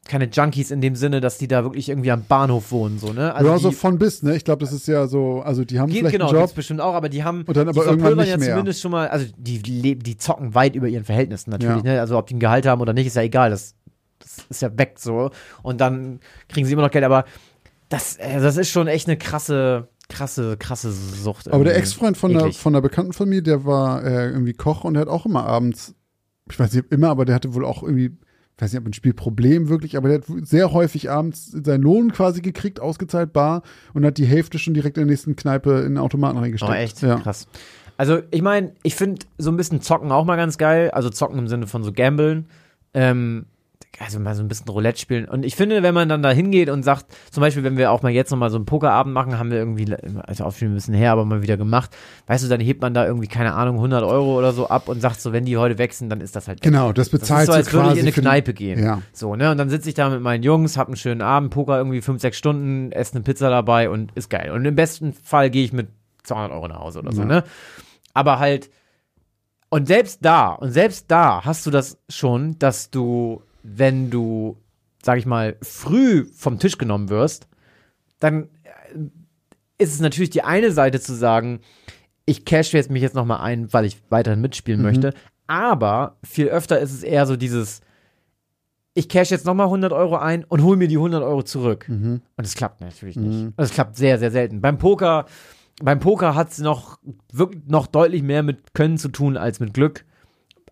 keine 0.05 0.25
Junkies 0.25 0.71
in 0.71 0.81
dem 0.81 0.95
Sinne, 0.95 1.21
dass 1.21 1.37
die 1.37 1.47
da 1.47 1.63
wirklich 1.63 1.89
irgendwie 1.89 2.11
am 2.11 2.23
Bahnhof 2.25 2.71
wohnen, 2.71 2.97
so, 2.99 3.13
ne? 3.13 3.33
Also 3.35 3.49
ja, 3.49 3.55
die, 3.57 3.61
so 3.63 3.71
von 3.71 3.97
bis, 3.99 4.23
ne? 4.23 4.35
Ich 4.35 4.43
glaube, 4.43 4.59
das 4.65 4.73
ist 4.73 4.87
ja 4.87 5.07
so, 5.07 5.41
also 5.41 5.63
die 5.63 5.79
haben 5.79 5.89
Geht, 5.89 5.99
vielleicht 5.99 6.13
genau, 6.13 6.25
einen 6.27 6.33
Job. 6.35 6.41
gibt's 6.43 6.55
bestimmt 6.55 6.81
auch, 6.81 6.93
aber 6.95 7.07
die 7.09 7.23
haben, 7.23 7.43
Und 7.45 7.55
dann 7.55 7.69
aber 7.69 7.83
die 7.83 7.87
irgendwann 7.89 8.17
nicht 8.17 8.29
ja 8.29 8.37
mehr. 8.37 8.49
zumindest 8.49 8.81
schon 8.81 8.91
mal, 8.91 9.07
also 9.09 9.25
die 9.37 9.59
leben, 9.59 10.01
die 10.03 10.17
zocken 10.17 10.55
weit 10.55 10.75
über 10.75 10.87
ihren 10.87 11.03
Verhältnissen 11.03 11.51
natürlich, 11.51 11.83
Ja. 11.83 11.93
ne? 11.93 11.99
Also 12.01 12.17
ob 12.17 12.27
die 12.27 12.35
ein 12.35 12.39
Gehalt 12.39 12.65
haben 12.65 12.81
oder 12.81 12.93
nicht, 12.93 13.07
ist 13.07 13.15
ja 13.15 13.21
egal, 13.21 13.51
das, 13.51 13.75
das 14.19 14.45
ist 14.49 14.61
ja 14.61 14.75
weg 14.77 14.95
so. 14.97 15.29
Und 15.61 15.81
dann 15.81 16.19
kriegen 16.49 16.65
sie 16.65 16.73
immer 16.73 16.81
noch 16.83 16.91
Geld, 16.91 17.05
aber 17.05 17.25
das, 17.89 18.15
äh, 18.17 18.39
das 18.41 18.57
ist 18.57 18.69
schon 18.69 18.87
echt 18.87 19.07
eine 19.07 19.17
krasse, 19.17 19.87
krasse, 20.11 20.57
krasse 20.57 20.91
Sucht. 20.91 21.51
Aber 21.51 21.63
der. 21.63 21.75
Ex-Freund 21.77 22.17
von 22.17 22.33
der, 22.33 22.51
von 22.51 22.73
der 22.73 22.81
Bekannten 22.81 23.13
von 23.13 23.29
mir, 23.29 23.41
der 23.41 23.65
war 23.65 24.03
äh, 24.03 24.29
irgendwie 24.29 24.53
Koch 24.53 24.83
und 24.83 24.93
der 24.93 25.01
hat 25.01 25.07
auch 25.07 25.25
immer 25.25 25.45
abends, 25.45 25.95
ich 26.49 26.59
weiß 26.59 26.73
nicht 26.73 26.91
immer, 26.91 27.09
aber 27.09 27.25
der 27.25 27.35
hatte 27.35 27.53
wohl 27.53 27.65
auch 27.65 27.81
irgendwie, 27.81 28.17
ich 28.55 28.61
weiß 28.61 28.73
nicht, 28.73 28.81
ob 28.81 28.87
ein 28.87 28.93
Spielproblem 28.93 29.69
wirklich, 29.69 29.97
aber 29.97 30.09
der 30.09 30.19
hat 30.19 30.25
sehr 30.45 30.71
häufig 30.73 31.09
abends 31.09 31.51
seinen 31.51 31.81
Lohn 31.81 32.11
quasi 32.11 32.41
gekriegt, 32.41 32.79
ausgezahlt, 32.79 33.33
bar 33.33 33.63
und 33.93 34.05
hat 34.05 34.17
die 34.17 34.25
Hälfte 34.25 34.59
schon 34.59 34.73
direkt 34.73 34.97
in 34.97 35.05
der 35.05 35.11
nächsten 35.11 35.35
Kneipe 35.35 35.79
in 35.79 35.93
den 35.93 35.97
Automaten 35.97 36.37
reingesteckt. 36.37 36.71
Oh, 36.71 36.75
echt? 36.75 37.01
Ja. 37.01 37.19
Krass. 37.19 37.47
Also, 37.97 38.19
ich 38.31 38.41
meine, 38.41 38.73
ich 38.83 38.95
finde 38.95 39.25
so 39.37 39.51
ein 39.51 39.57
bisschen 39.57 39.81
Zocken 39.81 40.11
auch 40.11 40.25
mal 40.25 40.35
ganz 40.35 40.57
geil. 40.57 40.91
Also 40.91 41.09
Zocken 41.09 41.37
im 41.37 41.47
Sinne 41.47 41.67
von 41.67 41.83
so 41.83 41.91
Gambeln. 41.93 42.47
Ähm, 42.93 43.45
also 43.99 44.19
mal 44.19 44.33
so 44.35 44.41
ein 44.41 44.47
bisschen 44.47 44.67
Roulette 44.69 44.99
spielen. 44.99 45.25
Und 45.25 45.43
ich 45.45 45.55
finde, 45.55 45.83
wenn 45.83 45.93
man 45.93 46.07
dann 46.09 46.23
da 46.23 46.31
hingeht 46.31 46.69
und 46.69 46.83
sagt, 46.83 47.05
zum 47.29 47.41
Beispiel, 47.41 47.63
wenn 47.63 47.77
wir 47.77 47.91
auch 47.91 48.01
mal 48.01 48.11
jetzt 48.11 48.31
nochmal 48.31 48.49
so 48.49 48.55
einen 48.55 48.65
Pokerabend 48.65 49.13
machen, 49.13 49.37
haben 49.37 49.51
wir 49.51 49.57
irgendwie, 49.57 49.93
also 50.23 50.45
auch 50.45 50.55
schon 50.55 50.69
ein 50.69 50.73
bisschen 50.73 50.93
her, 50.93 51.11
aber 51.11 51.25
mal 51.25 51.41
wieder 51.43 51.57
gemacht. 51.57 51.95
Weißt 52.27 52.43
du, 52.43 52.47
dann 52.47 52.61
hebt 52.61 52.81
man 52.81 52.93
da 52.93 53.05
irgendwie, 53.05 53.27
keine 53.27 53.53
Ahnung, 53.53 53.75
100 53.75 54.03
Euro 54.03 54.37
oder 54.37 54.53
so 54.53 54.67
ab 54.69 54.87
und 54.89 55.01
sagt 55.01 55.19
so, 55.21 55.33
wenn 55.33 55.45
die 55.45 55.57
heute 55.57 55.77
wechseln, 55.77 56.09
dann 56.09 56.21
ist 56.21 56.35
das 56.35 56.47
halt. 56.47 56.61
Genau, 56.61 56.93
das 56.93 57.09
Das 57.09 57.19
bezahlt 57.19 57.41
ist 57.41 57.47
so, 57.47 57.53
als 57.53 57.73
würde 57.73 57.89
ich 57.91 57.95
in 57.99 58.01
eine 58.01 58.11
Kneipe 58.11 58.53
gehen. 58.53 58.81
Ja. 58.83 59.01
So, 59.13 59.35
ne? 59.35 59.51
Und 59.51 59.57
dann 59.57 59.69
sitze 59.69 59.89
ich 59.89 59.95
da 59.95 60.09
mit 60.09 60.21
meinen 60.21 60.43
Jungs, 60.43 60.77
hab 60.77 60.87
einen 60.87 60.95
schönen 60.95 61.21
Abend, 61.21 61.51
Poker 61.51 61.77
irgendwie 61.77 62.01
fünf, 62.01 62.21
sechs 62.21 62.37
Stunden, 62.37 62.91
esse 62.91 63.15
eine 63.15 63.23
Pizza 63.23 63.49
dabei 63.49 63.89
und 63.89 64.13
ist 64.15 64.29
geil. 64.29 64.51
Und 64.51 64.63
im 64.65 64.75
besten 64.75 65.13
Fall 65.13 65.49
gehe 65.49 65.65
ich 65.65 65.73
mit 65.73 65.89
200 66.23 66.51
Euro 66.51 66.67
nach 66.69 66.79
Hause 66.79 66.99
oder 66.99 67.11
so, 67.11 67.21
Ja. 67.21 67.27
ne? 67.27 67.43
Aber 68.13 68.39
halt, 68.39 68.69
und 69.69 69.87
selbst 69.87 70.19
da, 70.23 70.49
und 70.53 70.71
selbst 70.71 71.05
da 71.09 71.45
hast 71.45 71.65
du 71.65 71.71
das 71.71 71.97
schon, 72.09 72.57
dass 72.59 72.89
du, 72.89 73.41
wenn 73.63 74.09
du, 74.09 74.57
sag 75.03 75.17
ich 75.17 75.25
mal, 75.25 75.57
früh 75.61 76.25
vom 76.35 76.59
Tisch 76.59 76.77
genommen 76.77 77.09
wirst, 77.09 77.47
dann 78.19 78.43
äh, 78.63 78.99
ist 79.77 79.93
es 79.93 79.99
natürlich 79.99 80.29
die 80.29 80.43
eine 80.43 80.71
Seite 80.71 80.99
zu 80.99 81.13
sagen, 81.15 81.61
ich 82.25 82.45
cash 82.45 82.73
jetzt 82.73 82.91
mich 82.91 83.01
jetzt 83.01 83.15
noch 83.15 83.25
mal 83.25 83.39
ein, 83.41 83.71
weil 83.73 83.85
ich 83.85 84.01
weiterhin 84.09 84.41
mitspielen 84.41 84.79
Mhm. 84.81 84.85
möchte. 84.87 85.13
Aber 85.47 86.17
viel 86.23 86.47
öfter 86.47 86.79
ist 86.79 86.93
es 86.93 87.03
eher 87.03 87.25
so 87.25 87.35
dieses, 87.35 87.81
ich 88.93 89.09
cash 89.09 89.31
jetzt 89.31 89.45
noch 89.45 89.53
mal 89.55 89.65
100 89.65 89.91
Euro 89.91 90.17
ein 90.17 90.43
und 90.43 90.61
hol 90.63 90.77
mir 90.77 90.87
die 90.87 90.97
100 90.97 91.23
Euro 91.23 91.43
zurück. 91.43 91.87
Mhm. 91.89 92.21
Und 92.37 92.45
es 92.45 92.55
klappt 92.55 92.81
natürlich 92.81 93.15
nicht. 93.15 93.41
Mhm. 93.41 93.53
Und 93.57 93.63
es 93.63 93.71
klappt 93.73 93.95
sehr, 93.97 94.19
sehr 94.19 94.31
selten. 94.31 94.61
Beim 94.61 94.77
Poker, 94.77 95.25
beim 95.83 95.99
Poker 95.99 96.35
hat 96.35 96.51
es 96.51 96.59
noch, 96.59 96.99
noch 97.67 97.87
deutlich 97.87 98.21
mehr 98.21 98.43
mit 98.43 98.73
Können 98.73 98.97
zu 98.97 99.09
tun 99.09 99.35
als 99.35 99.59
mit 99.59 99.73
Glück, 99.73 100.05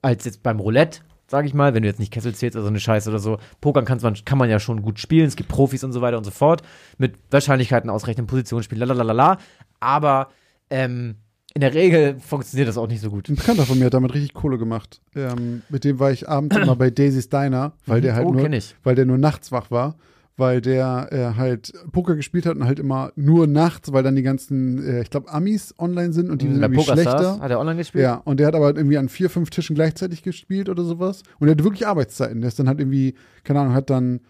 als 0.01 0.23
jetzt 0.25 0.43
beim 0.43 0.59
Roulette, 0.59 0.99
sage 1.29 1.47
ich 1.47 1.53
mal, 1.53 1.73
wenn 1.73 1.83
du 1.83 1.87
jetzt 1.87 1.99
nicht 1.99 2.11
Kessel 2.11 2.33
zählst 2.33 2.55
oder 2.55 2.63
so 2.63 2.69
eine 2.69 2.79
Scheiße 2.79 3.09
oder 3.09 3.19
so. 3.19 3.37
Pokern 3.61 3.85
kann's 3.85 4.03
man, 4.03 4.15
kann 4.25 4.37
man 4.37 4.49
ja 4.49 4.59
schon 4.59 4.81
gut 4.81 4.99
spielen. 4.99 5.27
Es 5.27 5.35
gibt 5.35 5.49
Profis 5.49 5.83
und 5.83 5.93
so 5.93 6.01
weiter 6.01 6.17
und 6.17 6.23
so 6.23 6.31
fort. 6.31 6.63
Mit 6.97 7.13
Wahrscheinlichkeiten 7.31 7.89
ausrechnen, 7.89 8.27
Positionsspiel, 8.27 8.79
lalalala. 8.79 9.37
Aber 9.79 10.29
ähm, 10.69 11.15
In 11.53 11.61
der 11.61 11.73
Regel 11.73 12.19
funktioniert 12.19 12.67
das 12.67 12.77
auch 12.77 12.87
nicht 12.87 13.01
so 13.01 13.09
gut. 13.09 13.27
Ein 13.27 13.35
Bekannter 13.35 13.65
von 13.65 13.79
mir 13.79 13.85
hat 13.85 13.93
damit 13.93 14.13
richtig 14.13 14.33
Kohle 14.33 14.57
gemacht. 14.57 15.01
Ähm, 15.15 15.63
mit 15.69 15.83
dem 15.83 15.99
war 15.99 16.11
ich 16.11 16.29
abends 16.29 16.55
immer 16.55 16.75
bei 16.75 16.89
Daisy's 16.89 17.29
Diner, 17.29 17.73
weil 17.85 18.01
der 18.01 18.15
halt 18.15 18.27
oh, 18.27 18.33
nur, 18.33 18.49
weil 18.83 18.95
der 18.95 19.05
nur 19.05 19.17
nachts 19.17 19.51
wach 19.51 19.71
war, 19.71 19.95
weil 20.39 20.61
der 20.61 21.09
äh, 21.11 21.37
halt 21.37 21.73
Poker 21.91 22.15
gespielt 22.15 22.45
hat 22.45 22.55
und 22.55 22.65
halt 22.65 22.79
immer 22.79 23.11
nur 23.15 23.45
nachts, 23.45 23.91
weil 23.91 24.03
dann 24.03 24.15
die 24.15 24.23
ganzen, 24.23 24.83
äh, 24.83 25.01
ich 25.01 25.09
glaube, 25.09 25.31
Amis 25.31 25.75
online 25.77 26.13
sind 26.13 26.29
und 26.31 26.41
die 26.41 26.47
sind 26.47 26.61
Bei 26.61 26.67
irgendwie 26.67 26.83
schlechter. 26.83 27.39
hat 27.39 27.51
er 27.51 27.59
online 27.59 27.77
gespielt. 27.77 28.03
Ja, 28.03 28.15
und 28.15 28.39
der 28.39 28.47
hat 28.47 28.55
aber 28.55 28.75
irgendwie 28.75 28.97
an 28.97 29.09
vier, 29.09 29.29
fünf 29.29 29.49
Tischen 29.49 29.75
gleichzeitig 29.75 30.23
gespielt 30.23 30.69
oder 30.69 30.83
sowas. 30.83 31.23
Und 31.39 31.47
er 31.47 31.51
hatte 31.51 31.63
wirklich 31.63 31.85
Arbeitszeiten. 31.85 32.41
Der 32.41 32.47
ist 32.47 32.57
dann 32.57 32.67
halt 32.67 32.79
irgendwie, 32.79 33.15
keine 33.43 33.59
Ahnung, 33.59 33.73
hat 33.73 33.89
dann, 33.89 34.21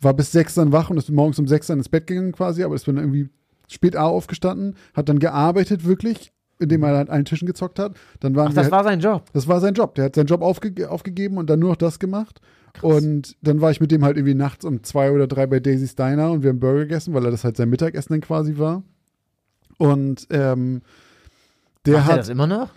war 0.00 0.14
bis 0.14 0.32
sechs 0.32 0.54
dann 0.54 0.72
wach 0.72 0.90
und 0.90 0.98
ist 0.98 1.10
morgens 1.10 1.38
um 1.38 1.48
sechs 1.48 1.66
dann 1.66 1.78
ins 1.78 1.88
Bett 1.88 2.06
gegangen 2.06 2.32
quasi, 2.32 2.62
aber 2.62 2.74
ist 2.74 2.86
dann 2.86 2.98
irgendwie 2.98 3.30
spät 3.68 3.96
A 3.96 4.04
aufgestanden, 4.04 4.76
hat 4.92 5.08
dann 5.08 5.18
gearbeitet 5.18 5.86
wirklich, 5.86 6.32
indem 6.58 6.82
er 6.82 6.90
halt 6.90 7.08
an 7.08 7.14
allen 7.14 7.24
Tischen 7.24 7.46
gezockt 7.46 7.78
hat. 7.78 7.96
Dann 8.20 8.36
waren 8.36 8.48
Ach, 8.48 8.54
das 8.54 8.64
halt, 8.64 8.72
war 8.72 8.84
sein 8.84 9.00
Job. 9.00 9.24
das 9.32 9.48
war 9.48 9.60
sein 9.60 9.74
Job. 9.74 9.94
Der 9.94 10.04
hat 10.04 10.14
seinen 10.14 10.26
Job 10.26 10.42
aufge 10.42 10.90
aufgegeben 10.90 11.38
und 11.38 11.48
dann 11.48 11.58
nur 11.58 11.70
noch 11.70 11.76
das 11.76 11.98
gemacht. 11.98 12.40
Und 12.82 13.36
dann 13.42 13.60
war 13.60 13.70
ich 13.70 13.80
mit 13.80 13.90
dem 13.90 14.04
halt 14.04 14.16
irgendwie 14.16 14.34
nachts 14.34 14.64
um 14.64 14.82
zwei 14.82 15.12
oder 15.12 15.26
drei 15.26 15.46
bei 15.46 15.60
Daisy's 15.60 15.94
Diner 15.94 16.30
und 16.32 16.42
wir 16.42 16.50
haben 16.50 16.60
Burger 16.60 16.80
gegessen, 16.80 17.14
weil 17.14 17.24
er 17.24 17.30
das 17.30 17.44
halt 17.44 17.56
sein 17.56 17.70
Mittagessen 17.70 18.14
dann 18.14 18.20
quasi 18.20 18.58
war. 18.58 18.82
Und 19.78 20.26
ähm, 20.30 20.82
der 21.86 21.94
Macht 21.94 22.08
er 22.08 22.12
hat. 22.12 22.20
das 22.20 22.28
immer 22.28 22.46
noch? 22.46 22.70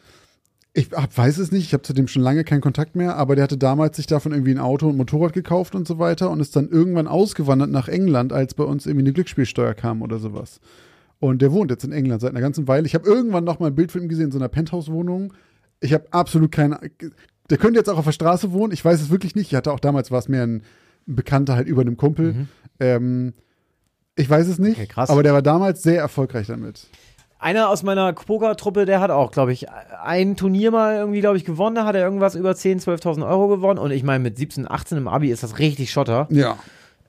Ich 0.73 0.91
hab, 0.91 1.17
weiß 1.17 1.39
es 1.39 1.51
nicht, 1.51 1.63
ich 1.63 1.73
habe 1.73 1.81
zu 1.81 1.93
dem 1.93 2.07
schon 2.07 2.21
lange 2.21 2.43
keinen 2.43 2.61
Kontakt 2.61 2.95
mehr, 2.95 3.15
aber 3.15 3.35
der 3.35 3.45
hatte 3.45 3.57
damals 3.57 3.97
sich 3.97 4.05
davon 4.05 4.31
irgendwie 4.31 4.51
ein 4.51 4.59
Auto 4.59 4.87
und 4.87 4.97
Motorrad 4.97 5.33
gekauft 5.33 5.73
und 5.73 5.87
so 5.87 5.97
weiter 5.97 6.29
und 6.29 6.39
ist 6.39 6.55
dann 6.55 6.69
irgendwann 6.69 7.07
ausgewandert 7.07 7.71
nach 7.71 7.87
England, 7.87 8.31
als 8.31 8.53
bei 8.53 8.63
uns 8.63 8.85
irgendwie 8.85 9.05
eine 9.05 9.13
Glücksspielsteuer 9.13 9.73
kam 9.73 10.03
oder 10.03 10.19
sowas. 10.19 10.59
Und 11.19 11.41
der 11.41 11.51
wohnt 11.51 11.71
jetzt 11.71 11.83
in 11.83 11.91
England 11.91 12.21
seit 12.21 12.31
einer 12.31 12.41
ganzen 12.41 12.67
Weile. 12.67 12.85
Ich 12.85 12.93
habe 12.93 13.07
irgendwann 13.09 13.43
noch 13.43 13.59
mal 13.59 13.67
ein 13.67 13.75
Bild 13.75 13.91
von 13.91 14.03
ihm 14.03 14.09
gesehen 14.09 14.25
in 14.25 14.31
so 14.31 14.37
einer 14.37 14.49
Penthouse-Wohnung. 14.49 15.33
Ich 15.79 15.93
habe 15.93 16.05
absolut 16.11 16.51
keine. 16.51 16.79
Der 17.49 17.57
könnte 17.57 17.79
jetzt 17.79 17.89
auch 17.89 17.97
auf 17.97 18.05
der 18.05 18.11
Straße 18.11 18.51
wohnen. 18.51 18.73
Ich 18.73 18.83
weiß 18.83 19.01
es 19.01 19.09
wirklich 19.09 19.35
nicht. 19.35 19.51
Ich 19.51 19.55
hatte 19.55 19.71
auch 19.71 19.79
damals 19.79 20.11
war 20.11 20.19
es 20.19 20.27
mehr 20.27 20.43
ein, 20.43 20.63
ein 21.07 21.15
Bekannter 21.15 21.55
halt 21.55 21.67
über 21.67 21.81
einem 21.81 21.97
Kumpel. 21.97 22.33
Mhm. 22.33 22.47
Ähm, 22.79 23.33
ich 24.15 24.29
weiß 24.29 24.47
es 24.47 24.59
nicht. 24.59 24.77
Okay, 24.77 24.87
krass. 24.87 25.09
Aber 25.09 25.23
der 25.23 25.33
war 25.33 25.41
damals 25.41 25.83
sehr 25.83 26.01
erfolgreich 26.01 26.47
damit. 26.47 26.87
Einer 27.39 27.69
aus 27.69 27.83
meiner 27.83 28.13
Poker-Truppe, 28.13 28.85
der 28.85 28.99
hat 28.99 29.11
auch, 29.11 29.31
glaube 29.31 29.53
ich, 29.53 29.67
ein 29.69 30.35
Turnier 30.35 30.71
mal 30.71 30.95
irgendwie, 30.95 31.19
glaube 31.19 31.37
ich, 31.37 31.45
gewonnen. 31.45 31.75
Da 31.75 31.85
hat 31.85 31.95
er 31.95 32.01
irgendwas 32.01 32.33
über 32.33 32.51
10.000, 32.51 32.99
12.000 32.99 33.27
Euro 33.29 33.47
gewonnen. 33.47 33.77
Und 33.79 33.91
ich 33.91 34.01
meine, 34.01 34.23
mit 34.23 34.37
17, 34.37 34.69
18 34.69 34.97
im 34.97 35.07
Abi 35.07 35.29
ist 35.29 35.43
das 35.43 35.59
richtig 35.59 35.91
Schotter. 35.91 36.27
Ja. 36.31 36.57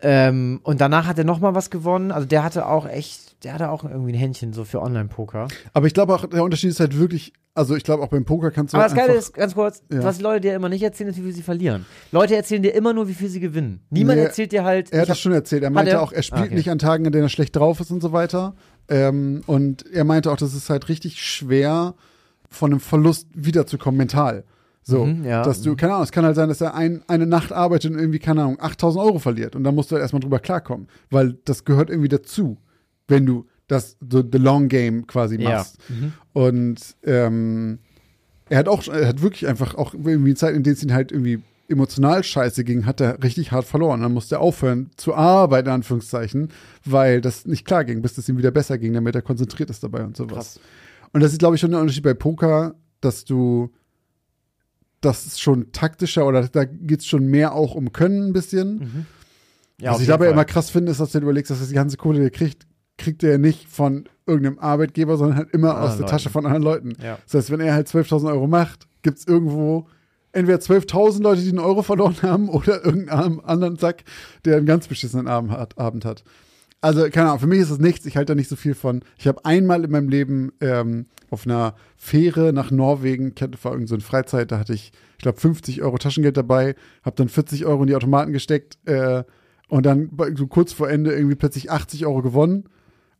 Ähm, 0.02 0.60
und 0.62 0.82
danach 0.82 1.06
hat 1.06 1.18
er 1.18 1.24
noch 1.24 1.40
mal 1.40 1.54
was 1.54 1.70
gewonnen. 1.70 2.12
Also 2.12 2.26
der 2.26 2.44
hatte 2.44 2.66
auch 2.66 2.86
echt, 2.86 3.42
der 3.44 3.54
hatte 3.54 3.70
auch 3.70 3.84
irgendwie 3.84 4.12
ein 4.12 4.18
Händchen 4.18 4.52
so 4.52 4.64
für 4.64 4.82
Online-Poker. 4.82 5.48
Aber 5.72 5.86
ich 5.86 5.94
glaube 5.94 6.14
auch, 6.14 6.26
der 6.26 6.44
Unterschied 6.44 6.70
ist 6.70 6.80
halt 6.80 6.98
wirklich, 6.98 7.32
also 7.58 7.76
ich 7.76 7.84
glaube 7.84 8.02
auch 8.02 8.08
beim 8.08 8.24
Poker 8.24 8.50
kannst 8.50 8.72
du 8.72 8.78
Aber 8.78 8.84
das 8.86 8.94
Geile 8.94 9.14
ist, 9.14 9.34
ganz 9.34 9.54
kurz, 9.54 9.82
Ja. 9.92 10.02
was 10.02 10.16
die 10.18 10.22
Leute 10.22 10.40
dir 10.40 10.54
immer 10.54 10.68
nicht 10.68 10.82
erzählen, 10.82 11.10
ist, 11.10 11.18
wie 11.18 11.22
viel 11.22 11.32
sie 11.32 11.42
verlieren. 11.42 11.84
Leute 12.12 12.34
erzählen 12.36 12.62
dir 12.62 12.74
immer 12.74 12.92
nur, 12.94 13.08
wie 13.08 13.14
viel 13.14 13.28
sie 13.28 13.40
gewinnen. 13.40 13.80
Niemand 13.90 14.18
Nee, 14.18 14.24
erzählt 14.24 14.52
dir 14.52 14.64
halt. 14.64 14.92
Er 14.92 15.02
hat 15.02 15.08
das 15.08 15.18
schon 15.20 15.32
erzählt. 15.32 15.62
Er 15.62 15.70
meinte 15.70 15.92
er? 15.92 16.02
auch, 16.02 16.12
er 16.12 16.22
spielt 16.22 16.40
Ah, 16.42 16.44
okay. 16.46 16.54
nicht 16.54 16.70
an 16.70 16.78
Tagen, 16.78 17.04
an 17.06 17.12
denen 17.12 17.24
er 17.24 17.28
schlecht 17.28 17.54
drauf 17.56 17.80
ist 17.80 17.90
und 17.90 18.00
so 18.00 18.12
weiter. 18.12 18.54
Ähm, 18.88 19.42
und 19.46 19.84
er 19.92 20.04
meinte 20.04 20.30
auch, 20.32 20.36
das 20.38 20.54
ist 20.54 20.70
halt 20.70 20.88
richtig 20.88 21.22
schwer, 21.22 21.94
von 22.48 22.70
einem 22.70 22.80
Verlust 22.80 23.26
wiederzukommen, 23.34 23.98
mental. 23.98 24.44
So, 24.82 25.04
Mhm, 25.04 25.24
ja. 25.26 25.42
dass 25.42 25.60
du, 25.60 25.76
keine 25.76 25.92
Ahnung, 25.92 26.04
es 26.04 26.12
kann 26.12 26.24
halt 26.24 26.34
sein, 26.36 26.48
dass 26.48 26.62
er 26.62 26.74
ein, 26.74 27.02
eine 27.08 27.26
Nacht 27.26 27.52
arbeitet 27.52 27.90
und 27.92 27.98
irgendwie, 27.98 28.18
keine 28.20 28.40
Ahnung, 28.42 28.56
8000 28.58 29.04
Euro 29.04 29.18
verliert. 29.18 29.54
Und 29.54 29.64
dann 29.64 29.74
musst 29.74 29.90
du 29.90 29.94
halt 29.96 30.02
erstmal 30.02 30.20
drüber 30.20 30.38
klarkommen. 30.38 30.88
Weil 31.10 31.34
das 31.44 31.64
gehört 31.66 31.90
irgendwie 31.90 32.08
dazu, 32.08 32.56
wenn 33.06 33.26
du 33.26 33.44
das, 33.68 33.96
so 34.10 34.22
the 34.22 34.38
long 34.38 34.68
game 34.68 35.06
quasi 35.06 35.36
Ja. 35.40 35.50
machst. 35.58 35.78
Und 36.32 36.96
ähm, 37.04 37.78
er 38.48 38.58
hat 38.58 38.68
auch, 38.68 38.86
er 38.88 39.06
hat 39.08 39.22
wirklich 39.22 39.46
einfach 39.46 39.74
auch 39.76 39.94
irgendwie 39.94 40.34
Zeit, 40.34 40.54
in 40.56 40.62
denen 40.62 40.74
es 40.74 40.82
ihn 40.82 40.92
halt 40.94 41.12
irgendwie 41.12 41.40
emotional 41.68 42.24
scheiße 42.24 42.64
ging, 42.64 42.86
hat 42.86 43.00
er 43.02 43.22
richtig 43.22 43.52
hart 43.52 43.66
verloren. 43.66 44.00
Dann 44.00 44.14
musste 44.14 44.36
er 44.36 44.40
aufhören 44.40 44.88
zu 44.96 45.14
arbeiten, 45.14 45.68
in 45.68 45.74
Anführungszeichen, 45.74 46.48
weil 46.86 47.20
das 47.20 47.44
nicht 47.46 47.66
klar 47.66 47.84
ging, 47.84 48.00
bis 48.00 48.16
es 48.16 48.26
ihm 48.28 48.38
wieder 48.38 48.50
besser 48.50 48.78
ging, 48.78 48.94
damit 48.94 49.14
er 49.14 49.20
konzentriert 49.22 49.68
ist 49.68 49.82
dabei 49.84 50.02
und 50.02 50.16
sowas. 50.16 50.34
Krass. 50.34 50.60
Und 51.12 51.22
das 51.22 51.32
ist, 51.32 51.38
glaube 51.38 51.56
ich, 51.56 51.60
schon 51.60 51.70
der 51.70 51.80
Unterschied 51.80 52.04
bei 52.04 52.14
Poker, 52.14 52.74
dass 53.02 53.24
du, 53.26 53.70
das 55.02 55.26
ist 55.26 55.40
schon 55.42 55.70
taktischer 55.72 56.26
oder 56.26 56.48
da 56.48 56.64
geht 56.64 57.00
es 57.00 57.06
schon 57.06 57.26
mehr 57.26 57.52
auch 57.54 57.74
um 57.74 57.92
Können 57.92 58.28
ein 58.28 58.32
bisschen. 58.32 59.06
Ja, 59.80 59.92
Was 59.92 60.00
ich 60.00 60.06
dabei 60.08 60.24
Fall. 60.26 60.32
immer 60.32 60.44
krass 60.44 60.70
finde, 60.70 60.90
ist, 60.90 61.00
dass 61.00 61.12
du 61.12 61.18
dir 61.18 61.24
überlegst, 61.24 61.50
dass 61.50 61.60
das 61.60 61.68
die 61.68 61.74
ganze 61.74 61.96
Kohle, 61.98 62.18
die 62.18 62.24
er 62.26 62.30
kriegt, 62.30 62.66
kriegt 62.98 63.22
er 63.22 63.38
nicht 63.38 63.68
von 63.68 64.08
irgendeinem 64.26 64.58
Arbeitgeber, 64.58 65.16
sondern 65.16 65.38
halt 65.38 65.50
immer 65.52 65.72
aus 65.78 65.92
Anderen 65.92 65.98
der 65.98 66.06
Tasche 66.06 66.24
Leuten. 66.28 66.32
von 66.32 66.46
anderen 66.46 66.62
Leuten. 66.62 66.92
Ja. 67.02 67.18
Das 67.24 67.34
heißt, 67.34 67.50
wenn 67.50 67.60
er 67.60 67.72
halt 67.72 67.88
12.000 67.88 68.28
Euro 68.28 68.46
macht, 68.46 68.86
gibt 69.02 69.18
es 69.18 69.26
irgendwo 69.26 69.86
entweder 70.32 70.58
12.000 70.58 71.22
Leute, 71.22 71.40
die 71.40 71.48
einen 71.48 71.58
Euro 71.58 71.82
verloren 71.82 72.16
haben 72.22 72.48
oder 72.48 72.84
irgendeinen 72.84 73.40
anderen 73.40 73.76
Sack, 73.76 74.04
der 74.44 74.58
einen 74.58 74.66
ganz 74.66 74.88
beschissenen 74.88 75.26
Abend 75.26 76.04
hat. 76.04 76.24
Also, 76.80 77.08
keine 77.10 77.28
Ahnung, 77.28 77.40
für 77.40 77.46
mich 77.48 77.58
ist 77.58 77.70
es 77.70 77.78
nichts. 77.78 78.06
Ich 78.06 78.16
halte 78.16 78.32
da 78.32 78.34
nicht 78.36 78.48
so 78.48 78.54
viel 78.54 78.74
von. 78.74 79.02
Ich 79.16 79.26
habe 79.26 79.44
einmal 79.44 79.84
in 79.84 79.90
meinem 79.90 80.08
Leben 80.08 80.52
ähm, 80.60 81.06
auf 81.28 81.44
einer 81.44 81.74
Fähre 81.96 82.52
nach 82.52 82.70
Norwegen, 82.70 83.34
war 83.62 83.72
irgend 83.72 83.88
so 83.88 83.96
eine 83.96 84.04
Freizeit, 84.04 84.52
da 84.52 84.58
hatte 84.60 84.74
ich, 84.74 84.92
ich 85.16 85.22
glaube, 85.22 85.40
50 85.40 85.82
Euro 85.82 85.98
Taschengeld 85.98 86.36
dabei, 86.36 86.76
habe 87.02 87.16
dann 87.16 87.28
40 87.28 87.66
Euro 87.66 87.82
in 87.82 87.88
die 87.88 87.96
Automaten 87.96 88.32
gesteckt 88.32 88.78
äh, 88.86 89.24
und 89.68 89.86
dann 89.86 90.10
so 90.36 90.46
kurz 90.46 90.72
vor 90.72 90.88
Ende 90.88 91.12
irgendwie 91.12 91.34
plötzlich 91.34 91.70
80 91.70 92.06
Euro 92.06 92.22
gewonnen 92.22 92.68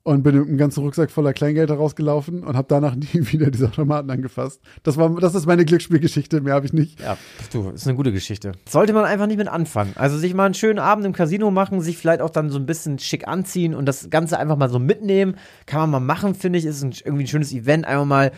und 0.09 0.23
bin 0.23 0.39
mit 0.39 0.49
einem 0.49 0.57
ganzen 0.57 0.83
Rucksack 0.83 1.11
voller 1.11 1.35
Kleingeld 1.35 1.71
rausgelaufen 1.71 2.43
und 2.43 2.57
habe 2.57 2.67
danach 2.67 2.95
nie 2.97 3.09
wieder 3.13 3.51
diese 3.51 3.67
Automaten 3.67 4.11
angefasst. 4.11 4.63
Das 4.83 4.97
war, 4.97 5.15
das 5.21 5.35
ist 5.35 5.45
meine 5.45 5.67
Glücksspielgeschichte, 5.67 6.41
mehr 6.41 6.55
habe 6.55 6.65
ich 6.65 6.73
nicht. 6.73 6.99
Ja, 7.01 7.19
du, 7.53 7.69
ist 7.69 7.87
eine 7.87 7.95
gute 7.95 8.11
Geschichte. 8.11 8.53
Sollte 8.67 8.95
man 8.95 9.05
einfach 9.05 9.27
nicht 9.27 9.37
mit 9.37 9.49
anfangen. 9.49 9.93
Also 9.97 10.17
sich 10.17 10.33
mal 10.33 10.47
einen 10.47 10.55
schönen 10.55 10.79
Abend 10.79 11.05
im 11.05 11.13
Casino 11.13 11.51
machen, 11.51 11.83
sich 11.83 11.99
vielleicht 11.99 12.23
auch 12.23 12.31
dann 12.31 12.49
so 12.49 12.59
ein 12.59 12.65
bisschen 12.65 12.99
schick 12.99 13.29
anziehen 13.29 13.75
und 13.75 13.85
das 13.85 14.09
Ganze 14.09 14.39
einfach 14.39 14.57
mal 14.57 14.71
so 14.71 14.79
mitnehmen. 14.79 15.37
Kann 15.67 15.81
man 15.81 15.91
mal 15.91 16.01
machen, 16.01 16.35
finde 16.35 16.59
ich. 16.59 16.65
Ist 16.65 16.83
ein, 16.83 16.95
irgendwie 17.05 17.25
ein 17.25 17.29
schönes 17.29 17.53
Event. 17.53 17.87
Einfach 17.87 18.07
mal, 18.07 18.33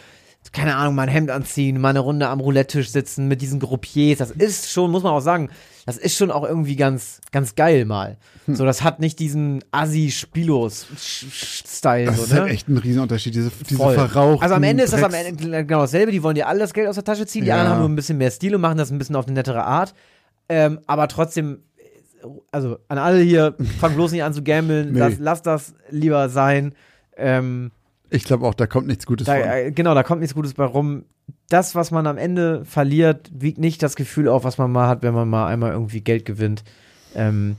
keine 0.52 0.74
Ahnung, 0.74 0.96
mal 0.96 1.02
ein 1.02 1.08
Hemd 1.08 1.30
anziehen, 1.30 1.80
mal 1.80 1.90
eine 1.90 2.00
Runde 2.00 2.26
am 2.26 2.40
Roulette-Tisch 2.40 2.90
sitzen 2.90 3.28
mit 3.28 3.42
diesen 3.42 3.60
Groupiers. 3.60 4.18
Das 4.18 4.32
ist 4.32 4.72
schon, 4.72 4.90
muss 4.90 5.04
man 5.04 5.12
auch 5.12 5.20
sagen, 5.20 5.50
das 5.90 5.98
ist 5.98 6.16
schon 6.16 6.30
auch 6.30 6.44
irgendwie 6.44 6.76
ganz, 6.76 7.20
ganz 7.32 7.56
geil 7.56 7.84
mal. 7.84 8.16
So, 8.46 8.64
das 8.64 8.82
hat 8.82 9.00
nicht 9.00 9.18
diesen 9.18 9.62
Assi-Spilos-Style. 9.72 12.06
Das 12.06 12.16
so, 12.16 12.22
ist 12.24 12.32
ne? 12.32 12.40
halt 12.42 12.52
echt 12.52 12.68
ein 12.68 12.76
Riesenunterschied, 12.78 13.34
diese, 13.34 13.50
diese 13.68 13.76
verrauchten 13.78 14.42
Also 14.42 14.54
am 14.54 14.62
Ende 14.62 14.84
ist 14.84 14.92
das 14.92 15.02
am 15.02 15.12
Ende 15.14 15.64
genau 15.64 15.80
dasselbe. 15.80 16.12
Die 16.12 16.22
wollen 16.22 16.34
dir 16.34 16.48
alle 16.48 16.60
das 16.60 16.72
Geld 16.72 16.88
aus 16.88 16.94
der 16.96 17.04
Tasche 17.04 17.26
ziehen. 17.26 17.42
Die 17.42 17.48
Ja. 17.48 17.54
anderen 17.56 17.72
haben 17.72 17.78
nur 17.80 17.88
ein 17.88 17.96
bisschen 17.96 18.18
mehr 18.18 18.30
Stil 18.30 18.54
und 18.54 18.60
machen 18.60 18.78
das 18.78 18.90
ein 18.90 18.98
bisschen 18.98 19.16
auf 19.16 19.26
eine 19.26 19.34
nettere 19.34 19.64
Art. 19.64 19.94
Ähm, 20.48 20.80
aber 20.86 21.08
trotzdem, 21.08 21.60
also 22.50 22.78
an 22.88 22.98
alle 22.98 23.20
hier, 23.20 23.54
fang 23.80 23.94
bloß 23.94 24.12
nicht 24.12 24.22
an 24.22 24.34
zu 24.34 24.42
gambeln. 24.42 24.92
Nee. 24.92 24.98
Das, 24.98 25.14
lass 25.18 25.42
das 25.42 25.74
lieber 25.90 26.28
sein. 26.28 26.74
Ähm, 27.16 27.70
Ich 28.10 28.24
glaube 28.24 28.46
auch, 28.46 28.54
da 28.54 28.66
kommt 28.66 28.86
nichts 28.86 29.06
Gutes 29.06 29.26
da, 29.26 29.34
von. 29.34 29.42
äh, 29.48 29.72
genau, 29.72 29.94
da 29.94 30.02
kommt 30.02 30.20
nichts 30.20 30.34
Gutes 30.34 30.54
bei 30.54 30.64
rum. 30.64 31.04
Das, 31.50 31.74
was 31.74 31.90
man 31.90 32.06
am 32.06 32.16
Ende 32.16 32.64
verliert, 32.64 33.30
wiegt 33.34 33.58
nicht 33.58 33.82
das 33.82 33.96
Gefühl 33.96 34.28
auf, 34.28 34.44
was 34.44 34.56
man 34.56 34.72
mal 34.72 34.88
hat, 34.88 35.02
wenn 35.02 35.12
man 35.12 35.28
mal 35.28 35.46
einmal 35.48 35.72
irgendwie 35.72 36.00
Geld 36.00 36.24
gewinnt. 36.24 36.64
Ähm, 37.14 37.56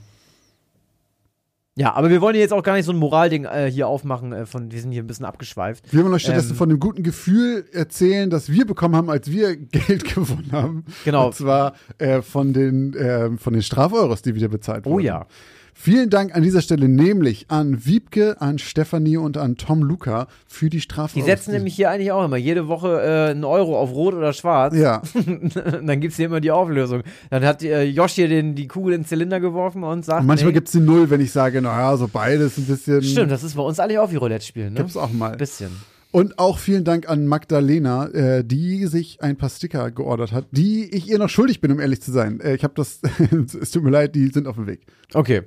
ja, 1.74 1.94
aber 1.94 2.10
wir 2.10 2.20
wollen 2.20 2.34
jetzt 2.36 2.52
auch 2.52 2.62
gar 2.62 2.74
nicht 2.74 2.84
so 2.84 2.92
ein 2.92 2.98
Moralding 2.98 3.44
äh, 3.46 3.70
hier 3.70 3.88
aufmachen. 3.88 4.32
Äh, 4.32 4.44
von, 4.44 4.70
wir 4.70 4.80
sind 4.80 4.92
hier 4.92 5.02
ein 5.02 5.06
bisschen 5.06 5.24
abgeschweift. 5.24 5.90
Wir 5.90 6.02
wollen 6.04 6.12
euch 6.12 6.22
stattdessen 6.22 6.50
Ähm, 6.50 6.56
von 6.56 6.68
dem 6.68 6.80
guten 6.80 7.02
Gefühl 7.02 7.64
erzählen, 7.72 8.28
das 8.28 8.50
wir 8.50 8.66
bekommen 8.66 8.94
haben, 8.94 9.08
als 9.08 9.30
wir 9.30 9.56
Geld 9.70 10.04
gewonnen 10.14 10.52
haben. 10.52 10.84
Genau. 11.04 11.26
Und 11.26 11.34
zwar 11.34 11.74
äh, 11.98 12.20
von 12.20 12.52
den, 12.52 12.94
äh, 12.94 13.36
von 13.38 13.54
den 13.54 13.62
Strafeuros, 13.62 14.20
die 14.20 14.34
wieder 14.34 14.48
bezahlt 14.48 14.84
wurden. 14.84 14.94
Oh 14.96 14.98
ja. 14.98 15.26
Vielen 15.74 16.10
Dank 16.10 16.34
an 16.34 16.42
dieser 16.42 16.60
Stelle 16.60 16.88
nämlich 16.88 17.46
an 17.48 17.84
Wiebke, 17.84 18.40
an 18.40 18.58
Stefanie 18.58 19.16
und 19.16 19.36
an 19.36 19.56
Tom 19.56 19.82
Luca 19.82 20.28
für 20.46 20.66
die 20.66 20.76
Die 20.76 20.80
Strafeuros. 20.80 21.26
setzen 21.26 21.52
nämlich 21.52 21.74
hier 21.74 21.90
eigentlich 21.90 22.12
auch 22.12 22.24
immer 22.24 22.36
jede 22.36 22.68
Woche 22.68 23.00
äh, 23.02 23.30
einen 23.30 23.44
Euro 23.44 23.78
auf 23.78 23.90
Rot 23.92 24.14
oder 24.14 24.32
Schwarz. 24.32 24.76
Ja, 24.76 25.02
dann 25.82 26.00
gibt's 26.00 26.16
hier 26.16 26.26
immer 26.26 26.40
die 26.40 26.50
Auflösung. 26.50 27.02
Dann 27.30 27.44
hat 27.44 27.62
äh, 27.62 27.84
Josh 27.84 28.12
hier 28.12 28.28
den, 28.28 28.54
die 28.54 28.68
Kugel 28.68 28.94
in 28.94 29.00
den 29.02 29.06
Zylinder 29.06 29.40
geworfen 29.40 29.82
und 29.82 30.04
sagt. 30.04 30.20
und 30.20 30.26
manchmal 30.26 30.48
nee, 30.50 30.54
gibt's 30.54 30.72
die 30.72 30.80
Null, 30.80 31.10
wenn 31.10 31.20
ich 31.20 31.32
sage, 31.32 31.62
naja, 31.62 31.96
so 31.96 32.06
beides 32.06 32.58
ein 32.58 32.64
bisschen. 32.64 33.02
Stimmt, 33.02 33.32
das 33.32 33.42
ist 33.42 33.56
bei 33.56 33.62
uns 33.62 33.80
eigentlich 33.80 33.98
auch 33.98 34.12
wie 34.12 34.16
Roulette 34.16 34.44
spielen, 34.44 34.74
ne? 34.74 34.80
Gibt's 34.80 34.96
auch 34.96 35.12
mal. 35.12 35.32
Ein 35.32 35.38
bisschen. 35.38 35.70
Und 36.12 36.38
auch 36.38 36.58
vielen 36.58 36.84
Dank 36.84 37.08
an 37.08 37.26
Magdalena, 37.26 38.06
äh, 38.08 38.44
die 38.44 38.86
sich 38.86 39.22
ein 39.22 39.36
paar 39.36 39.48
Sticker 39.48 39.90
geordert 39.90 40.32
hat, 40.32 40.44
die 40.50 40.84
ich 40.94 41.08
ihr 41.08 41.18
noch 41.18 41.30
schuldig 41.30 41.62
bin, 41.62 41.72
um 41.72 41.80
ehrlich 41.80 42.02
zu 42.02 42.12
sein. 42.12 42.38
Äh, 42.40 42.54
ich 42.54 42.64
habe 42.64 42.74
das, 42.76 43.00
es 43.60 43.70
tut 43.70 43.82
mir 43.82 43.90
leid, 43.90 44.14
die 44.14 44.28
sind 44.28 44.46
auf 44.46 44.56
dem 44.56 44.66
Weg. 44.66 44.82
Okay. 45.14 45.42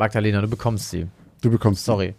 Magdalena, 0.00 0.40
du 0.40 0.48
bekommst 0.48 0.90
sie. 0.90 1.06
Du 1.42 1.50
bekommst 1.50 1.84
sie. 1.84 1.90
Sorry. 1.90 2.14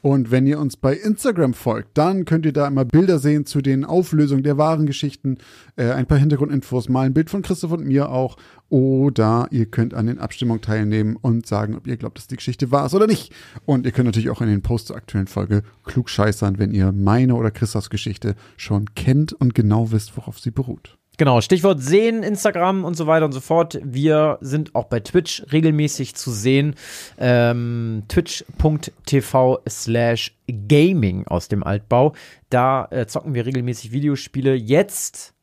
Und 0.02 0.30
wenn 0.30 0.46
ihr 0.46 0.58
uns 0.58 0.76
bei 0.76 0.94
Instagram 0.94 1.54
folgt, 1.54 1.98
dann 1.98 2.24
könnt 2.24 2.46
ihr 2.46 2.52
da 2.52 2.66
immer 2.66 2.84
Bilder 2.84 3.18
sehen 3.18 3.44
zu 3.44 3.60
den 3.60 3.84
Auflösungen 3.84 4.42
der 4.42 4.56
wahren 4.56 4.86
Geschichten, 4.86 5.38
äh, 5.76 5.90
ein 5.90 6.06
paar 6.06 6.18
Hintergrundinfos, 6.18 6.88
mal 6.88 7.06
ein 7.06 7.14
Bild 7.14 7.28
von 7.28 7.42
Christoph 7.42 7.72
und 7.72 7.84
mir 7.84 8.10
auch. 8.10 8.36
Oder 8.70 9.48
ihr 9.50 9.66
könnt 9.66 9.94
an 9.94 10.06
den 10.06 10.18
Abstimmungen 10.18 10.62
teilnehmen 10.62 11.16
und 11.16 11.46
sagen, 11.46 11.76
ob 11.76 11.86
ihr 11.86 11.96
glaubt, 11.96 12.18
dass 12.18 12.28
die 12.28 12.36
Geschichte 12.36 12.70
wahr 12.70 12.86
ist 12.86 12.94
oder 12.94 13.06
nicht. 13.06 13.32
Und 13.66 13.84
ihr 13.84 13.92
könnt 13.92 14.06
natürlich 14.06 14.30
auch 14.30 14.40
in 14.40 14.48
den 14.48 14.62
Posts 14.62 14.88
zur 14.88 14.96
aktuellen 14.96 15.26
Folge 15.26 15.62
klug 15.84 16.08
scheißern, 16.08 16.58
wenn 16.58 16.72
ihr 16.72 16.92
meine 16.92 17.34
oder 17.34 17.50
Christophs 17.50 17.90
Geschichte 17.90 18.36
schon 18.56 18.94
kennt 18.94 19.32
und 19.32 19.54
genau 19.54 19.90
wisst, 19.92 20.16
worauf 20.16 20.38
sie 20.38 20.50
beruht. 20.50 20.99
Genau, 21.20 21.42
Stichwort 21.42 21.82
sehen, 21.82 22.22
Instagram 22.22 22.82
und 22.82 22.94
so 22.94 23.06
weiter 23.06 23.26
und 23.26 23.32
so 23.32 23.40
fort. 23.40 23.78
Wir 23.84 24.38
sind 24.40 24.74
auch 24.74 24.86
bei 24.86 25.00
Twitch 25.00 25.44
regelmäßig 25.52 26.14
zu 26.14 26.30
sehen. 26.30 26.76
Ähm, 27.18 28.04
Twitch.tv 28.08 29.60
slash 29.68 30.34
Gaming 30.48 31.26
aus 31.26 31.48
dem 31.48 31.62
Altbau. 31.62 32.14
Da 32.48 32.88
äh, 32.90 33.06
zocken 33.06 33.34
wir 33.34 33.44
regelmäßig 33.44 33.92
Videospiele. 33.92 34.54
Jetzt, 34.54 35.34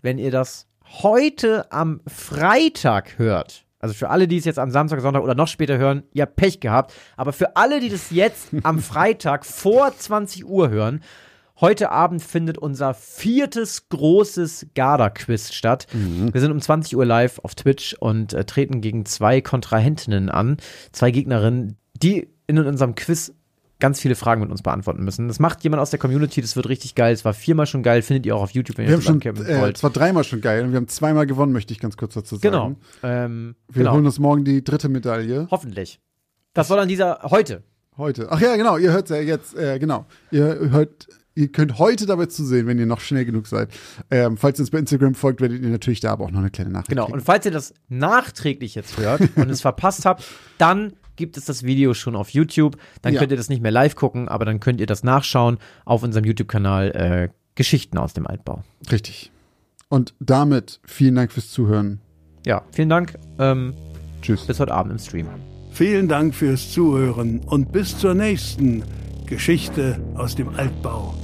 wenn 0.00 0.16
ihr 0.16 0.30
das 0.30 0.66
heute 1.02 1.70
am 1.70 2.00
Freitag 2.06 3.18
hört, 3.18 3.66
also 3.80 3.94
für 3.94 4.08
alle, 4.08 4.28
die 4.28 4.38
es 4.38 4.46
jetzt 4.46 4.58
am 4.58 4.70
Samstag, 4.70 5.02
Sonntag 5.02 5.22
oder 5.22 5.34
noch 5.34 5.48
später 5.48 5.76
hören, 5.76 6.04
ihr 6.14 6.22
habt 6.22 6.36
Pech 6.36 6.58
gehabt. 6.58 6.94
Aber 7.18 7.34
für 7.34 7.54
alle, 7.54 7.80
die 7.80 7.90
das 7.90 8.10
jetzt 8.12 8.48
am 8.62 8.78
Freitag 8.78 9.44
vor 9.44 9.92
20 9.94 10.46
Uhr 10.46 10.70
hören, 10.70 11.02
Heute 11.60 11.90
Abend 11.90 12.22
findet 12.22 12.56
unser 12.56 12.94
viertes 12.94 13.88
großes 13.88 14.68
Garda-Quiz 14.76 15.52
statt. 15.52 15.88
Mhm. 15.92 16.32
Wir 16.32 16.40
sind 16.40 16.52
um 16.52 16.60
20 16.60 16.96
Uhr 16.96 17.04
live 17.04 17.40
auf 17.40 17.56
Twitch 17.56 17.94
und 17.98 18.32
äh, 18.32 18.44
treten 18.44 18.80
gegen 18.80 19.04
zwei 19.06 19.40
Kontrahentinnen 19.40 20.30
an, 20.30 20.58
zwei 20.92 21.10
Gegnerinnen, 21.10 21.76
die 22.00 22.28
in 22.46 22.58
unserem 22.58 22.94
Quiz 22.94 23.34
ganz 23.80 24.00
viele 24.00 24.14
Fragen 24.14 24.40
mit 24.40 24.50
uns 24.50 24.62
beantworten 24.62 25.02
müssen. 25.02 25.26
Das 25.26 25.40
macht 25.40 25.64
jemand 25.64 25.80
aus 25.80 25.90
der 25.90 25.98
Community, 25.98 26.40
das 26.40 26.54
wird 26.54 26.68
richtig 26.68 26.94
geil. 26.94 27.12
Es 27.12 27.24
war 27.24 27.34
viermal 27.34 27.66
schon 27.66 27.82
geil, 27.82 28.02
findet 28.02 28.26
ihr 28.26 28.36
auch 28.36 28.42
auf 28.42 28.50
YouTube, 28.52 28.78
wenn 28.78 28.86
wir 28.86 28.92
ihr 28.92 28.96
haben 28.96 29.20
schon, 29.20 29.20
äh, 29.20 29.70
Es 29.70 29.82
war 29.82 29.90
dreimal 29.90 30.22
schon 30.22 30.40
geil 30.40 30.64
und 30.64 30.70
wir 30.70 30.76
haben 30.76 30.88
zweimal 30.88 31.26
gewonnen, 31.26 31.52
möchte 31.52 31.72
ich 31.72 31.80
ganz 31.80 31.96
kurz 31.96 32.14
dazu 32.14 32.36
sagen. 32.36 32.42
Genau. 32.42 32.76
Ähm, 33.02 33.56
wir 33.68 33.82
genau. 33.82 33.94
holen 33.94 34.06
uns 34.06 34.20
morgen 34.20 34.44
die 34.44 34.62
dritte 34.62 34.88
Medaille. 34.88 35.48
Hoffentlich. 35.50 36.00
Das 36.54 36.68
soll 36.68 36.78
an 36.78 36.88
dieser 36.88 37.20
heute. 37.24 37.64
Heute. 37.96 38.28
Ach 38.30 38.40
ja, 38.40 38.54
genau, 38.54 38.76
ihr 38.76 38.92
hört 38.92 39.10
es 39.10 39.16
ja 39.16 39.22
jetzt, 39.22 39.56
äh, 39.56 39.80
genau. 39.80 40.06
Ihr 40.30 40.70
hört 40.70 41.08
ihr 41.38 41.48
könnt 41.48 41.78
heute 41.78 42.04
dabei 42.06 42.26
zusehen, 42.26 42.66
wenn 42.66 42.78
ihr 42.78 42.86
noch 42.86 43.00
schnell 43.00 43.24
genug 43.24 43.46
seid. 43.46 43.70
Ähm, 44.10 44.36
falls 44.36 44.58
ihr 44.58 44.62
uns 44.62 44.70
bei 44.70 44.78
Instagram 44.78 45.14
folgt, 45.14 45.40
werdet 45.40 45.62
ihr 45.62 45.68
natürlich 45.68 46.00
da 46.00 46.12
aber 46.12 46.24
auch 46.24 46.30
noch 46.30 46.40
eine 46.40 46.50
kleine 46.50 46.70
Nachricht 46.70 46.90
Genau, 46.90 47.04
kriegen. 47.04 47.18
und 47.18 47.24
falls 47.24 47.46
ihr 47.46 47.52
das 47.52 47.72
nachträglich 47.88 48.74
jetzt 48.74 48.98
hört 48.98 49.20
und 49.36 49.48
es 49.48 49.60
verpasst 49.60 50.04
habt, 50.04 50.24
dann 50.58 50.94
gibt 51.16 51.36
es 51.36 51.44
das 51.44 51.62
Video 51.62 51.94
schon 51.94 52.16
auf 52.16 52.30
YouTube. 52.30 52.76
Dann 53.02 53.14
ja. 53.14 53.20
könnt 53.20 53.30
ihr 53.30 53.36
das 53.36 53.48
nicht 53.48 53.62
mehr 53.62 53.72
live 53.72 53.94
gucken, 53.94 54.28
aber 54.28 54.44
dann 54.44 54.60
könnt 54.60 54.80
ihr 54.80 54.86
das 54.86 55.04
nachschauen 55.04 55.58
auf 55.84 56.02
unserem 56.02 56.24
YouTube-Kanal 56.24 56.90
äh, 56.90 57.28
Geschichten 57.54 57.98
aus 57.98 58.14
dem 58.14 58.26
Altbau. 58.26 58.62
Richtig. 58.90 59.32
Und 59.88 60.14
damit 60.20 60.80
vielen 60.84 61.14
Dank 61.14 61.32
fürs 61.32 61.50
Zuhören. 61.50 62.00
Ja, 62.46 62.62
vielen 62.72 62.88
Dank. 62.88 63.14
Ähm, 63.38 63.74
Tschüss. 64.22 64.46
Bis 64.46 64.60
heute 64.60 64.72
Abend 64.72 64.92
im 64.92 64.98
Stream. 64.98 65.26
Vielen 65.72 66.08
Dank 66.08 66.34
fürs 66.34 66.72
Zuhören 66.72 67.40
und 67.40 67.72
bis 67.72 67.98
zur 67.98 68.14
nächsten 68.14 68.82
Geschichte 69.26 70.00
aus 70.14 70.34
dem 70.34 70.48
Altbau. 70.56 71.14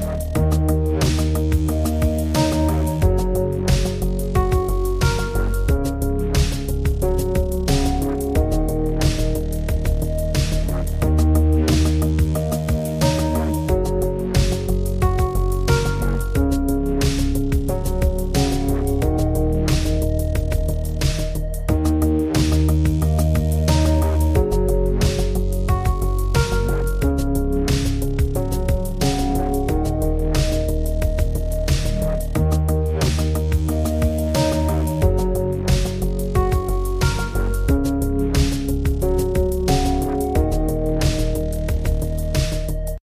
Thank 0.00 0.70
you. 0.70 0.79